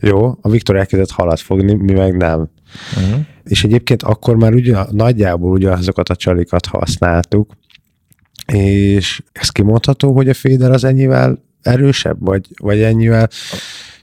jó, 0.00 0.38
a 0.40 0.50
Viktor 0.50 0.76
elkezdett 0.76 1.10
halat 1.10 1.40
fogni, 1.40 1.74
mi 1.74 1.92
meg 1.92 2.16
nem. 2.16 2.48
Uh-huh. 2.96 3.20
És 3.44 3.64
egyébként 3.64 4.02
akkor 4.02 4.36
már 4.36 4.54
ugye, 4.54 4.76
nagyjából 4.90 5.50
ugye 5.50 5.70
azokat 5.70 6.08
a 6.08 6.16
csalikat 6.16 6.66
használtuk, 6.66 7.52
és 8.52 9.22
ez 9.32 9.48
kimondható, 9.48 10.14
hogy 10.14 10.28
a 10.28 10.34
féder 10.34 10.70
az 10.70 10.84
ennyivel 10.84 11.44
erősebb, 11.62 12.16
vagy, 12.20 12.46
vagy 12.56 12.80
ennyivel 12.80 13.28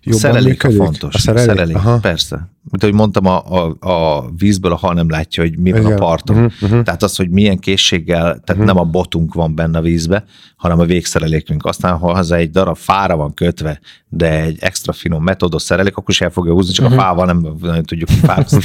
jobban 0.02 0.20
szerelék 0.20 0.64
működik? 0.64 0.80
a 0.80 0.84
fontos. 0.84 1.14
A 1.16 1.20
szerelék, 1.20 1.50
a 1.50 1.54
szerelék 1.54 1.76
Aha. 1.76 2.00
persze. 2.00 2.50
Mint 2.76 2.88
ahogy 2.88 3.02
mondtam, 3.02 3.26
a, 3.26 3.66
a, 3.66 3.90
a 3.90 4.30
vízből 4.38 4.72
a 4.72 4.76
hal 4.76 4.94
nem 4.94 5.10
látja, 5.10 5.44
hogy 5.44 5.58
mi 5.58 5.72
van 5.72 5.82
Igen. 5.82 5.92
a 5.92 5.96
parton. 5.96 6.36
Uh-huh, 6.36 6.52
uh-huh. 6.62 6.82
Tehát 6.82 7.04
az, 7.04 7.16
hogy 7.16 7.30
milyen 7.30 7.60
készséggel, 7.60 8.22
tehát 8.22 8.50
uh-huh. 8.50 8.66
nem 8.66 8.78
a 8.78 8.84
botunk 8.84 9.34
van 9.34 9.56
benne 9.56 9.78
a 9.78 9.82
vízbe, 9.82 10.26
hanem 10.56 10.80
a 10.80 10.86
végszerelékünk. 10.86 11.66
Aztán, 11.66 11.98
ha 11.98 12.12
az 12.12 12.32
egy 12.32 12.50
darab 12.50 12.76
fára 12.76 13.16
van 13.16 13.34
kötve, 13.34 13.80
de 14.10 14.42
egy 14.42 14.58
extra 14.60 14.94
finom 14.94 15.24
metodos 15.24 15.62
szerelék, 15.62 15.98
akkor 15.98 16.10
is 16.10 16.22
el 16.22 16.30
fogja 16.30 16.54
húzni, 16.54 16.74
csak 16.74 16.86
uh-huh. 16.86 17.00
a 17.00 17.04
fával 17.04 17.26
nem 17.26 17.56
nagyon 17.60 17.84
tudjuk 17.84 18.10
kifázni. 18.10 18.60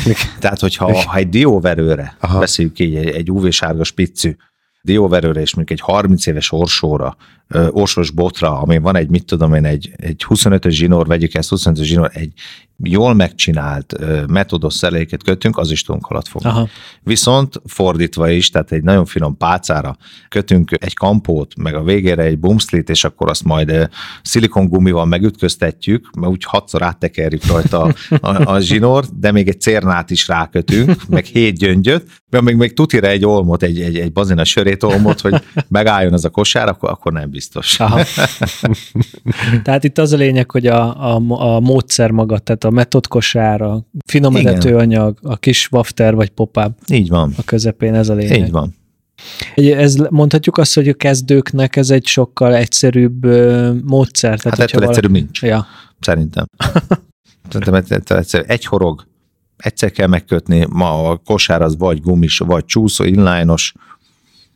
Tehát, 0.40 0.60
hogyha 0.60 1.04
ha 1.06 1.16
egy 1.16 1.28
dióverőre, 1.28 2.16
Aha. 2.20 2.38
beszéljük 2.38 2.78
így, 2.78 2.94
egy, 2.94 3.08
egy 3.08 3.30
UV-sárga 3.30 3.84
spiccű, 3.84 4.36
dióverőre 4.82 5.40
és 5.40 5.54
mondjuk 5.54 5.80
egy 5.80 5.86
30 5.86 6.26
éves 6.26 6.52
orsóra, 6.52 7.16
orsos 7.70 8.10
botra, 8.10 8.60
ami 8.60 8.78
van 8.78 8.96
egy, 8.96 9.08
mit 9.08 9.24
tudom 9.24 9.54
én, 9.54 9.64
egy, 9.64 9.92
egy 9.96 10.24
25-ös 10.28 10.70
zsinór, 10.70 11.06
vegyük 11.06 11.34
ezt, 11.34 11.52
25-ös 11.54 11.82
zsinór, 11.82 12.10
egy 12.12 12.32
jól 12.82 13.14
megcsinált 13.14 13.96
metodos 14.28 14.74
szereléket 14.74 15.22
kötünk, 15.22 15.58
az 15.58 15.70
is 15.70 15.82
tudunk 15.82 16.06
alatt 16.06 16.28
fogni. 16.28 16.48
Aha. 16.48 16.68
Viszont 17.02 17.60
fordítva 17.64 18.28
is, 18.28 18.50
tehát 18.50 18.72
egy 18.72 18.82
nagyon 18.82 19.04
finom 19.04 19.36
pácára 19.36 19.96
kötünk 20.28 20.70
egy 20.80 20.94
kampót, 20.94 21.56
meg 21.56 21.74
a 21.74 21.82
végére 21.82 22.22
egy 22.22 22.38
bumszlit, 22.38 22.90
és 22.90 23.04
akkor 23.04 23.30
azt 23.30 23.44
majd 23.44 23.88
szilikongumival 24.22 25.04
megütköztetjük, 25.04 26.10
mert 26.14 26.32
úgy 26.32 26.44
hatszor 26.44 26.82
áttekerjük 26.82 27.46
rajta 27.46 27.82
a, 27.82 27.94
a, 28.20 28.54
a 28.54 28.60
zsinort, 28.60 29.18
de 29.18 29.32
még 29.32 29.48
egy 29.48 29.60
cérnát 29.60 30.10
is 30.10 30.28
rákötünk, 30.28 31.06
meg 31.08 31.24
hét 31.24 31.58
gyöngyöt, 31.58 32.10
mert 32.30 32.44
még, 32.44 32.56
még 32.56 32.74
tutira 32.74 33.06
egy 33.06 33.24
olmot, 33.24 33.62
egy, 33.62 33.80
egy, 33.80 33.98
egy 33.98 34.12
bazina 34.12 34.44
sörét 34.44 34.82
olmot, 34.82 35.20
hogy 35.20 35.42
megálljon 35.68 36.12
az 36.12 36.24
a 36.24 36.30
kosár, 36.30 36.68
akkor, 36.68 36.90
akkor 36.90 37.12
nem 37.12 37.30
biztos. 37.36 37.80
Aha. 37.80 38.00
tehát 39.64 39.84
itt 39.84 39.98
az 39.98 40.12
a 40.12 40.16
lényeg, 40.16 40.50
hogy 40.50 40.66
a, 40.66 41.14
a, 41.14 41.22
a 41.28 41.60
módszer 41.60 42.10
maga, 42.10 42.38
tehát 42.38 42.64
a 42.64 42.70
metodkosár, 42.70 43.60
a 43.60 43.86
finom 44.06 44.34
anyag, 44.64 45.18
a 45.22 45.36
kis 45.36 45.68
wafter 45.70 46.14
vagy 46.14 46.30
popáb. 46.30 46.72
Így 46.88 47.08
van. 47.08 47.32
A 47.36 47.42
közepén 47.44 47.94
ez 47.94 48.08
a 48.08 48.14
lényeg. 48.14 48.40
Így 48.40 48.50
van. 48.50 48.74
Ez, 49.54 49.96
mondhatjuk 50.10 50.58
azt, 50.58 50.74
hogy 50.74 50.88
a 50.88 50.94
kezdőknek 50.94 51.76
ez 51.76 51.90
egy 51.90 52.06
sokkal 52.06 52.54
egyszerűbb 52.54 53.24
módszer. 53.84 54.40
Tehát, 54.40 54.58
hát 54.58 54.68
ettől 54.68 54.80
vala... 54.80 54.92
egyszerűbb 54.92 55.12
nincs. 55.12 55.42
Ja. 55.42 55.66
Szerintem. 56.00 56.46
Szerintem 57.50 57.74
ettől 57.74 58.18
egyszerű. 58.18 58.44
Egy 58.46 58.64
horog, 58.64 59.06
egyszer 59.56 59.90
kell 59.90 60.06
megkötni, 60.06 60.66
ma 60.70 61.08
a 61.08 61.16
kosár 61.16 61.62
az 61.62 61.76
vagy 61.76 62.00
gumis, 62.00 62.38
vagy 62.38 62.64
csúszó, 62.64 63.04
inline-os. 63.04 63.74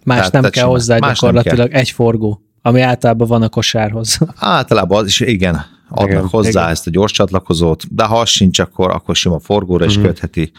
Más 0.04 0.16
tehát, 0.16 0.32
nem 0.32 0.50
kell 0.50 0.66
hozzá 0.66 0.98
más 0.98 1.18
gyakorlatilag, 1.18 1.72
egy 1.72 1.90
forgó, 1.90 2.42
ami 2.62 2.80
általában 2.80 3.28
van 3.28 3.42
a 3.42 3.48
kosárhoz. 3.48 4.18
Általában 4.38 4.98
az 4.98 5.06
is, 5.06 5.20
igen 5.20 5.78
adnak 5.90 6.10
igen, 6.10 6.28
hozzá 6.28 6.50
igen. 6.50 6.68
ezt 6.68 6.86
a 6.86 6.90
gyors 6.90 7.12
csatlakozót, 7.12 7.94
de 7.94 8.04
ha 8.04 8.20
az 8.20 8.28
sincs, 8.28 8.58
akkor, 8.58 8.90
akkor 8.90 9.16
sima 9.16 9.38
forgóra 9.38 9.84
is 9.84 9.96
uh-huh. 9.96 10.10
kötheti. 10.10 10.52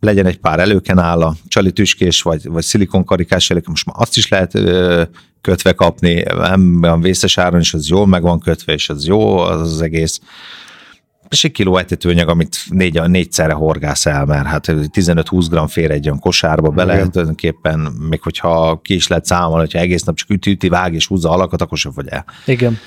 Legyen 0.00 0.26
egy 0.26 0.38
pár 0.38 0.58
előkenálla, 0.58 1.34
csali 1.48 1.72
tüskés, 1.72 2.22
vagy, 2.22 2.48
vagy 2.48 2.62
szilikonkarikás 2.62 3.50
előke, 3.50 3.70
most 3.70 3.86
már 3.86 3.96
azt 3.98 4.16
is 4.16 4.28
lehet 4.28 4.54
ö, 4.54 5.02
kötve 5.40 5.72
kapni, 5.72 6.22
nem 6.36 6.80
olyan 6.82 7.00
vészes 7.00 7.38
áron, 7.38 7.60
és 7.60 7.74
az 7.74 7.88
jól 7.88 8.06
meg 8.06 8.22
van 8.22 8.40
kötve, 8.40 8.72
és 8.72 8.88
az 8.88 9.06
jó 9.06 9.38
az, 9.38 9.60
az 9.60 9.82
egész. 9.82 10.20
És 11.34 11.44
egy 11.44 11.52
kiló 11.52 11.76
etetőanyag, 11.76 12.28
amit 12.28 12.56
négy, 12.68 13.00
négyszerre 13.06 13.52
horgász 13.52 14.06
el, 14.06 14.24
mert 14.24 14.46
hát 14.46 14.66
15-20 14.68 15.46
gram 15.50 15.66
fér 15.66 15.90
egy 15.90 16.06
olyan 16.06 16.18
kosárba 16.18 16.68
bele, 16.70 16.94
Igen. 16.94 17.10
tulajdonképpen, 17.10 17.78
még 18.08 18.22
hogyha 18.22 18.80
ki 18.82 18.94
is 18.94 19.08
lehet 19.08 19.24
számolni, 19.24 19.58
hogyha 19.58 19.78
egész 19.78 20.02
nap 20.02 20.16
csak 20.16 20.30
üti, 20.30 20.50
üti, 20.50 20.68
vág 20.68 20.94
és 20.94 21.06
húzza 21.06 21.30
alakat, 21.30 21.62
akkor 21.62 21.78
sem 21.78 21.92
vagy 21.94 22.08
el. 22.08 22.24
Igen. 22.46 22.78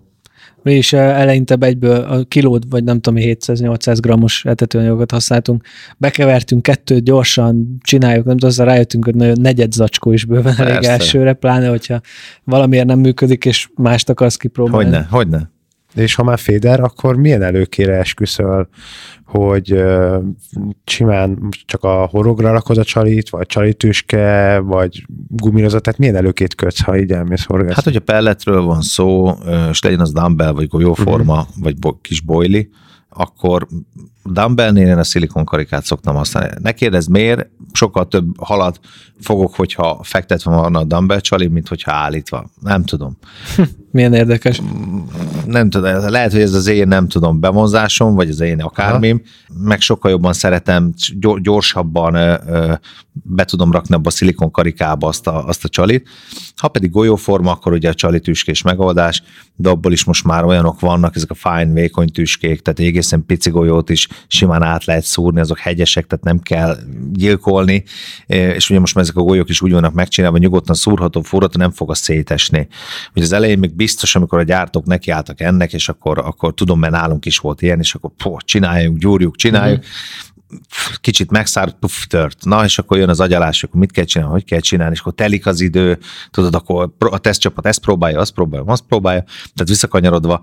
Is 0.63 0.93
eh, 0.93 1.19
eleinte 1.19 1.55
egyből 1.59 2.01
a 2.01 2.23
kilót, 2.23 2.63
vagy 2.69 2.83
nem 2.83 2.99
tudom, 2.99 3.19
700-800 3.23 3.97
grammos 4.01 4.45
etetőanyagokat 4.45 5.11
használtunk. 5.11 5.63
Bekevertünk 5.97 6.61
kettőt, 6.61 7.03
gyorsan 7.03 7.77
csináljuk, 7.81 8.25
nem 8.25 8.37
tudom, 8.37 8.65
rájöttünk, 8.65 9.05
hogy 9.05 9.15
nagyon 9.15 9.41
negyed 9.41 9.71
zacskó 9.71 10.11
is 10.11 10.25
bőven 10.25 10.55
Persze. 10.55 10.63
elég 10.63 10.83
elsőre, 10.83 11.33
pláne, 11.33 11.67
hogyha 11.67 12.01
valamiért 12.43 12.85
nem 12.85 12.99
működik, 12.99 13.45
és 13.45 13.69
mást 13.75 14.09
akarsz 14.09 14.35
kipróbálni. 14.35 14.85
Hogyne, 14.85 15.07
hogyne. 15.09 15.55
És 15.97 16.15
ha 16.15 16.23
már 16.23 16.39
féder, 16.39 16.79
akkor 16.79 17.15
milyen 17.15 17.41
előkére 17.41 17.97
esküszöl, 17.97 18.69
hogy 19.25 19.71
uh, 19.71 20.23
simán 20.85 21.49
csak 21.65 21.83
a 21.83 22.05
horogra 22.05 22.51
rakod 22.51 22.77
a 22.77 22.83
csalit, 22.83 23.29
vagy 23.29 23.45
csalitüske, 23.45 24.59
vagy 24.59 25.05
gumírozat, 25.27 25.81
tehát 25.81 25.99
milyen 25.99 26.15
előkét 26.15 26.55
kötsz, 26.55 26.81
ha 26.81 26.97
így 26.97 27.11
elmész 27.11 27.45
horgászni? 27.45 27.75
Hát, 27.75 27.83
hogyha 27.83 27.99
pelletről 27.99 28.61
van 28.61 28.81
szó, 28.81 29.35
és 29.69 29.81
legyen 29.81 29.99
az 29.99 30.11
dumbbell, 30.11 30.51
vagy 30.51 30.67
golyóforma, 30.67 31.39
uh-huh. 31.39 31.55
vagy 31.61 31.79
bo- 31.79 32.01
kis 32.01 32.21
boili, 32.21 32.69
akkor 33.09 33.67
dumbbellnél 34.31 34.87
én 34.87 34.97
a 34.97 35.03
szilikonkarikát 35.03 35.85
szoktam 35.85 36.15
használni. 36.15 36.53
Ne 36.61 36.71
kérdezz 36.71 37.07
miért, 37.07 37.49
sokkal 37.71 38.07
több 38.07 38.25
halat 38.43 38.79
fogok, 39.19 39.55
hogyha 39.55 39.99
fektetve 40.03 40.51
van 40.51 40.75
a 40.75 40.83
dumbbell 40.83 41.19
csali, 41.19 41.47
mint 41.47 41.67
hogyha 41.67 41.91
állítva. 41.91 42.49
Nem 42.61 42.83
tudom. 42.83 43.17
Milyen 43.91 44.13
érdekes. 44.13 44.61
Nem 45.45 45.69
tudom, 45.69 46.09
lehet, 46.09 46.31
hogy 46.31 46.41
ez 46.41 46.53
az 46.53 46.67
én 46.67 46.87
nem 46.87 47.07
tudom 47.07 47.39
bevonzásom, 47.39 48.15
vagy 48.15 48.29
az 48.29 48.39
én 48.39 48.61
akármim, 48.61 49.21
Aha. 49.23 49.63
meg 49.63 49.81
sokkal 49.81 50.11
jobban 50.11 50.33
szeretem, 50.33 50.93
gyorsabban 51.41 52.39
be 53.13 53.45
tudom 53.45 53.71
rakni 53.71 53.95
abba 53.95 54.07
a 54.07 54.11
szilikon 54.11 54.51
karikába 54.51 55.07
azt 55.07 55.27
a, 55.27 55.47
azt 55.47 55.63
a 55.63 55.69
csalit. 55.69 56.09
Ha 56.55 56.67
pedig 56.67 56.91
golyóforma, 56.91 57.51
akkor 57.51 57.71
ugye 57.73 57.89
a 57.89 57.93
csali 57.93 58.19
tüskés 58.19 58.61
megoldás, 58.61 59.23
de 59.55 59.69
abból 59.69 59.91
is 59.91 60.03
most 60.03 60.23
már 60.23 60.43
olyanok 60.43 60.79
vannak, 60.79 61.15
ezek 61.15 61.31
a 61.31 61.35
fine, 61.35 61.73
vékony 61.73 62.07
tüskék, 62.07 62.61
tehát 62.61 62.79
egészen 62.79 63.25
pici 63.25 63.49
golyót 63.49 63.89
is 63.89 64.07
simán 64.27 64.63
át 64.63 64.85
lehet 64.85 65.03
szúrni, 65.03 65.39
azok 65.39 65.59
hegyesek, 65.59 66.07
tehát 66.07 66.25
nem 66.25 66.39
kell 66.39 66.77
gyilkolni, 67.11 67.83
és 68.27 68.69
ugye 68.69 68.79
most 68.79 68.95
már 68.95 69.03
ezek 69.03 69.15
a 69.15 69.21
golyók 69.21 69.49
is 69.49 69.61
úgy 69.61 69.71
vannak 69.71 69.93
megcsinálva, 69.93 70.37
nyugodtan 70.37 70.75
szúrható, 70.75 71.21
fúrható, 71.21 71.59
nem 71.59 71.71
fog 71.71 71.89
a 71.89 71.95
szétesni. 71.95 72.67
Ugye 73.15 73.25
az 73.25 73.31
elején 73.31 73.59
még 73.59 73.75
biztos, 73.75 74.15
amikor 74.15 74.39
a 74.39 74.43
gyártók 74.43 74.85
nekiálltak 74.85 75.41
ennek, 75.41 75.73
és 75.73 75.89
akkor, 75.89 76.17
akkor 76.17 76.53
tudom, 76.53 76.79
mert 76.79 76.93
nálunk 76.93 77.25
is 77.25 77.37
volt 77.37 77.61
ilyen, 77.61 77.79
és 77.79 77.95
akkor 77.95 78.11
pó, 78.17 78.37
csináljunk, 78.45 78.97
gyúrjuk, 78.97 79.35
csináljuk, 79.35 79.79
mm-hmm 79.79 80.35
kicsit 81.01 81.31
megszárt, 81.31 81.75
puff, 81.79 82.05
tört. 82.07 82.45
Na, 82.45 82.63
és 82.63 82.79
akkor 82.79 82.97
jön 82.97 83.09
az 83.09 83.19
agyalás, 83.19 83.63
akkor 83.63 83.79
mit 83.79 83.91
kell 83.91 84.03
csinálni, 84.03 84.33
hogy 84.33 84.43
kell 84.45 84.59
csinálni, 84.59 84.93
és 84.93 84.99
akkor 84.99 85.13
telik 85.13 85.45
az 85.45 85.61
idő, 85.61 85.97
tudod, 86.31 86.55
akkor 86.55 86.93
a 86.97 87.17
tesztcsapat 87.17 87.65
ezt 87.65 87.79
próbálja, 87.79 88.19
azt 88.19 88.31
próbálja, 88.31 88.65
azt 88.71 88.83
próbálja, 88.87 89.23
tehát 89.23 89.67
visszakanyarodva, 89.67 90.41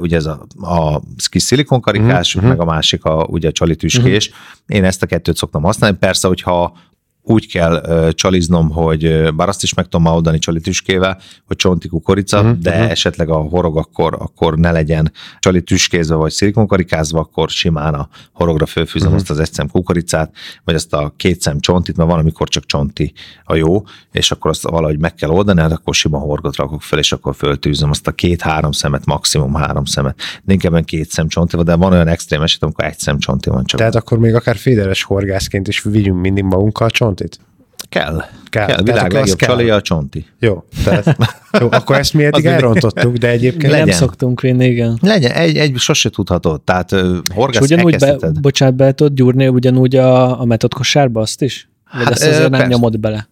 ugye 0.00 0.16
ez 0.16 0.26
a, 0.26 0.46
a 0.60 1.00
kis 1.30 1.42
szilikonkarikás, 1.42 2.36
mm-hmm. 2.38 2.48
meg 2.48 2.60
a 2.60 2.64
másik 2.64 3.04
a, 3.04 3.26
ugye 3.30 3.48
a 3.48 3.52
csalitüskés. 3.52 4.30
Mm-hmm. 4.30 4.76
Én 4.76 4.84
ezt 4.84 5.02
a 5.02 5.06
kettőt 5.06 5.36
szoktam 5.36 5.62
használni. 5.62 5.96
Persze, 5.96 6.28
hogyha 6.28 6.76
úgy 7.30 7.48
kell 7.48 7.82
uh, 7.86 8.10
csaliznom, 8.10 8.70
hogy 8.70 9.34
bár 9.34 9.48
azt 9.48 9.62
is 9.62 9.74
meg 9.74 9.88
tudom 9.88 10.06
oldani 10.06 10.38
csalitüskével, 10.38 11.20
hogy 11.46 11.56
csonti 11.56 11.88
kukorica, 11.88 12.40
uh-huh, 12.40 12.58
de 12.58 12.70
uh-huh. 12.70 12.90
esetleg 12.90 13.30
a 13.30 13.36
horog 13.36 13.76
akkor, 13.76 14.16
akkor 14.18 14.58
ne 14.58 14.70
legyen 14.70 15.12
csalitüskézve 15.38 16.14
vagy 16.14 16.32
szilikonkarikázva, 16.32 17.18
akkor 17.18 17.50
simán 17.50 17.94
a 17.94 18.08
horogra 18.32 18.66
fölfűzöm 18.66 19.08
uh-huh. 19.08 19.22
azt 19.22 19.30
az 19.30 19.38
egy 19.38 19.52
szem 19.52 19.68
kukoricát, 19.68 20.32
vagy 20.64 20.74
azt 20.74 20.92
a 20.92 21.12
két 21.16 21.40
szem 21.40 21.60
csontit, 21.60 21.96
mert 21.96 22.10
van, 22.10 22.18
amikor 22.18 22.48
csak 22.48 22.66
csonti 22.66 23.12
a 23.44 23.54
jó, 23.54 23.84
és 24.12 24.30
akkor 24.30 24.50
azt 24.50 24.62
valahogy 24.62 24.98
meg 24.98 25.14
kell 25.14 25.30
oldani, 25.30 25.60
hát 25.60 25.72
akkor 25.72 25.94
sima 25.94 26.18
horgot 26.18 26.56
rakok 26.56 26.82
fel, 26.82 26.98
és 26.98 27.12
akkor 27.12 27.34
föltűzöm 27.34 27.90
azt 27.90 28.06
a 28.06 28.12
két-három 28.12 28.72
szemet, 28.72 29.06
maximum 29.06 29.54
három 29.54 29.84
szemet. 29.84 30.20
De 30.42 30.52
inkább 30.52 30.84
két 30.84 31.10
szem 31.10 31.28
csonti 31.28 31.56
de 31.62 31.74
van 31.74 31.92
olyan 31.92 32.08
extrém 32.08 32.42
eset, 32.42 32.62
amikor 32.62 32.84
egy 32.84 32.98
szem 32.98 33.18
csonti 33.18 33.50
van 33.50 33.64
csak. 33.64 33.78
Tehát 33.78 33.94
akkor 33.94 34.18
még 34.18 34.34
akár 34.34 34.56
fédeles 34.56 35.02
horgászként 35.02 35.68
is 35.68 35.82
vigyünk 35.82 36.20
mindig 36.20 36.44
magunkkal 36.44 36.90
csont 36.90 37.17
csontit? 37.18 37.40
Kell. 37.88 38.24
Kell. 38.50 38.66
kell. 38.66 38.82
Világ 38.82 39.12
legjobb 39.12 39.38
csalja 39.38 39.74
a 39.74 39.80
csonti. 39.80 40.26
Jó, 40.38 40.64
tehát, 40.84 41.16
jó, 41.60 41.68
akkor 41.70 41.96
ezt 41.96 42.14
mi 42.14 42.24
eddig 42.24 42.44
elrontottuk, 42.44 43.16
de 43.16 43.28
egyébként... 43.28 43.72
Legyen. 43.72 43.86
Nem 43.86 43.96
szoktunk 43.96 44.40
vinni, 44.40 44.66
igen. 44.66 44.98
Legyen, 45.00 45.32
egy, 45.32 45.56
egy 45.56 45.76
sose 45.76 46.10
tudhatod, 46.10 46.60
tehát 46.60 46.94
horgász 47.34 47.62
ugyanúgy 47.62 47.96
be, 47.98 48.16
bocsánat, 48.40 48.74
be 48.74 48.92
tudod 48.92 49.14
gyúrni 49.14 49.48
ugyanúgy 49.48 49.96
a, 49.96 50.40
a 50.40 50.44
metodkosárba 50.44 51.20
azt 51.20 51.42
is? 51.42 51.68
Vagy 51.92 52.02
hát, 52.04 52.12
azt 52.12 52.26
azért 52.26 52.50
nem 52.50 52.68
nyomod 52.68 52.98
bele? 52.98 53.28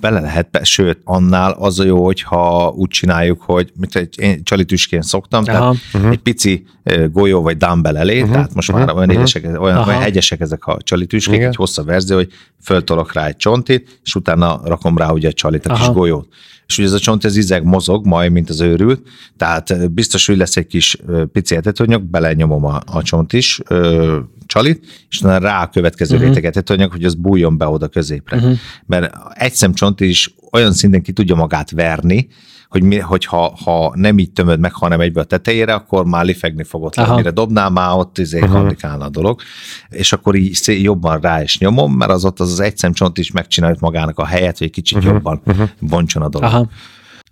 Bele 0.00 0.20
lehet, 0.20 0.60
sőt, 0.62 1.00
annál 1.04 1.52
az 1.52 1.78
a 1.78 1.84
jó, 1.84 2.04
hogyha 2.04 2.72
úgy 2.76 2.88
csináljuk, 2.88 3.42
hogy 3.42 3.72
mint 3.76 3.94
egy, 3.94 4.20
én 4.20 4.44
csalitüsként 4.44 5.02
szoktam, 5.02 5.44
Aha. 5.46 5.58
tehát 5.58 5.76
uh-huh. 5.92 6.10
egy 6.10 6.18
pici 6.18 6.64
golyó 7.12 7.42
vagy 7.42 7.56
dumbbell 7.56 7.96
elé, 7.96 8.18
uh-huh. 8.18 8.32
tehát 8.32 8.54
most 8.54 8.70
uh-huh. 8.70 8.86
már 8.86 8.96
olyan, 8.96 9.10
édesek, 9.10 9.44
olyan, 9.44 9.60
olyan 9.60 10.00
hegyesek 10.00 10.40
ezek 10.40 10.66
a 10.66 10.76
csalitüskék, 10.82 11.40
egy 11.40 11.56
hosszabb 11.56 11.86
verzió, 11.86 12.16
hogy 12.16 12.32
föltolok 12.62 13.12
rá 13.12 13.26
egy 13.26 13.36
csontit, 13.36 14.00
és 14.04 14.14
utána 14.14 14.60
rakom 14.64 14.98
rá 14.98 15.10
ugye 15.10 15.28
a 15.28 15.32
csalit, 15.32 15.66
a 15.66 15.72
Aha. 15.72 15.84
kis 15.84 15.94
golyót 15.94 16.28
és 16.68 16.78
ugye 16.78 16.86
ez 16.86 16.92
a 16.92 16.98
csont, 16.98 17.24
ez 17.24 17.36
izeg 17.36 17.64
mozog 17.64 18.06
majd, 18.06 18.32
mint 18.32 18.50
az 18.50 18.60
őrült, 18.60 19.08
tehát 19.36 19.90
biztos, 19.90 20.26
hogy 20.26 20.36
lesz 20.36 20.56
egy 20.56 20.66
kis 20.66 20.96
pici 21.32 21.56
etetőanyag, 21.56 22.02
belenyomom 22.02 22.64
a, 22.64 22.80
a 22.86 23.02
csont 23.02 23.32
is, 23.32 23.60
ö, 23.68 24.18
csalit, 24.46 24.86
és 25.10 25.20
utána 25.20 25.38
rá 25.38 25.62
a 25.62 25.68
következő 25.68 26.14
uh-huh. 26.14 26.28
réteget 26.28 26.56
etetőanyag, 26.56 26.90
hogy 26.90 27.04
az 27.04 27.14
bújjon 27.14 27.56
be 27.56 27.66
oda 27.68 27.88
középre. 27.88 28.36
Uh-huh. 28.36 28.58
Mert 28.86 29.14
egy 29.34 29.52
szemcsont 29.52 30.00
is 30.00 30.34
olyan 30.52 30.72
szinten 30.72 31.02
ki 31.02 31.12
tudja 31.12 31.34
magát 31.34 31.70
verni, 31.70 32.28
hogy, 32.68 32.82
mi, 32.82 32.98
hogy 32.98 33.24
ha, 33.24 33.56
ha 33.64 33.92
nem 33.94 34.18
így 34.18 34.32
tömöd 34.32 34.60
meg, 34.60 34.72
hanem 34.72 35.00
egybe 35.00 35.20
a 35.20 35.24
tetejére, 35.24 35.74
akkor 35.74 36.04
már 36.04 36.24
lifegni 36.24 36.64
fogod, 36.64 36.94
mire 37.14 37.30
dobnál, 37.30 37.70
már 37.70 37.96
ott 37.96 38.18
izé 38.18 38.40
uh-huh. 38.40 39.02
a 39.02 39.08
dolog, 39.08 39.40
és 39.88 40.12
akkor 40.12 40.34
így 40.34 40.82
jobban 40.82 41.20
rá 41.20 41.42
is 41.42 41.58
nyomom, 41.58 41.92
mert 41.92 42.10
az 42.10 42.24
ott 42.24 42.40
az, 42.40 42.52
az 42.52 42.60
egy 42.60 42.76
szemcsont 42.76 43.18
is 43.18 43.30
megcsinálja 43.30 43.76
magának 43.80 44.18
a 44.18 44.26
helyet, 44.26 44.58
hogy 44.58 44.66
egy 44.66 44.72
kicsit 44.72 44.98
uh-huh. 44.98 45.12
jobban 45.12 45.40
uh-huh. 45.46 45.68
bontson 45.80 46.22
a 46.22 46.28
dolog. 46.28 46.48
Aha. 46.48 46.68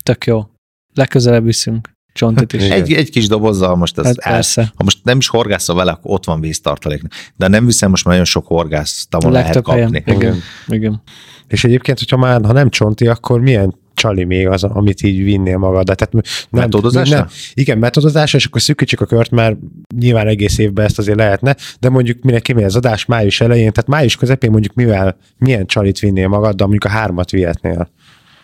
Tök 0.03 0.27
jó. 0.27 0.47
Legközelebb 0.95 1.45
viszünk 1.45 1.95
csontit 2.13 2.53
is. 2.53 2.69
Egy, 2.69 2.93
egy 2.93 3.11
kis 3.11 3.29
dobozzal 3.29 3.77
most 3.77 3.99
ez 3.99 4.05
hát 4.05 4.23
persze. 4.23 4.61
El, 4.61 4.73
ha 4.77 4.85
most 4.85 4.99
nem 5.03 5.19
is 5.19 5.29
horgászol 5.29 5.77
vele, 5.77 5.91
akkor 5.91 6.11
ott 6.11 6.25
van 6.25 6.41
víztartalék. 6.41 7.03
De 7.37 7.49
nem 7.49 7.67
viszem, 7.67 7.91
most 7.91 8.05
már 8.05 8.13
nagyon 8.13 8.31
sok 8.31 8.47
horgásztamon 8.47 9.33
lehet 9.33 9.63
kapni. 9.63 10.03
Helyen. 10.05 10.21
Igen. 10.21 10.41
Igen. 10.67 11.03
És 11.47 11.65
egyébként, 11.65 11.99
hogyha 11.99 12.17
már, 12.17 12.45
ha 12.45 12.53
nem 12.53 12.71
csonti, 12.71 13.07
akkor 13.07 13.41
milyen 13.41 13.75
csali 13.97 14.25
még 14.25 14.49
az, 14.49 14.65
amit 14.65 15.03
így 15.03 15.25
vinnél 15.25 15.59
magad. 15.59 15.85
Tehát 15.85 16.13
nem, 16.13 16.23
metodozásra? 16.51 17.17
Nem, 17.17 17.27
igen, 17.55 17.79
metodozásra, 17.79 18.39
és 18.39 18.45
akkor 18.45 18.61
szűkítsük 18.61 19.01
a 19.01 19.07
kört, 19.07 19.31
mert 19.31 19.57
nyilván 19.99 20.27
egész 20.27 20.59
évben 20.59 20.85
ezt 20.85 20.99
azért 20.99 21.19
lehetne, 21.19 21.57
de 21.81 21.89
mondjuk 21.89 22.23
minek 22.23 22.43
kimegy 22.43 22.65
az 22.65 22.77
adás 22.77 23.05
május 23.05 23.41
elején, 23.41 23.73
tehát 23.73 23.91
május 23.91 24.17
közepén 24.17 24.51
mondjuk 24.51 24.75
mivel, 24.75 25.17
milyen 25.39 25.67
csalit 25.67 25.99
vinnél 25.99 26.29
magad, 26.29 26.55
de 26.55 26.63
mondjuk 26.63 26.85
a 26.85 26.89
hármat 26.89 27.31
vihetnél. 27.31 27.89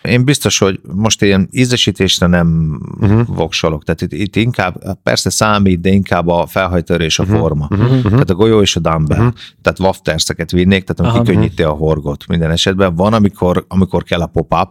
Én 0.03 0.25
biztos, 0.25 0.57
hogy 0.57 0.79
most 0.95 1.21
ilyen 1.21 1.47
ízesítésre 1.51 2.27
nem 2.27 2.79
uh-huh. 2.99 3.27
voksolok. 3.27 3.83
Tehát 3.83 4.01
itt, 4.01 4.13
itt 4.13 4.35
inkább, 4.35 4.97
persze 5.03 5.29
számít, 5.29 5.81
de 5.81 5.89
inkább 5.89 6.27
a 6.27 6.45
felhajtörés 6.47 7.19
a 7.19 7.23
uh-huh. 7.23 7.37
forma. 7.37 7.67
Uh-huh. 7.69 8.09
Tehát 8.09 8.29
a 8.29 8.33
golyó 8.33 8.61
és 8.61 8.75
a 8.75 8.79
dumbbell. 8.79 9.19
Uh-huh. 9.19 9.33
Tehát 9.61 9.79
wafterszeket 9.79 10.51
vinnék, 10.51 10.83
tehát 10.83 10.99
ami 10.99 11.09
uh-huh. 11.09 11.25
kikönnyíti 11.25 11.63
a 11.63 11.69
horgot 11.69 12.27
minden 12.27 12.51
esetben. 12.51 12.95
Van, 12.95 13.13
amikor, 13.13 13.65
amikor 13.67 14.03
kell 14.03 14.21
a 14.21 14.25
pop-up, 14.25 14.69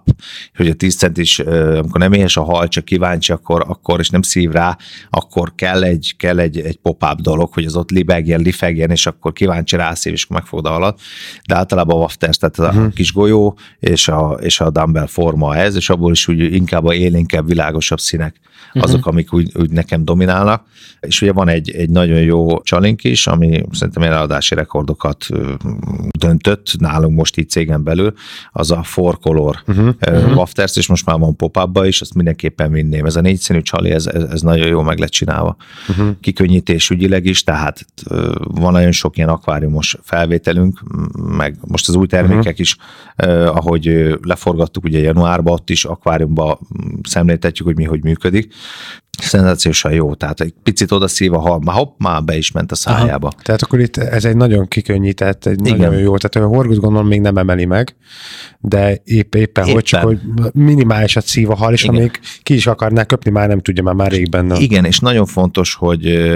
hogy 0.57 0.69
a 0.69 0.75
10 0.75 0.97
centis, 0.97 1.39
amikor 1.39 2.01
nem 2.01 2.13
éhes 2.13 2.37
a 2.37 2.43
hal, 2.43 2.69
csak 2.69 2.85
kíváncsi, 2.85 3.33
akkor, 3.33 3.65
akkor 3.69 4.01
és 4.01 4.11
nem 4.11 4.23
szív 4.23 4.51
rá, 4.51 4.77
akkor 5.11 5.55
kell 5.55 5.83
egy, 5.83 6.15
kell 6.19 6.39
egy, 6.39 6.61
egy 6.61 6.77
pop-up 6.77 7.21
dolog, 7.21 7.53
hogy 7.53 7.65
az 7.65 7.77
ott 7.77 7.91
libegjen, 7.91 8.41
lifegjen, 8.41 8.91
és 8.91 9.07
akkor 9.07 9.33
kíváncsi 9.33 9.77
rászív, 9.77 10.13
és 10.13 10.27
megfogd 10.27 10.67
a 10.67 10.71
halat. 10.71 11.01
De 11.47 11.57
általában 11.57 11.97
a 11.97 12.01
wafters, 12.01 12.37
tehát 12.37 12.59
uh-huh. 12.59 12.85
a 12.85 12.89
kis 12.89 13.13
golyó 13.13 13.59
és 13.79 14.09
a, 14.09 14.39
és 14.41 14.61
a 14.61 14.71
dumbbell 14.71 15.07
forma 15.07 15.21
ez, 15.57 15.75
és 15.75 15.91
abból 15.91 16.13
is 16.13 16.29
úgy 16.29 16.55
inkább 16.55 16.85
a 16.85 16.95
élénkebb, 16.95 17.47
világosabb 17.47 18.01
színek 18.01 18.35
azok, 18.73 18.97
uh-huh. 18.97 19.13
amik 19.13 19.33
úgy, 19.33 19.51
úgy 19.55 19.71
nekem 19.71 20.05
dominálnak. 20.05 20.65
És 21.01 21.23
ugye 21.23 21.33
van 21.33 21.49
egy, 21.49 21.71
egy 21.71 21.91
nagyon 21.91 22.21
jó 22.21 22.61
csalink 22.61 23.05
is, 23.05 23.27
ami 23.27 23.63
szerintem 23.71 24.03
eladási 24.03 24.55
rekordokat 24.55 25.27
döntött 26.19 26.73
nálunk 26.79 27.17
most 27.17 27.39
így 27.39 27.49
cégen 27.49 27.83
belül, 27.83 28.13
az 28.53 28.71
a 28.71 28.83
Four 28.83 29.19
Color 29.19 29.63
uh-huh. 29.67 29.95
uh, 30.07 30.33
wafters, 30.37 30.77
és 30.77 30.87
most 30.87 31.07
már 31.07 31.19
van 31.19 31.37
pop 31.37 31.81
is, 31.85 32.01
azt 32.01 32.15
mindenképpen 32.15 32.73
vinném. 32.73 33.05
Ez 33.05 33.17
a 33.17 33.21
négyszínű 33.21 33.63
csali, 33.63 33.91
ez, 33.91 34.07
ez, 34.07 34.23
ez 34.23 34.41
nagyon 34.41 34.67
jó 34.67 34.83
meg 34.83 34.99
lett 34.99 35.11
csinálva. 35.11 35.57
Uh-huh. 35.89 36.09
Kikönnyítés 36.21 36.91
ügyileg 36.91 37.25
is, 37.25 37.45
tehát 37.45 37.85
van 38.43 38.73
nagyon 38.73 38.93
sok 38.93 39.17
ilyen 39.17 39.29
akváriumos 39.29 39.97
felvételünk, 40.03 40.83
meg 41.37 41.57
most 41.61 41.89
az 41.89 41.95
új 41.95 42.07
termékek 42.07 42.39
uh-huh. 42.39 42.61
is, 42.61 42.77
ahogy 43.47 44.17
leforgattuk 44.23 44.85
ugye 44.85 44.99
januárban, 44.99 45.53
ott 45.53 45.71
is 45.71 45.85
akváriumban 45.85 46.59
szemléltetjük, 47.03 47.67
hogy 47.67 47.77
mi 47.77 47.85
hogy 47.85 48.03
működik. 48.03 48.52
Szenzációsan 49.19 49.93
jó, 49.93 50.15
tehát 50.15 50.41
egy 50.41 50.55
picit 50.63 50.93
oda 50.93 51.09
szív 51.09 51.35
a 51.35 51.39
hal, 51.39 51.59
már 51.59 51.77
hopp, 51.77 51.99
már 51.99 52.25
be 52.25 52.37
is 52.37 52.53
ment 52.53 52.73
a 52.73 52.75
szájába. 52.75 53.27
Aha. 53.27 53.43
Tehát 53.43 53.63
akkor 53.63 53.81
itt 53.81 53.97
ez 53.97 54.25
egy 54.25 54.37
nagyon 54.37 54.69
kikönnyített, 54.69 55.47
egy 55.47 55.67
Igen. 55.67 55.77
nagyon 55.79 56.01
jó, 56.01 56.17
tehát 56.17 56.51
a 56.51 56.55
horgot 56.57 56.79
gondolom 56.79 57.07
még 57.07 57.21
nem 57.21 57.37
emeli 57.37 57.65
meg, 57.65 57.97
de 58.61 59.01
épp, 59.05 59.35
éppen, 59.35 59.65
éppen. 59.65 59.75
hogy 59.75 59.83
csak 59.83 60.03
hogy 60.03 60.21
minimálisat 60.53 61.27
szív 61.27 61.51
a 61.51 61.55
hal, 61.55 61.73
és 61.73 61.83
Igen. 61.83 61.95
amíg 61.95 62.21
ki 62.43 62.55
is 62.55 62.67
akarná 62.67 63.05
köpni, 63.05 63.31
már 63.31 63.49
nem 63.49 63.61
tudja, 63.61 63.83
már, 63.83 63.95
már 63.95 64.11
rég 64.11 64.29
benne. 64.29 64.59
Igen, 64.59 64.85
és 64.85 64.99
nagyon 64.99 65.27
fontos, 65.27 65.75
hogy 65.75 66.31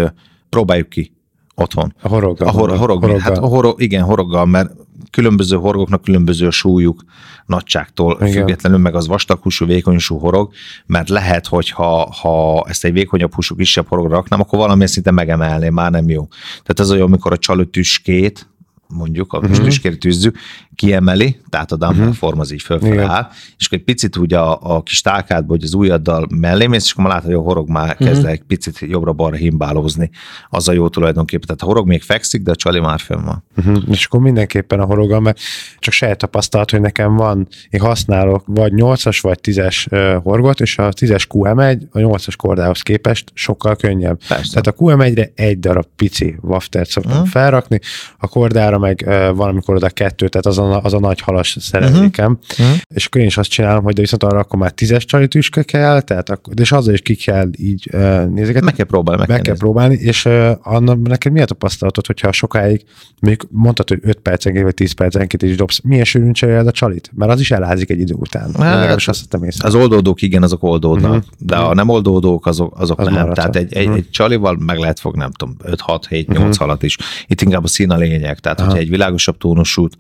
próbáljuk 0.49 0.89
ki 0.89 1.13
otthon. 1.55 1.95
A 2.03 2.09
horoggal. 2.09 2.49
A, 2.49 2.51
hor, 2.51 2.71
a 2.71 2.77
horog, 2.77 3.01
horoggal. 3.01 3.19
Hát 3.19 3.39
a 3.39 3.47
horog, 3.47 3.83
igen, 3.83 4.03
horoggal, 4.03 4.47
mert 4.47 4.71
különböző 5.11 5.57
horgoknak 5.57 6.03
különböző 6.03 6.47
a 6.47 6.51
súlyuk 6.51 7.05
nagyságtól 7.47 8.17
Igen. 8.21 8.33
függetlenül, 8.33 8.79
meg 8.79 8.95
az 8.95 9.07
vastag 9.07 9.43
húsú, 9.43 9.67
vékony 9.67 9.93
húsú 9.93 10.19
horog, 10.19 10.53
mert 10.87 11.09
lehet, 11.09 11.47
hogy 11.47 11.71
ha, 11.71 12.13
ha 12.13 12.65
ezt 12.69 12.85
egy 12.85 12.93
vékonyabb 12.93 13.35
húsú, 13.35 13.57
kisebb 13.57 13.87
horogra 13.89 14.15
raknám, 14.15 14.41
akkor 14.41 14.59
valamilyen 14.59 14.89
szinte 14.89 15.11
megemelném, 15.11 15.75
már 15.75 15.91
nem 15.91 16.09
jó. 16.09 16.29
Tehát 16.49 16.81
ez 16.81 16.91
olyan, 16.91 17.07
amikor 17.07 17.33
a 17.33 17.39
csalőtüskét, 17.39 18.49
mondjuk, 18.89 19.33
a 19.33 19.39
uh-huh. 19.39 19.57
tüskért 19.57 19.99
tűzzük, 19.99 20.37
kiemeli, 20.75 21.41
tehát 21.49 21.73
a 21.73 21.77
dumbbell 21.77 22.01
uh-huh. 22.01 22.15
form 22.15 22.41
az 22.41 22.53
így 22.53 22.63
fölfele 22.63 23.03
áll, 23.03 23.29
és 23.59 23.67
akkor 23.67 23.79
egy 23.79 23.85
picit 23.85 24.17
ugye 24.17 24.39
a, 24.39 24.59
a 24.77 24.83
kis 24.83 25.01
tálkádból, 25.01 25.57
hogy 25.57 25.65
az 25.65 25.75
ujjaddal 25.75 26.27
mellé 26.31 26.67
mész, 26.67 26.85
és 26.85 26.93
akkor 26.93 27.05
már 27.05 27.13
látod, 27.13 27.31
hogy 27.31 27.41
a 27.41 27.43
horog 27.43 27.69
már 27.69 27.91
uh-huh. 27.91 28.09
kezd 28.09 28.25
egy 28.25 28.43
picit 28.43 28.79
jobbra-balra 28.79 29.37
himbálózni. 29.37 30.11
Az 30.49 30.69
a 30.69 30.73
jó 30.73 30.89
tulajdonképpen. 30.89 31.47
Tehát 31.47 31.63
a 31.63 31.65
horog 31.65 31.87
még 31.87 32.03
fekszik, 32.03 32.43
de 32.43 32.51
a 32.51 32.55
csali 32.55 32.81
már 32.81 33.01
fönn 33.01 33.25
van. 33.25 33.45
Uh-huh. 33.57 33.83
És 33.89 34.05
akkor 34.05 34.21
mindenképpen 34.21 34.81
a 34.81 34.85
horoggal, 34.85 35.21
mert 35.21 35.39
csak 35.79 35.93
saját 35.93 36.19
tapasztalat, 36.19 36.71
hogy 36.71 36.81
nekem 36.81 37.15
van, 37.15 37.49
én 37.71 37.81
használok 37.81 38.43
vagy 38.47 38.73
8-as, 38.77 39.19
vagy 39.21 39.39
10-es 39.43 39.93
uh, 39.93 40.23
horgot, 40.23 40.61
és 40.61 40.79
a 40.79 40.93
10-es 40.93 41.25
QM1 41.35 41.81
a 41.91 41.99
8-as 41.99 42.35
kordához 42.37 42.81
képest 42.81 43.31
sokkal 43.35 43.77
könnyebb. 43.77 44.21
Persze. 44.29 44.61
Tehát 44.61 44.67
a 44.67 44.85
QM1-re 44.85 45.31
egy 45.35 45.59
darab 45.59 45.87
pici 45.97 46.37
waftert 46.41 46.91
szoktam 46.91 47.13
uh-huh. 47.13 47.29
felrakni, 47.29 47.81
a 48.19 48.29
kordára 48.29 48.76
meg 48.79 49.05
uh, 49.07 49.35
valamikor 49.35 49.75
oda 49.75 49.89
kettő, 49.89 50.29
tehát 50.29 50.47
azon 50.47 50.73
a, 50.73 50.81
az 50.83 50.95
a 50.95 50.99
nagy 50.99 51.21
halas 51.21 51.57
szerelékem, 51.61 52.39
uh-huh. 52.59 52.77
és 52.95 53.07
akkor 53.07 53.21
én 53.21 53.27
is 53.27 53.37
azt 53.37 53.51
csinálom, 53.51 53.85
hogy 53.85 53.95
de 53.95 54.01
viszont 54.01 54.23
arra 54.23 54.39
akkor 54.39 54.59
már 54.59 54.71
tízes 54.71 55.05
csalitüske 55.05 55.63
kell, 55.63 56.01
tehát 56.01 56.31
akkor, 56.31 56.55
és 56.61 56.73
azzal 56.73 56.95
is 56.95 57.01
ki 57.01 57.15
kell 57.15 57.49
így 57.57 57.89
uh, 57.93 58.25
nézeket. 58.25 58.63
Meg 58.63 58.75
kell 58.75 58.87
próbálni. 58.87 59.21
Meg, 59.21 59.29
meg 59.29 59.37
kell, 59.37 59.47
kell 59.47 59.57
próbálni, 59.57 59.95
és 59.95 60.25
uh, 60.25 60.51
annak 60.63 61.03
neked 61.03 61.33
mi 61.33 61.41
a 61.41 61.45
tapasztalatod, 61.45 62.07
hogyha 62.07 62.33
sokáig, 62.33 62.85
még 63.21 63.41
mondtad, 63.51 63.89
hogy 63.89 63.99
5 64.03 64.19
percenként 64.19 64.65
vagy 64.65 64.75
10 64.75 64.93
percenként 64.93 65.43
is 65.43 65.57
dobsz, 65.57 65.81
milyen 65.83 66.05
sűrűn 66.05 66.33
cseréled 66.33 66.67
a 66.67 66.71
csalit? 66.71 67.11
Mert 67.15 67.33
az 67.33 67.41
is 67.41 67.51
elházik 67.51 67.91
egy 67.91 68.01
idő 68.01 68.15
után. 68.15 68.55
Hát, 68.59 69.09
azt 69.09 69.37
észre. 69.45 69.69
Az 69.69 69.75
oldódók 69.75 70.23
igen, 70.23 70.43
azok 70.43 70.63
oldódnak, 70.63 71.11
uh-huh. 71.11 71.25
de 71.39 71.57
a 71.57 71.75
nem 71.75 71.89
oldódók 71.89 72.47
azok, 72.47 72.81
azok 72.81 72.99
az 72.99 73.07
nem. 73.07 73.15
Maradta. 73.15 73.35
Tehát 73.35 73.57
egy, 73.57 73.73
egy, 73.73 73.83
uh-huh. 73.83 73.97
egy 73.97 74.11
csalival 74.11 74.57
meg 74.67 74.79
lehet 74.79 75.01
fogni, 75.01 75.19
nem 75.19 75.31
tudom, 75.31 75.57
5, 75.63 75.81
6, 75.81 76.07
7, 76.07 76.29
8 76.29 76.41
uh-huh. 76.41 76.57
halat 76.57 76.83
is. 76.83 76.97
Itt 77.27 77.41
inkább 77.41 77.65
a 77.65 77.67
szín 77.67 77.91
a 77.91 77.97
lényeg. 77.97 78.39
Tehát, 78.39 78.61
uh-huh. 78.61 78.66
Hogyha 78.67 78.81
egy 78.81 78.91
világosabb 78.91 79.37
tónusút 79.37 79.97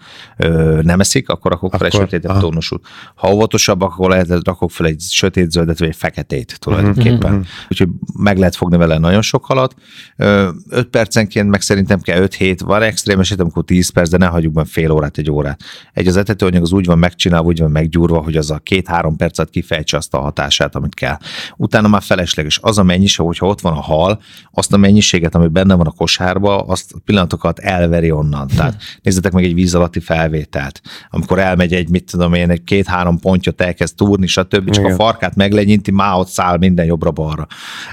nem 0.83 1.01
eszik, 1.01 1.29
akkor 1.29 1.51
rakok 1.51 1.75
fel 1.75 1.87
egy 1.87 1.93
sötétebb 1.93 2.39
tónusút. 2.39 2.87
Ha 3.15 3.33
óvatosabbak, 3.33 3.93
akkor 3.93 4.11
lehet, 4.11 4.45
rakok 4.45 4.71
fel 4.71 4.87
egy 4.87 5.01
sötét 5.01 5.51
zöldet, 5.51 5.79
vagy 5.79 5.89
egy 5.89 5.97
feketét 5.97 6.59
tulajdonképpen. 6.59 7.33
Uh-huh. 7.33 7.47
Úgyhogy 7.69 7.89
meg 8.19 8.39
lehet 8.39 8.57
fogni 8.57 8.77
vele 8.77 8.99
nagyon 8.99 9.23
sok 9.23 9.45
halat. 9.45 9.75
5 10.17 10.89
percenként 10.91 11.51
meg 11.51 11.61
szerintem 11.61 12.01
kell 12.01 12.27
5-7, 12.27 12.59
van 12.65 12.83
extrém 12.83 13.21
eset, 13.21 13.41
amikor 13.41 13.65
10 13.65 13.89
perc, 13.89 14.11
de 14.11 14.17
ne 14.17 14.27
hagyjuk 14.27 14.55
meg 14.55 14.67
fél 14.67 14.91
órát, 14.91 15.19
egy 15.19 15.31
órát. 15.31 15.61
Egy 15.93 16.07
az 16.07 16.17
etetőanyag 16.17 16.63
az 16.63 16.73
úgy 16.73 16.87
van 16.87 16.99
megcsinálva, 16.99 17.47
úgy 17.47 17.61
van 17.61 17.71
meggyúrva, 17.71 18.23
hogy 18.23 18.37
az 18.37 18.51
a 18.51 18.59
két-három 18.59 19.17
percet 19.17 19.51
kifejtse 19.51 19.97
azt 19.97 20.15
a 20.15 20.19
hatását, 20.21 20.75
amit 20.75 20.95
kell. 20.95 21.17
Utána 21.57 21.89
már 21.89 22.03
felesleges. 22.03 22.59
Az 22.63 22.79
a 22.79 22.83
mennyiség, 22.83 23.27
hogyha 23.27 23.47
ott 23.47 23.61
van 23.61 23.73
a 23.73 23.81
hal, 23.81 24.21
azt 24.53 24.73
a 24.73 24.77
mennyiséget, 24.77 25.35
ami 25.35 25.49
benne 25.49 25.75
van 25.75 25.87
a 25.87 25.91
kosárba, 25.91 26.59
azt 26.59 26.95
pillanatokat 27.05 27.59
elveri 27.59 28.11
onnan. 28.11 28.51
Tehát 28.57 28.83
nézzetek 29.03 29.33
meg 29.33 29.45
egy 29.45 29.55
víz 29.55 29.75
alatti 29.75 30.01
felvételt 30.01 30.81
amikor 31.11 31.39
elmegy 31.39 31.73
egy, 31.73 31.89
mit 31.89 32.05
tudom 32.05 32.35
én, 32.35 32.51
egy 32.51 32.65
két-három 32.65 33.19
pontyot 33.19 33.61
elkezd 33.61 33.95
túrni, 33.95 34.27
stb. 34.27 34.71
Csak 34.71 34.85
Igen. 34.85 34.93
a 34.93 34.95
farkát 34.95 35.35
meglenyinti, 35.35 35.91
már 35.91 36.15
ott 36.15 36.29
száll 36.29 36.57
minden 36.57 36.87
jobbra-balra. 36.87 37.47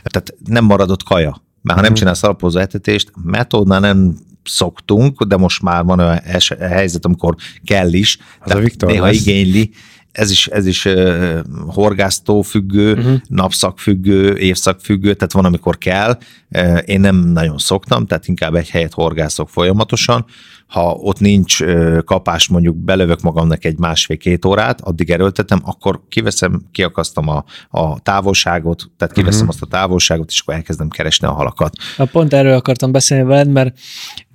Tehát 0.03 0.33
nem 0.45 0.65
maradott 0.65 1.03
kaja. 1.03 1.41
Mert 1.61 1.79
ha 1.79 1.81
nem 1.81 1.81
uh-huh. 1.81 1.97
csinálsz 1.97 2.23
alapozó 2.23 2.59
etetést, 2.59 3.11
metódnál 3.23 3.79
nem 3.79 4.17
szoktunk, 4.43 5.23
de 5.23 5.37
most 5.37 5.61
már 5.61 5.83
van 5.83 5.99
olyan 5.99 6.21
helyzet, 6.59 7.05
amikor 7.05 7.35
kell 7.65 7.93
is. 7.93 8.17
Az 8.39 8.51
a 8.51 8.59
Viktor 8.59 8.89
néha 8.89 9.05
lesz. 9.05 9.15
igényli, 9.15 9.71
ez 10.13 10.31
is, 10.31 10.47
ez 10.47 10.65
is 10.65 10.85
uh, 10.85 11.39
horgásztó 11.67 12.41
függő, 12.41 12.93
uh-huh. 12.93 13.15
napszak 13.27 13.79
függő, 13.79 14.37
évszak 14.37 14.79
függő, 14.79 15.13
tehát 15.13 15.33
van, 15.33 15.45
amikor 15.45 15.77
kell. 15.77 16.17
Uh, 16.49 16.79
én 16.85 16.99
nem 16.99 17.15
nagyon 17.15 17.57
szoktam, 17.57 18.05
tehát 18.05 18.27
inkább 18.27 18.55
egy 18.55 18.69
helyet 18.69 18.93
horgászok 18.93 19.49
folyamatosan. 19.49 20.25
Ha 20.67 20.91
ott 20.91 21.19
nincs 21.19 21.61
uh, 21.61 22.03
kapás, 22.03 22.47
mondjuk 22.47 22.75
belövök 22.75 23.21
magamnak 23.21 23.65
egy 23.65 23.77
másfél-két 23.77 24.45
órát, 24.45 24.81
addig 24.81 25.09
erőltetem, 25.09 25.61
akkor 25.63 26.01
kiveszem, 26.09 26.61
kiakasztom 26.71 27.29
a, 27.29 27.43
a 27.69 27.99
távolságot, 27.99 28.91
tehát 28.97 29.13
kiveszem 29.13 29.39
uh-huh. 29.39 29.53
azt 29.53 29.61
a 29.61 29.77
távolságot, 29.77 30.29
és 30.29 30.39
akkor 30.39 30.53
elkezdem 30.53 30.89
keresni 30.89 31.27
a 31.27 31.31
halakat. 31.31 31.75
A 31.97 32.05
pont 32.05 32.33
erről 32.33 32.53
akartam 32.53 32.91
beszélni 32.91 33.23
veled, 33.23 33.49
mert 33.49 33.79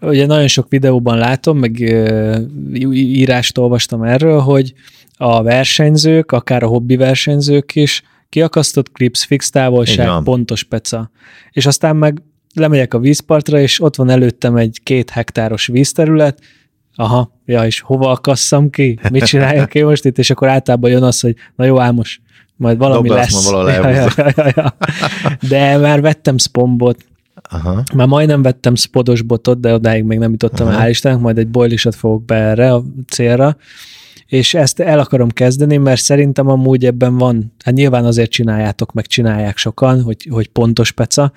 ugye 0.00 0.26
nagyon 0.26 0.48
sok 0.48 0.68
videóban 0.68 1.18
látom, 1.18 1.58
meg 1.58 1.80
írást 2.92 3.58
olvastam 3.58 4.02
erről, 4.02 4.40
hogy 4.40 4.74
a 5.18 5.42
versenyzők, 5.42 6.32
akár 6.32 6.62
a 6.62 6.66
hobbi 6.66 6.96
versenyzők 6.96 7.74
is, 7.74 8.02
kiakasztott 8.28 8.92
klips, 8.92 9.24
fix 9.24 9.50
távolság, 9.50 10.22
pontos 10.22 10.62
peca. 10.62 11.10
És 11.50 11.66
aztán 11.66 11.96
meg 11.96 12.22
lemegyek 12.54 12.94
a 12.94 12.98
vízpartra, 12.98 13.60
és 13.60 13.80
ott 13.80 13.96
van 13.96 14.10
előttem 14.10 14.56
egy 14.56 14.80
két 14.82 15.10
hektáros 15.10 15.66
vízterület, 15.66 16.40
aha, 16.94 17.40
ja, 17.44 17.66
és 17.66 17.80
hova 17.80 18.10
akasszam 18.10 18.70
ki? 18.70 18.98
Mit 19.10 19.24
csináljak 19.24 19.74
én 19.74 19.84
most 19.84 20.04
itt? 20.04 20.18
És 20.18 20.30
akkor 20.30 20.48
általában 20.48 20.90
jön 20.90 21.02
az, 21.02 21.20
hogy 21.20 21.34
na 21.56 21.64
jó, 21.64 21.80
Ámos, 21.80 22.20
majd 22.56 22.78
valami 22.78 23.08
Dobd 23.08 23.20
lesz. 23.20 23.50
ja, 23.50 23.68
ja, 23.68 24.10
ja, 24.16 24.52
ja. 24.56 24.76
De 25.48 25.76
már 25.76 26.00
vettem 26.00 26.38
spombot, 26.38 27.04
Aha. 27.50 27.82
Már 27.94 28.06
majdnem 28.06 28.42
vettem 28.42 28.74
spodos 28.74 29.22
botot, 29.22 29.60
de 29.60 29.74
odáig 29.74 30.04
még 30.04 30.18
nem 30.18 30.30
jutottam, 30.30 30.68
hál' 30.70 30.86
Istennek, 30.88 31.20
majd 31.20 31.38
egy 31.38 31.48
boilisat 31.48 31.94
fogok 31.94 32.24
be 32.24 32.34
erre 32.34 32.72
a 32.72 32.84
célra, 33.08 33.56
és 34.28 34.54
ezt 34.54 34.80
el 34.80 34.98
akarom 34.98 35.28
kezdeni, 35.28 35.76
mert 35.76 36.00
szerintem 36.00 36.48
amúgy 36.48 36.84
ebben 36.84 37.16
van, 37.16 37.52
hát 37.64 37.74
nyilván 37.74 38.04
azért 38.04 38.30
csináljátok, 38.30 38.92
meg 38.92 39.06
csinálják 39.06 39.56
sokan, 39.56 40.02
hogy, 40.02 40.28
hogy 40.30 40.48
pontos 40.48 40.92
peca, 40.92 41.32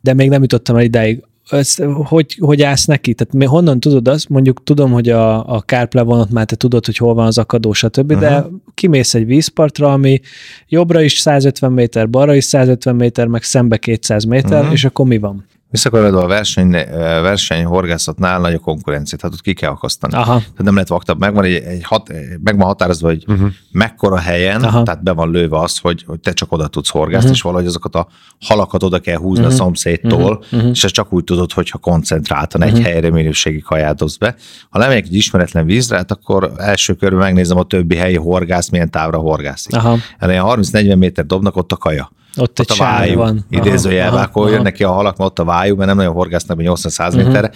de 0.00 0.14
még 0.14 0.28
nem 0.28 0.40
jutottam 0.40 0.76
el 0.76 0.82
idáig. 0.82 1.22
Ezt, 1.50 1.82
hogy, 1.94 2.38
hogy 2.40 2.62
állsz 2.62 2.84
neki? 2.84 3.14
Tehát 3.14 3.50
honnan 3.50 3.80
tudod 3.80 4.08
azt? 4.08 4.28
Mondjuk 4.28 4.62
tudom, 4.64 4.92
hogy 4.92 5.08
a, 5.08 5.54
a 5.54 5.60
kárplevonot 5.60 6.30
már 6.30 6.44
te 6.44 6.56
tudod, 6.56 6.86
hogy 6.86 6.96
hol 6.96 7.14
van 7.14 7.26
az 7.26 7.38
akadó, 7.38 7.72
stb., 7.72 8.12
uh-huh. 8.12 8.20
de 8.20 8.46
kimész 8.74 9.14
egy 9.14 9.26
vízpartra, 9.26 9.92
ami 9.92 10.20
jobbra 10.68 11.02
is 11.02 11.18
150 11.18 11.72
méter, 11.72 12.10
balra 12.10 12.34
is 12.34 12.44
150 12.44 12.96
méter, 12.96 13.26
meg 13.26 13.42
szembe 13.42 13.76
200 13.76 14.24
méter, 14.24 14.58
uh-huh. 14.58 14.72
és 14.72 14.84
akkor 14.84 15.06
mi 15.06 15.18
van? 15.18 15.44
Visszakanyarodva 15.70 16.22
a 16.22 16.26
verseny, 16.26 16.70
verseny 17.00 17.64
horgászatnál 17.64 18.40
nagy 18.40 18.54
a 18.54 18.58
konkurencia, 18.58 19.18
tehát 19.18 19.34
ott 19.34 19.40
ki 19.40 19.54
kell 19.54 19.70
akasztani. 19.70 20.14
Aha. 20.14 20.38
Tehát 20.38 20.62
nem 20.62 20.72
lehet 20.72 20.88
vaktabb, 20.88 21.18
megvan, 21.18 21.44
egy, 21.44 21.54
egy 21.54 21.84
hat, 21.84 22.12
meg 22.42 22.56
van 22.56 22.66
határozva, 22.66 23.08
hogy 23.08 23.24
uh-huh. 23.26 23.48
mekkora 23.72 24.18
helyen, 24.18 24.62
Aha. 24.62 24.82
tehát 24.82 25.02
be 25.02 25.12
van 25.12 25.30
lőve 25.30 25.58
az, 25.58 25.78
hogy, 25.78 26.04
hogy 26.06 26.20
te 26.20 26.32
csak 26.32 26.52
oda 26.52 26.66
tudsz 26.66 26.88
horgászni, 26.88 27.18
uh-huh. 27.18 27.36
és 27.36 27.42
valahogy 27.42 27.66
azokat 27.66 27.94
a 27.94 28.06
halakat 28.40 28.82
oda 28.82 28.98
kell 28.98 29.16
húzni 29.16 29.44
uh-huh. 29.44 29.54
a 29.54 29.62
szomszédtól, 29.62 30.44
uh-huh. 30.52 30.70
és 30.70 30.84
ezt 30.84 30.94
csak 30.94 31.12
úgy 31.12 31.24
tudod, 31.24 31.52
hogyha 31.52 31.78
koncentráltan 31.78 32.62
uh-huh. 32.62 32.78
egy 32.78 32.84
helyre 32.84 33.10
minőségi 33.10 33.60
kaját 33.60 33.96
dobsz 33.96 34.16
be. 34.16 34.34
Ha 34.70 34.78
lemegyek 34.78 35.04
egy 35.04 35.14
ismeretlen 35.14 35.66
vízre, 35.66 35.96
hát 35.96 36.10
akkor 36.10 36.52
első 36.56 36.94
körben 36.94 37.18
megnézem 37.18 37.58
a 37.58 37.64
többi 37.64 37.96
helyi 37.96 38.16
horgász, 38.16 38.68
milyen 38.68 38.90
távra 38.90 39.18
horgászik. 39.18 39.74
Aha. 39.74 39.96
30-40 40.20 40.96
méter 40.96 41.26
dobnak, 41.26 41.56
ott 41.56 41.72
a 41.72 41.76
kaja. 41.76 42.10
Ott, 42.36 42.60
ott 42.60 42.60
egy 42.60 42.66
a 42.78 42.82
vájú, 42.82 43.16
van. 43.16 43.44
Idézőjelben, 43.50 44.22
akkor 44.22 44.50
jönnek 44.50 44.72
ki 44.72 44.84
a 44.84 44.92
halak, 44.92 45.16
mert 45.16 45.30
ott 45.30 45.38
a 45.38 45.44
vájú, 45.44 45.76
mert 45.76 45.88
nem 45.88 45.96
nagyon 45.96 46.12
horgásznak, 46.12 46.56
hogy 46.56 46.66
80-100 46.68 46.98
uh-huh. 46.98 47.24
méterre. 47.24 47.50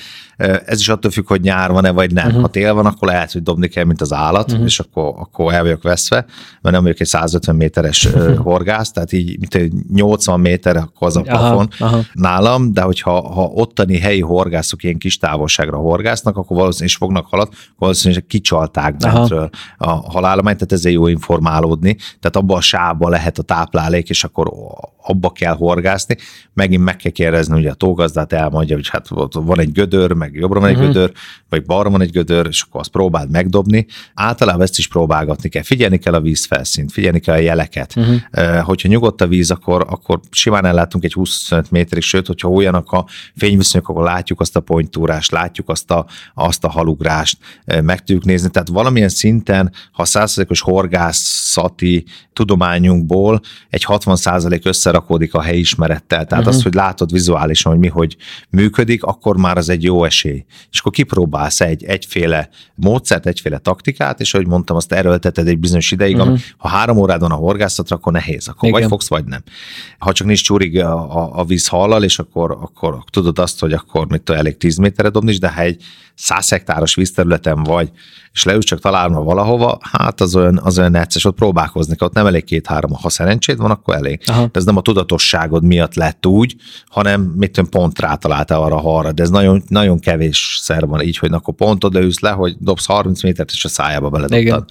Ez 0.67 0.81
is 0.81 0.89
attól 0.89 1.11
függ, 1.11 1.27
hogy 1.27 1.41
nyár 1.41 1.71
van-e, 1.73 1.91
vagy 1.91 2.13
nem. 2.13 2.27
Uh-huh. 2.27 2.41
Ha 2.41 2.49
tél 2.49 2.75
van, 2.75 2.87
akkor 2.87 3.09
lehet, 3.09 3.33
hogy 3.33 3.43
dobni 3.43 3.69
kell, 3.69 3.85
mint 3.85 4.01
az 4.01 4.13
állat, 4.13 4.51
uh-huh. 4.51 4.67
és 4.67 4.79
akkor, 4.79 5.15
akkor 5.17 5.53
el 5.55 5.63
vagyok 5.63 5.83
veszve, 5.83 6.25
mert 6.61 6.75
nem 6.75 6.83
vagyok 6.83 7.01
egy 7.01 7.07
150 7.07 7.57
méteres 7.57 8.09
horgász, 8.43 8.91
tehát 8.91 9.13
így 9.13 9.39
mint 9.39 9.73
80 9.93 10.41
méter, 10.41 10.77
akkor 10.77 11.07
az 11.07 11.17
a 11.17 11.23
plafon 11.23 11.69
aha, 11.79 11.87
aha. 11.87 12.03
nálam, 12.13 12.73
de 12.73 12.83
hogyha 12.83 13.33
ha 13.33 13.43
ottani 13.43 13.99
helyi 13.99 14.21
horgászok 14.21 14.83
ilyen 14.83 14.99
kis 14.99 15.19
távolságra 15.19 15.77
horgásznak, 15.77 16.37
akkor 16.37 16.57
valószínűleg 16.57 16.89
is 16.89 16.97
fognak 16.97 17.27
halat, 17.27 17.47
akkor 17.47 17.75
valószínűleg 17.79 18.27
kicsalták 18.27 18.97
bentről 18.97 19.51
a 19.77 19.91
halállományt, 19.91 20.57
tehát 20.57 20.73
ezért 20.73 20.95
jó 20.95 21.07
informálódni. 21.07 21.97
Tehát 22.21 22.37
abban 22.37 22.57
a 22.57 22.61
sába 22.61 23.09
lehet 23.09 23.39
a 23.39 23.43
táplálék, 23.43 24.09
és 24.09 24.25
akkor 24.25 24.49
abba 25.03 25.31
kell 25.31 25.55
horgászni, 25.55 26.17
megint 26.55 26.85
meg 26.85 26.97
kell 26.97 27.13
kérdezni, 27.13 27.59
ugye 27.59 27.71
a 27.71 27.75
tógazdát 27.75 28.33
elmondja, 28.33 28.75
hogy 28.77 28.89
hát 28.89 29.09
van 29.33 29.61
egy 29.61 29.73
gödör, 29.73 30.13
meg 30.13 30.35
jobbra 30.35 30.61
van 30.61 30.69
egy 30.69 30.75
uh-huh. 30.75 30.93
gödör, 30.93 31.13
vagy 31.49 31.65
balra 31.65 31.91
van 31.91 32.01
egy 32.01 32.11
gödör, 32.11 32.47
és 32.47 32.63
akkor 32.63 32.81
azt 32.81 32.91
próbáld 32.91 33.31
megdobni. 33.31 33.87
Általában 34.15 34.63
ezt 34.63 34.79
is 34.79 34.89
próbálgatni 34.89 35.49
kell. 35.49 35.63
Figyelni 35.63 35.99
kell 35.99 36.15
a 36.15 36.21
vízfelszínt, 36.21 36.93
figyelni 36.93 37.21
kell 37.21 37.35
a 37.35 37.39
jeleket. 37.39 37.97
Uh-huh. 37.97 38.61
Hogyha 38.61 38.89
nyugodt 38.89 39.21
a 39.21 39.27
víz, 39.27 39.51
akkor, 39.51 39.87
akkor 39.89 40.21
simán 40.31 40.65
ellátunk 40.65 41.05
egy 41.05 41.13
25 41.13 41.71
méterig, 41.71 42.03
sőt, 42.03 42.27
hogyha 42.27 42.49
olyanak 42.49 42.93
a 42.93 43.07
fényviszonyok, 43.37 43.89
akkor 43.89 44.05
látjuk 44.05 44.41
azt 44.41 44.57
a 44.57 44.61
pontúrást, 44.61 45.31
látjuk 45.31 45.69
azt 45.69 45.91
a, 45.91 46.07
azt 46.35 46.65
a 46.65 46.71
halugrást, 46.71 47.39
meg 47.83 47.99
tudjuk 47.99 48.25
nézni. 48.25 48.51
Tehát 48.51 48.69
valamilyen 48.69 49.09
szinten, 49.09 49.73
ha 49.93 50.05
százszerzékos 50.05 50.61
horgászati 50.61 52.05
tudományunkból 52.33 53.41
egy 53.71 53.85
60 53.85 54.17
összerakódik 54.65 55.35
a 55.35 55.41
helyismerettel, 55.41 56.25
tehát 56.25 56.45
uh-huh. 56.45 56.55
azt, 56.55 56.63
hogy 56.63 56.75
látod 56.75 57.13
vizuálisan, 57.13 57.73
hogy 57.73 57.81
mi 57.81 57.89
hogy 57.89 58.17
működik, 58.51 59.03
akkor 59.03 59.37
már 59.37 59.57
az 59.57 59.69
egy 59.69 59.83
jó 59.83 60.05
esély. 60.05 60.45
És 60.71 60.79
akkor 60.81 60.93
kipróbálsz 60.93 61.61
egy, 61.61 61.85
egyféle 61.85 62.49
módszert, 62.75 63.27
egyféle 63.27 63.59
taktikát, 63.59 64.21
és 64.21 64.35
ahogy 64.35 64.47
mondtam, 64.47 64.77
azt 64.77 64.93
erőlteted 64.93 65.49
egy 65.49 65.59
bizonyos 65.59 65.91
ideig, 65.91 66.17
uh-huh. 66.17 66.39
ha 66.57 66.69
három 66.69 66.97
órád 66.97 67.21
van 67.21 67.31
a 67.31 67.35
horgászatra, 67.35 67.97
akkor 67.97 68.13
nehéz, 68.13 68.49
akkor 68.49 68.69
Igen. 68.69 68.81
vagy 68.81 68.91
fogsz, 68.91 69.09
vagy 69.09 69.25
nem. 69.25 69.43
Ha 69.99 70.13
csak 70.13 70.27
nincs 70.27 70.43
csúrig 70.43 70.79
a, 70.79 71.17
a, 71.17 71.39
a 71.39 71.45
víz 71.45 71.67
hallal, 71.67 72.05
és 72.05 72.19
akkor, 72.19 72.51
akkor 72.51 73.05
tudod 73.11 73.39
azt, 73.39 73.61
hogy 73.61 73.73
akkor 73.73 74.07
mit 74.07 74.23
tudom, 74.23 74.41
elég 74.41 74.57
10 74.57 74.77
méterre 74.77 75.09
dobni, 75.09 75.39
de 75.39 75.53
ha 75.53 75.61
egy 75.61 75.83
100 76.15 76.49
hektáros 76.49 76.95
vízterületen 76.95 77.63
vagy, 77.63 77.91
és 78.33 78.45
leülsz 78.45 78.65
csak 78.65 78.81
találna 78.81 79.23
valahova, 79.23 79.79
hát 79.93 80.21
az 80.21 80.37
olyan, 80.37 80.61
az 80.63 80.79
olyan 80.79 80.91
necces, 80.91 81.25
ott 81.25 81.35
próbálkozni 81.35 81.95
ott 81.99 82.13
nem 82.13 82.27
elég 82.27 82.45
két-három, 82.45 82.93
ha 82.93 83.09
szerencséd 83.09 83.57
van, 83.57 83.71
akkor 83.71 83.95
elég. 83.95 84.21
Aha. 84.27 84.40
De 84.45 84.59
ez 84.59 84.65
nem 84.65 84.77
a 84.77 84.81
tudatosságod 84.81 85.65
miatt 85.65 85.95
lett 85.95 86.27
úgy, 86.27 86.57
hanem 86.87 87.21
mit 87.21 87.53
tudom, 87.53 87.71
pont 87.71 87.99
rátalálta 87.99 88.63
arra 88.63 88.81
arra, 88.97 89.13
de 89.13 89.23
ez 89.23 89.31
nagyon, 89.31 89.63
nagyon 89.69 89.99
kevés 89.99 90.59
szer 90.61 90.87
van 90.87 91.01
így, 91.01 91.19
hogy 91.19 91.33
akkor 91.33 91.55
pont 91.55 91.85
odaülsz 91.85 92.21
le, 92.21 92.31
hogy 92.31 92.57
dobsz 92.59 92.87
30 92.87 93.23
métert, 93.23 93.51
és 93.51 93.65
a 93.65 93.69
szájába 93.69 94.09
beledobtad. 94.09 94.41
Igen. 94.41 94.65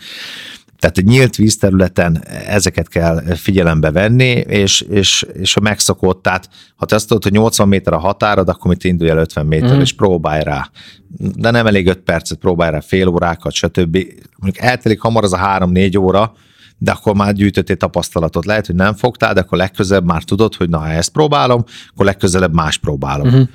Tehát 0.79 0.97
egy 0.97 1.05
nyílt 1.05 1.35
vízterületen 1.35 2.23
ezeket 2.47 2.87
kell 2.87 3.23
figyelembe 3.35 3.91
venni, 3.91 4.29
és, 4.47 4.81
és, 4.81 5.25
és 5.33 5.55
a 5.55 5.59
megszokott, 5.59 6.21
tehát 6.21 6.49
ha 6.75 6.85
te 6.85 6.95
azt 6.95 7.07
tudod, 7.07 7.23
hogy 7.23 7.31
80 7.31 7.67
méter 7.67 7.93
a 7.93 7.97
határod, 7.97 8.49
akkor 8.49 8.71
mit 8.71 8.83
indulj 8.83 9.09
el 9.09 9.17
50 9.17 9.45
méter, 9.45 9.77
mm. 9.77 9.79
és 9.79 9.93
próbálj 9.93 10.43
rá. 10.43 10.69
De 11.17 11.51
nem 11.51 11.67
elég 11.67 11.87
5 11.87 11.99
percet, 11.99 12.37
próbálj 12.37 12.71
rá 12.71 12.79
fél 12.79 13.07
órákat, 13.07 13.53
stb. 13.53 13.97
Mondjuk 14.37 14.65
eltelik 14.65 14.99
hamar 14.99 15.23
az 15.23 15.33
a 15.33 15.37
3-4 15.37 15.99
óra, 15.99 16.33
de 16.79 16.91
akkor 16.91 17.15
már 17.15 17.33
gyűjtöttél 17.33 17.75
tapasztalatot. 17.75 18.45
Lehet, 18.45 18.65
hogy 18.65 18.75
nem 18.75 18.93
fogtál, 18.93 19.33
de 19.33 19.39
akkor 19.39 19.57
legközelebb 19.57 20.05
már 20.05 20.23
tudod, 20.23 20.55
hogy 20.55 20.69
na, 20.69 20.77
ha 20.77 20.87
ezt 20.87 21.11
próbálom, 21.11 21.63
akkor 21.89 22.05
legközelebb 22.05 22.53
más 22.53 22.77
próbálom. 22.77 23.27
Uh-huh. 23.27 23.47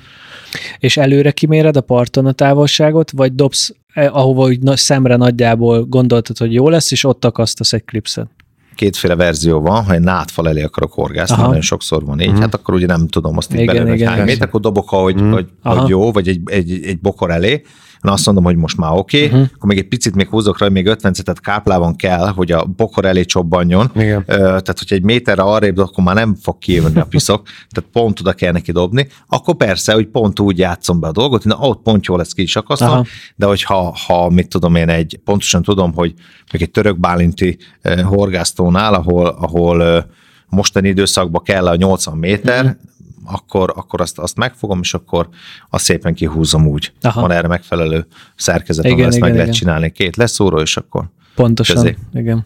És 0.79 0.97
előre 0.97 1.31
kiméred 1.31 1.77
a 1.77 1.81
parton 1.81 2.25
a 2.25 2.31
távolságot, 2.31 3.11
vagy 3.11 3.35
dobsz 3.35 3.73
eh, 3.93 4.15
ahova 4.15 4.41
hogy 4.41 4.59
szemre 4.63 5.15
nagyjából 5.15 5.83
gondoltad, 5.83 6.37
hogy 6.37 6.53
jó 6.53 6.69
lesz, 6.69 6.91
és 6.91 7.03
ott 7.03 7.25
akasztasz 7.25 7.73
egy 7.73 7.83
klipszet? 7.83 8.27
kétféle 8.75 9.15
verzió 9.15 9.61
van, 9.61 9.83
ha 9.83 9.93
egy 9.93 10.01
nátfal 10.01 10.47
elé 10.47 10.63
akarok 10.63 10.93
horgászni, 10.93 11.41
nagyon 11.41 11.61
sokszor 11.61 12.05
van 12.05 12.19
így, 12.19 12.27
uh-huh. 12.27 12.41
hát 12.41 12.53
akkor 12.53 12.73
ugye 12.73 12.85
nem 12.85 13.07
tudom 13.07 13.37
azt 13.37 13.53
így 13.53 13.65
belőle, 13.65 13.89
hogy 13.89 14.03
hány 14.03 14.23
méter, 14.23 14.47
akkor 14.47 14.59
dobok, 14.59 14.91
ahogy, 14.91 15.15
uh-huh. 15.15 15.31
hogy, 15.31 15.47
hogy 15.61 15.89
jó, 15.89 16.11
vagy 16.11 16.27
egy, 16.27 16.41
egy, 16.45 16.79
egy 16.83 16.99
bokor 16.99 17.31
elé, 17.31 17.61
na 18.05 18.11
azt 18.11 18.25
mondom, 18.25 18.43
hogy 18.43 18.55
most 18.55 18.77
már 18.77 18.91
oké, 18.91 19.25
okay, 19.25 19.27
uh-huh. 19.27 19.49
akkor 19.55 19.69
még 19.69 19.77
egy 19.77 19.87
picit 19.87 20.15
még 20.15 20.27
húzok 20.27 20.59
rá, 20.59 20.67
még 20.67 20.85
50 20.85 21.13
centet 21.13 21.39
káplában 21.39 21.95
kell, 21.95 22.27
hogy 22.27 22.51
a 22.51 22.65
bokor 22.65 23.05
elé 23.05 23.23
csobbanjon. 23.23 23.91
Igen. 23.95 24.25
Tehát, 24.25 24.79
hogyha 24.79 24.95
egy 24.95 25.03
méterre 25.03 25.41
arrébb, 25.41 25.77
akkor 25.77 26.03
már 26.03 26.15
nem 26.15 26.35
fog 26.41 26.57
kijönni 26.57 26.99
a 26.99 27.05
piszok, 27.05 27.47
tehát 27.71 27.89
pont 27.91 28.19
oda 28.19 28.33
kell 28.33 28.51
neki 28.51 28.71
dobni. 28.71 29.07
Akkor 29.27 29.55
persze, 29.55 29.93
hogy 29.93 30.07
pont 30.07 30.39
úgy 30.39 30.57
játszom 30.57 30.99
be 30.99 31.07
a 31.07 31.11
dolgot, 31.11 31.43
na, 31.43 31.57
ott 31.59 31.81
pont 31.81 32.05
jól 32.05 32.17
lesz 32.17 32.33
ki 32.33 32.41
is 32.41 32.55
akasztom, 32.55 33.03
de 33.35 33.45
hogyha 33.45 33.95
ha, 34.07 34.29
mit 34.29 34.47
tudom 34.47 34.75
én, 34.75 34.89
egy, 34.89 35.19
pontosan 35.23 35.61
tudom, 35.61 35.93
hogy 35.93 36.13
még 36.51 36.61
egy 36.61 36.71
török 36.71 36.99
bálinti 36.99 37.57
uh, 37.83 38.01
horgásztónál, 38.01 38.93
ahol, 38.93 39.27
ahol 39.27 39.79
uh, 39.79 40.03
mostani 40.49 40.87
időszakban 40.87 41.43
kell 41.43 41.67
a 41.67 41.75
80 41.75 42.17
méter, 42.17 42.63
uh-huh 42.63 42.79
akkor, 43.25 43.73
akkor 43.75 44.01
azt, 44.01 44.19
azt 44.19 44.37
megfogom, 44.37 44.79
és 44.79 44.93
akkor 44.93 45.29
azt 45.69 45.83
szépen 45.83 46.13
kihúzom 46.13 46.67
úgy. 46.67 46.93
Aha. 47.01 47.21
Van 47.21 47.31
erre 47.31 47.47
megfelelő 47.47 48.05
szerkezet, 48.35 48.85
ahol 48.85 49.05
ezt 49.05 49.07
igen, 49.07 49.19
meg 49.19 49.29
igen. 49.29 49.41
lehet 49.41 49.53
csinálni. 49.53 49.91
Két 49.91 50.15
leszúró, 50.15 50.59
és 50.59 50.77
akkor 50.77 51.05
Pontosan, 51.35 51.75
közé. 51.75 51.97
igen. 52.13 52.45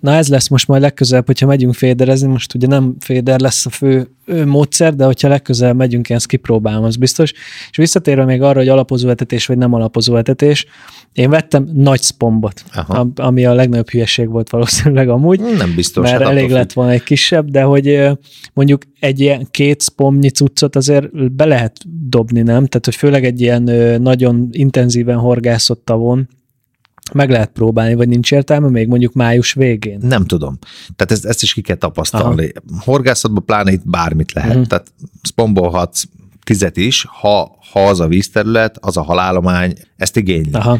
Na 0.00 0.12
ez 0.12 0.28
lesz 0.28 0.48
most 0.48 0.68
majd 0.68 0.82
legközelebb, 0.82 1.26
hogyha 1.26 1.46
megyünk 1.46 1.74
féderezni, 1.74 2.28
most 2.28 2.54
ugye 2.54 2.66
nem 2.66 2.96
féder 2.98 3.40
lesz 3.40 3.66
a 3.66 3.70
fő 3.70 4.08
módszer, 4.44 4.94
de 4.94 5.04
hogyha 5.04 5.28
legközelebb 5.28 5.76
megyünk, 5.76 6.10
én 6.10 6.16
ezt 6.16 6.26
kipróbálom, 6.26 6.84
az 6.84 6.96
biztos. 6.96 7.32
És 7.70 7.76
visszatérve 7.76 8.24
még 8.24 8.42
arra, 8.42 8.58
hogy 8.58 8.68
alapozó 8.68 9.08
etetés 9.08 9.46
vagy 9.46 9.58
nem 9.58 9.72
alapozó 9.72 10.16
etetés, 10.16 10.66
én 11.12 11.30
vettem 11.30 11.68
nagy 11.74 12.02
spombot, 12.02 12.64
Aha. 12.74 13.08
ami 13.14 13.46
a 13.46 13.54
legnagyobb 13.54 13.90
hülyeség 13.90 14.28
volt 14.28 14.50
valószínűleg 14.50 15.08
amúgy. 15.08 15.40
Nem 15.40 15.74
biztos. 15.74 16.10
Mert 16.10 16.22
hát 16.22 16.30
elég 16.30 16.50
lett 16.50 16.72
volna 16.72 16.90
egy 16.90 17.02
kisebb, 17.02 17.50
de 17.50 17.62
hogy 17.62 18.08
mondjuk 18.52 18.82
egy 19.00 19.20
ilyen 19.20 19.46
két 19.50 19.82
spomnyi 19.82 20.30
cuccot 20.30 20.76
azért 20.76 21.32
be 21.32 21.44
lehet 21.44 21.76
dobni, 22.08 22.40
nem? 22.40 22.66
Tehát, 22.66 22.84
hogy 22.84 22.94
főleg 22.94 23.24
egy 23.24 23.40
ilyen 23.40 23.62
nagyon 24.02 24.48
intenzíven 24.52 25.18
horgászott 25.18 25.84
tavon, 25.84 26.28
meg 27.12 27.30
lehet 27.30 27.50
próbálni, 27.50 27.94
vagy 27.94 28.08
nincs 28.08 28.32
értelme 28.32 28.68
még 28.68 28.88
mondjuk 28.88 29.12
május 29.12 29.52
végén? 29.52 29.98
Nem 30.02 30.24
tudom. 30.24 30.58
Tehát 30.96 31.12
ezt, 31.12 31.24
ezt 31.24 31.42
is 31.42 31.52
ki 31.52 31.60
kell 31.60 31.76
tapasztalni. 31.76 32.52
Aha. 32.70 32.80
Horgászatban 32.84 33.44
pláne 33.44 33.72
itt 33.72 33.88
bármit 33.88 34.32
lehet. 34.32 34.50
Uh-huh. 34.50 34.66
Tehát 34.66 34.92
spombolhatsz 35.22 36.04
tizet 36.44 36.76
is, 36.76 37.06
ha, 37.08 37.56
ha 37.72 37.86
az 37.86 38.00
a 38.00 38.06
vízterület, 38.06 38.78
az 38.80 38.96
a 38.96 39.02
halálomány 39.02 39.74
ezt 39.96 40.16
igényli, 40.16 40.52
Aha. 40.52 40.78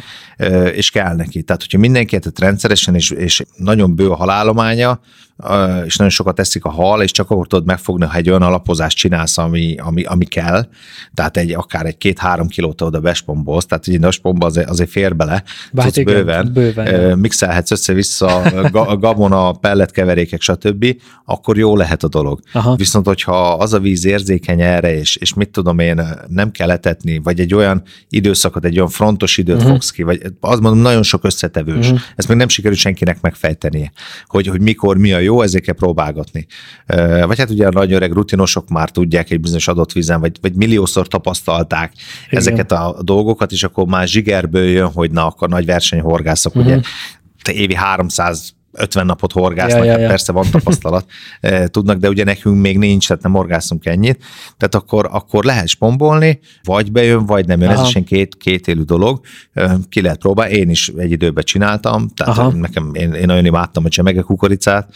és 0.73 0.91
kell 0.91 1.15
neki. 1.15 1.43
Tehát, 1.43 1.63
hogyha 1.63 1.79
mindenki 1.79 2.19
tehát 2.19 2.39
rendszeresen, 2.39 2.95
és, 2.95 3.11
és 3.11 3.43
nagyon 3.57 3.95
bő 3.95 4.11
a 4.11 4.17
halálománya, 4.17 5.01
és 5.85 5.97
nagyon 5.97 6.13
sokat 6.13 6.35
teszik 6.35 6.65
a 6.65 6.71
hal, 6.71 7.03
és 7.03 7.11
csak 7.11 7.31
akkor 7.31 7.47
tudod 7.47 7.67
megfogni, 7.67 8.07
ha 8.07 8.17
egy 8.17 8.29
olyan 8.29 8.43
alapozást 8.43 8.97
csinálsz, 8.97 9.39
ami, 9.39 9.75
ami, 9.79 10.05
ami 10.05 10.25
kell, 10.25 10.67
tehát 11.15 11.37
egy, 11.37 11.53
akár 11.53 11.87
egy 11.87 11.97
két-három 11.97 12.49
kilót 12.49 12.81
oda 12.81 13.01
bespombolsz, 13.01 13.67
tehát 13.67 13.89
egy 13.89 14.01
naspomba 14.01 14.47
azért, 14.47 14.69
azért 14.69 14.91
fér 14.91 15.17
bele, 15.17 15.43
hát 15.77 15.97
igen, 15.97 16.15
bőven, 16.15 16.51
bőven. 16.53 17.19
mixelhetsz 17.19 17.71
össze-vissza 17.71 18.37
a 18.73 18.97
gabona, 18.97 19.53
pelletkeverékek, 19.53 20.41
stb., 20.41 20.97
akkor 21.25 21.59
jó 21.59 21.77
lehet 21.77 22.03
a 22.03 22.09
dolog. 22.09 22.41
Aha. 22.53 22.75
Viszont, 22.75 23.07
hogyha 23.07 23.53
az 23.53 23.73
a 23.73 23.79
víz 23.79 24.05
érzékeny 24.05 24.61
erre, 24.61 24.99
és, 24.99 25.17
és 25.17 25.35
mit 25.35 25.51
tudom 25.51 25.79
én, 25.79 26.03
nem 26.29 26.51
kell 26.51 26.71
etetni, 26.77 27.19
vagy 27.19 27.41
egy 27.41 27.55
olyan 27.55 27.83
időszakot, 28.09 28.65
egy 28.65 28.77
olyan 28.77 28.89
frontos 28.89 29.39
időt 29.39 29.57
uh-huh. 29.57 29.71
fogsz 29.71 29.91
ki, 29.91 30.03
vagy 30.03 30.21
az 30.41 30.59
mondom, 30.59 30.81
nagyon 30.83 31.03
sok 31.03 31.25
összetevős. 31.25 31.87
Uh-huh. 31.87 32.01
Ezt 32.17 32.29
még 32.29 32.37
nem 32.37 32.49
sikerült 32.49 32.81
senkinek 32.81 33.21
megfejteni, 33.21 33.93
hogy, 34.27 34.47
hogy 34.47 34.61
mikor, 34.61 34.97
mi 34.97 35.13
a 35.13 35.19
jó, 35.19 35.43
ezért 35.43 35.65
kell 35.65 35.75
próbálgatni. 35.75 36.47
Vagy 37.27 37.39
hát 37.39 37.51
ugye 37.51 37.67
a 37.67 37.71
nagy 37.71 37.93
öreg 37.93 38.13
rutinosok 38.13 38.69
már 38.69 38.91
tudják 38.91 39.31
egy 39.31 39.41
bizonyos 39.41 39.69
adott 39.69 39.93
vízen, 39.93 40.21
vagy, 40.21 40.39
vagy 40.41 40.55
milliószor 40.55 41.09
tapasztalták 41.09 41.93
Igen. 42.27 42.41
ezeket 42.41 42.73
a 42.73 42.97
dolgokat, 43.03 43.53
és 43.53 43.63
akkor 43.63 43.87
már 43.87 44.09
zsigerből 44.09 44.65
jön, 44.65 44.93
hogy 44.93 45.11
na, 45.11 45.27
akkor 45.27 45.49
nagy 45.49 45.67
versenyhorgászok, 45.67 46.55
uh-huh. 46.55 46.73
ugye 46.73 46.83
évi 47.53 47.75
300 47.75 48.55
50 48.79 49.07
napot 49.07 49.33
horgásznak, 49.33 49.79
ja, 49.79 49.85
ja, 49.85 49.91
hát 49.91 50.01
ja. 50.01 50.09
persze 50.09 50.33
van 50.33 50.51
tapasztalat, 50.51 51.07
eh, 51.41 51.67
tudnak, 51.67 51.99
de 51.99 52.09
ugye 52.09 52.25
nekünk 52.25 52.61
még 52.61 52.79
nincs, 52.79 53.07
tehát 53.07 53.23
nem 53.23 53.33
horgászunk 53.33 53.87
ennyit, 53.87 54.25
tehát 54.57 54.75
akkor, 54.75 55.09
akkor 55.13 55.45
lehet 55.45 55.69
spombolni, 55.69 56.39
vagy 56.63 56.93
bejön, 56.93 57.27
vagy 57.27 57.47
nem 57.47 57.61
jön, 57.61 57.71
Aha. 57.71 57.83
ez 57.83 57.89
is 57.89 57.95
egy 57.95 58.05
két, 58.05 58.37
két 58.37 58.69
élő 58.69 58.83
dolog, 58.83 59.21
ki 59.89 60.01
lehet 60.01 60.19
próbálni, 60.19 60.55
én 60.55 60.71
is 60.71 60.89
egy 60.97 61.11
időben 61.11 61.45
csináltam, 61.45 62.09
tehát 62.09 62.39
Aha. 62.39 62.51
nekem, 62.51 62.91
én, 62.93 63.13
én 63.13 63.27
nagyon 63.27 63.45
imádtam 63.45 63.85
a 63.85 63.89
csemege 63.89 64.21
kukoricát, 64.21 64.95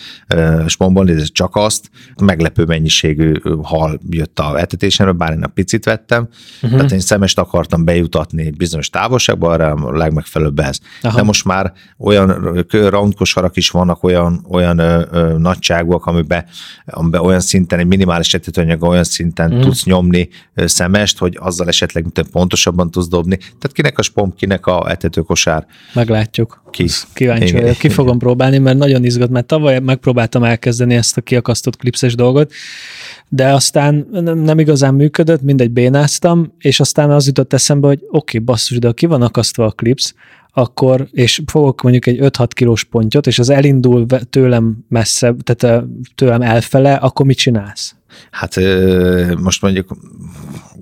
spombolni, 0.67 1.13
ez 1.13 1.33
csak 1.33 1.57
azt, 1.57 1.91
meglepő 2.23 2.65
mennyiségű 2.65 3.33
hal 3.63 4.01
jött 4.11 4.39
a 4.39 4.59
etetésemről, 4.59 5.15
bár 5.15 5.33
én 5.33 5.43
a 5.43 5.47
picit 5.47 5.85
vettem, 5.85 6.29
uh-huh. 6.63 6.79
tehát 6.79 6.93
én 6.93 7.01
szemest 7.01 7.39
akartam 7.39 7.85
bejutatni 7.85 8.51
bizonyos 8.51 8.89
távolságba, 8.91 9.51
arra 9.51 9.73
a 9.73 9.97
legmegfelelőbb 9.97 10.59
ez. 10.59 10.79
Aha. 11.03 11.17
De 11.17 11.23
most 11.23 11.45
már 11.45 11.73
olyan 11.99 12.65
roundkosarak 12.71 13.57
is 13.57 13.70
vannak 13.71 14.05
olyan, 14.05 14.47
olyan 14.49 14.79
ö, 14.79 15.03
ö, 15.11 15.39
nagyságúak, 15.39 16.07
amiben, 16.07 16.45
amiben 16.87 17.21
olyan 17.21 17.41
szinten, 17.41 17.79
egy 17.79 17.87
minimális 17.87 18.35
etetőanyag 18.35 18.83
olyan 18.83 19.05
szinten 19.05 19.55
mm. 19.55 19.61
tudsz 19.61 19.85
nyomni 19.85 20.29
ö, 20.55 20.67
szemest, 20.67 21.19
hogy 21.19 21.37
azzal 21.41 21.69
esetleg 21.69 22.03
mint 22.03 22.31
pontosabban 22.31 22.91
tudsz 22.91 23.09
dobni. 23.09 23.37
Tehát 23.37 23.73
kinek 23.73 23.99
a 23.99 24.03
spomp, 24.03 24.37
kinek 24.37 24.67
a 24.67 24.91
etetőkosár. 24.91 25.67
Meglátjuk. 25.95 26.63
Ki. 26.71 26.87
Kíváncsi 27.13 27.53
vagyok. 27.53 27.77
Ki 27.77 27.89
fogom 27.89 28.19
próbálni, 28.19 28.59
mert 28.59 28.79
nagyon 28.79 29.05
izgat, 29.05 29.31
mert 29.31 29.47
tavaly 29.47 29.79
megpróbáltam 29.79 30.43
elkezdeni 30.43 30.95
ezt 30.95 31.17
a 31.17 31.21
kiakasztott 31.21 31.77
klipszes 31.77 32.15
dolgot, 32.15 32.53
de 33.29 33.53
aztán 33.53 34.07
nem 34.45 34.59
igazán 34.59 34.95
működött, 34.95 35.43
mindegy 35.43 35.71
bénáztam, 35.71 36.53
és 36.59 36.81
aztán 36.81 37.11
az 37.11 37.27
jutott 37.27 37.53
eszembe, 37.53 37.87
hogy 37.87 37.99
oké, 38.03 38.17
okay, 38.17 38.41
basszus, 38.41 38.79
de 38.79 38.93
ki 38.93 39.07
van 39.07 39.23
akasztva 39.23 39.65
a 39.65 39.71
klipsz, 39.71 40.15
akkor, 40.53 41.09
és 41.13 41.43
fogok 41.47 41.83
mondjuk 41.83 42.07
egy 42.07 42.19
5-6 42.21 42.49
kilós 42.49 42.85
pontyot, 42.85 43.27
és 43.27 43.39
az 43.39 43.51
elindul 43.51 44.07
tőlem 44.31 44.85
messze, 44.89 45.35
tehát 45.43 45.85
tőlem 46.15 46.43
elfele, 46.43 46.95
akkor 46.95 47.27
mit 47.27 47.37
csinálsz? 47.37 47.95
Hát 48.31 48.57
most 49.39 49.63
mondjuk 49.63 49.97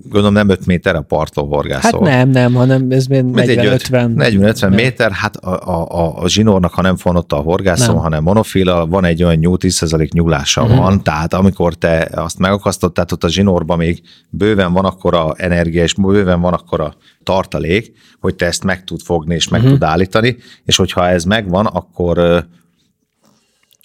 gondolom 0.09 0.33
nem 0.33 0.49
5 0.49 0.65
méter 0.65 0.95
a 0.95 1.01
parttól 1.01 1.47
horgászol. 1.47 2.07
Hát 2.07 2.17
nem, 2.17 2.29
nem, 2.29 2.53
hanem 2.53 2.91
ez 2.91 3.05
40-50. 3.09 4.11
40-50 4.15 4.75
méter, 4.75 5.11
hát 5.11 5.35
a, 5.35 5.97
a, 6.01 6.21
a 6.23 6.29
zsinórnak, 6.29 6.73
ha 6.73 6.81
nem 6.81 6.95
fonott 6.95 7.31
a 7.31 7.35
horgászom, 7.35 7.93
nem. 7.93 8.03
hanem 8.03 8.23
monofila, 8.23 8.87
van 8.87 9.05
egy 9.05 9.23
olyan 9.23 9.35
nyúl, 9.35 9.57
10% 9.59 10.09
nyúlása 10.11 10.61
uh-huh. 10.61 10.77
van, 10.77 11.03
tehát 11.03 11.33
amikor 11.33 11.73
te 11.73 12.09
azt 12.11 12.39
megakasztod, 12.39 12.93
tehát 12.93 13.11
ott 13.11 13.23
a 13.23 13.29
zsinórban 13.29 13.77
még 13.77 14.01
bőven 14.29 14.73
van 14.73 14.85
akkor 14.85 15.13
a 15.13 15.33
energia, 15.37 15.83
és 15.83 15.93
bőven 15.93 16.41
van 16.41 16.53
akkor 16.53 16.81
a 16.81 16.93
tartalék, 17.23 17.91
hogy 18.19 18.35
te 18.35 18.45
ezt 18.45 18.63
meg 18.63 18.83
tud 18.83 19.01
fogni 19.01 19.35
és 19.35 19.47
meg 19.47 19.59
uh-huh. 19.59 19.77
tud 19.77 19.87
állítani, 19.87 20.37
és 20.65 20.75
hogyha 20.75 21.07
ez 21.07 21.23
megvan, 21.23 21.65
akkor 21.65 22.45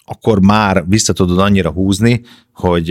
akkor 0.05 0.41
már 0.41 0.85
vissza 0.89 1.13
tudod 1.13 1.39
annyira 1.39 1.71
húzni, 1.71 2.21
hogy 2.53 2.91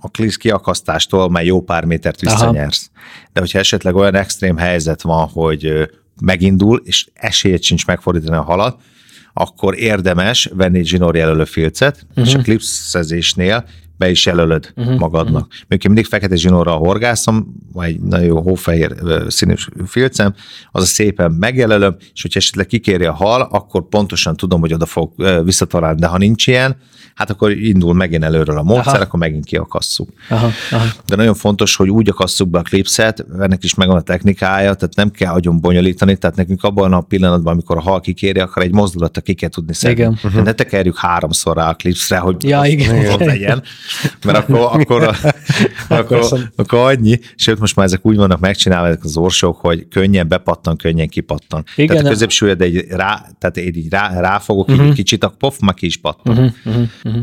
a 0.00 0.10
klisz 0.10 0.36
kiakasztástól 0.36 1.30
már 1.30 1.44
jó 1.44 1.62
pár 1.62 1.84
métert 1.84 2.20
visszanyersz. 2.20 2.90
Aha. 2.94 3.28
De 3.32 3.40
hogyha 3.40 3.58
esetleg 3.58 3.94
olyan 3.94 4.14
extrém 4.14 4.56
helyzet 4.56 5.02
van, 5.02 5.28
hogy 5.28 5.90
megindul, 6.20 6.82
és 6.84 7.06
esélyed 7.14 7.62
sincs 7.62 7.86
megfordítani 7.86 8.36
a 8.36 8.42
halat, 8.42 8.80
akkor 9.32 9.78
érdemes 9.78 10.50
venni 10.54 10.78
egy 10.78 10.86
zsinórjelölő 10.86 11.44
filcet, 11.44 12.06
uh-huh. 12.08 12.26
és 12.26 12.34
a 12.34 12.36
mhm. 12.36 12.44
klipszezésnél 12.46 13.64
be 14.00 14.10
is 14.10 14.26
jelölöd 14.26 14.72
uh-huh, 14.76 14.98
magadnak. 14.98 15.46
Uh-huh. 15.46 15.68
Még 15.68 15.80
mindig 15.84 16.06
fekete 16.06 16.36
zsinórral 16.36 16.78
horgászom, 16.78 17.54
vagy 17.72 17.88
egy 17.88 18.00
nagyon 18.00 18.26
jó 18.26 18.40
hófehér 18.40 18.94
színű 19.28 19.54
filcem, 19.86 20.34
az 20.70 20.82
a 20.82 20.86
szépen 20.86 21.30
megjelölöm, 21.32 21.96
és 22.14 22.22
hogyha 22.22 22.38
esetleg 22.38 22.66
kikéri 22.66 23.04
a 23.04 23.12
hal, 23.12 23.40
akkor 23.40 23.88
pontosan 23.88 24.36
tudom, 24.36 24.60
hogy 24.60 24.72
oda 24.72 24.86
fog 24.86 25.12
visszatalálni, 25.44 26.00
de 26.00 26.06
ha 26.06 26.18
nincs 26.18 26.46
ilyen, 26.46 26.76
hát 27.14 27.30
akkor 27.30 27.50
indul 27.50 27.94
megint 27.94 28.24
előről 28.24 28.58
a 28.58 28.62
módszer, 28.62 28.94
aha. 28.94 29.02
akkor 29.02 29.20
megint 29.20 29.44
kiakasszuk. 29.44 30.08
Aha, 30.28 30.50
aha. 30.70 30.86
De 31.06 31.16
nagyon 31.16 31.34
fontos, 31.34 31.76
hogy 31.76 31.88
úgy 31.88 32.08
akasszuk 32.08 32.48
be 32.48 32.58
a 32.58 32.62
klipszet, 32.62 33.24
ennek 33.40 33.64
is 33.64 33.74
megvan 33.74 33.96
a 33.96 34.00
technikája, 34.00 34.74
tehát 34.74 34.94
nem 34.94 35.10
kell 35.10 35.32
agyon 35.32 35.60
bonyolítani, 35.60 36.16
tehát 36.16 36.36
nekünk 36.36 36.62
abban 36.62 36.92
a 36.92 37.00
pillanatban, 37.00 37.52
amikor 37.52 37.76
a 37.76 37.80
hal 37.80 38.00
kikéri, 38.00 38.40
akkor 38.40 38.62
egy 38.62 38.72
mozdulata 38.72 39.20
ki 39.20 39.34
kell 39.34 39.48
tudni 39.48 39.74
szedni. 39.74 40.00
Igen. 40.00 40.18
Uh-huh. 40.24 40.42
Ne 40.42 40.52
tekerjük 40.52 40.96
háromszor 40.96 41.56
rá 41.56 41.68
a 41.68 41.74
klipszre, 41.74 42.18
hogy 42.18 42.44
ja, 42.44 42.64
igen. 42.64 43.06
ott 43.06 43.24
legyen, 43.24 43.62
mert 44.24 44.38
akkor, 44.38 44.80
akkor, 44.80 45.10
akkor, 45.88 46.24
akkor 46.56 46.78
annyi, 46.78 47.18
sőt 47.36 47.58
most 47.58 47.76
már 47.76 47.86
ezek 47.86 48.06
úgy 48.06 48.16
vannak 48.16 48.40
megcsinálva 48.40 48.86
ezek 48.86 49.04
az 49.04 49.16
orsók, 49.16 49.60
hogy 49.60 49.88
könnyen 49.88 50.28
bepattan, 50.28 50.76
könnyen 50.76 51.08
kipattan. 51.08 51.64
Igen, 51.76 51.88
tehát 51.88 52.04
a 52.04 52.08
középsúlyod 52.08 52.60
egy 52.60 52.86
rá, 52.88 53.26
tehát 53.38 53.56
így 53.56 53.90
rá, 53.90 54.20
ráfogok 54.20 54.68
uh-huh. 54.68 54.86
egy 54.86 54.94
kicsit, 54.94 55.24
akkor 55.24 55.36
pof, 55.36 55.58
meg 55.58 55.74
ki 55.74 55.86
is 55.86 55.96
pattan. 55.96 56.36
Uh-huh, 56.38 56.52
uh-huh, 56.64 56.88
uh-huh. 57.04 57.22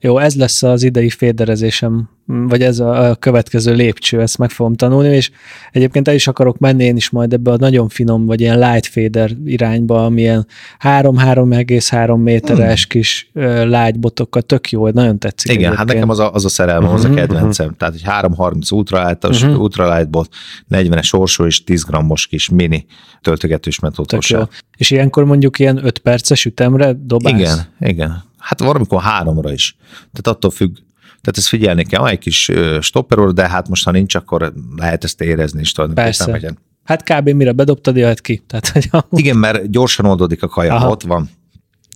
Jó, 0.00 0.18
ez 0.18 0.34
lesz 0.34 0.62
az 0.62 0.82
idei 0.82 1.10
féderezésem, 1.10 2.08
vagy 2.26 2.62
ez 2.62 2.78
a 2.78 3.16
következő 3.18 3.74
lépcső, 3.74 4.20
ezt 4.20 4.38
meg 4.38 4.50
fogom 4.50 4.74
tanulni, 4.74 5.14
és 5.14 5.30
egyébként 5.72 6.08
el 6.08 6.14
is 6.14 6.26
akarok 6.26 6.58
menni 6.58 6.84
én 6.84 6.96
is 6.96 7.10
majd 7.10 7.32
ebbe 7.32 7.50
a 7.50 7.56
nagyon 7.56 7.88
finom, 7.88 8.26
vagy 8.26 8.40
ilyen 8.40 8.58
light 8.58 8.86
féder 8.86 9.30
irányba, 9.44 10.04
amilyen 10.04 10.46
3-3,3 10.80 12.22
méteres 12.22 12.80
hmm. 12.82 13.00
kis 13.00 13.30
uh, 13.34 13.64
lágybotokkal, 13.64 14.42
tök 14.42 14.70
jó, 14.70 14.88
nagyon 14.88 15.18
tetszik. 15.18 15.52
Igen, 15.52 15.76
hát 15.76 15.90
egyébként. 15.90 16.06
hát 16.06 16.08
nekem 16.08 16.08
az 16.08 16.18
a, 16.18 16.34
az 16.34 16.44
a 16.44 16.48
szerelmem, 16.48 16.82
uh-huh, 16.82 16.98
az 16.98 17.04
a 17.04 17.08
mhm, 17.08 17.16
kedvencem. 17.16 17.66
Uh-huh. 17.66 17.80
Tehát 17.80 17.94
egy 17.94 18.02
330 18.02 18.70
ultralájtos, 18.70 19.42
uh-huh. 19.42 19.60
ultralight 19.60 20.10
bot, 20.10 20.28
40-es 20.70 21.18
orsó 21.18 21.46
és 21.46 21.64
10 21.64 21.84
grammos 21.84 22.26
kis 22.26 22.48
mini 22.48 22.86
töltögetős 23.20 23.78
metódosság. 23.78 24.48
És 24.76 24.90
ilyenkor 24.90 25.24
mondjuk 25.24 25.58
ilyen 25.58 25.84
5 25.84 25.98
perces 25.98 26.44
ütemre 26.44 26.92
dobálsz? 26.92 27.38
Igen, 27.38 27.58
igen. 27.80 28.28
Hát 28.40 28.60
valamikor 28.60 29.02
háromra 29.02 29.52
is. 29.52 29.76
Tehát 30.12 30.36
attól 30.36 30.50
függ, 30.50 30.76
tehát 31.08 31.36
ezt 31.36 31.48
figyelni 31.48 31.84
kell, 31.84 32.00
van 32.00 32.10
egy 32.10 32.18
kis 32.18 32.50
stopper 32.80 33.18
de 33.18 33.48
hát 33.48 33.68
most 33.68 33.84
ha 33.84 33.90
nincs, 33.90 34.14
akkor 34.14 34.52
lehet 34.76 35.04
ezt 35.04 35.20
érezni 35.20 35.60
is 35.60 35.72
tulajdonképpen. 35.72 36.26
Persze. 36.26 36.54
Hát 36.84 37.02
kb. 37.02 37.28
mire 37.28 37.52
bedobtad, 37.52 37.96
jöhet 37.96 38.20
ki. 38.20 38.42
Tehát, 38.46 38.68
hogy 38.68 38.90
Igen, 39.10 39.36
mert 39.36 39.70
gyorsan 39.70 40.06
oldódik 40.06 40.42
a 40.42 40.48
kaja, 40.48 40.74
Aha. 40.74 40.88
ott 40.88 41.02
van. 41.02 41.30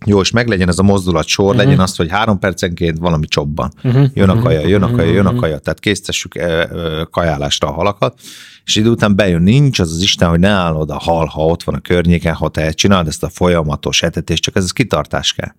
jó, 0.06 0.20
és 0.20 0.30
meglegyen 0.30 0.68
ez 0.68 0.78
a 0.78 0.82
mozdulat 0.82 1.26
sor, 1.26 1.46
uh-huh. 1.46 1.62
legyen 1.62 1.80
az, 1.80 1.96
hogy 1.96 2.10
három 2.10 2.38
percenként 2.38 2.98
valami 2.98 3.26
csobban. 3.26 3.72
Uh-huh. 3.82 4.06
Jön 4.14 4.28
a 4.28 4.38
kaja, 4.38 4.66
jön 4.66 4.82
a 4.82 4.90
kaja, 4.90 5.12
jön 5.12 5.26
a 5.26 5.34
kaja, 5.34 5.58
tehát 5.58 5.80
késztessük 5.80 6.38
kajálásra 7.10 7.68
a 7.68 7.72
halakat, 7.72 8.20
és 8.64 8.76
idő 8.76 8.90
után 8.90 9.16
bejön, 9.16 9.42
nincs 9.42 9.78
az 9.78 9.92
az 9.92 10.02
Isten, 10.02 10.28
hogy 10.28 10.38
ne 10.38 10.48
állod 10.48 10.90
a 10.90 10.98
hal, 10.98 11.26
ha 11.26 11.44
ott 11.44 11.62
van 11.62 11.74
a 11.74 11.80
környéken, 11.80 12.34
ha 12.34 12.48
te 12.48 12.70
csinálod 12.70 13.06
ezt 13.06 13.22
a 13.22 13.28
folyamatos 13.28 14.02
etetést, 14.02 14.42
csak 14.42 14.56
ez, 14.56 14.62
ez 14.62 14.70
kitartás 14.70 15.32
kell. 15.32 15.52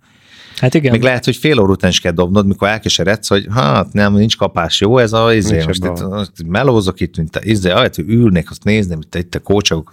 Hát 0.59 0.73
igen. 0.73 0.91
Még 0.91 1.01
lehet, 1.01 1.25
hogy 1.25 1.35
fél 1.35 1.59
óra 1.59 1.71
után 1.71 1.89
is 1.89 1.99
kell 1.99 2.11
dobnod, 2.11 2.47
mikor 2.47 2.67
elkeseredsz, 2.67 3.27
hogy 3.27 3.47
hát 3.53 3.93
nem, 3.93 4.13
nincs 4.13 4.37
kapás, 4.37 4.81
jó 4.81 4.97
ez 4.97 5.13
a 5.13 5.33
izé, 5.33 5.63
most 5.65 5.85
itt, 5.85 6.03
itt, 6.37 6.47
melózok 6.47 6.99
itt, 6.99 7.17
mint 7.17 7.35
a 7.35 7.39
izé, 7.43 7.69
ahelyett, 7.69 7.95
hogy 7.95 8.09
ülnék, 8.09 8.49
azt 8.49 8.63
nézném, 8.63 8.99
itt, 9.01 9.15
itt 9.15 9.35
a 9.35 9.39
kócsagok, 9.39 9.91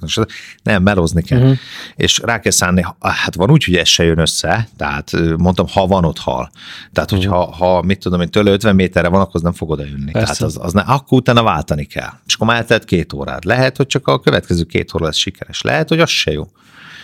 nem, 0.62 0.82
melózni 0.82 1.22
kell. 1.22 1.40
Uh-huh. 1.40 1.56
És 1.97 2.18
rá 2.18 2.40
kell 2.40 2.52
szállni, 2.52 2.84
hát 3.01 3.34
van 3.34 3.51
úgy, 3.51 3.64
hogy 3.64 3.76
ez 3.76 3.89
se 3.89 4.05
jön 4.05 4.18
össze, 4.18 4.68
tehát 4.76 5.12
mondtam, 5.36 5.66
ha 5.68 5.86
van 5.86 6.05
ott 6.05 6.18
hal. 6.18 6.51
Tehát, 6.93 7.12
uh-huh. 7.12 7.26
hogyha 7.26 7.52
ha, 7.52 7.82
mit 7.82 7.98
tudom 7.98 8.20
én, 8.20 8.30
tőle 8.30 8.51
50 8.51 8.74
méterre 8.74 9.09
van, 9.09 9.20
akkor 9.20 9.34
az 9.34 9.43
nem 9.43 9.52
fog 9.52 9.70
oda 9.70 9.84
jönni. 9.84 10.10
Persze. 10.10 10.32
Tehát 10.32 10.43
az, 10.43 10.59
az 10.60 10.72
ne, 10.72 10.80
akkor 10.80 11.18
utána 11.18 11.43
váltani 11.43 11.84
kell. 11.84 12.10
És 12.26 12.34
akkor 12.34 12.47
már 12.47 12.56
eltelt 12.56 12.84
két 12.84 13.12
órád. 13.12 13.44
Lehet, 13.44 13.76
hogy 13.76 13.86
csak 13.86 14.09
a 14.09 14.20
következő 14.20 14.62
két 14.62 14.94
óra 14.94 15.05
lesz 15.05 15.16
sikeres. 15.16 15.62
Lehet, 15.62 15.89
hogy 15.89 16.01
az 16.01 16.09
se 16.09 16.32
jó. 16.32 16.48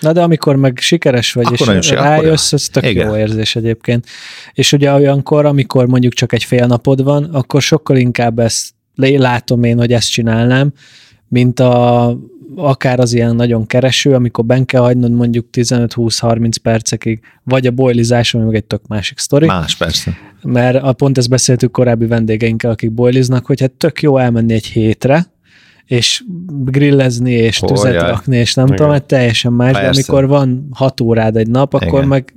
Na 0.01 0.13
de 0.13 0.23
amikor 0.23 0.57
meg 0.57 0.79
sikeres 0.81 1.33
vagy, 1.33 1.47
akkor 1.47 1.75
és 1.77 1.91
rájössz, 1.91 2.53
ez 2.53 2.69
tök 2.69 2.87
Igen. 2.87 3.09
jó 3.09 3.17
érzés 3.17 3.57
egyébként. 3.57 4.07
És 4.53 4.73
ugye 4.73 4.93
olyankor, 4.93 5.47
amikor 5.47 5.87
mondjuk 5.87 6.13
csak 6.13 6.33
egy 6.33 6.45
fél 6.45 6.67
napod 6.67 7.03
van, 7.03 7.25
akkor 7.25 7.63
sokkal 7.63 7.97
inkább 7.97 8.39
ezt 8.39 8.75
látom 8.97 9.65
én, 9.65 9.79
hogy 9.79 9.93
ezt 9.93 10.11
csinálnám, 10.11 10.73
mint 11.29 11.61
a, 11.61 12.17
akár 12.57 13.01
az 13.01 13.13
ilyen 13.13 13.37
nagyon 13.37 13.67
kereső, 13.67 14.15
amikor 14.15 14.45
ben 14.45 14.65
kell 14.65 14.81
hagynod 14.81 15.13
mondjuk 15.13 15.47
15-20-30 15.53 16.53
percekig, 16.63 17.21
vagy 17.45 17.67
a 17.67 17.71
boilizás, 17.71 18.35
ami 18.35 18.45
meg 18.45 18.55
egy 18.55 18.65
tök 18.65 18.87
másik 18.87 19.19
sztori. 19.19 19.47
Más, 19.47 19.77
persze. 19.77 20.17
Mert 20.43 20.93
pont 20.97 21.19
ezt 21.19 21.29
beszéltük 21.29 21.71
korábbi 21.71 22.07
vendégeinkkel, 22.07 22.71
akik 22.71 22.93
boiliznak, 22.93 23.47
hogy 23.47 23.61
hát 23.61 23.71
tök 23.71 24.03
jó 24.03 24.19
elmenni 24.19 24.53
egy 24.53 24.67
hétre, 24.67 25.27
és 25.89 26.25
grillezni, 26.65 27.33
és 27.33 27.63
oh, 27.63 27.69
tüzet 27.69 27.95
jaj. 27.95 28.11
rakni, 28.11 28.37
és 28.37 28.55
nem 28.55 28.65
Igen. 28.65 28.77
tudom, 28.77 28.93
hogy 28.93 29.03
teljesen 29.03 29.53
más, 29.53 29.73
Persze. 29.73 29.91
de 29.91 30.07
amikor 30.07 30.29
van 30.29 30.67
hat 30.71 31.01
órád 31.01 31.37
egy 31.37 31.49
nap, 31.49 31.75
akkor 31.75 31.89
Igen. 31.89 32.09
meg 32.09 32.35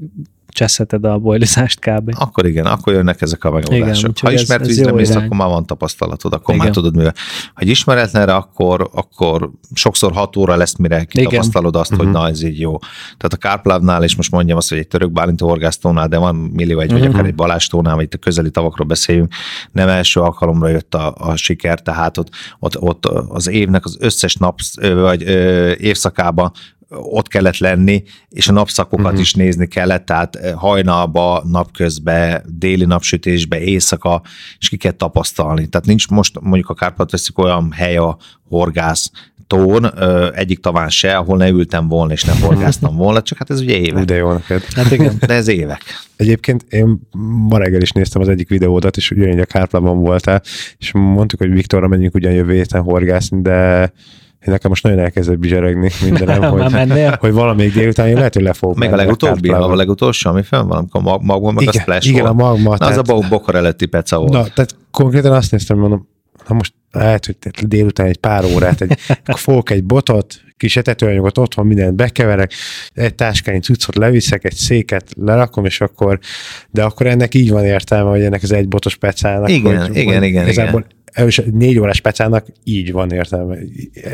cseszheted 0.61 1.05
a 1.05 1.17
boilizást 1.17 1.79
kb. 1.79 2.13
Akkor 2.17 2.45
igen, 2.45 2.65
akkor 2.65 2.93
jönnek 2.93 3.21
ezek 3.21 3.43
a 3.43 3.51
megoldások. 3.51 4.09
Igen, 4.09 4.13
ha 4.21 4.41
ismert 4.41 4.65
vízre 4.65 4.91
mész, 4.91 5.15
akkor 5.15 5.37
már 5.37 5.47
van 5.47 5.65
tapasztalatod, 5.65 6.33
akkor 6.33 6.53
igen. 6.53 6.65
már 6.65 6.75
tudod 6.75 6.95
mivel. 6.95 7.13
Ha 7.53 7.61
egy 7.61 7.67
ismeretlenre, 7.67 8.33
akkor, 8.35 8.89
akkor 8.93 9.51
sokszor 9.73 10.11
hat 10.11 10.35
óra 10.35 10.55
lesz, 10.55 10.75
mire 10.75 11.03
kitapasztalod 11.03 11.75
azt, 11.75 11.91
uh-huh. 11.91 12.05
hogy 12.05 12.15
mhm. 12.15 12.23
na 12.23 12.29
ez 12.29 12.43
így 12.43 12.59
jó. 12.59 12.77
Tehát 13.17 13.33
a 13.33 13.37
Kárplávnál, 13.37 14.03
és 14.03 14.15
most 14.15 14.31
mondjam 14.31 14.57
azt, 14.57 14.69
hogy 14.69 14.77
egy 14.77 14.87
török 14.87 15.11
bálintó 15.11 15.47
horgásztónál, 15.47 16.07
de 16.07 16.17
van 16.17 16.35
millió 16.35 16.79
egy, 16.79 16.85
uh-huh. 16.85 16.99
vagy 16.99 17.07
mhm. 17.07 17.17
akár 17.17 17.29
egy 17.29 17.35
balástónál, 17.35 17.95
vagy 17.95 18.03
itt 18.03 18.13
a 18.13 18.17
közeli 18.17 18.51
tavakról 18.51 18.87
beszéljünk, 18.87 19.33
nem 19.71 19.87
első 19.87 20.19
alkalomra 20.19 20.67
jött 20.67 20.95
a, 20.95 21.13
a 21.17 21.35
siker, 21.35 21.81
tehát 21.81 22.17
ott, 22.17 22.29
ott, 22.59 22.79
ott 22.79 23.05
az 23.05 23.49
évnek 23.49 23.85
az 23.85 23.97
összes 23.99 24.35
nap, 24.35 24.59
vagy 24.81 25.23
ö, 25.23 25.71
évszakában 25.77 26.51
ott 26.91 27.27
kellett 27.27 27.57
lenni, 27.57 28.03
és 28.29 28.47
a 28.47 28.51
napszakokat 28.51 29.05
uh-huh. 29.05 29.19
is 29.19 29.33
nézni 29.33 29.67
kellett, 29.67 30.05
tehát 30.05 30.35
eh, 30.35 30.53
hajnalba, 30.53 31.43
napközben, 31.47 32.43
déli 32.45 32.85
napsütésbe, 32.85 33.59
éjszaka, 33.59 34.21
és 34.59 34.69
ki 34.69 34.77
kell 34.77 34.91
tapasztalni. 34.91 35.67
Tehát 35.67 35.87
nincs 35.87 36.07
most 36.07 36.39
mondjuk 36.39 36.69
a 36.69 36.73
Kárpát 36.73 37.11
veszik 37.11 37.37
olyan 37.37 37.71
hely 37.71 37.97
a 37.97 38.17
horgász 38.49 39.11
tón, 39.51 39.99
egyik 40.33 40.59
taván 40.59 40.89
se, 40.89 41.17
ahol 41.17 41.37
ne 41.37 41.47
ültem 41.47 41.87
volna, 41.87 42.11
és 42.11 42.23
nem 42.23 42.39
horgáztam 42.47 42.95
volna, 42.95 43.21
csak 43.21 43.37
hát 43.37 43.49
ez 43.49 43.59
ugye 43.59 43.77
évek. 43.77 44.05
De 44.05 44.15
jó 44.15 44.31
neked. 44.31 44.63
Hát 44.75 44.91
igen, 44.91 45.15
de 45.27 45.33
ez 45.33 45.47
évek. 45.47 45.81
Egyébként 46.15 46.65
én 46.69 46.99
ma 47.47 47.57
reggel 47.57 47.81
is 47.81 47.91
néztem 47.91 48.21
az 48.21 48.27
egyik 48.27 48.49
videódat, 48.49 48.97
és 48.97 49.11
ugyanígy 49.11 49.39
a 49.39 49.45
Kárplában 49.45 49.99
voltál, 49.99 50.41
és 50.77 50.91
mondtuk, 50.91 51.39
hogy 51.39 51.51
Viktorra 51.51 51.87
menjünk 51.87 52.15
ugyan 52.15 52.31
jövő 52.31 52.53
héten 52.53 52.81
horgászni, 52.81 53.41
de 53.41 53.91
nekem 54.49 54.69
most 54.69 54.83
nagyon 54.83 54.99
elkezdett 54.99 55.39
bizseregni 55.39 55.91
mindenem, 56.03 56.41
hogy, 56.51 57.15
hogy 57.19 57.31
valamelyik 57.31 57.73
délután 57.73 58.07
én 58.07 58.15
lehet, 58.15 58.33
hogy 58.33 58.43
le 58.43 58.53
fogok 58.53 58.77
Meg 58.77 58.93
a 58.93 58.95
legutóbbi, 58.95 59.49
a, 59.49 59.71
a 59.71 59.75
legutolsó, 59.75 60.29
ami 60.29 60.43
fenn 60.43 60.67
van, 60.67 60.77
amikor 60.77 61.01
mag, 61.01 61.23
magban 61.23 61.53
meg 61.53 61.63
igen, 61.63 61.75
a 61.75 61.81
splash 61.81 62.07
Igen, 62.07 62.21
volt. 62.21 62.33
a 62.33 62.35
magma. 62.35 62.69
Na, 62.69 62.77
tehát, 62.77 62.97
az 62.97 63.09
a 63.09 63.27
bokor 63.29 63.55
előtti 63.55 63.85
peca 63.85 64.17
volt. 64.17 64.31
Na, 64.31 64.43
tehát 64.43 64.75
konkrétan 64.91 65.31
azt 65.31 65.51
néztem, 65.51 65.77
mondom, 65.77 66.07
na 66.47 66.55
most 66.55 66.73
lehet, 66.91 67.25
hogy 67.25 67.67
délután 67.67 68.05
egy 68.05 68.17
pár 68.17 68.43
órát, 68.45 68.81
egy, 68.81 68.99
fogok 69.25 69.69
egy 69.69 69.83
botot, 69.83 70.41
kis 70.57 70.77
etetőanyagot 70.77 71.37
otthon 71.37 71.65
mindent 71.65 71.95
bekeverek, 71.95 72.53
egy 72.93 73.15
táskány 73.15 73.61
cuccot 73.61 73.95
leviszek, 73.95 74.43
egy 74.43 74.53
széket 74.53 75.05
lerakom, 75.17 75.65
és 75.65 75.81
akkor, 75.81 76.19
de 76.69 76.83
akkor 76.83 77.07
ennek 77.07 77.33
így 77.33 77.51
van 77.51 77.65
értelme, 77.65 78.09
hogy 78.09 78.21
ennek 78.21 78.43
az 78.43 78.51
egy 78.51 78.67
botos 78.67 78.95
pecának. 78.95 79.49
Igen, 79.49 79.87
hogy, 79.87 79.95
igen, 79.95 80.17
hogy 80.17 80.27
igen, 80.27 80.47
igen 80.47 80.85
és 81.15 81.41
négy 81.51 81.79
órás 81.79 82.01
pecának 82.01 82.45
így 82.63 82.91
van 82.91 83.11
értelme, 83.11 83.55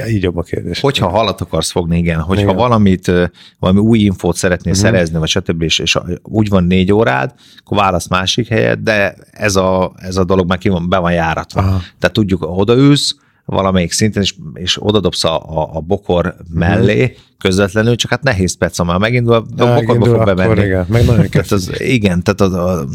így 0.09 0.23
jobb 0.23 0.37
a 0.37 0.41
kérdés. 0.41 0.79
Hogyha 0.79 1.07
halat 1.07 1.41
akarsz 1.41 1.71
fogni, 1.71 1.97
igen. 1.97 2.19
Hogyha 2.19 2.43
igen. 2.43 2.55
valamit, 2.55 3.11
valami 3.59 3.79
új 3.79 3.99
infót 3.99 4.35
szeretnél 4.35 4.73
uh-huh. 4.73 4.89
szerezni, 4.89 5.19
vagy 5.19 5.27
stb., 5.27 5.61
és, 5.61 5.79
és 5.79 5.97
úgy 6.21 6.49
van 6.49 6.63
négy 6.63 6.91
órád, 6.91 7.33
akkor 7.57 7.77
válasz 7.77 8.07
másik 8.07 8.47
helyet, 8.47 8.83
de 8.83 9.15
ez 9.31 9.55
a, 9.55 9.93
ez 9.95 10.17
a 10.17 10.23
dolog 10.23 10.47
már 10.47 10.57
ki 10.57 10.69
van, 10.69 10.89
be 10.89 10.97
van 10.97 11.13
járatva. 11.13 11.61
Aha. 11.61 11.81
Tehát 11.99 12.15
tudjuk, 12.15 12.45
odaülsz, 12.57 13.15
valamelyik 13.45 13.91
szinten, 13.91 14.21
és, 14.21 14.35
és 14.53 14.77
odadobsz 14.83 15.23
a, 15.23 15.59
a, 15.59 15.69
a 15.73 15.79
bokor 15.79 16.35
mellé, 16.49 17.03
uh-huh 17.03 17.17
közvetlenül, 17.37 17.95
csak 17.95 18.11
hát 18.11 18.23
nehéz 18.23 18.57
perc, 18.57 18.83
már 18.83 18.97
megindul, 18.97 19.33
a 19.33 19.41
bokorba 19.73 20.05
fog 20.05 20.25
bevenni. 20.25 20.65
Igen, 20.65 20.85
meg 20.89 21.05
nagyon 21.05 21.29
tehát 21.29 21.51
az, 21.51 21.71
igen, 21.77 22.23
tehát 22.23 22.41
az, 22.41 22.53
a, 22.53 22.85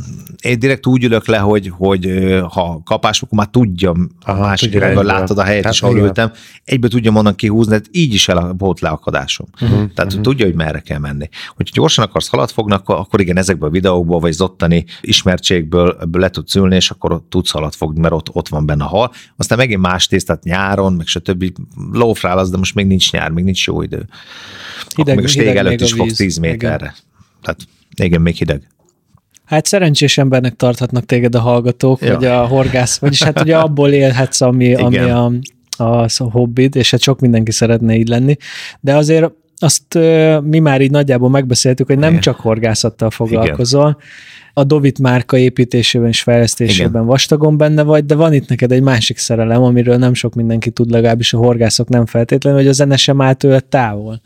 én 0.40 0.58
direkt 0.58 0.86
úgy 0.86 1.04
ülök 1.04 1.26
le, 1.26 1.38
hogy, 1.38 1.72
hogy 1.76 2.08
ha 2.48 2.82
kapás, 2.84 3.22
akkor 3.22 3.38
már 3.38 3.46
tudjam 3.46 4.10
Aha, 4.22 4.38
a 4.38 4.46
másik 4.46 4.74
irányban, 4.74 5.04
látod 5.04 5.38
a 5.38 5.42
helyet 5.42 5.64
hát, 5.64 5.72
is, 5.72 5.82
ahol 5.82 5.98
ültem, 5.98 6.32
egyből 6.64 6.90
tudjam 6.90 7.16
onnan 7.16 7.34
kihúzni, 7.34 7.72
hát 7.72 7.86
így 7.90 8.14
is 8.14 8.28
el 8.28 8.36
a 8.36 8.54
volt 8.58 8.80
leakadásom. 8.80 9.46
Uh-huh, 9.52 9.70
tehát 9.70 10.10
uh-huh. 10.10 10.20
tudja, 10.20 10.46
hogy 10.46 10.54
merre 10.54 10.80
kell 10.80 10.98
menni. 10.98 11.28
Hogyha 11.56 11.74
gyorsan 11.74 12.04
akarsz 12.04 12.28
halat 12.28 12.50
fogni, 12.50 12.72
akkor, 12.72 12.96
akkor 12.96 13.20
igen, 13.20 13.36
ezekből 13.36 13.68
a 13.68 13.72
videókból, 13.72 14.20
vagy 14.20 14.32
zottani 14.32 14.84
ismertségből 15.00 15.96
ebből 16.00 16.20
le 16.20 16.30
tudsz 16.30 16.54
ülni, 16.54 16.74
és 16.74 16.90
akkor 16.90 17.22
tudsz 17.28 17.50
halat 17.50 17.74
fogni, 17.74 18.00
mert 18.00 18.14
ott, 18.14 18.28
ott 18.32 18.48
van 18.48 18.66
benne 18.66 18.84
a 18.84 18.86
hal. 18.86 19.12
Aztán 19.36 19.58
megint 19.58 19.80
más 19.80 20.06
tésztát 20.06 20.42
nyáron, 20.42 20.92
meg 20.92 21.06
stb. 21.06 21.44
lófrál 21.92 22.38
az, 22.38 22.50
de 22.50 22.56
most 22.56 22.74
még 22.74 22.86
nincs 22.86 23.12
nyár, 23.12 23.30
még 23.30 23.44
nincs 23.44 23.66
jó 23.66 23.82
idő. 23.82 24.06
Hideg, 24.96 25.16
még 25.16 25.24
a 25.24 25.28
stég 25.28 25.56
előtt 25.56 25.80
is 25.80 25.92
fog 25.92 26.10
10 26.10 26.36
méterre. 26.36 26.74
Igen. 26.74 26.94
Tehát 27.42 27.60
igen, 27.96 28.20
még 28.20 28.34
hideg. 28.34 28.62
Hát 29.44 29.66
szerencsés 29.66 30.18
embernek 30.18 30.56
tarthatnak 30.56 31.06
téged 31.06 31.34
a 31.34 31.40
hallgatók, 31.40 32.00
ja. 32.00 32.14
hogy 32.14 32.24
a 32.24 32.46
horgász, 32.46 32.98
vagyis 32.98 33.22
hát 33.22 33.40
ugye 33.40 33.56
abból 33.66 33.90
élhetsz, 33.90 34.40
ami, 34.40 34.74
ami 34.74 34.98
a, 34.98 35.32
a, 35.76 36.02
a 36.02 36.30
hobbid, 36.30 36.76
és 36.76 36.90
hát 36.90 37.00
sok 37.00 37.20
mindenki 37.20 37.50
szeretne 37.50 37.94
így 37.94 38.08
lenni, 38.08 38.36
de 38.80 38.96
azért 38.96 39.32
azt 39.56 39.98
mi 40.42 40.58
már 40.58 40.80
így 40.80 40.90
nagyjából 40.90 41.30
megbeszéltük, 41.30 41.86
hogy 41.86 41.98
nem 41.98 42.08
Igen. 42.08 42.20
csak 42.20 42.40
horgászattal 42.40 43.10
foglalkozol, 43.10 43.88
Igen 43.88 43.96
a 44.54 44.64
Dovit 44.64 44.98
márka 44.98 45.36
építésében 45.36 46.08
és 46.08 46.22
fejlesztésében 46.22 46.90
Igen. 46.90 47.06
vastagon 47.06 47.56
benne 47.56 47.82
vagy, 47.82 48.04
de 48.04 48.14
van 48.14 48.32
itt 48.32 48.48
neked 48.48 48.72
egy 48.72 48.82
másik 48.82 49.18
szerelem, 49.18 49.62
amiről 49.62 49.96
nem 49.96 50.14
sok 50.14 50.34
mindenki 50.34 50.70
tud, 50.70 50.90
legalábbis 50.90 51.32
a 51.32 51.38
horgászok 51.38 51.88
nem 51.88 52.06
feltétlenül, 52.06 52.58
hogy 52.58 52.68
a 52.68 52.72
zene 52.72 52.96
sem 52.96 53.20
áll 53.20 53.34
tőle 53.34 53.60
távol. 53.60 54.20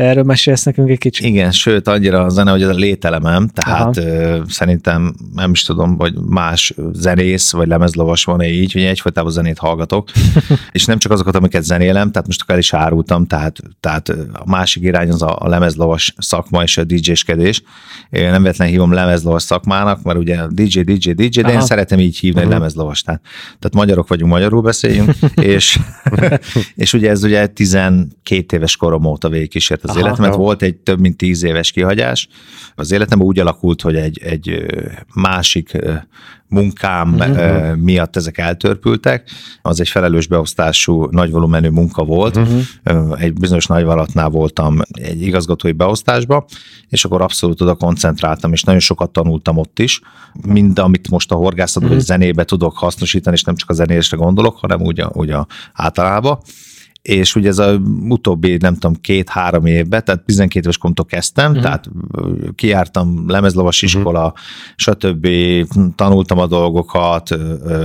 Erről 0.00 0.22
mesélsz 0.22 0.62
nekünk 0.62 0.90
egy 0.90 0.98
kicsit? 0.98 1.26
Igen, 1.26 1.50
sőt, 1.52 1.88
annyira 1.88 2.24
a 2.24 2.28
zene, 2.28 2.50
hogy 2.50 2.62
ez 2.62 2.68
a 2.68 2.72
lételemem, 2.74 3.48
tehát 3.48 3.96
ö, 3.96 4.40
szerintem 4.48 5.14
nem 5.34 5.50
is 5.50 5.62
tudom, 5.62 5.96
hogy 5.98 6.14
más 6.28 6.74
zenész 6.92 7.52
vagy 7.52 7.68
lemezlovas 7.68 8.24
van-e 8.24 8.48
így, 8.48 8.72
hogy 8.72 8.82
egyfolytában 8.82 9.32
zenét 9.32 9.58
hallgatok, 9.58 10.08
és 10.72 10.84
nem 10.84 10.98
csak 10.98 11.12
azokat, 11.12 11.36
amiket 11.36 11.62
zenélem, 11.62 12.10
tehát 12.10 12.26
most 12.26 12.44
el 12.46 12.58
is 12.58 12.72
árultam, 12.72 13.26
tehát, 13.26 13.58
tehát 13.80 14.08
a 14.32 14.50
másik 14.50 14.82
irány 14.82 15.08
az 15.08 15.22
a, 15.22 15.36
a 15.40 15.48
lemezlovas 15.48 16.14
szakma 16.18 16.62
és 16.62 16.78
a 16.78 16.84
DJ-skedés. 16.84 17.62
Én 18.10 18.30
nem 18.30 18.42
véletlen 18.42 18.68
hívom 18.68 18.92
lemezlovas 18.92 19.42
szakmának, 19.50 20.02
mert 20.02 20.18
ugye 20.18 20.46
DJ, 20.48 20.80
DJ, 20.80 21.10
DJ, 21.10 21.40
de 21.40 21.48
Aha. 21.48 21.52
én 21.52 21.60
szeretem 21.60 21.98
így 21.98 22.18
hívni, 22.18 22.40
uh-huh. 22.40 22.54
lemezlovas. 22.54 23.02
Tehát, 23.02 23.20
tehát 23.44 23.74
magyarok 23.74 24.08
vagyunk, 24.08 24.32
magyarul 24.32 24.62
beszéljünk, 24.62 25.10
és, 25.54 25.78
és 26.74 26.92
ugye 26.92 27.10
ez 27.10 27.24
ugye 27.24 27.46
12 27.46 28.56
éves 28.56 28.76
korom 28.76 29.04
óta 29.04 29.28
végigkísért 29.28 29.84
az 29.84 29.96
életemet. 29.96 30.34
Volt 30.34 30.62
egy 30.62 30.76
több 30.76 31.00
mint 31.00 31.16
10 31.16 31.42
éves 31.42 31.70
kihagyás. 31.70 32.28
Az 32.74 32.92
életemben 32.92 33.26
úgy 33.26 33.38
alakult, 33.38 33.82
hogy 33.82 33.96
egy, 33.96 34.18
egy 34.22 34.66
másik 35.14 35.78
munkám 36.50 37.14
uh-huh. 37.14 37.76
miatt 37.76 38.16
ezek 38.16 38.38
eltörpültek. 38.38 39.30
Az 39.62 39.80
egy 39.80 39.88
felelős 39.88 40.26
beosztású, 40.26 41.06
nagy 41.10 41.30
volumenű 41.30 41.68
munka 41.68 42.04
volt. 42.04 42.36
Uh-huh. 42.36 43.22
Egy 43.22 43.32
bizonyos 43.32 43.66
nagyvállalatnál 43.66 44.28
voltam 44.28 44.78
egy 44.92 45.22
igazgatói 45.22 45.72
beosztásba, 45.72 46.44
és 46.88 47.04
akkor 47.04 47.22
abszolút 47.22 47.60
oda 47.60 47.74
koncentráltam, 47.74 48.52
és 48.52 48.62
nagyon 48.62 48.80
sokat 48.80 49.10
tanultam 49.10 49.56
ott 49.56 49.78
is. 49.78 50.00
Mind, 50.46 50.78
amit 50.78 51.10
most 51.10 51.32
a 51.32 51.34
horgászatban, 51.34 51.90
uh-huh. 51.90 52.06
zenébe 52.06 52.44
tudok 52.44 52.78
hasznosítani, 52.78 53.36
és 53.36 53.42
nem 53.42 53.54
csak 53.54 53.70
a 53.70 53.72
zenésre 53.72 54.16
gondolok, 54.16 54.58
hanem 54.58 54.80
úgy, 54.80 55.00
a, 55.00 55.10
úgy 55.14 55.30
a 55.30 55.46
általában 55.72 55.99
általában, 56.00 56.38
és 57.02 57.34
ugye 57.34 57.48
ez 57.48 57.58
a 57.58 57.80
utóbbi, 58.08 58.56
nem 58.56 58.74
tudom, 58.74 59.00
két-három 59.00 59.66
évben, 59.66 60.04
tehát 60.04 60.24
12 60.24 60.64
éves 60.64 60.78
koromtól 60.78 61.04
kezdtem, 61.04 61.48
uh-huh. 61.48 61.62
tehát 61.62 61.90
kiártam 62.54 63.24
lemezlovas 63.28 63.82
mhm. 63.82 63.86
iskola, 63.86 64.24
uh-huh. 64.24 64.38
stb. 64.76 65.28
tanultam 65.94 66.38
a 66.38 66.46
dolgokat, 66.46 67.30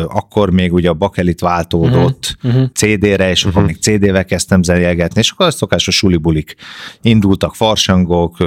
akkor 0.07 0.49
még 0.49 0.73
ugye 0.73 0.89
a 0.89 0.93
bakelit 0.93 1.39
váltódott 1.39 2.37
uh-huh. 2.43 2.69
CD-re, 2.73 3.29
és 3.29 3.45
uh-huh. 3.45 3.55
akkor 3.55 3.65
még 3.65 3.81
CD-vel 3.81 4.25
kezdtem 4.25 4.63
zenélgetni, 4.63 5.19
és 5.19 5.31
akkor 5.31 5.45
a 5.45 5.51
szokásos 5.51 5.95
sulibulik 5.95 6.55
indultak, 7.01 7.55
farsangok, 7.55 8.37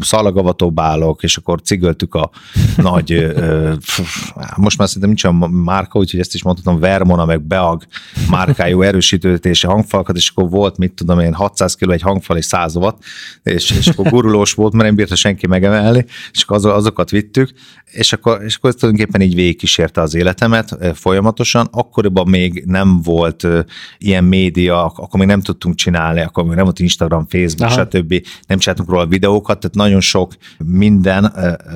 szalagavatóbálok, 0.00 1.22
és 1.22 1.36
akkor 1.36 1.60
cigöltük 1.60 2.14
a 2.14 2.30
nagy, 2.76 3.32
most 4.56 4.78
már 4.78 4.88
szerintem 4.88 5.08
nincs 5.08 5.24
a 5.24 5.48
márka, 5.48 5.98
úgyhogy 5.98 6.20
ezt 6.20 6.34
is 6.34 6.42
mondhatom, 6.42 6.80
Vermona, 6.80 7.24
meg 7.24 7.42
Beag 7.42 7.84
márkájú 8.30 8.82
erősítőtési 8.82 9.66
hangfalakat, 10.12 10.16
és 10.16 10.28
akkor 10.28 10.50
volt, 10.50 10.78
mit 10.78 10.92
tudom 10.92 11.20
én, 11.20 11.34
600 11.34 11.74
kg 11.74 11.90
egy 11.90 12.02
hangfal 12.02 12.36
és 12.36 12.44
100 12.44 12.76
watt, 12.76 13.02
és, 13.42 13.70
és 13.70 13.86
akkor 13.86 14.10
gurulós 14.10 14.52
volt, 14.54 14.72
mert 14.72 14.84
nem 14.84 14.94
bírta 14.94 15.14
senki 15.14 15.46
megemelni, 15.46 16.04
és 16.32 16.42
akkor 16.42 16.66
azokat 16.66 17.10
vittük, 17.10 17.50
és 17.84 18.12
akkor, 18.12 18.42
és 18.44 18.56
akkor 18.56 18.70
ez 18.70 18.76
tulajdonképpen 18.76 19.20
így 19.20 19.34
végigkísérte 19.34 20.00
az 20.00 20.14
életemet 20.14 20.76
folyamatosan. 20.94 21.68
Akkoriban 21.70 22.28
még 22.28 22.62
nem 22.66 23.00
volt 23.02 23.46
ilyen 23.98 24.24
média, 24.24 24.84
akkor 24.84 25.18
még 25.18 25.28
nem 25.28 25.40
tudtunk 25.40 25.74
csinálni, 25.74 26.20
akkor 26.20 26.44
még 26.44 26.54
nem 26.54 26.64
volt 26.64 26.78
Instagram, 26.78 27.26
Facebook, 27.28 27.70
Aha. 27.70 27.80
stb. 27.84 28.26
Nem 28.46 28.58
csináltunk 28.58 28.88
róla 28.88 29.06
videókat, 29.06 29.60
tehát 29.60 29.76
nagyon 29.76 30.00
sok 30.00 30.34
minden 30.58 31.32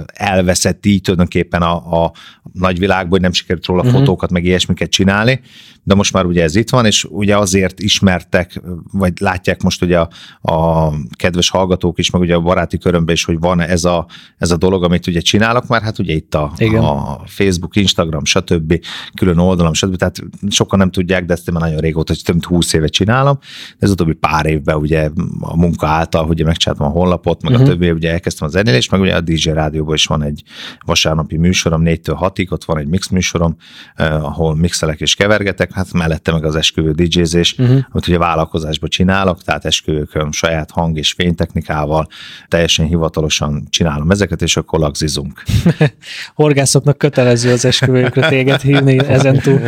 elveszett 0.07 0.87
így 0.87 1.01
tulajdonképpen 1.01 1.63
a, 1.63 2.05
a 2.05 2.13
nagyvilágban, 2.53 3.11
hogy 3.11 3.21
nem 3.21 3.33
sikerült 3.33 3.67
róla 3.67 3.83
uh-huh. 3.83 3.99
fotókat, 3.99 4.31
meg 4.31 4.45
ilyesmiket 4.45 4.91
csinálni, 4.91 5.41
de 5.87 5.95
most 5.95 6.13
már 6.13 6.25
ugye 6.25 6.43
ez 6.43 6.57
itt 6.57 6.71
van, 6.71 6.87
és 6.87 7.05
ugye 7.05 7.37
azért 7.37 7.81
ismertek, 8.27 8.61
vagy 8.93 9.13
látják 9.21 9.63
most 9.63 9.83
ugye 9.83 9.99
a, 9.99 10.09
a 10.53 10.93
kedves 11.17 11.51
hallgatók 11.51 11.99
is, 11.99 12.11
meg 12.11 12.21
ugye 12.21 12.35
a 12.35 12.41
baráti 12.41 12.79
körömben 12.79 13.15
is, 13.15 13.25
hogy 13.25 13.39
van 13.39 13.61
ez 13.61 13.85
a, 13.85 14.07
ez 14.39 14.51
a 14.51 14.57
dolog, 14.57 14.85
amit 14.85 15.07
ugye 15.07 15.21
csinálok, 15.21 15.67
már 15.67 15.83
hát 15.83 15.99
ugye 15.99 16.15
itt 16.15 16.35
a, 16.35 16.53
a 16.77 17.21
Facebook, 17.27 17.77
Instagram, 17.77 18.25
stb. 18.25 18.81
külön 19.15 19.39
oldalam, 19.39 19.73
stb. 19.73 19.97
Tehát 19.97 20.23
sokan 20.49 20.79
nem 20.79 20.91
tudják, 20.91 21.25
de 21.25 21.33
ezt 21.33 21.49
én 21.49 21.55
már 21.55 21.63
nagyon 21.63 21.81
régóta, 21.81 22.13
hogy 22.13 22.23
több 22.25 22.35
mint 22.35 22.47
20 22.47 22.73
éve 22.73 22.87
csinálom. 22.87 23.39
De 23.79 23.87
ez 23.87 23.91
utóbbi 23.91 24.13
pár 24.13 24.47
évben 24.47 24.77
ugye 24.77 25.11
a 25.41 25.57
munka 25.57 25.87
által, 25.87 26.27
hogy 26.27 26.45
megcsináltam 26.45 26.87
a 26.87 26.91
honlapot, 26.91 27.43
meg 27.43 27.53
uh-huh. 27.53 27.67
a 27.67 27.71
mhm. 27.71 27.79
többi, 27.79 27.91
ugye 27.91 28.11
elkezdtem 28.11 28.47
az 28.47 28.53
zenélést, 28.53 28.91
meg 28.91 29.01
ugye 29.01 29.15
a 29.15 29.21
DJ 29.21 29.51
rádióban 29.51 29.95
is 29.95 30.07
van 30.07 30.23
egy 30.23 30.43
vasárnapi 30.85 31.37
műsorom, 31.37 31.83
4-től 31.85 32.17
6-ig, 32.21 32.51
ott 32.51 32.65
van 32.65 32.79
egy 32.79 32.87
mix 32.87 33.09
műsorom, 33.09 33.57
eh, 33.95 34.25
ahol 34.25 34.57
mixelek 34.57 35.01
és 35.01 35.15
kevergetek, 35.15 35.73
hát 35.73 35.93
mellette 35.93 36.33
meg 36.33 36.45
az 36.45 36.55
esküvő 36.57 36.91
DJ-zés, 36.91 37.59
uh-huh. 37.59 37.85
amit 37.91 38.09
ugye 38.09 38.16
vállalkozásban 38.17 38.89
csinálok, 38.89 39.43
tehát 39.43 39.65
esküvőkön 39.65 40.33
saját 40.33 40.71
hang 40.71 40.97
és 40.99 41.13
fénytechnikával 41.13 42.09
teljesen 42.49 42.87
hivatalosan 42.87 43.67
csinálom 43.71 44.11
ezeket, 44.11 44.43
és 44.43 44.57
akkor 44.57 44.79
lagzizunk. 44.79 45.43
Horgászoknak 46.35 46.99
kötelező 46.99 47.53
az 47.53 47.65
esküvőkre 47.65 48.29
téged 48.29 48.61
hívni 48.61 48.99
ezentúl. 48.99 49.61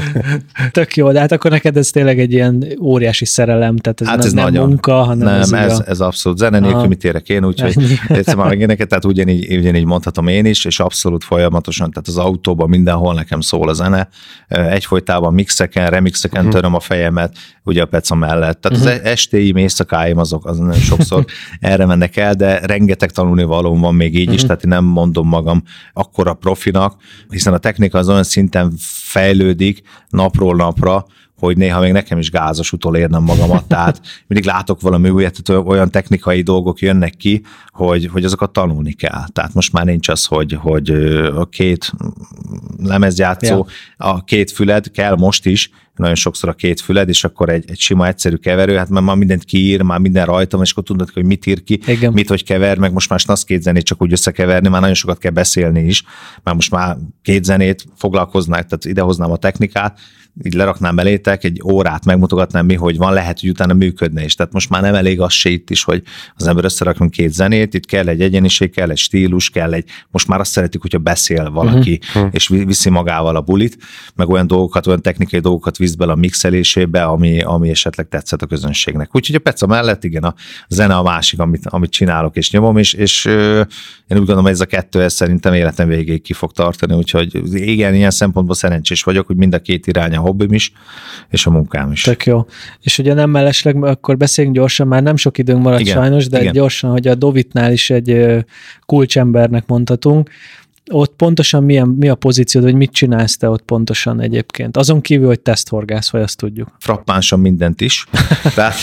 Tök 0.70 0.96
jó, 0.96 1.12
de 1.12 1.20
hát 1.20 1.32
akkor 1.32 1.50
neked 1.50 1.76
ez 1.76 1.90
tényleg 1.90 2.20
egy 2.20 2.32
ilyen 2.32 2.64
óriási 2.80 3.24
szerelem, 3.24 3.76
tehát 3.76 4.00
ez, 4.00 4.06
hát 4.06 4.24
ez 4.24 4.32
nem 4.32 4.44
nagyon, 4.44 4.68
munka, 4.68 4.92
hanem 4.92 5.28
nem, 5.28 5.40
ez, 5.40 5.52
ez, 5.52 5.78
a... 5.78 5.84
ez 5.86 6.00
abszolút 6.00 6.38
zene 6.38 6.58
nélkül 6.58 6.86
mit 6.86 7.04
érek 7.04 7.28
én, 7.28 7.44
úgyhogy 7.44 7.76
egyszer 8.08 8.36
már 8.36 8.48
megéneket, 8.48 8.88
tehát 8.88 9.04
ugyanígy, 9.04 9.56
ugyanígy 9.56 9.84
mondhatom 9.84 10.26
én 10.26 10.44
is, 10.44 10.64
és 10.64 10.80
abszolút 10.80 11.24
folyamatosan, 11.24 11.90
tehát 11.90 12.08
az 12.08 12.18
autóban 12.18 12.68
mindenhol 12.68 13.14
nekem 13.14 13.40
szól 13.40 13.68
a 13.68 13.72
zene, 13.72 14.08
egyfolytában 14.48 15.34
mixeken, 15.34 15.90
remixeken 15.90 16.40
uh-huh. 16.40 16.54
töröm 16.54 16.74
a 16.74 16.80
fejemet, 16.80 17.36
ugye 17.68 17.82
a 17.82 17.86
peca 17.86 18.14
mellett. 18.14 18.60
Tehát 18.60 18.78
uh-huh. 18.78 18.94
az 18.94 19.00
estéim, 19.02 19.56
éjszakáim 19.56 20.18
azok, 20.18 20.46
az 20.46 20.58
nagyon 20.58 20.80
sokszor 20.80 21.24
erre 21.60 21.86
mennek 21.86 22.16
el, 22.16 22.34
de 22.34 22.58
rengeteg 22.58 23.10
tanulni 23.10 23.44
való 23.44 23.78
van 23.78 23.94
még 23.94 24.14
így 24.14 24.20
uh-huh. 24.20 24.34
is, 24.34 24.42
tehát 24.42 24.64
én 24.64 24.70
nem 24.70 24.84
mondom 24.84 25.28
magam 25.28 25.62
akkora 25.92 26.34
profinak, 26.34 26.94
hiszen 27.28 27.52
a 27.52 27.58
technika 27.58 27.98
az 27.98 28.08
olyan 28.08 28.22
szinten 28.22 28.72
fejlődik 28.78 29.82
napról 30.08 30.54
napra, 30.54 31.06
hogy 31.38 31.56
néha 31.56 31.80
még 31.80 31.92
nekem 31.92 32.18
is 32.18 32.30
gázos 32.30 32.72
utolérnem 32.72 33.22
magamat, 33.22 33.64
tehát 33.74 34.00
mindig 34.26 34.48
látok 34.48 34.80
valami 34.80 35.10
újat, 35.10 35.42
tehát 35.42 35.66
olyan 35.66 35.90
technikai 35.90 36.42
dolgok 36.42 36.78
jönnek 36.78 37.16
ki, 37.16 37.42
hogy, 37.66 38.06
hogy 38.12 38.24
azokat 38.24 38.52
tanulni 38.52 38.92
kell. 38.92 39.24
Tehát 39.32 39.54
most 39.54 39.72
már 39.72 39.84
nincs 39.84 40.08
az, 40.08 40.24
hogy, 40.24 40.58
hogy 40.60 40.90
a 41.36 41.48
két 41.48 41.92
lemezjátszó, 42.82 43.66
ja. 43.98 44.12
a 44.12 44.24
két 44.24 44.50
füled 44.50 44.90
kell 44.90 45.16
most 45.16 45.46
is, 45.46 45.70
nagyon 45.98 46.14
sokszor 46.14 46.48
a 46.48 46.52
két 46.52 46.80
füled, 46.80 47.08
és 47.08 47.24
akkor 47.24 47.48
egy, 47.48 47.70
egy 47.70 47.78
sima, 47.78 48.06
egyszerű 48.06 48.36
keverő, 48.36 48.76
hát 48.76 48.88
már 48.88 49.16
mindent 49.16 49.44
kiír, 49.44 49.82
már 49.82 49.98
minden 49.98 50.26
rajtam, 50.26 50.62
és 50.62 50.70
akkor 50.70 50.82
tudod, 50.82 51.10
hogy 51.10 51.24
mit 51.24 51.46
ír 51.46 51.64
ki, 51.64 51.80
Igen. 51.86 52.12
mit, 52.12 52.28
hogy 52.28 52.44
kever, 52.44 52.78
meg 52.78 52.92
most 52.92 53.08
már 53.08 53.20
azt 53.26 53.46
két 53.46 53.62
zenét 53.62 53.84
csak 53.84 54.02
úgy 54.02 54.12
összekeverni, 54.12 54.68
már 54.68 54.80
nagyon 54.80 54.96
sokat 54.96 55.18
kell 55.18 55.32
beszélni 55.32 55.80
is, 55.80 56.02
mert 56.42 56.56
most 56.56 56.70
már 56.70 56.96
két 57.22 57.44
zenét 57.44 57.84
foglalkoznák, 57.96 58.66
tehát 58.66 58.84
idehoznám 58.84 59.30
a 59.30 59.36
technikát, 59.36 59.98
így 60.44 60.54
leraknám 60.54 60.98
elétek, 60.98 61.44
egy 61.44 61.62
órát 61.64 62.04
megmutogatnám 62.04 62.66
mi, 62.66 62.74
hogy 62.74 62.96
van, 62.96 63.12
lehet, 63.12 63.40
hogy 63.40 63.48
utána 63.48 63.74
működne 63.74 64.24
is. 64.24 64.34
Tehát 64.34 64.52
most 64.52 64.70
már 64.70 64.82
nem 64.82 64.94
elég 64.94 65.20
az 65.20 65.32
se 65.32 65.48
itt 65.48 65.70
is, 65.70 65.84
hogy 65.84 66.02
az 66.34 66.46
ember 66.46 66.64
összerakunk 66.64 67.10
két 67.10 67.32
zenét, 67.32 67.74
itt 67.74 67.86
kell 67.86 68.08
egy 68.08 68.20
egyeniség, 68.20 68.70
kell 68.70 68.90
egy 68.90 68.98
stílus, 68.98 69.50
kell 69.50 69.72
egy, 69.72 69.84
most 70.10 70.28
már 70.28 70.40
azt 70.40 70.50
szeretik, 70.50 70.80
hogyha 70.80 70.98
beszél 70.98 71.50
valaki, 71.50 72.00
uh-huh. 72.14 72.28
és 72.30 72.48
viszi 72.48 72.90
magával 72.90 73.36
a 73.36 73.40
bulit, 73.40 73.76
meg 74.14 74.28
olyan 74.28 74.46
dolgokat, 74.46 74.86
olyan 74.86 75.02
technikai 75.02 75.40
dolgokat 75.40 75.76
visz 75.89 75.97
bele 75.97 76.12
a 76.12 76.16
mixelésébe, 76.16 77.05
ami, 77.05 77.40
ami 77.40 77.69
esetleg 77.69 78.09
tetszett 78.09 78.43
a 78.43 78.47
közönségnek. 78.47 79.16
Úgyhogy 79.16 79.35
a 79.35 79.39
Peca 79.39 79.66
mellett, 79.66 80.05
igen, 80.05 80.23
a 80.23 80.35
zene 80.69 80.94
a 80.94 81.02
másik, 81.02 81.39
amit, 81.40 81.66
amit 81.66 81.90
csinálok 81.90 82.36
és 82.36 82.51
nyomom, 82.51 82.77
és, 82.77 82.93
és 82.93 83.24
én 83.24 83.66
úgy 84.09 84.16
gondolom, 84.16 84.43
hogy 84.43 84.52
ez 84.52 84.60
a 84.60 84.66
kettő 84.66 85.02
ez 85.02 85.12
szerintem 85.12 85.55
életem 85.55 85.89
végéig 85.89 86.23
ki 86.23 86.32
fog 86.32 86.52
tartani, 86.52 86.94
úgyhogy 86.94 87.40
igen, 87.52 87.94
ilyen 87.94 88.10
szempontból 88.10 88.55
szerencsés 88.55 89.02
vagyok, 89.02 89.27
hogy 89.27 89.36
mind 89.36 89.55
a 89.55 89.59
két 89.59 89.86
irány 89.86 90.16
a 90.16 90.20
hobbim 90.20 90.52
is, 90.52 90.73
és 91.28 91.47
a 91.47 91.51
munkám 91.51 91.93
is. 91.93 92.02
Tök 92.02 92.27
jó. 92.27 92.47
És 92.81 92.98
ugye 92.98 93.15
nem 93.15 93.31
mellesleg, 93.31 93.85
akkor 93.85 94.16
beszéljünk 94.16 94.56
gyorsan, 94.56 94.86
már 94.86 95.02
nem 95.02 95.16
sok 95.16 95.39
időnk 95.39 95.62
maradt 95.62 95.81
igen, 95.81 95.94
sajnos, 95.94 96.27
de 96.27 96.40
igen. 96.40 96.52
gyorsan, 96.52 96.90
hogy 96.90 97.09
a 97.09 97.15
Dovitnál 97.15 97.73
is 97.73 97.90
egy 97.90 98.36
kulcsembernek 98.86 99.66
mondhatunk, 99.66 100.31
ott 100.90 101.15
pontosan 101.16 101.65
milyen, 101.65 101.89
mi 101.89 102.09
a 102.09 102.15
pozíciód, 102.15 102.65
vagy 102.65 102.74
mit 102.74 102.93
csinálsz 102.93 103.36
te 103.36 103.48
ott 103.48 103.62
pontosan 103.62 104.20
egyébként? 104.20 104.77
Azon 104.77 105.01
kívül, 105.01 105.27
hogy 105.27 105.40
teszthorgász, 105.40 106.10
vagy 106.10 106.23
azt 106.23 106.36
tudjuk. 106.36 106.69
Frappánsan 106.78 107.40
mindent 107.40 107.81
is. 107.81 108.05
tehát, 108.55 108.74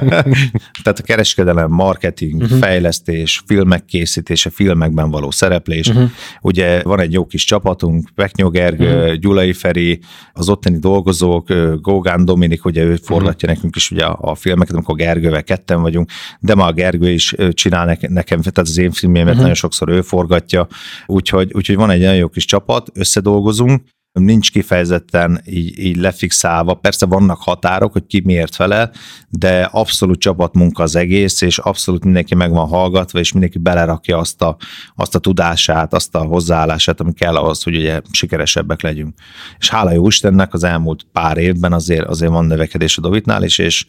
tehát 0.82 0.98
a 0.98 1.02
kereskedelem, 1.02 1.70
marketing, 1.70 2.42
uh-huh. 2.42 2.58
fejlesztés, 2.58 3.42
filmek 3.46 3.84
készítése, 3.84 4.50
filmekben 4.50 5.10
való 5.10 5.30
szereplés. 5.30 5.88
Uh-huh. 5.88 6.10
Ugye 6.40 6.82
van 6.82 7.00
egy 7.00 7.12
jó 7.12 7.26
kis 7.26 7.44
csapatunk, 7.44 8.08
Peknyó 8.14 8.48
Gergő, 8.48 8.96
uh-huh. 8.96 9.14
Gyulai 9.14 9.52
Feri, 9.52 10.00
az 10.32 10.48
ottani 10.48 10.78
dolgozók, 10.78 11.48
Gógán 11.80 12.24
Dominik, 12.24 12.64
ugye 12.64 12.82
ő 12.82 12.96
forgatja 12.96 13.32
uh-huh. 13.34 13.54
nekünk 13.54 13.76
is 13.76 13.90
ugye 13.90 14.04
a, 14.04 14.18
a 14.20 14.34
filmeket, 14.34 14.74
amikor 14.74 14.94
Gergővel 14.94 15.44
ketten 15.44 15.80
vagyunk, 15.80 16.10
de 16.40 16.54
ma 16.54 16.66
a 16.66 16.72
Gergő 16.72 17.10
is 17.10 17.34
csinál 17.50 17.98
nekem, 18.08 18.40
tehát 18.40 18.58
az 18.58 18.78
én 18.78 18.90
filmjémet 18.90 19.28
uh-huh. 19.28 19.40
nagyon 19.40 19.54
sokszor 19.54 19.88
ő 19.88 20.00
forgatja, 20.00 20.66
úgy 21.06 21.23
úgyhogy, 21.24 21.52
úgyhogy 21.54 21.76
van 21.76 21.90
egy 21.90 22.00
nagyon 22.00 22.16
jó 22.16 22.28
kis 22.28 22.44
csapat, 22.44 22.90
összedolgozunk, 22.94 23.82
nincs 24.12 24.52
kifejezetten 24.52 25.40
így, 25.44 25.78
így 25.78 25.96
lefixálva. 25.96 26.74
Persze 26.74 27.06
vannak 27.06 27.42
határok, 27.42 27.92
hogy 27.92 28.06
ki 28.06 28.22
miért 28.24 28.54
felel, 28.54 28.92
de 29.28 29.62
abszolút 29.62 30.20
csapatmunka 30.20 30.82
az 30.82 30.96
egész, 30.96 31.40
és 31.40 31.58
abszolút 31.58 32.04
mindenki 32.04 32.34
meg 32.34 32.50
van 32.50 32.68
hallgatva, 32.68 33.18
és 33.18 33.32
mindenki 33.32 33.58
belerakja 33.58 34.18
azt 34.18 34.42
a, 34.42 34.56
azt 34.94 35.14
a 35.14 35.18
tudását, 35.18 35.94
azt 35.94 36.14
a 36.14 36.24
hozzáállását, 36.24 37.00
ami 37.00 37.12
kell 37.12 37.36
ahhoz, 37.36 37.62
hogy 37.62 37.76
ugye 37.76 38.00
sikeresebbek 38.10 38.82
legyünk. 38.82 39.18
És 39.58 39.70
hála 39.70 39.92
jó 39.92 40.06
Istennek 40.06 40.52
az 40.52 40.64
elmúlt 40.64 41.06
pár 41.12 41.36
évben 41.36 41.72
azért, 41.72 42.06
azért 42.06 42.32
van 42.32 42.44
növekedés 42.44 42.98
a 42.98 43.00
Dovitnál 43.00 43.42
is, 43.42 43.58
és 43.58 43.86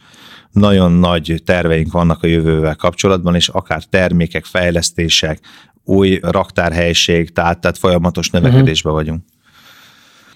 nagyon 0.52 0.92
nagy 0.92 1.42
terveink 1.46 1.92
vannak 1.92 2.24
a 2.24 2.28
jövővel 2.28 2.76
kapcsolatban, 2.76 3.36
és 3.36 3.48
akár 3.48 3.84
termékek, 3.84 4.46
fejlesztések, 4.46 5.40
új 5.86 6.20
raktárhelység, 6.22 7.34
tehát, 7.34 7.62
tehát 7.62 7.78
folyamatos 7.78 8.30
növekedésben 8.30 8.94
uh-huh. 8.94 9.08
vagyunk. 9.08 9.24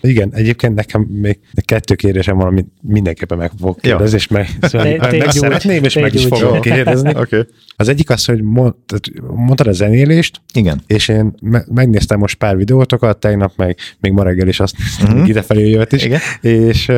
Igen, 0.02 0.34
egyébként 0.34 0.76
nekem 0.76 1.02
még 1.02 1.40
kettő 1.66 1.96
kérdésem 1.96 2.38
van, 2.38 2.48
amit 2.48 2.68
mindenképpen 2.82 3.38
meg 3.38 3.52
fogok 3.60 3.80
kérdezni, 3.80 4.18
és 4.18 4.28
meg, 4.28 4.50
szóval 4.62 4.98
te, 4.98 5.18
meg 5.18 5.32
szeretném, 5.32 5.84
és 5.84 5.94
meg 5.94 6.14
is 6.14 6.26
fogom 6.26 6.62
kérdezni. 6.62 7.10
okay. 7.16 7.46
Az 7.76 7.88
egyik 7.88 8.10
az, 8.10 8.26
hogy 8.26 8.42
mond, 8.42 8.74
mondtad 9.22 9.68
a 9.68 9.72
zenélést, 9.72 10.42
Igen. 10.54 10.82
és 10.88 11.08
én 11.08 11.34
me- 11.42 11.68
megnéztem 11.68 12.20
most 12.20 12.38
pár 12.38 12.58
videótokat, 12.58 13.20
tegnap 13.20 13.54
meg 13.56 13.78
még 14.00 14.12
ma 14.12 14.32
is 14.32 14.60
azt 14.60 14.76
uh-huh. 15.02 15.28
idefelé 15.28 15.70
jött 15.70 15.94
is, 15.94 16.06
Igen. 16.06 16.20
és 16.42 16.92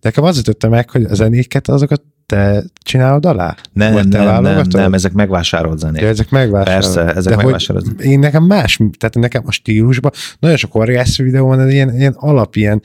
nekem 0.00 0.24
az 0.24 0.38
ütötte 0.38 0.68
meg, 0.68 0.90
hogy 0.90 1.04
a 1.04 1.14
zenéket 1.14 1.68
azokat 1.68 2.02
te 2.26 2.64
csinálod 2.82 3.26
alá? 3.26 3.56
Nem, 3.72 3.92
Vagy 3.92 4.08
te 4.08 4.24
nem, 4.24 4.42
nem, 4.42 4.64
nem, 4.68 4.94
ezek 4.94 5.12
megvásárolt 5.12 5.78
zenék. 5.78 6.00
Ja, 6.00 6.08
ezek 6.08 6.30
megvásárolt. 6.30 6.82
Persze, 6.82 7.14
ezek 7.14 7.36
De 7.36 7.42
megvásárolt 7.42 8.00
Én 8.00 8.18
nekem 8.18 8.44
más, 8.44 8.80
tehát 8.98 9.14
nekem 9.14 9.42
a 9.46 9.50
stílusban 9.50 10.12
nagyon 10.38 10.56
sok 10.56 10.74
orgász 10.74 11.16
videó 11.16 11.46
van, 11.46 11.70
ilyen, 11.70 11.96
ilyen 11.96 12.14
alap, 12.16 12.56
ilyen 12.56 12.82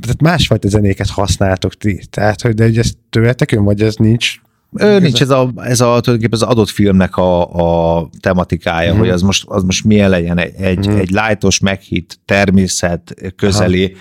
tehát 0.00 0.20
másfajta 0.20 0.68
zenéket 0.68 1.08
használtok 1.08 1.74
ti. 1.74 2.02
Tehát, 2.10 2.40
hogy 2.40 2.54
de 2.54 2.64
hogy 2.64 2.78
ez 2.78 2.92
tőletek 3.10 3.52
jön, 3.52 3.64
vagy 3.64 3.82
ez 3.82 3.94
nincs 3.94 4.34
Ö, 4.72 4.98
nincs 4.98 5.20
ez 5.20 5.30
a, 5.30 5.52
ez 5.56 5.80
a 5.80 5.84
tulajdonképpen 5.84 6.38
az 6.40 6.42
adott 6.42 6.68
filmnek 6.68 7.16
a, 7.16 7.54
a 7.98 8.08
tematikája, 8.20 8.94
mm. 8.94 8.98
hogy 8.98 9.08
az 9.08 9.22
most, 9.22 9.44
az 9.46 9.62
most 9.62 9.84
milyen 9.84 10.10
legyen 10.10 10.38
egy, 10.38 10.88
mm. 10.88 10.96
egy 10.96 11.10
lájtos, 11.10 11.58
meghitt, 11.58 12.18
természet 12.24 13.14
közeli 13.36 13.84
Aha. 13.84 13.94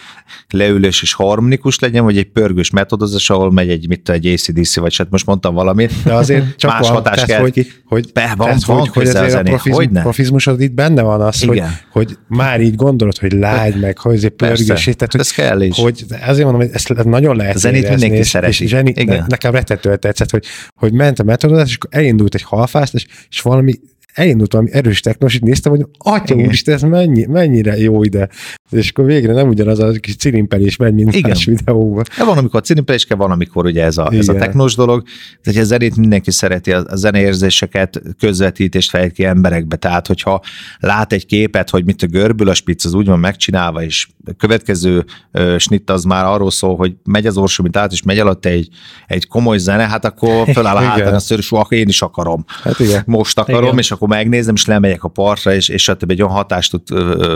leülés 0.49 1.01
és 1.01 1.13
harmonikus 1.13 1.79
legyen, 1.79 2.03
vagy 2.03 2.17
egy 2.17 2.31
pörgős 2.31 2.69
metodozás, 2.69 3.29
ahol 3.29 3.51
megy 3.51 3.69
egy, 3.69 3.87
mit 3.87 4.09
egy 4.09 4.25
ACDC, 4.27 4.75
vagy 4.75 4.95
hát 4.95 5.09
most 5.09 5.25
mondtam 5.25 5.53
valamit, 5.53 5.93
de 6.03 6.13
azért 6.13 6.55
csak 6.57 6.71
más 6.71 6.81
van, 6.81 6.91
hatás 6.91 7.25
kell 7.25 7.39
hogy, 7.39 7.51
ki. 7.51 7.67
Hogy, 7.85 8.11
Be, 8.13 8.33
van, 8.37 8.47
tehát, 8.47 8.63
van 8.63 8.77
hogy, 8.77 8.87
hogy 8.87 9.07
azért 9.07 9.33
a 9.33 9.41
profizm, 9.41 9.75
hogy 9.75 9.89
profizmusod 9.89 10.61
itt 10.61 10.73
benne 10.73 11.01
van 11.01 11.21
az, 11.21 11.43
hogy, 11.43 11.61
hogy, 11.91 12.17
már 12.27 12.61
így 12.61 12.75
gondolod, 12.75 13.17
hogy 13.17 13.31
lágy 13.31 13.79
meg, 13.79 13.97
hogy 13.97 14.15
azért 14.15 14.33
pörgős. 14.33 14.83
Tehát, 14.83 15.11
hogy, 15.11 15.19
ez 15.19 15.31
kell 15.31 15.61
is. 15.61 15.77
Hogy, 15.79 16.05
azért 16.09 16.43
mondom, 16.43 16.61
hogy 16.61 16.69
ezt 16.73 17.03
nagyon 17.03 17.35
lehet 17.35 17.55
a 17.55 17.59
zenét 17.59 17.89
mindenki 17.89 18.23
szereti. 18.23 18.63
És 18.63 18.69
zseni, 18.69 18.93
nekem 19.27 19.51
retetően 19.51 19.99
tetszett, 19.99 20.29
hogy 20.29 20.45
hogy 20.75 20.93
ment 20.93 21.19
a 21.19 21.23
metodozás, 21.23 21.69
és 21.69 21.75
akkor 21.75 21.99
elindult 21.99 22.35
egy 22.35 22.43
halfást, 22.43 22.93
és, 22.93 23.05
és 23.29 23.41
valami 23.41 23.73
elindult 24.13 24.51
valami 24.51 24.71
erős 24.71 24.99
technos, 24.99 25.35
itt 25.35 25.41
néztem, 25.41 25.71
hogy 25.71 25.85
atya 25.97 26.35
úristen, 26.35 26.73
ez 26.73 26.81
mennyi, 26.81 27.25
mennyire 27.25 27.77
jó 27.77 28.03
ide. 28.03 28.29
És 28.71 28.89
akkor 28.89 29.05
végre 29.05 29.33
nem 29.33 29.47
ugyanaz 29.47 29.79
a 29.79 29.91
kis 29.91 30.15
cilimpelés 30.15 30.75
megy, 30.75 30.93
mint 30.93 31.15
Igen. 31.15 31.29
más 31.29 31.45
videóban. 31.45 32.03
De 32.17 32.23
van, 32.23 32.37
amikor 32.37 32.61
cilimpelés 32.61 33.05
kell, 33.05 33.17
van, 33.17 33.31
amikor 33.31 33.65
ugye 33.65 33.83
ez 33.83 33.97
a, 33.97 34.11
ez 34.13 34.27
a 34.27 34.33
technos 34.33 34.75
dolog. 34.75 35.03
Tehát 35.43 35.61
a 35.61 35.63
zenét 35.63 35.95
mindenki 35.95 36.31
szereti, 36.31 36.71
a, 36.71 36.85
zeneérzéseket 36.93 38.01
közvetítést 38.19 38.89
fejt 38.89 39.11
ki 39.11 39.25
emberekbe. 39.25 39.75
Tehát, 39.75 40.07
hogyha 40.07 40.41
lát 40.79 41.13
egy 41.13 41.25
képet, 41.25 41.69
hogy 41.69 41.85
mit 41.85 42.01
a 42.01 42.07
görbül 42.07 42.49
a 42.49 42.53
spitz, 42.53 42.85
az 42.85 42.93
úgy 42.93 43.07
van 43.07 43.19
megcsinálva, 43.19 43.83
és 43.83 44.07
a 44.25 44.31
következő 44.37 45.05
uh, 45.33 45.57
snitt 45.57 45.89
az 45.89 46.03
már 46.03 46.25
arról 46.25 46.51
szól, 46.51 46.75
hogy 46.75 46.93
megy 47.03 47.25
az 47.25 47.37
orsó, 47.37 47.63
mint 47.63 47.77
át, 47.77 47.91
és 47.91 48.03
megy 48.03 48.19
alatt 48.19 48.45
egy, 48.45 48.69
egy 49.07 49.27
komoly 49.27 49.57
zene, 49.57 49.87
hát 49.87 50.05
akkor 50.05 50.47
föláll 50.53 50.75
a 50.75 50.79
hátán 50.79 51.13
a 51.13 51.19
szörös, 51.19 51.51
akkor 51.51 51.77
én 51.77 51.87
is 51.87 52.01
akarom. 52.01 52.45
Hát 52.63 52.79
igen. 52.79 53.03
Most 53.05 53.39
akarom, 53.39 53.63
igen. 53.63 53.77
és 53.77 53.91
akkor 53.99 54.17
megnézem, 54.17 54.55
és 54.55 54.65
lemegyek 54.65 55.03
a 55.03 55.07
partra, 55.07 55.53
és, 55.53 55.69
és 55.69 55.83
stb. 55.83 56.11
egy 56.11 56.21
olyan 56.21 56.33
hatást 56.33 56.71
tud 56.71 56.81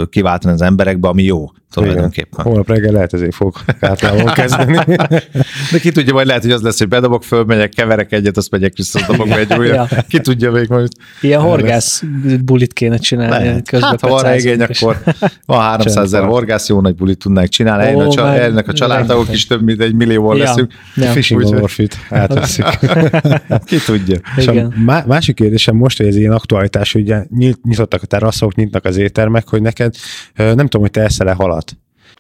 kiváltani 0.10 0.54
az 0.54 0.62
emberekbe, 0.62 1.08
ami 1.08 1.24
jó 1.24 1.50
tulajdonképpen. 1.74 2.46
Holnap 2.46 2.68
reggel 2.68 2.92
lehet 2.92 3.14
ezért 3.14 3.36
fog 3.36 3.56
kátlávon 3.80 4.26
kezdeni. 4.26 4.80
De 5.72 5.80
ki 5.82 5.92
tudja, 5.92 6.14
majd 6.14 6.28
lehet, 6.28 6.42
hogy 6.42 6.52
az 6.52 6.62
lesz, 6.62 6.78
hogy 6.78 6.88
bedobok, 6.88 7.24
fölmegyek, 7.24 7.70
keverek 7.70 8.12
egyet, 8.12 8.38
azt 8.38 8.52
megyek 8.52 8.74
vissza, 8.76 9.00
dobok 9.08 9.30
egy 9.30 9.54
újra. 9.54 9.74
ja. 9.90 10.02
Ki 10.08 10.20
tudja 10.20 10.52
még 10.52 10.70
majd. 10.70 10.88
Ilyen 11.22 11.42
horgász 11.42 12.04
bulit 12.46 12.74
kéne 12.74 12.98
csinálni. 12.98 13.46
Lehet. 13.46 13.70
Hát, 13.70 14.02
ha 14.02 14.08
van 14.08 14.36
igény, 14.36 14.62
akkor 14.62 14.98
van 15.46 15.62
300 15.72 16.04
ezer 16.04 16.24
horgász, 16.24 16.70
jó 16.70 16.82
nagy 16.82 16.96
bulit 16.96 17.18
tudnánk 17.18 17.50
csinálni. 17.50 17.96
Oh, 17.96 18.24
a, 18.24 18.42
ennek 18.42 18.68
a 18.68 18.74
családtagok 18.74 19.34
is 19.34 19.48
több 19.48 19.64
mint 19.64 19.82
egy 19.82 19.94
millióval 19.94 20.38
ja. 20.38 20.44
leszünk. 20.44 20.74
Ja. 20.96 21.12
Fishing 21.12 21.44
Warfit 21.44 21.98
átveszik. 22.10 22.66
Ki 23.66 23.78
tudja. 23.86 24.18
És 24.36 24.48
a 24.48 24.70
másik 25.06 25.36
kérdésem 25.36 25.76
most, 25.76 25.98
hogy 25.98 26.08
ez 26.08 26.16
ilyen 26.16 26.32
aktualitás, 26.54 26.96
ugye 26.96 27.26
nyitottak 27.64 28.02
a 28.02 28.06
teraszok, 28.06 28.56
nyitnak 28.56 28.86
az 28.86 28.98
éttermek, 28.98 29.50
hogy 29.50 29.62
neked 29.62 29.96
nem 30.36 30.56
tudom, 30.56 30.82
hogy 30.82 30.92
te 30.92 31.02
eszel-e 31.02 31.34
halat. 31.34 31.78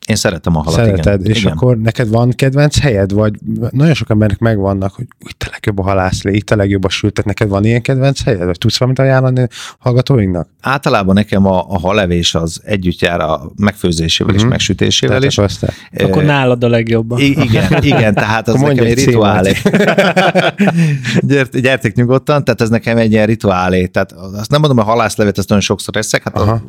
Én 0.07 0.15
szeretem 0.15 0.55
a 0.55 0.59
halat, 0.59 0.79
Szereted, 0.79 1.19
igen. 1.19 1.31
és 1.31 1.41
igen. 1.41 1.51
akkor 1.51 1.77
neked 1.77 2.09
van 2.09 2.29
kedvenc 2.29 2.79
helyed, 2.79 3.11
vagy 3.11 3.33
nagyon 3.69 3.93
sok 3.93 4.09
embernek 4.09 4.39
megvannak, 4.39 4.93
hogy 4.93 5.05
itt 5.29 5.43
a 5.43 5.47
legjobb 5.51 5.79
a 5.79 5.83
halászlé, 5.83 6.33
itt 6.33 6.51
a 6.51 6.55
legjobb 6.55 6.83
a 6.83 6.89
sültet, 6.89 7.25
neked 7.25 7.49
van 7.49 7.65
ilyen 7.65 7.81
kedvenc 7.81 8.23
helyed, 8.23 8.45
vagy 8.45 8.57
tudsz 8.57 8.77
valamit 8.77 8.99
ajánlani 8.99 9.41
a 9.41 9.47
hallgatóinknak? 9.79 10.47
Általában 10.61 11.13
nekem 11.13 11.45
a, 11.45 11.65
a 11.69 11.79
halevés 11.79 12.35
az 12.35 12.61
együtt 12.65 12.99
jár 12.99 13.19
a 13.19 13.51
megfőzésével 13.55 14.25
uh-huh. 14.25 14.35
és 14.35 14.41
mhm. 14.41 14.51
megsütésével 14.51 15.17
tehát 15.17 15.31
is. 15.31 15.37
Aztán. 15.37 15.69
Akkor 16.09 16.23
nálad 16.23 16.63
a 16.63 16.67
legjobb. 16.67 17.19
I- 17.19 17.41
igen, 17.41 17.83
igen, 17.83 18.13
tehát 18.13 18.47
az 18.47 18.59
nekem 18.59 18.85
egy 18.85 19.05
rituálé. 19.05 19.53
Gyert, 21.19 21.61
gyertek 21.61 21.95
nyugodtan, 21.95 22.43
tehát 22.43 22.61
ez 22.61 22.69
nekem 22.69 22.97
egy 22.97 23.11
ilyen 23.11 23.25
rituálé. 23.25 23.85
Tehát 23.85 24.11
azt 24.11 24.49
nem 24.49 24.59
mondom, 24.59 24.77
hogy 24.77 24.87
halászlevet, 24.87 25.37
ezt 25.37 25.47
nagyon 25.47 25.63
sokszor 25.63 25.97
eszek, 25.97 26.23
hát 26.23 26.35
Aha. 26.35 26.51
a 26.51 26.61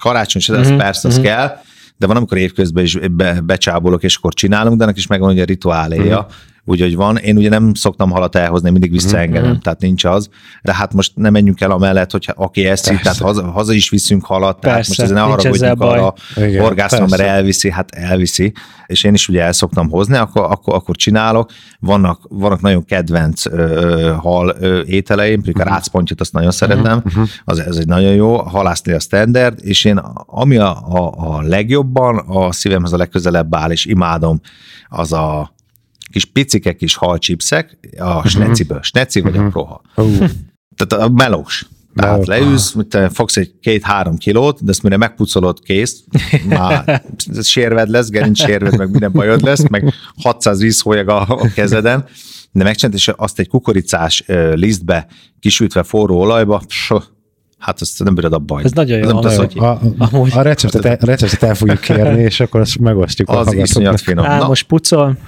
karácsony 0.00 0.42
se, 0.42 0.58
uh-huh. 0.58 0.76
persze, 0.76 1.08
az 1.08 1.16
uh-huh. 1.16 1.32
kell, 1.32 1.56
de 1.98 2.06
van, 2.06 2.16
amikor 2.16 2.38
évközben 2.38 2.84
is 2.84 2.98
be, 3.10 3.40
becsábolok, 3.40 4.02
és 4.02 4.16
akkor 4.16 4.34
csinálunk, 4.34 4.76
de 4.76 4.82
ennek 4.82 4.96
is 4.96 5.06
megvan 5.06 5.28
hogy 5.28 5.40
a 5.40 5.44
rituáléja, 5.44 6.18
uh-huh. 6.18 6.32
Úgyhogy 6.68 6.96
van. 6.96 7.16
Én 7.16 7.36
ugye 7.36 7.48
nem 7.48 7.74
szoktam 7.74 8.10
halat 8.10 8.36
elhozni, 8.36 8.70
mindig 8.70 8.90
visszaengedem, 8.90 9.44
uh-huh. 9.44 9.62
tehát 9.62 9.80
nincs 9.80 10.04
az, 10.04 10.28
de 10.62 10.74
hát 10.74 10.94
most 10.94 11.12
nem 11.14 11.32
menjünk 11.32 11.60
el 11.60 11.70
amellett, 11.70 12.10
hogy 12.10 12.32
aki 12.36 12.62
Persze. 12.62 12.98
tehát 13.02 13.18
haza, 13.18 13.50
haza 13.50 13.72
is 13.72 13.90
viszünk 13.90 14.24
halat, 14.24 14.60
tehát 14.60 14.76
Persze, 14.76 14.94
most 14.96 15.10
ez 15.10 15.16
ne 15.16 15.20
haragudjunk 15.20 15.80
arra 15.80 16.14
horgászom, 16.58 17.06
mert 17.10 17.22
elviszi, 17.22 17.70
hát 17.70 17.90
elviszi, 17.90 18.52
és 18.86 19.04
én 19.04 19.14
is 19.14 19.28
ugye 19.28 19.42
el 19.42 19.52
szoktam 19.52 19.90
hozni, 19.90 20.16
akkor, 20.16 20.42
akkor, 20.42 20.74
akkor 20.74 20.96
csinálok. 20.96 21.50
Vannak, 21.80 22.20
vannak 22.28 22.60
nagyon 22.60 22.84
kedvenc 22.84 23.46
ö, 23.46 24.14
hal 24.16 24.56
ö, 24.60 24.82
ételeim, 24.86 25.42
például 25.42 25.64
uh-huh. 25.64 25.72
a 25.72 25.74
rácpontját 25.74 26.20
azt 26.20 26.32
nagyon 26.32 26.50
szeretem, 26.50 27.02
uh-huh. 27.04 27.28
az, 27.44 27.58
ez 27.58 27.76
egy 27.76 27.86
nagyon 27.86 28.14
jó, 28.14 28.36
halászni 28.36 28.92
a 28.92 29.00
standard, 29.00 29.58
és 29.62 29.84
én 29.84 30.00
ami 30.26 30.56
a, 30.56 30.70
a, 30.70 31.14
a 31.16 31.42
legjobban 31.42 32.18
a 32.18 32.52
szívemhez 32.52 32.92
a 32.92 32.96
legközelebb 32.96 33.54
áll, 33.54 33.70
és 33.70 33.84
imádom, 33.84 34.40
az 34.88 35.12
a 35.12 35.56
kis 36.10 36.24
picike 36.24 36.72
kis 36.72 36.94
halcsipszek 36.94 37.78
a 37.98 38.04
uh-huh. 38.04 38.26
sneciből. 38.26 38.82
Sneci 38.82 39.20
vagy 39.20 39.32
uh-huh. 39.32 39.46
a 39.46 39.50
proha. 39.50 39.82
Uh. 39.96 40.28
Tehát 40.76 41.06
a 41.06 41.08
melós. 41.08 41.66
Tehát 41.94 42.26
leülsz, 42.26 42.76
te 42.88 43.08
fogsz 43.08 43.36
egy 43.36 43.54
két-három 43.60 44.16
kilót, 44.16 44.64
de 44.64 44.70
ezt 44.70 44.82
mire 44.82 44.96
megpucolod, 44.96 45.60
kész, 45.60 46.04
már 46.48 47.02
sérved 47.42 47.88
lesz, 47.88 48.08
gerinc 48.08 48.38
sérved, 48.40 48.76
meg 48.76 48.90
minden 48.90 49.12
bajod 49.12 49.42
lesz, 49.42 49.68
meg 49.68 49.94
600 50.22 50.60
vízhólyag 50.60 51.08
a, 51.08 51.20
a 51.28 51.48
kezeden, 51.54 52.04
de 52.52 52.64
megcsinált, 52.64 52.96
és 52.96 53.08
azt 53.16 53.38
egy 53.38 53.48
kukoricás 53.48 54.24
lisztbe 54.52 55.06
kisütve 55.40 55.82
forró 55.82 56.18
olajba, 56.18 56.62
pss, 56.66 56.92
Hát 57.58 57.80
azt 57.80 58.04
nem 58.04 58.14
bírod 58.14 58.32
abba 58.32 58.60
Ez 58.60 58.72
nagyon 58.72 58.98
jó. 58.98 59.06
Nem 59.06 59.16
az, 59.16 59.36
hogy... 59.36 59.58
a, 59.58 59.70
a, 59.98 60.26
a, 60.30 60.40
receptet, 60.40 60.84
el, 60.84 60.96
a 61.00 61.04
receptet 61.06 61.42
el 61.42 61.54
fogjuk 61.54 61.80
kérni, 61.80 62.22
és 62.22 62.40
akkor 62.40 62.60
azt 62.60 62.78
megosztjuk. 62.78 63.28
Az 63.28 63.52
iszonyat 63.52 64.00
finom. 64.00 64.24
Á, 64.24 64.46
most 64.46 64.66
pucol. 64.66 65.18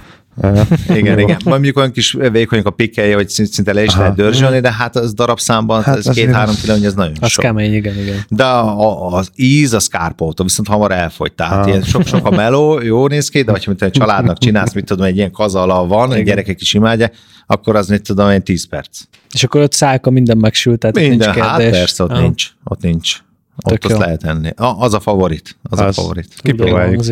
Igen, 0.87 1.19
igen. 1.19 1.25
Majd 1.27 1.45
mondjuk 1.45 1.77
olyan 1.77 1.91
kis 1.91 2.17
vékonyok 2.31 2.65
a 2.65 2.69
pikkelje, 2.69 3.15
hogy 3.15 3.29
szinte 3.29 3.73
le 3.73 3.83
is 3.83 3.89
Aha. 3.89 3.99
lehet 3.99 4.15
dörzsölni, 4.15 4.59
de 4.59 4.73
hát 4.73 4.95
az 4.95 5.13
darabszámban, 5.13 5.83
hát 5.83 5.97
ez 5.97 6.07
két-három 6.07 6.55
kiló, 6.61 6.73
ez 6.73 6.93
nagyon 6.93 7.13
az 7.19 7.29
sok. 7.29 7.43
kemény, 7.43 7.73
igen, 7.73 7.97
igen. 7.97 8.25
De 8.29 8.43
a, 8.43 9.07
az 9.13 9.29
íz, 9.35 9.73
az 9.73 9.87
kárpótol, 9.87 10.45
viszont 10.45 10.67
hamar 10.67 10.91
elfogy. 10.91 11.33
Tehát 11.33 11.67
ilyen 11.67 11.81
sok-sok 11.81 12.25
a 12.25 12.29
meló, 12.29 12.81
jó 12.81 13.07
néz 13.07 13.29
ki, 13.29 13.41
de 13.41 13.51
hogyha 13.51 13.73
egy 13.79 13.91
családnak 13.91 14.37
csinálsz, 14.37 14.73
mit 14.73 14.85
tudom, 14.85 15.05
egy 15.05 15.15
ilyen 15.15 15.31
kazala 15.31 15.87
van, 15.87 16.07
igen. 16.07 16.21
a 16.21 16.23
gyerekek 16.23 16.61
is 16.61 16.73
imádják, 16.73 17.15
akkor 17.47 17.75
az 17.75 17.87
mit 17.87 18.01
tudom, 18.01 18.27
egy 18.27 18.43
10 18.43 18.67
perc. 18.67 18.99
És 19.33 19.43
akkor 19.43 19.61
ott 19.61 19.73
szálka 19.73 20.09
minden 20.09 20.37
megsült, 20.37 20.79
tehát 20.79 20.95
minden, 20.95 21.29
nincs 21.29 21.39
hát 21.39 21.57
kérdés. 21.57 21.79
persze, 21.79 22.03
ott 22.03 22.11
Aha. 22.11 22.21
nincs, 22.21 22.47
ott 22.63 22.81
nincs. 22.81 23.17
Tök 23.57 23.83
ott 23.83 23.91
azt 23.91 23.99
lehet 23.99 24.23
enni. 24.23 24.49
Az 24.55 24.93
a 24.93 24.99
favorit. 24.99 25.57
Az, 25.63 25.79
az 25.79 25.87
a 25.97 26.01
favorit. 26.01 26.27
Kipróbáljuk. 26.37 27.03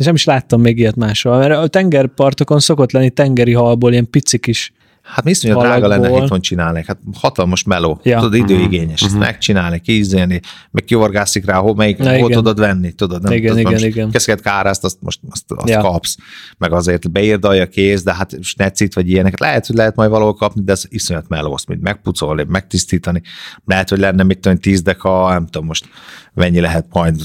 És 0.00 0.06
nem 0.06 0.14
is 0.14 0.24
láttam 0.24 0.60
még 0.60 0.78
ilyet 0.78 0.96
máshol, 0.96 1.38
mert 1.38 1.52
a 1.52 1.66
tengerpartokon 1.66 2.60
szokott 2.60 2.92
lenni 2.92 3.10
tengeri 3.10 3.52
halból 3.52 3.92
ilyen 3.92 4.10
picik 4.10 4.46
is 4.46 4.72
Hát 5.02 5.24
mi 5.24 5.30
iszonyat 5.30 5.58
drága 5.58 5.86
lenne 5.86 6.22
itthon 6.22 6.40
csinálni, 6.40 6.84
hát 6.86 6.98
hatalmas 7.14 7.62
meló, 7.62 8.00
ja. 8.02 8.18
tudod, 8.20 8.34
időigényes, 8.34 9.02
uh-huh. 9.02 9.20
ezt 9.20 9.28
megcsinálni, 9.28 9.80
kízélni, 9.80 10.40
meg 10.70 10.84
kiorgászik 10.84 11.44
rá, 11.44 11.56
hol, 11.56 11.74
melyik, 11.74 11.98
Na, 11.98 12.08
hol 12.08 12.16
igen. 12.16 12.30
tudod 12.30 12.58
venni, 12.58 12.92
tudod, 12.92 13.22
nem 13.22 13.32
igen, 13.32 13.56
tudod, 13.56 13.72
igen, 13.72 13.88
igen. 13.88 14.10
Keszket 14.10 14.40
kárászt, 14.40 14.84
azt 14.84 14.96
most 15.00 15.20
azt, 15.30 15.44
azt 15.48 15.68
ja. 15.68 15.80
kapsz, 15.80 16.16
meg 16.58 16.72
azért 16.72 17.10
beírdalja 17.10 17.66
kész, 17.66 18.02
de 18.02 18.14
hát 18.14 18.42
snecit, 18.42 18.94
vagy 18.94 19.08
ilyeneket, 19.08 19.40
lehet, 19.40 19.66
hogy 19.66 19.76
lehet 19.76 19.96
majd 19.96 20.10
valahol 20.10 20.34
kapni, 20.34 20.62
de 20.64 20.72
ez 20.72 20.84
iszonyat 20.88 21.28
meló, 21.28 21.52
azt 21.52 21.68
mind 21.68 21.80
megpucolni, 21.80 22.44
megtisztítani, 22.48 23.22
lehet, 23.64 23.88
hogy 23.88 23.98
lenne 23.98 24.22
mit 24.22 24.38
tudom, 24.38 24.58
tíz 24.58 24.82
deka, 24.82 25.28
nem 25.28 25.44
tudom 25.44 25.66
most 25.66 25.88
mennyi 26.34 26.60
lehet 26.60 26.86
majd 26.92 27.16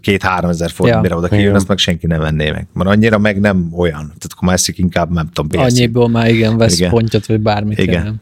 két-három 0.00 0.50
ezer 0.50 0.70
forint, 0.70 0.94
ja. 0.96 1.02
mire 1.02 1.16
oda 1.16 1.28
kijön, 1.28 1.54
azt 1.54 1.68
meg 1.68 1.78
senki 1.78 2.06
nem 2.06 2.20
venné 2.20 2.50
meg. 2.50 2.66
Mert 2.72 2.90
annyira 2.90 3.18
meg 3.18 3.40
nem 3.40 3.68
olyan. 3.76 4.00
Tehát 4.00 4.28
akkor 4.30 4.48
már 4.48 4.58
inkább, 4.66 5.12
nem 5.12 5.28
tudom, 5.32 5.48
bérzik. 5.48 5.78
Annyiból 5.78 6.08
már 6.08 6.28
igen, 6.28 6.56
vesz 6.56 6.78
igen. 6.78 6.90
pontyot, 6.90 7.26
vagy 7.26 7.40
bármit. 7.40 7.78
Igen. 7.78 8.20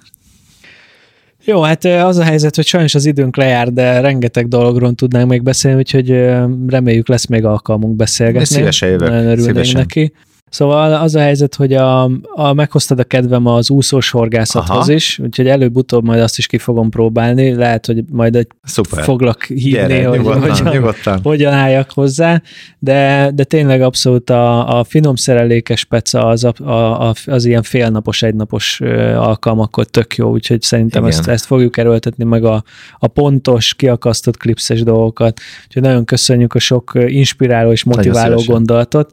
Jó, 1.44 1.62
hát 1.62 1.84
az 1.84 2.16
a 2.16 2.22
helyzet, 2.22 2.56
hogy 2.56 2.66
sajnos 2.66 2.94
az 2.94 3.06
időnk 3.06 3.36
lejár, 3.36 3.72
de 3.72 4.00
rengeteg 4.00 4.48
dologról 4.48 4.92
tudnánk 4.92 5.28
még 5.28 5.42
beszélni, 5.42 5.78
úgyhogy 5.78 6.08
reméljük 6.66 7.08
lesz 7.08 7.26
még 7.26 7.44
alkalmunk 7.44 7.96
beszélgetni. 7.96 8.44
Szívesen 8.46 8.88
jövök. 8.88 9.08
Nagyon 9.08 9.24
örülnénk 9.26 9.46
Szívesen. 9.46 9.80
neki. 9.80 10.12
Szóval 10.50 10.92
az 10.92 11.14
a 11.14 11.20
helyzet, 11.20 11.54
hogy 11.54 11.72
a, 11.72 12.02
a 12.34 12.52
meghoztad 12.52 12.98
a 12.98 13.04
kedvem 13.04 13.46
az 13.46 13.70
úszós 13.70 14.10
horgászathoz 14.10 14.76
Aha. 14.76 14.92
is, 14.92 15.18
úgyhogy 15.18 15.46
előbb-utóbb 15.48 16.04
majd 16.04 16.20
azt 16.20 16.38
is 16.38 16.46
ki 16.46 16.58
fogom 16.58 16.90
próbálni, 16.90 17.54
lehet, 17.54 17.86
hogy 17.86 18.04
majd 18.10 18.36
egy 18.36 18.46
Szuper. 18.62 19.04
foglak 19.04 19.44
hívni, 19.44 19.70
Gyere, 19.70 20.06
hogy 20.06 20.18
nyugodtan, 20.18 20.50
hogyan, 20.50 20.72
nyugodtan. 20.72 21.20
hogyan 21.22 21.52
álljak 21.52 21.90
hozzá, 21.90 22.42
de, 22.78 23.30
de 23.34 23.44
tényleg 23.44 23.82
abszolút 23.82 24.30
a, 24.30 24.78
a 24.78 24.84
finom 24.84 25.16
szerelékes 25.16 25.84
peca 25.84 26.26
az, 26.26 26.44
a, 26.44 26.52
a, 27.08 27.14
az 27.26 27.44
ilyen 27.44 27.62
félnapos, 27.62 28.22
egynapos 28.22 28.80
alkalmakkor 29.16 29.84
tök 29.84 30.16
jó, 30.16 30.30
úgyhogy 30.30 30.62
szerintem 30.62 31.04
ezt, 31.04 31.28
ezt 31.28 31.44
fogjuk 31.44 31.76
erőltetni 31.76 32.24
meg 32.24 32.44
a, 32.44 32.64
a 32.98 33.06
pontos, 33.06 33.74
kiakasztott 33.74 34.36
klipszes 34.36 34.82
dolgokat, 34.82 35.40
úgyhogy 35.66 35.82
nagyon 35.82 36.04
köszönjük 36.04 36.54
a 36.54 36.58
sok 36.58 36.92
inspiráló 37.06 37.70
és 37.70 37.84
motiváló 37.84 38.42
gondolatot. 38.46 39.10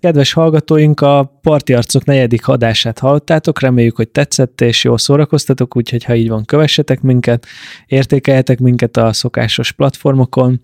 Kedves 0.00 0.32
hallgatóink, 0.32 1.00
a 1.00 1.38
Parti 1.42 1.74
Arcok 1.74 2.04
negyedik 2.04 2.48
adását 2.48 2.98
hallottátok, 2.98 3.60
reméljük, 3.60 3.96
hogy 3.96 4.08
tetszett 4.08 4.60
és 4.60 4.84
jól 4.84 4.98
szórakoztatok, 4.98 5.76
úgyhogy 5.76 6.04
ha 6.04 6.14
így 6.14 6.28
van, 6.28 6.44
kövessetek 6.44 7.00
minket, 7.00 7.46
értékeljetek 7.86 8.58
minket 8.58 8.96
a 8.96 9.12
szokásos 9.12 9.72
platformokon. 9.72 10.60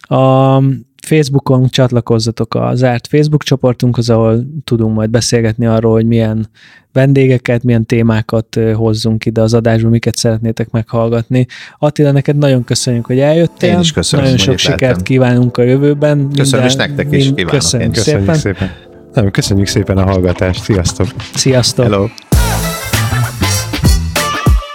A 0.00 0.58
Facebookon 1.06 1.68
csatlakozzatok 1.68 2.54
a 2.54 2.74
zárt 2.74 3.06
Facebook 3.06 3.42
csoportunkhoz, 3.42 4.10
ahol 4.10 4.46
tudunk 4.64 4.94
majd 4.94 5.10
beszélgetni 5.10 5.66
arról, 5.66 5.92
hogy 5.92 6.06
milyen 6.06 6.48
vendégeket, 6.92 7.62
milyen 7.62 7.86
témákat 7.86 8.60
hozzunk 8.74 9.26
ide 9.26 9.40
az 9.40 9.54
adásba, 9.54 9.88
miket 9.88 10.16
szeretnétek 10.16 10.70
meghallgatni. 10.70 11.46
Attila, 11.78 12.10
neked 12.10 12.36
nagyon 12.36 12.64
köszönjük, 12.64 13.06
hogy 13.06 13.18
eljöttél. 13.18 13.70
Én 13.70 13.80
is 13.80 13.92
köszönöm. 13.92 14.24
Nagyon 14.24 14.38
sok 14.38 14.58
sikert 14.58 14.80
lehetem. 14.80 15.02
kívánunk 15.02 15.56
a 15.56 15.62
jövőben. 15.62 16.28
Köszönöm, 16.34 16.66
Minden, 16.66 16.66
és 16.66 16.74
nektek 16.74 17.12
is 17.12 17.24
kívánok. 17.24 17.50
Köszönjük, 17.50 17.92
köszönjük 17.92 18.24
szépen. 18.24 18.34
szépen. 18.34 18.70
Nem, 19.12 19.30
köszönjük 19.30 19.66
szépen 19.66 19.98
a 19.98 20.02
hallgatást. 20.02 20.62
Sziasztok! 20.62 21.06
Sziasztok! 21.34 21.84
Hello! 21.84 22.06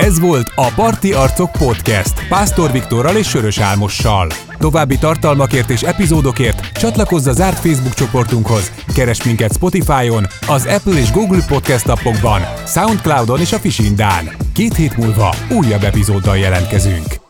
Ez 0.01 0.19
volt 0.19 0.51
a 0.55 0.71
Parti 0.75 1.13
Arcok 1.13 1.51
Podcast 1.51 2.27
Pásztor 2.27 2.71
Viktorral 2.71 3.15
és 3.15 3.27
Sörös 3.27 3.59
Álmossal. 3.59 4.27
További 4.57 4.97
tartalmakért 4.97 5.69
és 5.69 5.81
epizódokért 5.81 6.71
csatlakozz 6.71 7.27
a 7.27 7.33
zárt 7.33 7.59
Facebook 7.59 7.93
csoportunkhoz, 7.93 8.71
keres 8.93 9.23
minket 9.23 9.53
Spotify-on, 9.53 10.27
az 10.47 10.65
Apple 10.65 10.99
és 10.99 11.11
Google 11.11 11.43
Podcast 11.47 11.87
appokban, 11.87 12.41
Soundcloud-on 12.65 13.39
és 13.39 13.53
a 13.53 13.59
Fisindán. 13.59 14.29
Két 14.53 14.75
hét 14.75 14.97
múlva 14.97 15.35
újabb 15.49 15.83
epizóddal 15.83 16.37
jelentkezünk. 16.37 17.20